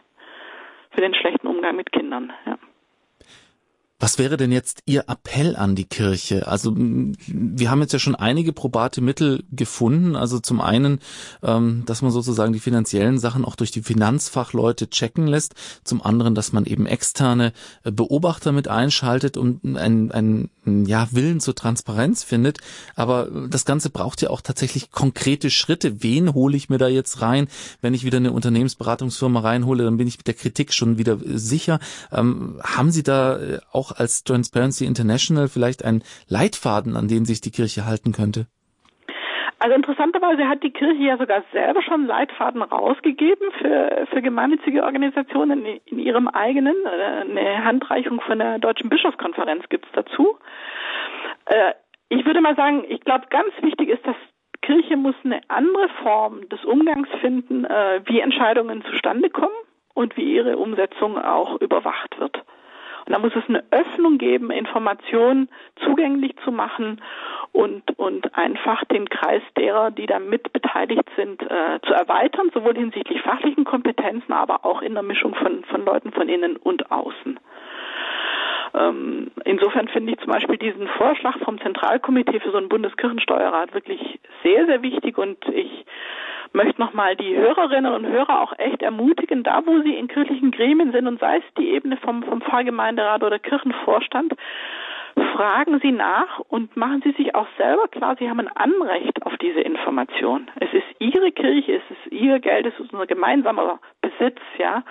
für 0.92 1.00
den 1.00 1.14
schlechten 1.14 1.48
Umgang 1.48 1.74
mit 1.74 1.90
Kindern. 1.90 2.32
Ja. 2.46 2.56
Was 4.00 4.18
wäre 4.18 4.36
denn 4.36 4.50
jetzt 4.50 4.80
Ihr 4.86 5.04
Appell 5.08 5.54
an 5.54 5.76
die 5.76 5.84
Kirche? 5.84 6.48
Also 6.48 6.74
wir 6.76 7.70
haben 7.70 7.80
jetzt 7.80 7.92
ja 7.92 8.00
schon 8.00 8.16
einige 8.16 8.52
probate 8.52 9.00
Mittel 9.00 9.44
gefunden. 9.52 10.16
Also 10.16 10.40
zum 10.40 10.60
einen, 10.60 10.98
ähm, 11.44 11.84
dass 11.86 12.02
man 12.02 12.10
sozusagen 12.10 12.52
die 12.52 12.58
finanziellen 12.58 13.18
Sachen 13.18 13.44
auch 13.44 13.54
durch 13.54 13.70
die 13.70 13.82
Finanzfachleute 13.82 14.90
checken 14.90 15.28
lässt. 15.28 15.54
Zum 15.84 16.02
anderen, 16.02 16.34
dass 16.34 16.52
man 16.52 16.64
eben 16.66 16.86
externe 16.86 17.52
äh, 17.84 17.92
Beobachter 17.92 18.50
mit 18.50 18.66
einschaltet 18.66 19.36
und 19.36 19.64
einen, 19.76 20.10
einen 20.10 20.50
ja, 20.86 21.08
Willen 21.12 21.40
zur 21.40 21.54
Transparenz 21.54 22.24
findet. 22.24 22.58
Aber 22.96 23.28
das 23.48 23.64
Ganze 23.64 23.90
braucht 23.90 24.22
ja 24.22 24.30
auch 24.30 24.40
tatsächlich 24.40 24.90
konkrete 24.90 25.50
Schritte. 25.50 26.02
Wen 26.02 26.34
hole 26.34 26.56
ich 26.56 26.68
mir 26.68 26.78
da 26.78 26.88
jetzt 26.88 27.22
rein? 27.22 27.48
Wenn 27.80 27.94
ich 27.94 28.04
wieder 28.04 28.18
eine 28.18 28.32
Unternehmensberatungsfirma 28.32 29.40
reinhole, 29.40 29.84
dann 29.84 29.98
bin 29.98 30.08
ich 30.08 30.18
mit 30.18 30.26
der 30.26 30.34
Kritik 30.34 30.72
schon 30.72 30.98
wieder 30.98 31.18
sicher. 31.24 31.78
Ähm, 32.10 32.60
haben 32.62 32.90
Sie 32.90 33.04
da 33.04 33.38
äh, 33.38 33.60
auch 33.84 33.98
als 33.98 34.24
Transparency 34.24 34.84
International 34.84 35.48
vielleicht 35.48 35.84
einen 35.84 36.02
Leitfaden, 36.28 36.96
an 36.96 37.08
den 37.08 37.24
sich 37.24 37.40
die 37.40 37.50
Kirche 37.50 37.86
halten 37.86 38.12
könnte? 38.12 38.46
Also 39.58 39.76
interessanterweise 39.76 40.46
hat 40.48 40.62
die 40.62 40.72
Kirche 40.72 41.02
ja 41.02 41.16
sogar 41.16 41.42
selber 41.52 41.80
schon 41.80 42.06
Leitfaden 42.06 42.60
rausgegeben 42.60 43.50
für, 43.58 44.06
für 44.10 44.20
gemeinnützige 44.20 44.82
Organisationen 44.82 45.64
in, 45.64 45.80
in 45.86 45.98
ihrem 45.98 46.28
eigenen. 46.28 46.74
Äh, 46.84 47.30
eine 47.30 47.64
Handreichung 47.64 48.20
von 48.20 48.40
der 48.40 48.58
Deutschen 48.58 48.90
Bischofskonferenz 48.90 49.64
gibt 49.70 49.86
es 49.86 49.92
dazu. 49.92 50.36
Äh, 51.46 51.72
ich 52.10 52.26
würde 52.26 52.42
mal 52.42 52.56
sagen, 52.56 52.84
ich 52.88 53.00
glaube, 53.00 53.26
ganz 53.30 53.52
wichtig 53.62 53.88
ist, 53.88 54.06
dass 54.06 54.16
Kirche 54.60 54.96
muss 54.96 55.14
eine 55.24 55.40
andere 55.48 55.88
Form 56.02 56.46
des 56.48 56.62
Umgangs 56.64 57.08
finden, 57.20 57.64
äh, 57.64 58.02
wie 58.06 58.20
Entscheidungen 58.20 58.84
zustande 58.90 59.30
kommen 59.30 59.54
und 59.94 60.16
wie 60.16 60.34
ihre 60.34 60.58
Umsetzung 60.58 61.16
auch 61.16 61.60
überwacht 61.60 62.18
wird. 62.18 62.44
Und 63.06 63.12
da 63.12 63.18
muss 63.18 63.34
es 63.34 63.48
eine 63.48 63.62
Öffnung 63.70 64.18
geben, 64.18 64.50
Informationen 64.50 65.48
zugänglich 65.84 66.34
zu 66.44 66.52
machen 66.52 67.00
und, 67.52 67.98
und 67.98 68.34
einfach 68.34 68.84
den 68.86 69.08
Kreis 69.08 69.42
derer, 69.56 69.90
die 69.90 70.06
da 70.06 70.18
mit 70.18 70.52
beteiligt 70.52 71.08
sind, 71.16 71.42
äh, 71.42 71.80
zu 71.86 71.92
erweitern, 71.92 72.50
sowohl 72.54 72.74
hinsichtlich 72.74 73.20
fachlichen 73.22 73.64
Kompetenzen, 73.64 74.32
aber 74.32 74.64
auch 74.64 74.82
in 74.82 74.94
der 74.94 75.02
Mischung 75.02 75.34
von, 75.34 75.64
von 75.64 75.84
Leuten 75.84 76.12
von 76.12 76.28
innen 76.28 76.56
und 76.56 76.90
außen. 76.90 77.38
Ähm, 78.74 79.30
insofern 79.44 79.88
finde 79.88 80.12
ich 80.12 80.18
zum 80.18 80.32
Beispiel 80.32 80.58
diesen 80.58 80.88
Vorschlag 80.88 81.38
vom 81.44 81.60
Zentralkomitee 81.60 82.40
für 82.40 82.50
so 82.50 82.56
einen 82.56 82.68
Bundeskirchensteuerrat 82.68 83.72
wirklich 83.72 84.20
sehr, 84.42 84.66
sehr 84.66 84.82
wichtig 84.82 85.16
und 85.16 85.38
ich 85.48 85.86
möchte 86.52 86.80
nochmal 86.80 87.16
die 87.16 87.36
Hörerinnen 87.36 87.92
und 87.92 88.06
Hörer 88.06 88.40
auch 88.40 88.52
echt 88.58 88.82
ermutigen, 88.82 89.42
da 89.42 89.62
wo 89.66 89.80
sie 89.82 89.94
in 89.94 90.08
kirchlichen 90.08 90.50
Gremien 90.50 90.92
sind 90.92 91.06
und 91.06 91.20
sei 91.20 91.38
es 91.38 91.54
die 91.58 91.70
Ebene 91.70 91.96
vom, 91.98 92.22
vom 92.22 92.40
Pfarrgemeinderat 92.40 93.22
oder 93.22 93.38
Kirchenvorstand, 93.38 94.34
fragen 95.34 95.80
Sie 95.80 95.92
nach 95.92 96.40
und 96.48 96.76
machen 96.76 97.02
Sie 97.04 97.12
sich 97.12 97.34
auch 97.34 97.46
selber 97.56 97.88
klar, 97.88 98.16
Sie 98.18 98.28
haben 98.28 98.40
ein 98.40 98.56
Anrecht 98.56 99.22
auf 99.22 99.36
diese 99.38 99.60
Information. 99.60 100.50
Es 100.60 100.72
ist 100.72 100.84
Ihre 100.98 101.32
Kirche, 101.32 101.74
es 101.74 101.82
ist 101.90 102.12
Ihr 102.12 102.38
Geld, 102.38 102.66
es 102.66 102.78
ist 102.78 102.92
unser 102.92 103.06
gemeinsamer 103.06 103.80
Besitz, 104.00 104.40
ja. 104.58 104.84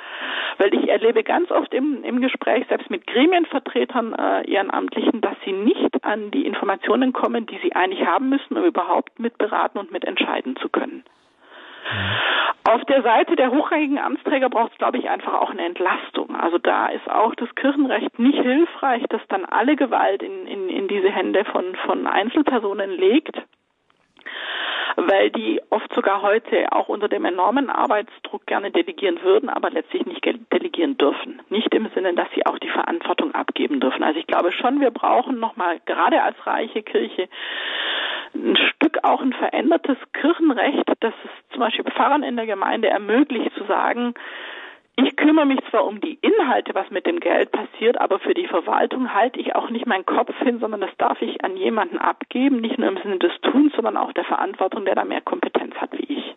Weil 0.57 0.73
ich 0.73 0.89
erlebe 0.89 1.23
ganz 1.23 1.51
oft 1.51 1.73
im, 1.73 2.03
im 2.03 2.21
Gespräch, 2.21 2.65
selbst 2.67 2.89
mit 2.89 3.07
Gremienvertretern 3.07 4.13
äh, 4.13 4.51
Ehrenamtlichen, 4.51 5.21
dass 5.21 5.35
sie 5.45 5.53
nicht 5.53 6.03
an 6.03 6.31
die 6.31 6.45
Informationen 6.45 7.13
kommen, 7.13 7.45
die 7.45 7.59
sie 7.63 7.73
eigentlich 7.73 8.05
haben 8.05 8.29
müssen, 8.29 8.57
um 8.57 8.65
überhaupt 8.65 9.19
mitberaten 9.19 9.79
und 9.79 9.91
mitentscheiden 9.91 10.55
zu 10.57 10.69
können. 10.69 11.03
Auf 12.65 12.84
der 12.85 13.01
Seite 13.03 13.35
der 13.35 13.51
hochrangigen 13.51 13.99
Amtsträger 13.99 14.49
braucht 14.49 14.72
es, 14.72 14.77
glaube 14.77 14.97
ich, 14.97 15.10
einfach 15.10 15.34
auch 15.34 15.51
eine 15.51 15.65
Entlastung. 15.65 16.35
Also 16.35 16.57
da 16.57 16.88
ist 16.88 17.10
auch 17.10 17.35
das 17.35 17.53
Kirchenrecht 17.55 18.18
nicht 18.19 18.39
hilfreich, 18.39 19.03
das 19.10 19.22
dann 19.27 19.43
alle 19.45 19.76
Gewalt 19.76 20.23
in, 20.23 20.47
in, 20.47 20.69
in 20.69 20.88
diese 20.88 21.10
Hände 21.10 21.43
von, 21.45 21.76
von 21.85 22.07
Einzelpersonen 22.07 22.91
legt 22.91 23.38
weil 24.95 25.31
die 25.31 25.61
oft 25.69 25.91
sogar 25.93 26.21
heute 26.21 26.71
auch 26.71 26.89
unter 26.89 27.07
dem 27.07 27.25
enormen 27.25 27.69
Arbeitsdruck 27.69 28.45
gerne 28.45 28.71
delegieren 28.71 29.21
würden, 29.23 29.49
aber 29.49 29.69
letztlich 29.69 30.05
nicht 30.05 30.23
delegieren 30.51 30.97
dürfen. 30.97 31.41
Nicht 31.49 31.73
im 31.73 31.89
Sinne, 31.95 32.13
dass 32.13 32.27
sie 32.35 32.45
auch 32.45 32.59
die 32.59 32.69
Verantwortung 32.69 33.33
abgeben 33.33 33.79
dürfen. 33.79 34.03
Also 34.03 34.19
ich 34.19 34.27
glaube 34.27 34.51
schon, 34.51 34.79
wir 34.79 34.91
brauchen 34.91 35.39
nochmal, 35.39 35.79
gerade 35.85 36.21
als 36.21 36.35
reiche 36.45 36.83
Kirche, 36.83 37.27
ein 38.35 38.57
Stück 38.57 39.03
auch 39.03 39.21
ein 39.21 39.33
verändertes 39.33 39.97
Kirchenrecht, 40.13 40.83
das 40.99 41.13
es 41.23 41.51
zum 41.51 41.59
Beispiel 41.59 41.85
Pfarrern 41.85 42.23
in 42.23 42.35
der 42.35 42.47
Gemeinde 42.47 42.89
ermöglicht 42.89 43.53
zu 43.55 43.63
sagen, 43.65 44.13
ich 44.95 45.15
kümmere 45.15 45.45
mich 45.45 45.60
zwar 45.70 45.86
um 45.86 45.99
die 46.02 46.20
Inhalte, 46.22 46.76
was 46.76 46.90
mit 46.91 47.06
dem 47.06 47.20
Geld 47.20 47.52
passiert, 47.52 47.99
aber 47.99 48.20
für 48.20 48.34
die 48.34 48.48
Verwaltung 48.48 49.14
halte 49.14 49.40
ich 49.40 49.56
auch 49.56 49.70
nicht 49.70 49.88
meinen 49.88 50.06
Kopf 50.06 50.36
hin, 50.40 50.60
sondern 50.60 50.82
das 50.82 50.95
darf 50.98 51.22
ich 51.22 51.44
an 51.44 51.57
jemanden 51.57 51.98
abgeben, 51.98 52.61
nicht 52.61 52.78
nur 52.78 52.90
im 52.90 52.98
Sinne 53.02 53.18
des 53.18 53.32
Tuns, 53.41 53.74
sondern 53.76 53.98
auch 53.98 54.14
der 54.14 54.26
Verantwortung, 54.26 54.86
der 54.86 54.95
da 54.95 55.03
mehr 55.03 55.22
Kompetenz 55.22 55.74
hat 55.76 55.91
wie 55.94 56.14
ich. 56.14 56.36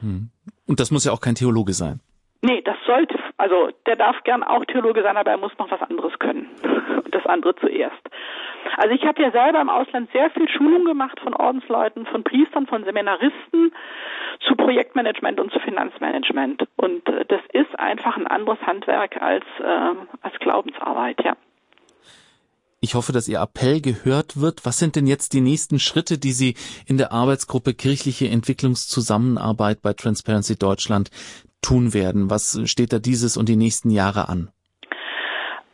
Hm. 0.00 0.30
Und 0.66 0.80
das 0.80 0.90
muss 0.90 1.04
ja 1.04 1.12
auch 1.12 1.20
kein 1.20 1.36
Theologe 1.36 1.72
sein. 1.72 2.00
Nee, 2.42 2.60
das 2.62 2.76
sollte, 2.86 3.18
also 3.38 3.70
der 3.86 3.96
darf 3.96 4.22
gern 4.24 4.42
auch 4.42 4.64
Theologe 4.64 5.02
sein, 5.02 5.16
aber 5.16 5.30
er 5.30 5.36
muss 5.36 5.52
noch 5.58 5.70
was 5.70 5.82
anderes 5.82 6.18
können. 6.18 6.48
Das 7.12 7.24
andere 7.24 7.54
zuerst. 7.56 8.02
Also 8.76 8.94
ich 8.94 9.02
habe 9.04 9.22
ja 9.22 9.30
selber 9.30 9.60
im 9.60 9.70
Ausland 9.70 10.10
sehr 10.12 10.28
viel 10.30 10.48
Schulung 10.50 10.84
gemacht 10.84 11.18
von 11.20 11.32
Ordensleuten, 11.34 12.04
von 12.04 12.24
Priestern, 12.24 12.66
von 12.66 12.84
Seminaristen 12.84 13.72
zu 14.46 14.54
Projektmanagement 14.54 15.40
und 15.40 15.50
zu 15.50 15.58
Finanzmanagement. 15.60 16.64
Und 16.76 17.08
äh, 17.08 17.24
das 17.26 17.40
ist 17.52 17.78
einfach 17.78 18.16
ein 18.16 18.26
anderes 18.26 18.60
Handwerk 18.66 19.22
als, 19.22 19.44
äh, 19.60 19.94
als 20.20 20.38
Glaubensarbeit, 20.40 21.24
ja. 21.24 21.36
Ich 22.80 22.94
hoffe, 22.94 23.12
dass 23.12 23.28
Ihr 23.28 23.40
Appell 23.40 23.80
gehört 23.80 24.38
wird. 24.38 24.66
Was 24.66 24.78
sind 24.78 24.96
denn 24.96 25.06
jetzt 25.06 25.32
die 25.32 25.40
nächsten 25.40 25.78
Schritte, 25.78 26.18
die 26.18 26.32
Sie 26.32 26.54
in 26.86 26.98
der 26.98 27.10
Arbeitsgruppe 27.10 27.72
kirchliche 27.72 28.28
Entwicklungszusammenarbeit 28.28 29.80
bei 29.80 29.94
Transparency 29.94 30.58
Deutschland 30.58 31.10
tun 31.62 31.94
werden? 31.94 32.30
Was 32.30 32.60
steht 32.66 32.92
da 32.92 32.98
dieses 32.98 33.36
und 33.36 33.48
die 33.48 33.56
nächsten 33.56 33.90
Jahre 33.90 34.28
an? 34.28 34.50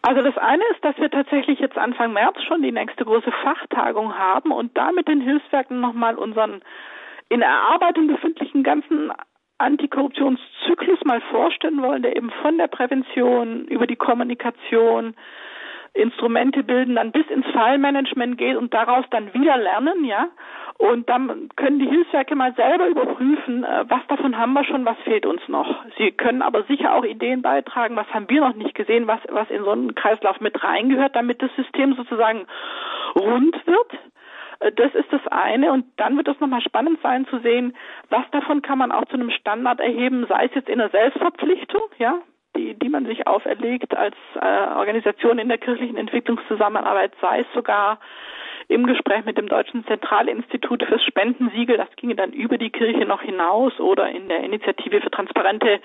Also 0.02 0.20
das 0.20 0.36
eine 0.36 0.64
ist, 0.72 0.84
dass 0.84 0.96
wir 0.98 1.10
tatsächlich 1.10 1.60
jetzt 1.60 1.78
Anfang 1.78 2.12
März 2.12 2.36
schon 2.48 2.62
die 2.62 2.72
nächste 2.72 3.04
große 3.04 3.30
Fachtagung 3.42 4.18
haben 4.18 4.50
und 4.50 4.76
da 4.76 4.90
mit 4.90 5.06
den 5.06 5.20
Hilfswerken 5.20 5.80
nochmal 5.80 6.16
unseren 6.16 6.62
in 7.28 7.40
Erarbeitung 7.40 8.08
befindlichen 8.08 8.64
ganzen 8.64 9.12
Antikorruptionszyklus 9.58 11.04
mal 11.04 11.20
vorstellen 11.30 11.80
wollen, 11.82 12.02
der 12.02 12.16
eben 12.16 12.30
von 12.42 12.58
der 12.58 12.66
Prävention 12.66 13.66
über 13.68 13.86
die 13.86 13.96
Kommunikation, 13.96 15.14
Instrumente 15.94 16.62
bilden, 16.62 16.96
dann 16.96 17.12
bis 17.12 17.26
ins 17.28 17.46
Fallmanagement 17.52 18.38
geht 18.38 18.56
und 18.56 18.72
daraus 18.72 19.04
dann 19.10 19.32
wieder 19.34 19.56
lernen, 19.58 20.04
ja. 20.04 20.28
Und 20.78 21.08
dann 21.08 21.48
können 21.56 21.78
die 21.78 21.88
Hilfswerke 21.88 22.34
mal 22.34 22.54
selber 22.54 22.88
überprüfen, 22.88 23.64
äh, 23.64 23.84
was 23.88 24.00
davon 24.08 24.36
haben 24.36 24.52
wir 24.52 24.64
schon, 24.64 24.84
was 24.84 24.98
fehlt 25.04 25.26
uns 25.26 25.40
noch. 25.48 25.84
Sie 25.96 26.10
können 26.10 26.42
aber 26.42 26.64
sicher 26.64 26.94
auch 26.94 27.04
Ideen 27.04 27.42
beitragen, 27.42 27.96
was 27.96 28.12
haben 28.12 28.28
wir 28.28 28.40
noch 28.40 28.54
nicht 28.54 28.74
gesehen, 28.74 29.06
was, 29.06 29.20
was 29.28 29.48
in 29.50 29.64
so 29.64 29.70
einen 29.70 29.94
Kreislauf 29.94 30.40
mit 30.40 30.62
reingehört, 30.62 31.14
damit 31.14 31.42
das 31.42 31.54
System 31.56 31.94
sozusagen 31.94 32.46
rund 33.14 33.54
wird. 33.66 33.92
Äh, 34.60 34.72
das 34.72 34.94
ist 34.94 35.12
das 35.12 35.26
eine. 35.28 35.72
Und 35.72 35.86
dann 35.96 36.16
wird 36.16 36.28
es 36.28 36.40
nochmal 36.40 36.62
spannend 36.62 36.98
sein 37.02 37.26
zu 37.26 37.38
sehen, 37.40 37.76
was 38.10 38.24
davon 38.30 38.62
kann 38.62 38.78
man 38.78 38.92
auch 38.92 39.04
zu 39.06 39.14
einem 39.14 39.30
Standard 39.30 39.80
erheben, 39.80 40.26
sei 40.28 40.46
es 40.46 40.54
jetzt 40.54 40.68
in 40.68 40.78
der 40.78 40.90
Selbstverpflichtung, 40.90 41.82
ja, 41.98 42.18
die, 42.56 42.74
die 42.74 42.88
man 42.88 43.06
sich 43.06 43.26
auferlegt 43.26 43.96
als 43.96 44.16
äh, 44.34 44.74
Organisation 44.76 45.38
in 45.38 45.48
der 45.48 45.58
kirchlichen 45.58 45.96
Entwicklungszusammenarbeit, 45.96 47.12
sei 47.20 47.40
es 47.40 47.46
sogar 47.54 47.98
im 48.72 48.86
Gespräch 48.86 49.24
mit 49.24 49.38
dem 49.38 49.48
Deutschen 49.48 49.84
Zentralinstitut 49.86 50.82
fürs 50.84 51.04
Spendensiegel. 51.04 51.76
Das 51.76 51.94
ginge 51.96 52.14
dann 52.14 52.32
über 52.32 52.58
die 52.58 52.70
Kirche 52.70 53.04
noch 53.04 53.22
hinaus 53.22 53.78
oder 53.78 54.08
in 54.10 54.28
der 54.28 54.40
Initiative 54.42 55.00
für 55.00 55.10
transparente 55.10 55.80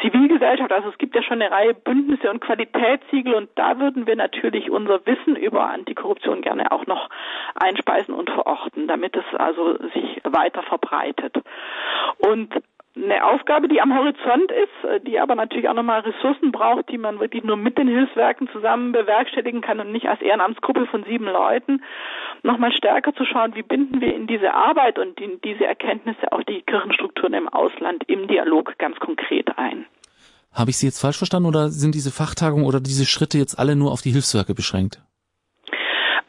Zivilgesellschaft. 0.00 0.72
Also 0.72 0.88
es 0.90 0.98
gibt 0.98 1.14
ja 1.14 1.22
schon 1.22 1.42
eine 1.42 1.50
Reihe 1.50 1.74
Bündnisse 1.74 2.30
und 2.30 2.40
Qualitätssiegel 2.40 3.34
und 3.34 3.50
da 3.56 3.78
würden 3.78 4.06
wir 4.06 4.16
natürlich 4.16 4.70
unser 4.70 5.04
Wissen 5.06 5.36
über 5.36 5.68
Antikorruption 5.68 6.40
gerne 6.40 6.70
auch 6.72 6.86
noch 6.86 7.08
einspeisen 7.54 8.14
und 8.14 8.30
verorten, 8.30 8.86
damit 8.86 9.16
es 9.16 9.24
also 9.38 9.76
sich 9.92 10.20
weiter 10.24 10.62
verbreitet. 10.62 11.36
Und 12.18 12.54
eine 13.02 13.24
Aufgabe, 13.24 13.68
die 13.68 13.80
am 13.80 13.96
Horizont 13.96 14.50
ist, 14.50 14.88
äh, 14.88 15.00
die 15.00 15.18
aber 15.18 15.34
natürlich 15.34 15.68
auch 15.68 15.74
nochmal 15.74 16.00
Ressourcen 16.00 16.52
braucht, 16.52 16.90
die 16.90 16.98
man 16.98 17.20
wirklich 17.20 17.44
nur 17.44 17.56
mit 17.56 17.78
den 17.78 17.88
Hilfswerken 17.88 18.48
zusammen 18.52 18.92
bewerkstelligen 18.92 19.60
kann 19.60 19.80
und 19.80 19.92
nicht 19.92 20.08
als 20.08 20.20
Ehrenamtsgruppe 20.20 20.86
von 20.86 21.04
sieben 21.04 21.26
Leuten, 21.26 21.82
nochmal 22.42 22.72
stärker 22.72 23.14
zu 23.14 23.24
schauen, 23.24 23.54
wie 23.54 23.62
binden 23.62 24.00
wir 24.00 24.14
in 24.14 24.26
diese 24.26 24.52
Arbeit 24.52 24.98
und 24.98 25.20
in 25.20 25.40
diese 25.42 25.66
Erkenntnisse 25.66 26.32
auch 26.32 26.42
die 26.42 26.62
Kirchenstrukturen 26.62 27.34
im 27.34 27.48
Ausland 27.48 28.04
im 28.06 28.28
Dialog 28.28 28.76
ganz 28.78 28.98
konkret 28.98 29.56
ein. 29.56 29.86
Habe 30.52 30.70
ich 30.70 30.78
Sie 30.78 30.86
jetzt 30.86 31.00
falsch 31.00 31.18
verstanden 31.18 31.48
oder 31.48 31.68
sind 31.68 31.94
diese 31.94 32.10
Fachtagungen 32.10 32.66
oder 32.66 32.80
diese 32.80 33.06
Schritte 33.06 33.38
jetzt 33.38 33.58
alle 33.58 33.76
nur 33.76 33.92
auf 33.92 34.02
die 34.02 34.10
Hilfswerke 34.10 34.54
beschränkt? 34.54 35.00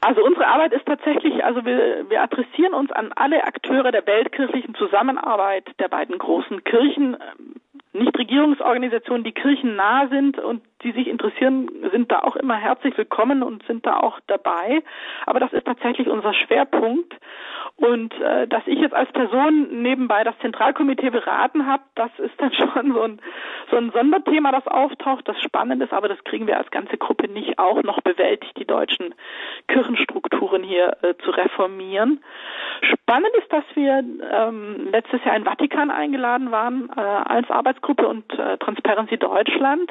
Also 0.01 0.23
unsere 0.23 0.47
Arbeit 0.47 0.73
ist 0.73 0.85
tatsächlich, 0.85 1.43
also 1.43 1.65
wir, 1.65 2.09
wir 2.09 2.21
adressieren 2.21 2.73
uns 2.73 2.91
an 2.91 3.11
alle 3.15 3.43
Akteure 3.43 3.91
der 3.91 4.05
weltkirchlichen 4.05 4.75
Zusammenarbeit 4.75 5.65
der 5.79 5.89
beiden 5.89 6.17
großen 6.17 6.63
Kirchen, 6.63 7.15
ähm, 7.15 7.55
Nichtregierungsorganisationen, 7.91 9.23
die 9.23 9.31
kirchennah 9.31 10.07
sind 10.09 10.37
und 10.37 10.61
die 10.83 10.91
sich 10.91 11.07
interessieren, 11.07 11.69
sind 11.91 12.11
da 12.11 12.19
auch 12.19 12.35
immer 12.35 12.55
herzlich 12.55 12.97
willkommen 12.97 13.43
und 13.43 13.65
sind 13.65 13.85
da 13.85 13.97
auch 13.97 14.19
dabei. 14.27 14.81
Aber 15.25 15.39
das 15.39 15.51
ist 15.53 15.65
tatsächlich 15.65 16.07
unser 16.07 16.33
Schwerpunkt. 16.33 17.13
Und 17.75 18.13
äh, 18.19 18.47
dass 18.47 18.63
ich 18.65 18.79
jetzt 18.79 18.93
als 18.93 19.11
Person 19.13 19.81
nebenbei 19.81 20.23
das 20.23 20.37
Zentralkomitee 20.39 21.11
beraten 21.11 21.65
habe, 21.65 21.83
das 21.95 22.11
ist 22.17 22.33
dann 22.37 22.51
schon 22.73 22.93
so 22.93 23.01
ein, 23.01 23.21
so 23.71 23.77
ein 23.77 23.91
Sonderthema, 23.91 24.51
das 24.51 24.67
auftaucht, 24.67 25.27
das 25.27 25.39
spannend 25.41 25.81
ist, 25.81 25.93
aber 25.93 26.09
das 26.09 26.21
kriegen 26.25 26.47
wir 26.47 26.57
als 26.57 26.71
ganze 26.71 26.97
Gruppe 26.97 27.29
nicht 27.29 27.57
auch 27.57 27.81
noch 27.83 28.01
bewältigt, 28.01 28.57
die 28.57 28.65
deutschen 28.65 29.15
Kirchenstrukturen 29.67 30.63
hier 30.63 30.97
äh, 31.01 31.15
zu 31.23 31.31
reformieren. 31.31 32.21
Spannend 32.81 33.31
ist, 33.37 33.51
dass 33.51 33.63
wir 33.75 34.03
ähm, 34.31 34.89
letztes 34.91 35.23
Jahr 35.23 35.35
in 35.35 35.45
Vatikan 35.45 35.89
eingeladen 35.89 36.51
waren 36.51 36.89
äh, 36.95 36.99
als 36.99 37.49
Arbeitsgruppe 37.49 38.07
und 38.07 38.31
äh, 38.37 38.57
Transparency 38.57 39.17
Deutschland 39.17 39.89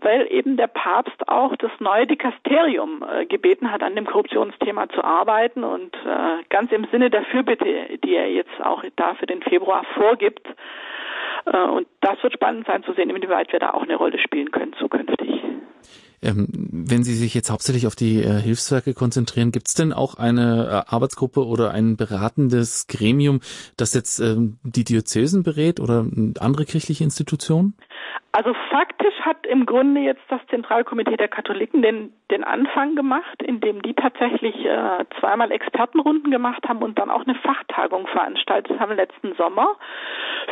weil 0.00 0.26
eben 0.30 0.56
der 0.56 0.68
Papst 0.68 1.28
auch 1.28 1.54
das 1.56 1.70
neue 1.80 2.06
Dikasterium 2.06 3.04
äh, 3.04 3.26
gebeten 3.26 3.70
hat, 3.70 3.82
an 3.82 3.94
dem 3.94 4.06
Korruptionsthema 4.06 4.88
zu 4.88 5.04
arbeiten 5.04 5.64
und 5.64 5.94
äh, 5.94 6.42
ganz 6.48 6.72
im 6.72 6.86
Sinne 6.90 7.10
der 7.10 7.24
Fürbitte, 7.24 7.98
die 8.02 8.14
er 8.14 8.30
jetzt 8.30 8.60
auch 8.62 8.82
da 8.96 9.14
für 9.14 9.26
den 9.26 9.42
Februar 9.42 9.84
vorgibt. 9.94 10.46
Und 11.46 11.86
das 12.02 12.22
wird 12.22 12.34
spannend 12.34 12.66
sein 12.66 12.82
zu 12.82 12.92
sehen, 12.92 13.08
inwieweit 13.08 13.50
wir 13.50 13.58
da 13.58 13.70
auch 13.70 13.82
eine 13.82 13.96
Rolle 13.96 14.18
spielen 14.18 14.50
können 14.50 14.74
zukünftig. 14.74 15.40
Ähm, 16.22 16.48
wenn 16.52 17.02
Sie 17.02 17.14
sich 17.14 17.34
jetzt 17.34 17.50
hauptsächlich 17.50 17.86
auf 17.86 17.96
die 17.96 18.22
äh, 18.22 18.40
Hilfswerke 18.40 18.92
konzentrieren, 18.92 19.52
gibt 19.52 19.68
es 19.68 19.74
denn 19.74 19.92
auch 19.92 20.16
eine 20.16 20.84
äh, 20.86 20.92
Arbeitsgruppe 20.92 21.46
oder 21.46 21.70
ein 21.70 21.96
beratendes 21.96 22.86
Gremium, 22.88 23.40
das 23.76 23.94
jetzt 23.94 24.20
ähm, 24.20 24.58
die 24.62 24.84
Diözesen 24.84 25.42
berät 25.42 25.80
oder 25.80 26.06
andere 26.38 26.66
kirchliche 26.66 27.04
Institutionen? 27.04 27.74
Also 28.32 28.54
faktisch 28.70 29.14
hat 29.22 29.44
im 29.46 29.66
Grunde 29.66 30.02
jetzt 30.02 30.22
das 30.28 30.40
Zentralkomitee 30.50 31.16
der 31.16 31.28
Katholiken 31.28 31.82
den, 31.82 32.12
den 32.30 32.44
Anfang 32.44 32.94
gemacht, 32.94 33.42
indem 33.42 33.82
die 33.82 33.94
tatsächlich 33.94 34.54
äh, 34.64 35.04
zweimal 35.18 35.50
Expertenrunden 35.50 36.30
gemacht 36.30 36.62
haben 36.68 36.82
und 36.82 36.98
dann 36.98 37.10
auch 37.10 37.26
eine 37.26 37.34
Fachtagung 37.34 38.06
veranstaltet 38.06 38.78
haben 38.78 38.94
letzten 38.94 39.34
Sommer 39.34 39.76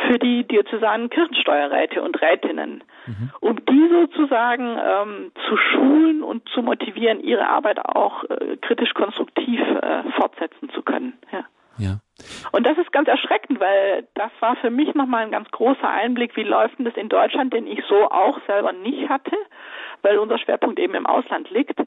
für 0.07 0.19
die 0.19 0.43
diözesanen 0.45 1.09
Kirchensteuerräte 1.09 2.01
und 2.01 2.21
Rätinnen, 2.21 2.83
mhm. 3.07 3.31
um 3.39 3.65
die 3.65 3.87
sozusagen 3.89 4.77
ähm, 4.77 5.31
zu 5.47 5.55
schulen 5.55 6.21
und 6.21 6.47
zu 6.49 6.61
motivieren, 6.61 7.21
ihre 7.21 7.47
Arbeit 7.47 7.79
auch 7.79 8.25
äh, 8.25 8.57
kritisch 8.57 8.93
konstruktiv 8.93 9.61
äh, 9.61 10.03
fortsetzen 10.17 10.69
zu 10.69 10.81
können. 10.81 11.13
Ja. 11.31 11.45
Ja. 11.79 11.99
Und 12.51 12.65
das 12.65 12.77
ist 12.77 12.91
ganz 12.91 13.07
erschreckend, 13.07 13.59
weil 13.59 14.07
das 14.13 14.31
war 14.41 14.55
für 14.57 14.69
mich 14.69 14.93
nochmal 14.93 15.23
ein 15.23 15.31
ganz 15.31 15.49
großer 15.51 15.89
Einblick, 15.89 16.35
wie 16.35 16.43
läuft 16.43 16.77
denn 16.77 16.85
das 16.85 16.95
in 16.95 17.09
Deutschland, 17.09 17.53
den 17.53 17.65
ich 17.65 17.81
so 17.87 18.11
auch 18.11 18.37
selber 18.45 18.73
nicht 18.73 19.09
hatte, 19.09 19.35
weil 20.01 20.17
unser 20.17 20.37
Schwerpunkt 20.37 20.79
eben 20.79 20.95
im 20.95 21.05
Ausland 21.05 21.49
liegt. 21.49 21.79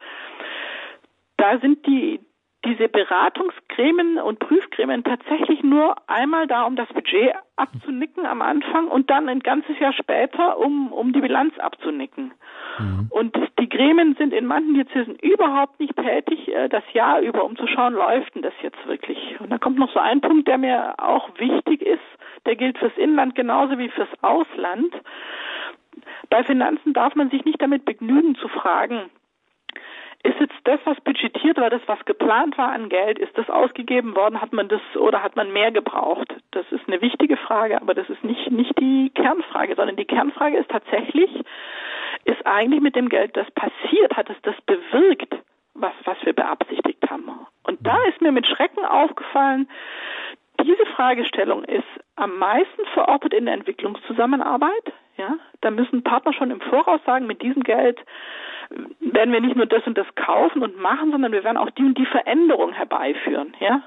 Da 1.36 1.58
sind 1.58 1.86
die, 1.86 2.20
diese 2.64 2.88
Beratungsgremien 2.88 4.18
und 4.18 4.38
Prüfgremien 4.38 5.02
tatsächlich 5.02 5.62
nur 5.62 5.96
einmal 6.06 6.46
da, 6.46 6.62
um 6.62 6.76
das 6.76 6.88
Budget 6.88 7.34
abzunicken 7.56 8.24
am 8.24 8.40
Anfang 8.40 8.86
und 8.88 9.10
dann 9.10 9.28
ein 9.28 9.40
ganzes 9.40 9.78
Jahr 9.80 9.92
später, 9.92 10.58
um, 10.58 10.92
um 10.92 11.12
die 11.12 11.20
Bilanz 11.20 11.58
abzunicken. 11.58 12.32
Mhm. 12.78 13.08
Und 13.10 13.36
die 13.58 13.68
Gremien 13.68 14.14
sind 14.14 14.32
in 14.32 14.46
manchen 14.46 14.74
Diözesen 14.74 15.16
überhaupt 15.16 15.80
nicht 15.80 15.96
tätig 15.96 16.48
äh, 16.48 16.68
das 16.68 16.84
Jahr 16.92 17.20
über, 17.20 17.44
um 17.44 17.56
zu 17.56 17.66
schauen, 17.66 17.94
läuft 17.94 18.34
denn 18.34 18.42
das 18.42 18.54
jetzt 18.62 18.86
wirklich. 18.86 19.40
Und 19.40 19.50
da 19.50 19.58
kommt 19.58 19.78
noch 19.78 19.92
so 19.92 19.98
ein 19.98 20.20
Punkt, 20.20 20.46
der 20.46 20.58
mir 20.58 20.94
auch 20.98 21.30
wichtig 21.38 21.82
ist, 21.82 22.00
der 22.46 22.56
gilt 22.56 22.78
fürs 22.78 22.96
Inland 22.96 23.34
genauso 23.34 23.76
wie 23.78 23.88
fürs 23.88 24.08
Ausland. 24.22 24.94
Bei 26.30 26.44
Finanzen 26.44 26.92
darf 26.92 27.14
man 27.16 27.30
sich 27.30 27.44
nicht 27.44 27.60
damit 27.60 27.84
begnügen 27.84 28.36
zu 28.36 28.48
fragen, 28.48 29.10
ist 30.24 30.38
jetzt 30.38 30.54
das, 30.64 30.78
was 30.84 31.00
budgetiert 31.00 31.58
war, 31.58 31.68
das, 31.70 31.82
was 31.86 32.04
geplant 32.04 32.56
war 32.56 32.70
an 32.70 32.88
Geld, 32.88 33.18
ist 33.18 33.36
das 33.36 33.50
ausgegeben 33.50 34.14
worden? 34.14 34.40
Hat 34.40 34.52
man 34.52 34.68
das 34.68 34.80
oder 34.96 35.22
hat 35.22 35.34
man 35.34 35.52
mehr 35.52 35.72
gebraucht? 35.72 36.32
Das 36.52 36.64
ist 36.70 36.86
eine 36.86 37.00
wichtige 37.00 37.36
Frage, 37.36 37.80
aber 37.80 37.94
das 37.94 38.08
ist 38.08 38.22
nicht, 38.22 38.50
nicht 38.50 38.78
die 38.78 39.10
Kernfrage, 39.14 39.74
sondern 39.74 39.96
die 39.96 40.04
Kernfrage 40.04 40.58
ist 40.58 40.70
tatsächlich, 40.70 41.30
ist 42.24 42.46
eigentlich 42.46 42.80
mit 42.80 42.94
dem 42.94 43.08
Geld, 43.08 43.36
das 43.36 43.50
passiert, 43.50 44.16
hat 44.16 44.30
es 44.30 44.36
das 44.42 44.54
bewirkt, 44.66 45.34
was, 45.74 45.92
was 46.04 46.16
wir 46.22 46.34
beabsichtigt 46.34 47.02
haben? 47.10 47.28
Und 47.64 47.84
da 47.84 47.96
ist 48.08 48.20
mir 48.20 48.30
mit 48.32 48.46
Schrecken 48.46 48.84
aufgefallen, 48.84 49.68
diese 50.62 50.86
Fragestellung 50.94 51.64
ist 51.64 51.82
am 52.14 52.38
meisten 52.38 52.84
verortet 52.94 53.34
in 53.34 53.46
der 53.46 53.54
Entwicklungszusammenarbeit. 53.54 54.92
Ja, 55.16 55.36
da 55.60 55.70
müssen 55.70 56.02
Partner 56.02 56.32
schon 56.32 56.50
im 56.50 56.60
Voraus 56.60 57.00
sagen, 57.04 57.26
mit 57.26 57.42
diesem 57.42 57.62
Geld 57.62 58.00
werden 59.00 59.32
wir 59.32 59.40
nicht 59.40 59.56
nur 59.56 59.66
das 59.66 59.86
und 59.86 59.98
das 59.98 60.06
kaufen 60.14 60.62
und 60.62 60.80
machen, 60.80 61.10
sondern 61.10 61.32
wir 61.32 61.44
werden 61.44 61.58
auch 61.58 61.70
die 61.70 61.84
und 61.84 61.98
die 61.98 62.06
Veränderung 62.06 62.72
herbeiführen. 62.72 63.54
Ja, 63.60 63.82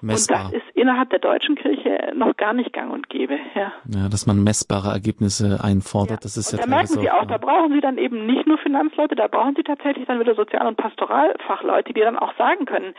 Messbar. 0.00 0.46
Und 0.46 0.54
das 0.54 0.62
ist 0.62 0.76
innerhalb 0.76 1.10
der 1.10 1.18
deutschen 1.18 1.54
Kirche 1.56 2.12
noch 2.14 2.36
gar 2.36 2.52
nicht 2.52 2.72
gang 2.72 2.92
und 2.92 3.08
gäbe. 3.08 3.38
Ja, 3.54 3.72
ja 3.86 4.08
dass 4.08 4.26
man 4.26 4.42
messbare 4.42 4.90
Ergebnisse 4.90 5.60
einfordert, 5.62 6.20
ja. 6.20 6.22
das 6.22 6.36
ist 6.36 6.52
und 6.52 6.60
ja 6.60 6.66
Da 6.66 6.70
merken 6.70 7.00
Sie 7.00 7.10
auch, 7.10 7.24
da 7.26 7.38
brauchen 7.38 7.72
Sie 7.72 7.80
dann 7.80 7.98
eben 7.98 8.26
nicht 8.26 8.46
nur 8.46 8.58
Finanzleute, 8.58 9.14
da 9.14 9.28
brauchen 9.28 9.54
Sie 9.56 9.62
tatsächlich 9.62 10.06
dann 10.06 10.20
wieder 10.20 10.34
Sozial- 10.34 10.66
und 10.66 10.76
Pastoralfachleute, 10.76 11.92
die 11.92 12.00
dann 12.00 12.18
auch 12.18 12.36
sagen 12.36 12.66
können, 12.66 12.94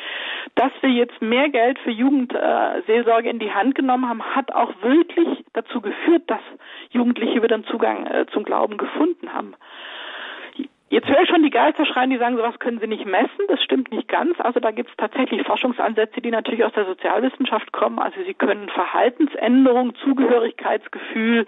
dass 0.55 0.71
wir 0.81 0.89
jetzt 0.89 1.21
mehr 1.21 1.49
Geld 1.49 1.77
für 1.79 1.91
Jugendseelsorge 1.91 3.29
in 3.29 3.39
die 3.39 3.51
Hand 3.51 3.75
genommen 3.75 4.07
haben, 4.07 4.23
hat 4.23 4.53
auch 4.53 4.71
wirklich 4.81 5.43
dazu 5.53 5.81
geführt, 5.81 6.23
dass 6.27 6.41
Jugendliche 6.89 7.41
wieder 7.43 7.55
einen 7.55 7.65
Zugang 7.65 8.07
äh, 8.07 8.25
zum 8.31 8.43
Glauben 8.43 8.77
gefunden 8.77 9.33
haben. 9.33 9.55
Jetzt 10.89 11.07
höre 11.07 11.23
ich 11.23 11.29
schon 11.29 11.41
die 11.41 11.49
Geister 11.49 11.83
schreien, 11.85 12.11
die 12.11 12.17
sagen, 12.17 12.37
sowas 12.37 12.59
können 12.59 12.79
sie 12.79 12.87
nicht 12.87 13.05
messen. 13.05 13.47
Das 13.47 13.61
stimmt 13.63 13.91
nicht 13.91 14.07
ganz. 14.07 14.39
Also 14.39 14.59
da 14.59 14.69
gibt 14.69 14.91
es 14.91 14.95
tatsächlich 14.97 15.41
Forschungsansätze, 15.45 16.21
die 16.21 16.29
natürlich 16.29 16.63
aus 16.63 16.73
der 16.73 16.85
Sozialwissenschaft 16.85 17.71
kommen. 17.71 17.97
Also 17.97 18.17
sie 18.25 18.35
können 18.35 18.69
Verhaltensänderung, 18.69 19.95
Zugehörigkeitsgefühl, 19.95 21.47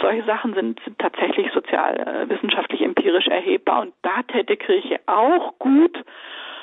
solche 0.00 0.24
Sachen 0.24 0.54
sind, 0.54 0.80
sind 0.84 0.98
tatsächlich 0.98 1.52
sozialwissenschaftlich 1.52 2.80
empirisch 2.80 3.26
erhebbar. 3.28 3.82
Und 3.82 3.92
da 4.00 4.22
täte 4.22 4.56
Kirche 4.56 5.00
auch 5.06 5.58
gut, 5.58 6.02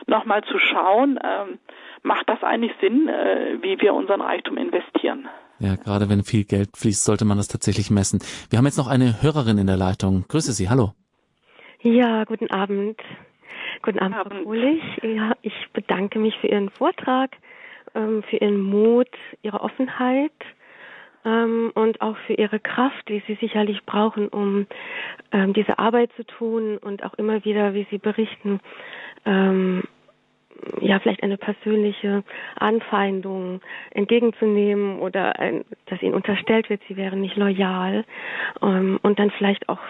nochmal 0.08 0.44
zu 0.46 0.58
schauen, 0.58 1.20
ähm, 1.24 1.60
macht 2.02 2.28
das 2.28 2.42
eigentlich 2.44 2.72
Sinn, 2.82 3.08
äh, 3.08 3.58
wie 3.62 3.80
wir 3.82 3.94
unseren 3.94 4.22
Reichtum 4.22 4.58
investieren. 4.58 5.28
Ja, 5.60 5.76
gerade 5.76 6.10
wenn 6.10 6.24
viel 6.24 6.46
Geld 6.46 6.70
fließt, 6.76 7.04
sollte 7.04 7.26
man 7.26 7.38
das 7.38 7.50
tatsächlich 7.50 7.92
messen. 7.92 8.20
Wir 8.50 8.58
haben 8.58 8.66
jetzt 8.66 8.78
noch 8.78 8.88
eine 8.88 9.22
Hörerin 9.22 9.58
in 9.58 9.68
der 9.68 9.78
Leitung. 9.78 10.26
Grüße 10.28 10.54
Sie, 10.54 10.70
hallo. 10.70 10.94
Ja, 11.82 12.26
guten 12.26 12.52
Abend. 12.52 13.00
Guten 13.84 14.00
Abend, 14.00 14.18
Frau 14.18 14.44
Kulich. 14.44 14.84
Ja, 15.02 15.32
ich 15.42 15.54
bedanke 15.72 16.20
mich 16.20 16.36
für 16.40 16.48
Ihren 16.48 16.70
Vortrag, 16.70 17.38
ähm, 17.96 18.22
für 18.24 18.36
Ihren 18.36 18.60
Mut, 18.60 19.08
Ihre 19.44 19.62
Offenheit 19.62 20.34
ähm, 21.24 21.72
und 21.76 22.02
auch 22.02 22.18
für 22.28 22.34
Ihre 22.34 22.60
Kraft, 22.60 23.08
die 23.08 23.24
Sie 23.28 23.36
sicherlich 23.36 23.86
brauchen, 23.86 24.28
um 24.28 24.68
ähm, 25.32 25.54
diese 25.54 25.80
Arbeit 25.80 26.12
zu 26.18 26.26
tun 26.26 26.78
und 26.80 27.06
auch 27.06 27.14
immer 27.14 27.46
wieder, 27.46 27.74
wie 27.74 27.88
Sie 27.90 27.98
berichten, 27.98 28.60
ja 30.82 31.00
vielleicht 31.00 31.24
eine 31.24 31.38
persönliche 31.38 32.24
Anfeindung 32.56 33.62
entgegenzunehmen 33.92 35.00
oder 35.00 35.40
ein, 35.40 35.66
dass 35.88 36.02
ihnen 36.02 36.14
unterstellt 36.14 36.70
wird, 36.70 36.82
sie 36.88 36.98
wären 36.98 37.22
nicht 37.22 37.36
loyal 37.36 38.06
ähm, 38.62 39.00
und 39.02 39.20
dann 39.20 39.32
vielleicht 39.32 39.70
auch 39.70 39.82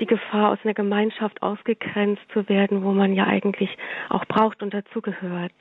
die 0.00 0.06
Gefahr 0.06 0.50
aus 0.52 0.58
einer 0.64 0.74
Gemeinschaft 0.74 1.42
ausgegrenzt 1.42 2.22
zu 2.32 2.48
werden, 2.48 2.84
wo 2.84 2.92
man 2.92 3.14
ja 3.14 3.26
eigentlich 3.26 3.76
auch 4.08 4.24
braucht 4.26 4.62
und 4.62 4.74
dazugehört. 4.74 5.52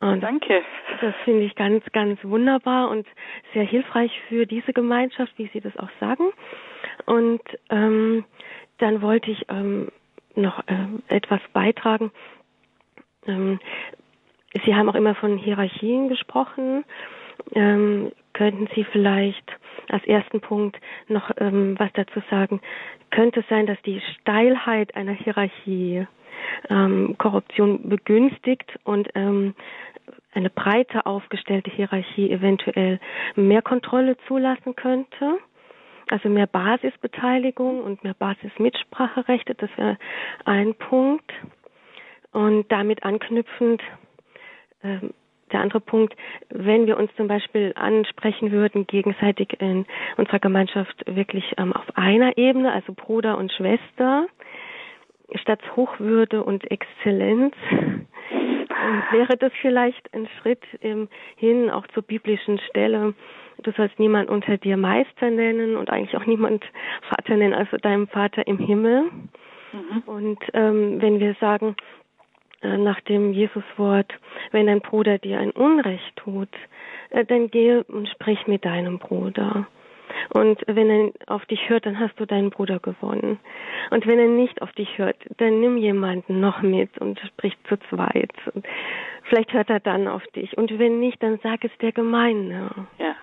Und 0.00 0.22
Danke. 0.22 0.62
Das 1.02 1.14
finde 1.24 1.44
ich 1.44 1.54
ganz, 1.54 1.84
ganz 1.92 2.18
wunderbar 2.24 2.88
und 2.88 3.06
sehr 3.52 3.64
hilfreich 3.64 4.10
für 4.28 4.46
diese 4.46 4.72
Gemeinschaft, 4.72 5.32
wie 5.36 5.50
Sie 5.52 5.60
das 5.60 5.76
auch 5.76 5.90
sagen. 6.00 6.24
Und 7.04 7.42
ähm, 7.68 8.24
dann 8.78 9.02
wollte 9.02 9.30
ich 9.30 9.44
ähm, 9.50 9.88
noch 10.34 10.60
äh, 10.60 10.86
etwas 11.08 11.40
beitragen. 11.52 12.10
Ähm, 13.30 13.60
Sie 14.64 14.74
haben 14.74 14.88
auch 14.88 14.94
immer 14.94 15.14
von 15.14 15.38
Hierarchien 15.38 16.08
gesprochen. 16.08 16.84
Ähm, 17.54 18.12
könnten 18.32 18.68
Sie 18.74 18.84
vielleicht 18.84 19.44
als 19.88 20.04
ersten 20.06 20.40
Punkt 20.40 20.78
noch 21.08 21.30
ähm, 21.38 21.78
was 21.78 21.90
dazu 21.94 22.20
sagen? 22.30 22.60
Könnte 23.10 23.40
es 23.40 23.48
sein, 23.48 23.66
dass 23.66 23.80
die 23.82 24.00
Steilheit 24.20 24.94
einer 24.94 25.12
Hierarchie 25.12 26.06
ähm, 26.68 27.16
Korruption 27.18 27.88
begünstigt 27.88 28.78
und 28.84 29.08
ähm, 29.14 29.54
eine 30.32 30.50
breiter 30.50 31.06
aufgestellte 31.06 31.70
Hierarchie 31.70 32.30
eventuell 32.30 33.00
mehr 33.36 33.62
Kontrolle 33.62 34.16
zulassen 34.26 34.76
könnte? 34.76 35.38
Also 36.08 36.28
mehr 36.28 36.46
Basisbeteiligung 36.48 37.82
und 37.82 38.02
mehr 38.02 38.14
Basismitspracherechte, 38.14 39.54
das 39.54 39.70
wäre 39.76 39.96
ein 40.44 40.74
Punkt. 40.74 41.32
Und 42.32 42.70
damit 42.70 43.02
anknüpfend, 43.02 43.82
äh, 44.82 44.98
der 45.52 45.60
andere 45.60 45.80
Punkt, 45.80 46.14
wenn 46.48 46.86
wir 46.86 46.96
uns 46.96 47.10
zum 47.16 47.26
Beispiel 47.26 47.72
ansprechen 47.74 48.52
würden, 48.52 48.86
gegenseitig 48.86 49.60
in 49.60 49.84
unserer 50.16 50.38
Gemeinschaft 50.38 51.02
wirklich 51.06 51.44
ähm, 51.58 51.72
auf 51.72 51.96
einer 51.96 52.38
Ebene, 52.38 52.72
also 52.72 52.92
Bruder 52.92 53.36
und 53.36 53.52
Schwester, 53.52 54.26
statt 55.34 55.60
Hochwürde 55.76 56.44
und 56.44 56.70
Exzellenz, 56.70 57.54
wäre 59.10 59.36
das 59.36 59.52
vielleicht 59.60 60.12
ein 60.14 60.28
Schritt 60.40 60.62
ähm, 60.82 61.08
hin 61.36 61.70
auch 61.70 61.86
zur 61.88 62.02
biblischen 62.02 62.58
Stelle. 62.70 63.14
Du 63.62 63.72
sollst 63.72 63.98
niemand 63.98 64.30
unter 64.30 64.56
dir 64.56 64.76
Meister 64.76 65.30
nennen 65.30 65.76
und 65.76 65.90
eigentlich 65.90 66.16
auch 66.16 66.26
niemand 66.26 66.64
Vater 67.08 67.36
nennen, 67.36 67.54
also 67.54 67.76
deinem 67.76 68.08
Vater 68.08 68.46
im 68.46 68.58
Himmel. 68.58 69.10
Mhm. 69.72 70.02
Und 70.06 70.38
ähm, 70.54 71.00
wenn 71.00 71.20
wir 71.20 71.34
sagen, 71.40 71.76
nach 72.62 73.00
dem 73.02 73.32
Jesuswort, 73.32 74.12
wenn 74.52 74.66
dein 74.66 74.80
Bruder 74.80 75.18
dir 75.18 75.38
ein 75.38 75.50
Unrecht 75.50 76.16
tut, 76.16 76.48
äh, 77.10 77.24
dann 77.24 77.50
gehe 77.50 77.84
und 77.84 78.08
sprich 78.08 78.46
mit 78.46 78.64
deinem 78.64 78.98
Bruder. 78.98 79.66
Und 80.34 80.60
wenn 80.66 80.90
er 80.90 81.12
auf 81.32 81.44
dich 81.46 81.68
hört, 81.68 81.86
dann 81.86 81.98
hast 81.98 82.18
du 82.18 82.26
deinen 82.26 82.50
Bruder 82.50 82.78
gewonnen. 82.78 83.38
Und 83.90 84.06
wenn 84.06 84.18
er 84.18 84.28
nicht 84.28 84.60
auf 84.62 84.72
dich 84.72 84.98
hört, 84.98 85.16
dann 85.38 85.60
nimm 85.60 85.76
jemanden 85.76 86.40
noch 86.40 86.62
mit 86.62 86.98
und 86.98 87.20
sprich 87.20 87.56
zu 87.68 87.76
zweit. 87.88 88.32
Und 88.54 88.66
vielleicht 89.24 89.52
hört 89.52 89.70
er 89.70 89.80
dann 89.80 90.08
auf 90.08 90.26
dich. 90.28 90.56
Und 90.58 90.76
wenn 90.78 91.00
nicht, 91.00 91.22
dann 91.22 91.38
sag 91.42 91.64
es 91.64 91.70
der 91.80 91.92
Gemeinde. 91.92 92.70
Ja. 92.98 93.14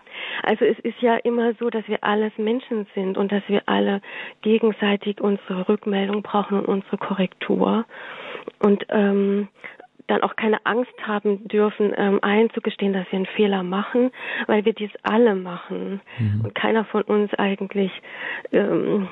Also 0.43 0.65
es 0.65 0.79
ist 0.79 1.01
ja 1.01 1.15
immer 1.17 1.53
so, 1.55 1.69
dass 1.69 1.87
wir 1.87 2.03
alles 2.03 2.31
Menschen 2.37 2.87
sind 2.95 3.17
und 3.17 3.31
dass 3.31 3.43
wir 3.47 3.63
alle 3.65 4.01
gegenseitig 4.41 5.21
unsere 5.21 5.67
Rückmeldung 5.67 6.23
brauchen 6.23 6.59
und 6.59 6.67
unsere 6.67 6.97
Korrektur. 6.97 7.85
Und 8.59 8.85
ähm, 8.89 9.47
dann 10.07 10.23
auch 10.23 10.35
keine 10.35 10.65
Angst 10.65 10.93
haben 11.01 11.47
dürfen, 11.47 11.93
ähm, 11.97 12.19
einzugestehen, 12.21 12.93
dass 12.93 13.05
wir 13.11 13.17
einen 13.17 13.25
Fehler 13.25 13.63
machen, 13.63 14.11
weil 14.47 14.65
wir 14.65 14.73
dies 14.73 14.91
alle 15.03 15.35
machen 15.35 16.01
mhm. 16.17 16.45
und 16.45 16.55
keiner 16.55 16.85
von 16.85 17.03
uns 17.03 17.33
eigentlich 17.33 17.91
ähm, 18.51 19.09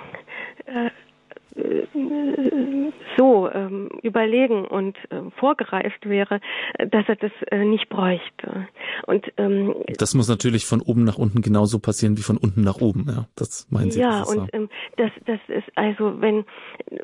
äh, 0.66 0.90
so 3.18 3.50
ähm, 3.50 3.90
überlegen 4.02 4.66
und 4.66 4.98
äh, 5.10 5.22
vorgereift 5.38 6.08
wäre, 6.08 6.42
dass 6.78 7.08
er 7.08 7.16
das 7.16 7.32
äh, 7.50 7.64
nicht 7.64 7.88
bräuchte. 7.90 8.68
Und 9.08 9.26
ähm, 9.38 9.74
das 9.98 10.14
muss 10.16 10.28
natürlich 10.28 10.66
von 10.66 10.82
oben 10.82 11.06
nach 11.06 11.18
unten 11.18 11.42
genauso 11.42 11.80
passieren 11.80 12.18
wie 12.18 12.24
von 12.24 12.38
unten 12.38 12.62
nach 12.62 12.82
oben. 12.82 13.06
Ja, 13.08 13.26
das 13.36 13.68
meinen 13.72 13.92
Sie. 13.92 14.02
Ja, 14.02 14.24
und 14.24 14.50
ähm, 14.54 14.70
das, 14.98 15.12
das 15.26 15.40
ist 15.48 15.68
also, 15.76 16.20
wenn 16.22 16.40
äh, 16.92 16.96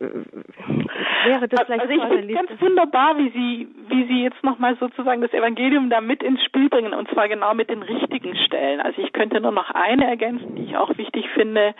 wäre 1.25 1.47
das 1.47 1.61
vielleicht 1.65 1.81
also 1.81 1.93
ich 1.93 2.01
finde 2.01 2.33
ganz 2.33 2.61
wunderbar, 2.61 3.17
wie 3.17 3.29
Sie, 3.29 3.67
wie 3.89 4.07
Sie 4.07 4.23
jetzt 4.23 4.43
nochmal 4.43 4.75
sozusagen 4.79 5.21
das 5.21 5.31
Evangelium 5.31 5.89
da 5.89 6.01
mit 6.01 6.23
ins 6.23 6.43
Spiel 6.43 6.69
bringen 6.69 6.93
und 6.93 7.09
zwar 7.11 7.29
genau 7.29 7.53
mit 7.53 7.69
den 7.69 7.83
richtigen 7.83 8.35
Stellen. 8.45 8.81
Also 8.81 9.01
ich 9.01 9.13
könnte 9.13 9.39
nur 9.39 9.51
noch 9.51 9.69
eine 9.69 10.07
ergänzen, 10.07 10.55
die 10.55 10.63
ich 10.63 10.77
auch 10.77 10.97
wichtig 10.97 11.25
finde. 11.33 11.73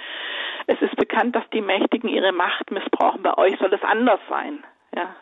Es 0.67 0.81
ist 0.81 0.95
bekannt, 0.95 1.35
dass 1.35 1.43
die 1.53 1.61
Mächtigen 1.61 2.07
ihre 2.07 2.31
Macht 2.31 2.60
missbrauchen. 2.69 3.23
Bei 3.23 3.37
euch 3.37 3.57
soll 3.59 3.73
es 3.73 3.83
anders 3.83 4.19
sein. 4.29 4.63
Ja. 4.95 5.15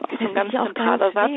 Das 0.00 0.12
ist 0.12 0.20
auch 0.22 0.28
ein 0.28 0.34
ganz 0.34 0.52
zentraler 0.52 1.12
Satz. 1.12 1.30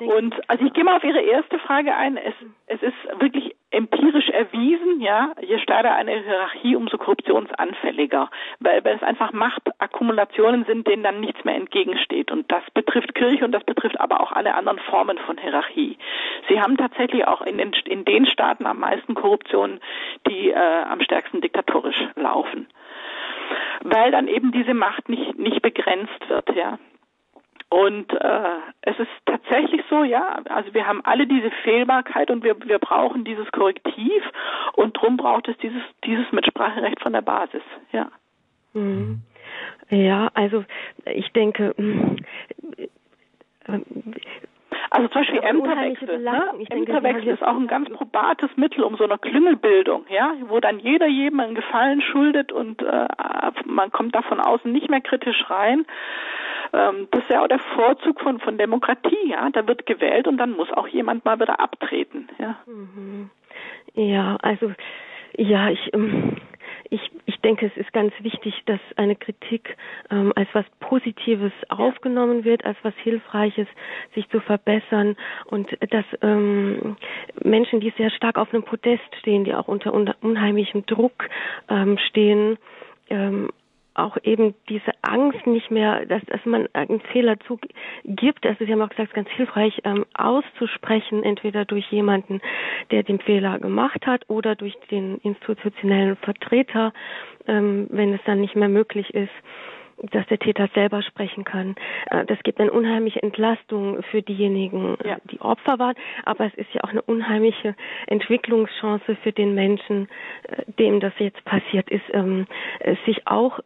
Und 0.00 0.34
also 0.48 0.64
ich 0.64 0.72
gehe 0.74 0.84
mal 0.84 0.96
auf 0.96 1.04
Ihre 1.04 1.20
erste 1.20 1.58
Frage 1.58 1.94
ein. 1.94 2.18
Es, 2.18 2.34
es 2.66 2.82
ist 2.82 3.20
wirklich 3.20 3.56
empirisch 3.70 4.28
erwiesen, 4.28 5.00
ja, 5.00 5.32
je 5.40 5.58
steiler 5.58 5.94
eine 5.94 6.22
Hierarchie, 6.22 6.76
umso 6.76 6.98
korruptionsanfälliger, 6.98 8.28
weil, 8.58 8.84
weil 8.84 8.96
es 8.96 9.02
einfach 9.02 9.32
Machtakkumulationen 9.32 10.64
sind, 10.64 10.86
denen 10.86 11.02
dann 11.02 11.20
nichts 11.20 11.44
mehr 11.44 11.54
entgegensteht. 11.54 12.30
Und 12.30 12.50
das 12.52 12.62
betrifft 12.74 13.14
Kirche 13.14 13.44
und 13.44 13.52
das 13.52 13.64
betrifft 13.64 13.98
aber 13.98 14.20
auch 14.20 14.32
alle 14.32 14.54
anderen 14.54 14.80
Formen 14.80 15.18
von 15.18 15.38
Hierarchie. 15.38 15.96
Sie 16.48 16.60
haben 16.60 16.76
tatsächlich 16.76 17.26
auch 17.26 17.40
in 17.42 17.58
den, 17.58 17.72
in 17.86 18.04
den 18.04 18.26
Staaten 18.26 18.66
am 18.66 18.80
meisten 18.80 19.14
Korruption, 19.14 19.80
die 20.28 20.50
äh, 20.50 20.54
am 20.54 21.00
stärksten 21.00 21.40
diktatorisch 21.40 22.04
laufen 22.16 22.66
weil 23.82 24.10
dann 24.10 24.28
eben 24.28 24.52
diese 24.52 24.74
Macht 24.74 25.08
nicht, 25.08 25.38
nicht 25.38 25.62
begrenzt 25.62 26.28
wird, 26.28 26.54
ja. 26.54 26.78
Und 27.68 28.12
äh, 28.12 28.56
es 28.82 28.98
ist 28.98 29.10
tatsächlich 29.26 29.82
so, 29.88 30.02
ja, 30.02 30.40
also 30.48 30.74
wir 30.74 30.88
haben 30.88 31.04
alle 31.04 31.28
diese 31.28 31.52
Fehlbarkeit 31.62 32.30
und 32.30 32.42
wir, 32.42 32.56
wir 32.66 32.80
brauchen 32.80 33.24
dieses 33.24 33.50
Korrektiv 33.52 34.24
und 34.74 35.00
drum 35.00 35.16
braucht 35.16 35.46
es 35.46 35.56
dieses, 35.58 35.82
dieses 36.04 36.30
Mitspracherecht 36.32 37.00
von 37.00 37.12
der 37.12 37.22
Basis, 37.22 37.62
ja. 37.92 38.10
Mhm. 38.72 39.20
Ja, 39.88 40.30
also 40.34 40.64
ich 41.04 41.32
denke, 41.32 41.74
äh, 41.78 42.16
also 44.90 45.06
zum 45.08 45.20
Beispiel 45.20 45.40
Ämterwechsel. 45.40 46.18
Ne? 46.18 46.42
Ämterwechsel 46.68 47.28
ist 47.28 47.44
auch 47.44 47.56
ein 47.56 47.68
ganz 47.68 47.88
probates 47.90 48.50
Mittel 48.56 48.82
um 48.82 48.96
so 48.96 49.04
eine 49.04 49.18
Klüngelbildung, 49.18 50.04
ja, 50.08 50.34
wo 50.48 50.58
dann 50.58 50.80
jeder 50.80 51.06
jedem 51.06 51.38
einen 51.38 51.54
Gefallen 51.54 52.02
schuldet 52.02 52.50
und 52.50 52.82
äh, 52.82 53.06
man 53.74 53.90
kommt 53.92 54.14
da 54.14 54.22
von 54.22 54.40
außen 54.40 54.70
nicht 54.70 54.90
mehr 54.90 55.00
kritisch 55.00 55.48
rein. 55.48 55.86
Ähm, 56.72 57.08
das 57.10 57.22
ist 57.22 57.30
ja 57.30 57.42
auch 57.42 57.48
der 57.48 57.58
Vorzug 57.58 58.20
von 58.20 58.40
von 58.40 58.58
Demokratie, 58.58 59.30
ja. 59.30 59.50
Da 59.50 59.66
wird 59.66 59.86
gewählt 59.86 60.28
und 60.28 60.38
dann 60.38 60.52
muss 60.52 60.70
auch 60.72 60.88
jemand 60.88 61.24
mal 61.24 61.40
wieder 61.40 61.60
abtreten, 61.60 62.28
ja. 62.38 62.56
Mhm. 62.66 63.30
Ja, 63.94 64.36
also 64.42 64.72
ja, 65.36 65.70
ich 65.70 65.92
ähm, 65.92 66.36
ich, 66.90 67.00
ich 67.26 67.40
denke, 67.40 67.66
es 67.66 67.76
ist 67.76 67.92
ganz 67.92 68.12
wichtig, 68.20 68.62
dass 68.66 68.80
eine 68.96 69.14
Kritik 69.14 69.76
ähm, 70.10 70.32
als 70.34 70.48
was 70.52 70.64
Positives 70.80 71.52
aufgenommen 71.68 72.44
wird, 72.44 72.64
als 72.64 72.76
was 72.82 72.94
Hilfreiches, 72.96 73.68
sich 74.14 74.28
zu 74.30 74.40
verbessern 74.40 75.16
und 75.46 75.70
dass 75.90 76.04
ähm, 76.20 76.96
Menschen, 77.42 77.80
die 77.80 77.92
sehr 77.96 78.10
stark 78.10 78.38
auf 78.38 78.52
einem 78.52 78.64
Podest 78.64 79.14
stehen, 79.20 79.44
die 79.44 79.54
auch 79.54 79.68
unter 79.68 79.94
unheimlichem 79.94 80.84
Druck 80.86 81.28
ähm, 81.68 81.96
stehen, 82.08 82.58
ähm, 83.08 83.50
auch 83.94 84.16
eben 84.22 84.54
diese 84.68 84.92
Angst 85.02 85.46
nicht 85.46 85.70
mehr, 85.70 86.06
dass, 86.06 86.22
dass 86.26 86.44
man 86.44 86.68
einen 86.72 87.00
Fehler 87.12 87.38
zugibt. 87.40 88.46
Also 88.46 88.64
Sie 88.64 88.72
haben 88.72 88.82
auch 88.82 88.88
gesagt, 88.88 89.08
es 89.08 89.10
ist 89.10 89.14
ganz 89.14 89.28
hilfreich 89.30 89.80
ähm, 89.84 90.06
auszusprechen, 90.14 91.22
entweder 91.22 91.64
durch 91.64 91.90
jemanden, 91.90 92.40
der 92.90 93.02
den 93.02 93.20
Fehler 93.20 93.58
gemacht 93.58 94.06
hat 94.06 94.28
oder 94.28 94.54
durch 94.54 94.76
den 94.90 95.18
institutionellen 95.18 96.16
Vertreter, 96.16 96.92
ähm, 97.46 97.86
wenn 97.90 98.14
es 98.14 98.20
dann 98.24 98.40
nicht 98.40 98.56
mehr 98.56 98.68
möglich 98.68 99.12
ist 99.14 99.32
dass 100.02 100.26
der 100.26 100.38
Täter 100.38 100.68
selber 100.74 101.02
sprechen 101.02 101.44
kann. 101.44 101.74
Äh, 102.10 102.24
das 102.26 102.38
gibt 102.42 102.60
eine 102.60 102.72
unheimliche 102.72 103.22
Entlastung 103.22 104.02
für 104.10 104.22
diejenigen, 104.22 104.96
äh, 105.00 105.08
ja. 105.08 105.16
die 105.30 105.40
Opfer 105.40 105.78
waren, 105.78 105.94
aber 106.24 106.46
es 106.46 106.54
ist 106.54 106.72
ja 106.72 106.82
auch 106.84 106.90
eine 106.90 107.02
unheimliche 107.02 107.74
Entwicklungschance 108.06 109.16
für 109.22 109.32
den 109.32 109.54
Menschen, 109.54 110.08
äh, 110.48 110.62
dem 110.78 111.00
das 111.00 111.12
jetzt 111.18 111.44
passiert 111.44 111.90
ist, 111.90 112.04
ähm, 112.12 112.46
sich 113.06 113.26
auch 113.26 113.60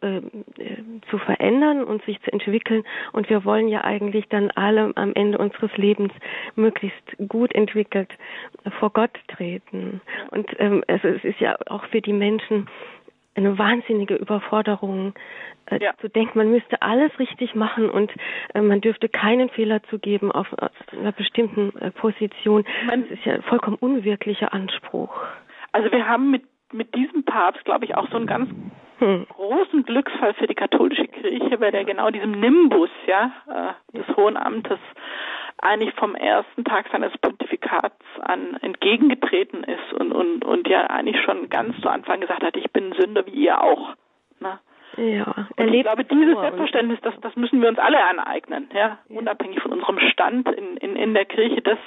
zu 1.09 1.17
verändern 1.17 1.83
und 1.83 2.03
sich 2.05 2.21
zu 2.21 2.31
entwickeln. 2.31 2.83
Und 3.11 3.29
wir 3.29 3.45
wollen 3.45 3.67
ja 3.67 3.83
eigentlich 3.83 4.27
dann 4.29 4.51
alle 4.51 4.91
am 4.95 5.13
Ende 5.13 5.37
unseres 5.37 5.75
Lebens 5.77 6.11
möglichst 6.55 7.17
gut 7.27 7.53
entwickelt 7.53 8.09
vor 8.79 8.91
Gott 8.91 9.11
treten. 9.27 10.01
Und 10.31 10.47
ähm, 10.59 10.83
also 10.87 11.07
es 11.07 11.23
ist 11.23 11.39
ja 11.39 11.55
auch 11.67 11.85
für 11.85 12.01
die 12.01 12.13
Menschen 12.13 12.67
eine 13.35 13.57
wahnsinnige 13.57 14.15
Überforderung 14.15 15.13
äh, 15.67 15.83
ja. 15.83 15.91
zu 15.99 16.09
denken, 16.09 16.37
man 16.37 16.51
müsste 16.51 16.81
alles 16.81 17.17
richtig 17.19 17.55
machen 17.55 17.89
und 17.89 18.11
äh, 18.53 18.61
man 18.61 18.81
dürfte 18.81 19.09
keinen 19.09 19.49
Fehler 19.49 19.83
zugeben 19.83 20.31
auf, 20.31 20.47
auf 20.53 20.71
einer 20.91 21.11
bestimmten 21.11 21.77
äh, 21.79 21.91
Position. 21.91 22.65
Das 22.87 23.11
ist 23.11 23.25
ja 23.25 23.33
ein 23.33 23.41
vollkommen 23.43 23.77
unwirklicher 23.79 24.53
Anspruch. 24.53 25.13
Also 25.71 25.91
wir 25.91 26.07
haben 26.07 26.31
mit 26.31 26.43
mit 26.71 26.93
diesem 26.95 27.23
Papst, 27.23 27.63
glaube 27.65 27.85
ich, 27.85 27.95
auch 27.95 28.09
so 28.09 28.17
einen 28.17 28.27
ganz 28.27 28.49
hm. 28.99 29.25
großen 29.29 29.83
Glücksfall 29.83 30.33
für 30.35 30.47
die 30.47 30.55
katholische 30.55 31.07
Kirche, 31.07 31.59
weil 31.59 31.71
der 31.71 31.85
genau 31.85 32.09
diesem 32.09 32.31
Nimbus, 32.31 32.89
ja, 33.07 33.31
äh, 33.47 33.97
des 33.97 34.15
Hohen 34.15 34.37
Amtes 34.37 34.79
eigentlich 35.65 35.93
vom 35.95 36.15
ersten 36.15 36.63
Tag 36.63 36.87
seines 36.91 37.17
Pontifikats 37.17 37.95
an 38.21 38.57
entgegengetreten 38.61 39.63
ist 39.63 39.93
und, 39.99 40.11
und, 40.11 40.45
und 40.45 40.67
ja 40.67 40.85
eigentlich 40.87 41.21
schon 41.23 41.49
ganz 41.49 41.79
zu 41.81 41.89
Anfang 41.89 42.21
gesagt 42.21 42.43
hat, 42.43 42.55
ich 42.55 42.71
bin 42.71 42.93
Sünder 42.93 43.25
wie 43.25 43.31
ihr 43.31 43.61
auch. 43.61 43.95
Ne? 44.39 44.59
Ja, 44.97 45.47
und 45.57 45.73
ich 45.73 45.81
glaube, 45.81 46.05
dieses 46.05 46.39
Selbstverständnis, 46.39 46.99
das, 47.01 47.13
das 47.19 47.35
müssen 47.35 47.61
wir 47.61 47.67
uns 47.67 47.79
alle 47.79 48.01
aneignen, 48.01 48.69
ja, 48.73 48.99
ja. 49.09 49.17
unabhängig 49.17 49.59
von 49.59 49.73
unserem 49.73 49.99
Stand 49.99 50.47
in, 50.49 50.77
in, 50.77 50.95
in 50.95 51.13
der 51.13 51.25
Kirche, 51.25 51.61
das 51.61 51.77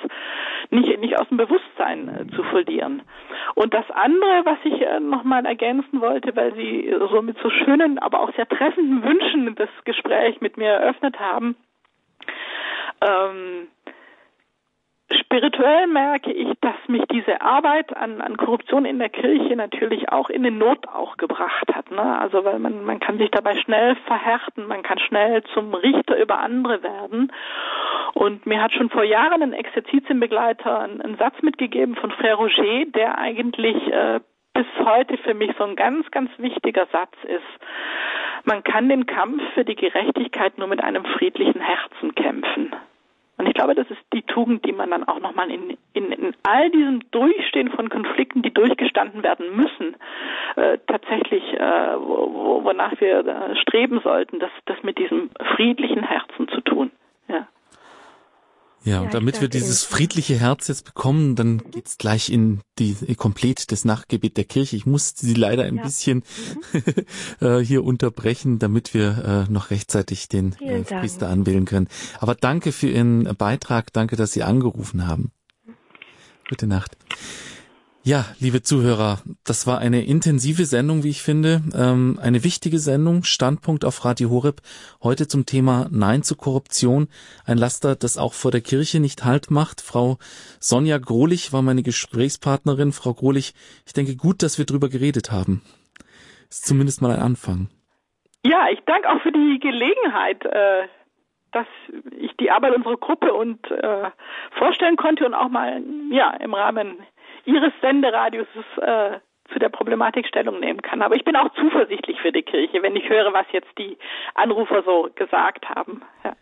nicht, 0.70 1.00
nicht 1.00 1.18
aus 1.18 1.26
dem 1.28 1.38
Bewusstsein 1.38 2.08
äh, 2.08 2.36
zu 2.36 2.42
verlieren. 2.42 3.02
Und 3.54 3.72
das 3.72 3.90
andere, 3.90 4.42
was 4.44 4.58
ich 4.64 4.82
äh, 4.82 5.00
nochmal 5.00 5.46
ergänzen 5.46 6.02
wollte, 6.02 6.36
weil 6.36 6.54
Sie 6.54 6.94
so 7.10 7.22
mit 7.22 7.38
so 7.38 7.48
schönen, 7.48 7.98
aber 7.98 8.20
auch 8.20 8.34
sehr 8.34 8.48
treffenden 8.48 9.02
Wünschen 9.02 9.54
das 9.54 9.70
Gespräch 9.84 10.42
mit 10.42 10.58
mir 10.58 10.68
eröffnet 10.68 11.18
haben, 11.18 11.56
ähm, 13.00 13.68
spirituell 15.10 15.86
merke 15.86 16.32
ich, 16.32 16.48
dass 16.60 16.76
mich 16.86 17.02
diese 17.10 17.40
Arbeit 17.40 17.96
an, 17.96 18.20
an 18.20 18.36
Korruption 18.36 18.84
in 18.84 18.98
der 18.98 19.08
Kirche 19.08 19.56
natürlich 19.56 20.10
auch 20.10 20.28
in 20.30 20.42
den 20.42 20.58
Not 20.58 20.88
auch 20.88 21.16
gebracht 21.16 21.72
hat. 21.72 21.90
Ne? 21.90 22.18
Also 22.18 22.44
weil 22.44 22.58
man, 22.58 22.84
man 22.84 23.00
kann 23.00 23.18
sich 23.18 23.30
dabei 23.30 23.56
schnell 23.56 23.96
verhärten, 24.06 24.66
man 24.66 24.82
kann 24.82 24.98
schnell 24.98 25.42
zum 25.54 25.74
Richter 25.74 26.20
über 26.20 26.38
andere 26.38 26.82
werden. 26.82 27.32
Und 28.14 28.46
mir 28.46 28.62
hat 28.62 28.72
schon 28.72 28.90
vor 28.90 29.04
Jahren 29.04 29.42
ein 29.42 29.52
Exerzitienbegleiter 29.52 30.80
einen, 30.80 31.00
einen 31.00 31.16
Satz 31.16 31.40
mitgegeben 31.42 31.94
von 31.94 32.10
Frère 32.12 32.34
Roger, 32.34 32.86
der 32.86 33.18
eigentlich 33.18 33.76
äh, 33.92 34.20
bis 34.58 34.66
heute 34.84 35.16
für 35.18 35.34
mich 35.34 35.52
so 35.56 35.62
ein 35.62 35.76
ganz, 35.76 36.10
ganz 36.10 36.30
wichtiger 36.36 36.86
Satz 36.90 37.14
ist. 37.22 37.64
Man 38.44 38.64
kann 38.64 38.88
den 38.88 39.06
Kampf 39.06 39.40
für 39.54 39.64
die 39.64 39.76
Gerechtigkeit 39.76 40.58
nur 40.58 40.66
mit 40.66 40.82
einem 40.82 41.04
friedlichen 41.04 41.60
Herzen 41.60 42.12
kämpfen. 42.16 42.74
Und 43.36 43.46
ich 43.46 43.54
glaube, 43.54 43.76
das 43.76 43.88
ist 43.88 44.00
die 44.12 44.22
Tugend, 44.22 44.64
die 44.64 44.72
man 44.72 44.90
dann 44.90 45.04
auch 45.04 45.20
nochmal 45.20 45.48
in, 45.48 45.76
in, 45.92 46.10
in 46.10 46.34
all 46.42 46.70
diesem 46.70 47.08
Durchstehen 47.12 47.70
von 47.70 47.88
Konflikten, 47.88 48.42
die 48.42 48.52
durchgestanden 48.52 49.22
werden 49.22 49.54
müssen, 49.54 49.94
äh, 50.56 50.78
tatsächlich, 50.88 51.44
äh, 51.54 51.94
wo, 52.00 52.64
wonach 52.64 53.00
wir 53.00 53.24
äh, 53.24 53.54
streben 53.54 54.00
sollten, 54.00 54.40
das, 54.40 54.50
das 54.64 54.82
mit 54.82 54.98
diesem 54.98 55.30
friedlichen 55.54 56.02
Herzen 56.02 56.48
zu. 56.48 56.57
Ja, 58.88 59.02
und 59.02 59.12
damit 59.12 59.42
wir 59.42 59.48
dieses 59.48 59.84
friedliche 59.84 60.40
Herz 60.40 60.66
jetzt 60.68 60.86
bekommen, 60.86 61.36
dann 61.36 61.58
geht's 61.70 61.98
gleich 61.98 62.30
in 62.30 62.62
die 62.78 62.96
komplett 63.16 63.70
das 63.70 63.84
Nachgebet 63.84 64.38
der 64.38 64.44
Kirche. 64.44 64.76
Ich 64.76 64.86
muss 64.86 65.12
sie 65.14 65.34
leider 65.34 65.64
ein 65.64 65.76
ja. 65.76 65.82
bisschen 65.82 66.22
äh, 67.40 67.58
hier 67.58 67.84
unterbrechen, 67.84 68.58
damit 68.58 68.94
wir 68.94 69.46
äh, 69.48 69.52
noch 69.52 69.70
rechtzeitig 69.70 70.28
den 70.28 70.54
äh, 70.60 70.82
Priester 70.84 71.28
anwählen 71.28 71.66
können. 71.66 71.88
Aber 72.18 72.34
danke 72.34 72.72
für 72.72 72.88
Ihren 72.88 73.24
Beitrag, 73.36 73.92
danke, 73.92 74.16
dass 74.16 74.32
Sie 74.32 74.42
angerufen 74.42 75.06
haben. 75.06 75.32
Gute 76.48 76.66
Nacht. 76.66 76.96
Ja, 78.08 78.24
liebe 78.40 78.62
Zuhörer, 78.62 79.18
das 79.44 79.66
war 79.66 79.80
eine 79.80 80.02
intensive 80.02 80.64
Sendung, 80.64 81.04
wie 81.04 81.10
ich 81.10 81.20
finde, 81.20 81.60
ähm, 81.76 82.18
eine 82.22 82.42
wichtige 82.42 82.78
Sendung, 82.78 83.22
Standpunkt 83.22 83.84
auf 83.84 84.02
Radio 84.06 84.30
Horeb, 84.30 84.62
heute 85.02 85.28
zum 85.28 85.44
Thema 85.44 85.88
Nein 85.90 86.22
zur 86.22 86.38
Korruption, 86.38 87.08
ein 87.44 87.58
Laster, 87.58 87.96
das 87.96 88.16
auch 88.16 88.32
vor 88.32 88.50
der 88.50 88.62
Kirche 88.62 88.98
nicht 88.98 89.26
Halt 89.26 89.50
macht. 89.50 89.82
Frau 89.82 90.16
Sonja 90.58 90.96
Grohlich 90.96 91.52
war 91.52 91.60
meine 91.60 91.82
Gesprächspartnerin. 91.82 92.92
Frau 92.92 93.12
Grohlich, 93.12 93.52
ich 93.84 93.92
denke 93.92 94.16
gut, 94.16 94.42
dass 94.42 94.56
wir 94.56 94.64
drüber 94.64 94.88
geredet 94.88 95.30
haben. 95.30 95.60
Ist 96.48 96.66
zumindest 96.66 97.02
mal 97.02 97.10
ein 97.10 97.20
Anfang. 97.20 97.68
Ja, 98.42 98.68
ich 98.72 98.80
danke 98.86 99.10
auch 99.10 99.20
für 99.20 99.32
die 99.32 99.58
Gelegenheit, 99.60 100.46
äh, 100.46 100.88
dass 101.52 101.66
ich 102.18 102.34
die 102.38 102.50
Arbeit 102.50 102.74
unserer 102.74 102.96
Gruppe 102.96 103.34
und 103.34 103.70
äh, 103.70 104.10
vorstellen 104.52 104.96
konnte 104.96 105.26
und 105.26 105.34
auch 105.34 105.50
mal 105.50 105.82
ja 106.10 106.30
im 106.40 106.54
Rahmen 106.54 106.96
ihres 107.48 107.72
Senderadios 107.80 108.46
äh, 108.80 109.18
zu 109.50 109.58
der 109.58 109.70
Problematik 109.70 110.26
Stellung 110.26 110.60
nehmen 110.60 110.82
kann. 110.82 111.00
Aber 111.02 111.16
ich 111.16 111.24
bin 111.24 111.34
auch 111.34 111.52
zuversichtlich 111.54 112.20
für 112.20 112.32
die 112.32 112.42
Kirche, 112.42 112.82
wenn 112.82 112.94
ich 112.94 113.08
höre, 113.08 113.32
was 113.32 113.46
jetzt 113.52 113.70
die 113.78 113.96
Anrufer 114.34 114.82
so 114.82 115.08
gesagt 115.14 115.68
haben. 115.68 116.02
Ja. 116.24 116.34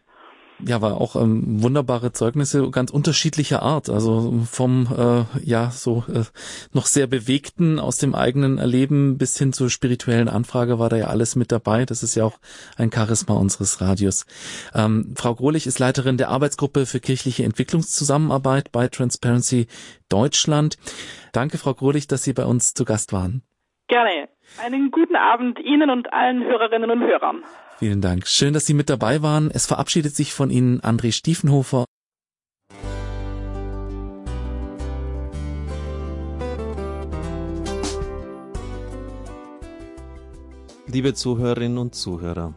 Ja, 0.64 0.80
war 0.80 0.98
auch 0.98 1.16
ähm, 1.16 1.62
wunderbare 1.62 2.12
Zeugnisse 2.12 2.70
ganz 2.70 2.90
unterschiedlicher 2.90 3.62
Art. 3.62 3.90
Also 3.90 4.32
vom 4.50 4.88
äh, 4.96 5.44
ja 5.44 5.70
so 5.70 6.04
äh, 6.08 6.24
noch 6.72 6.86
sehr 6.86 7.06
bewegten 7.06 7.78
aus 7.78 7.98
dem 7.98 8.14
eigenen 8.14 8.56
Erleben 8.56 9.18
bis 9.18 9.38
hin 9.38 9.52
zur 9.52 9.68
spirituellen 9.68 10.28
Anfrage 10.28 10.78
war 10.78 10.88
da 10.88 10.96
ja 10.96 11.06
alles 11.08 11.36
mit 11.36 11.52
dabei. 11.52 11.84
Das 11.84 12.02
ist 12.02 12.14
ja 12.14 12.24
auch 12.24 12.38
ein 12.78 12.90
Charisma 12.90 13.34
unseres 13.34 13.82
Radios. 13.82 14.24
Ähm, 14.74 15.14
Frau 15.14 15.34
Grohlich 15.34 15.66
ist 15.66 15.78
Leiterin 15.78 16.16
der 16.16 16.30
Arbeitsgruppe 16.30 16.86
für 16.86 17.00
kirchliche 17.00 17.44
Entwicklungszusammenarbeit 17.44 18.72
bei 18.72 18.88
Transparency 18.88 19.66
Deutschland. 20.08 20.78
Danke, 21.32 21.58
Frau 21.58 21.74
Grohlich, 21.74 22.06
dass 22.06 22.24
Sie 22.24 22.32
bei 22.32 22.46
uns 22.46 22.72
zu 22.72 22.86
Gast 22.86 23.12
waren. 23.12 23.42
Gerne. 23.88 24.28
Einen 24.64 24.90
guten 24.90 25.16
Abend 25.16 25.58
Ihnen 25.58 25.90
und 25.90 26.12
allen 26.12 26.42
Hörerinnen 26.42 26.90
und 26.90 27.02
Hörern. 27.02 27.42
Vielen 27.78 28.00
Dank. 28.00 28.26
Schön, 28.26 28.54
dass 28.54 28.64
Sie 28.64 28.72
mit 28.72 28.88
dabei 28.88 29.20
waren. 29.20 29.50
Es 29.50 29.66
verabschiedet 29.66 30.16
sich 30.16 30.32
von 30.32 30.50
Ihnen 30.50 30.80
André 30.80 31.12
Stiefenhofer. 31.12 31.84
Liebe 40.86 41.12
Zuhörerinnen 41.12 41.76
und 41.76 41.94
Zuhörer, 41.94 42.54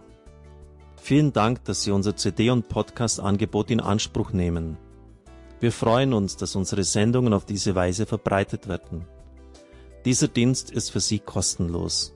vielen 0.96 1.34
Dank, 1.34 1.66
dass 1.66 1.84
Sie 1.84 1.91
unser 1.91 2.16
CD- 2.16 2.52
und 2.52 2.70
Podcast-Angebot 2.70 3.72
in 3.72 3.82
Anspruch 3.82 4.32
nehmen. 4.32 4.78
Wir 5.60 5.74
freuen 5.74 6.14
uns, 6.14 6.38
dass 6.38 6.56
unsere 6.56 6.86
Sendungen 6.86 7.34
auf 7.34 7.44
diese 7.44 7.76
Weise 7.76 8.06
verbreitet 8.06 8.70
werden. 8.70 9.06
Dieser 10.06 10.30
Dienst 10.30 10.72
ist 10.72 10.91
für 10.91 11.02
Sie 11.02 11.20
kostenlos. 11.20 12.16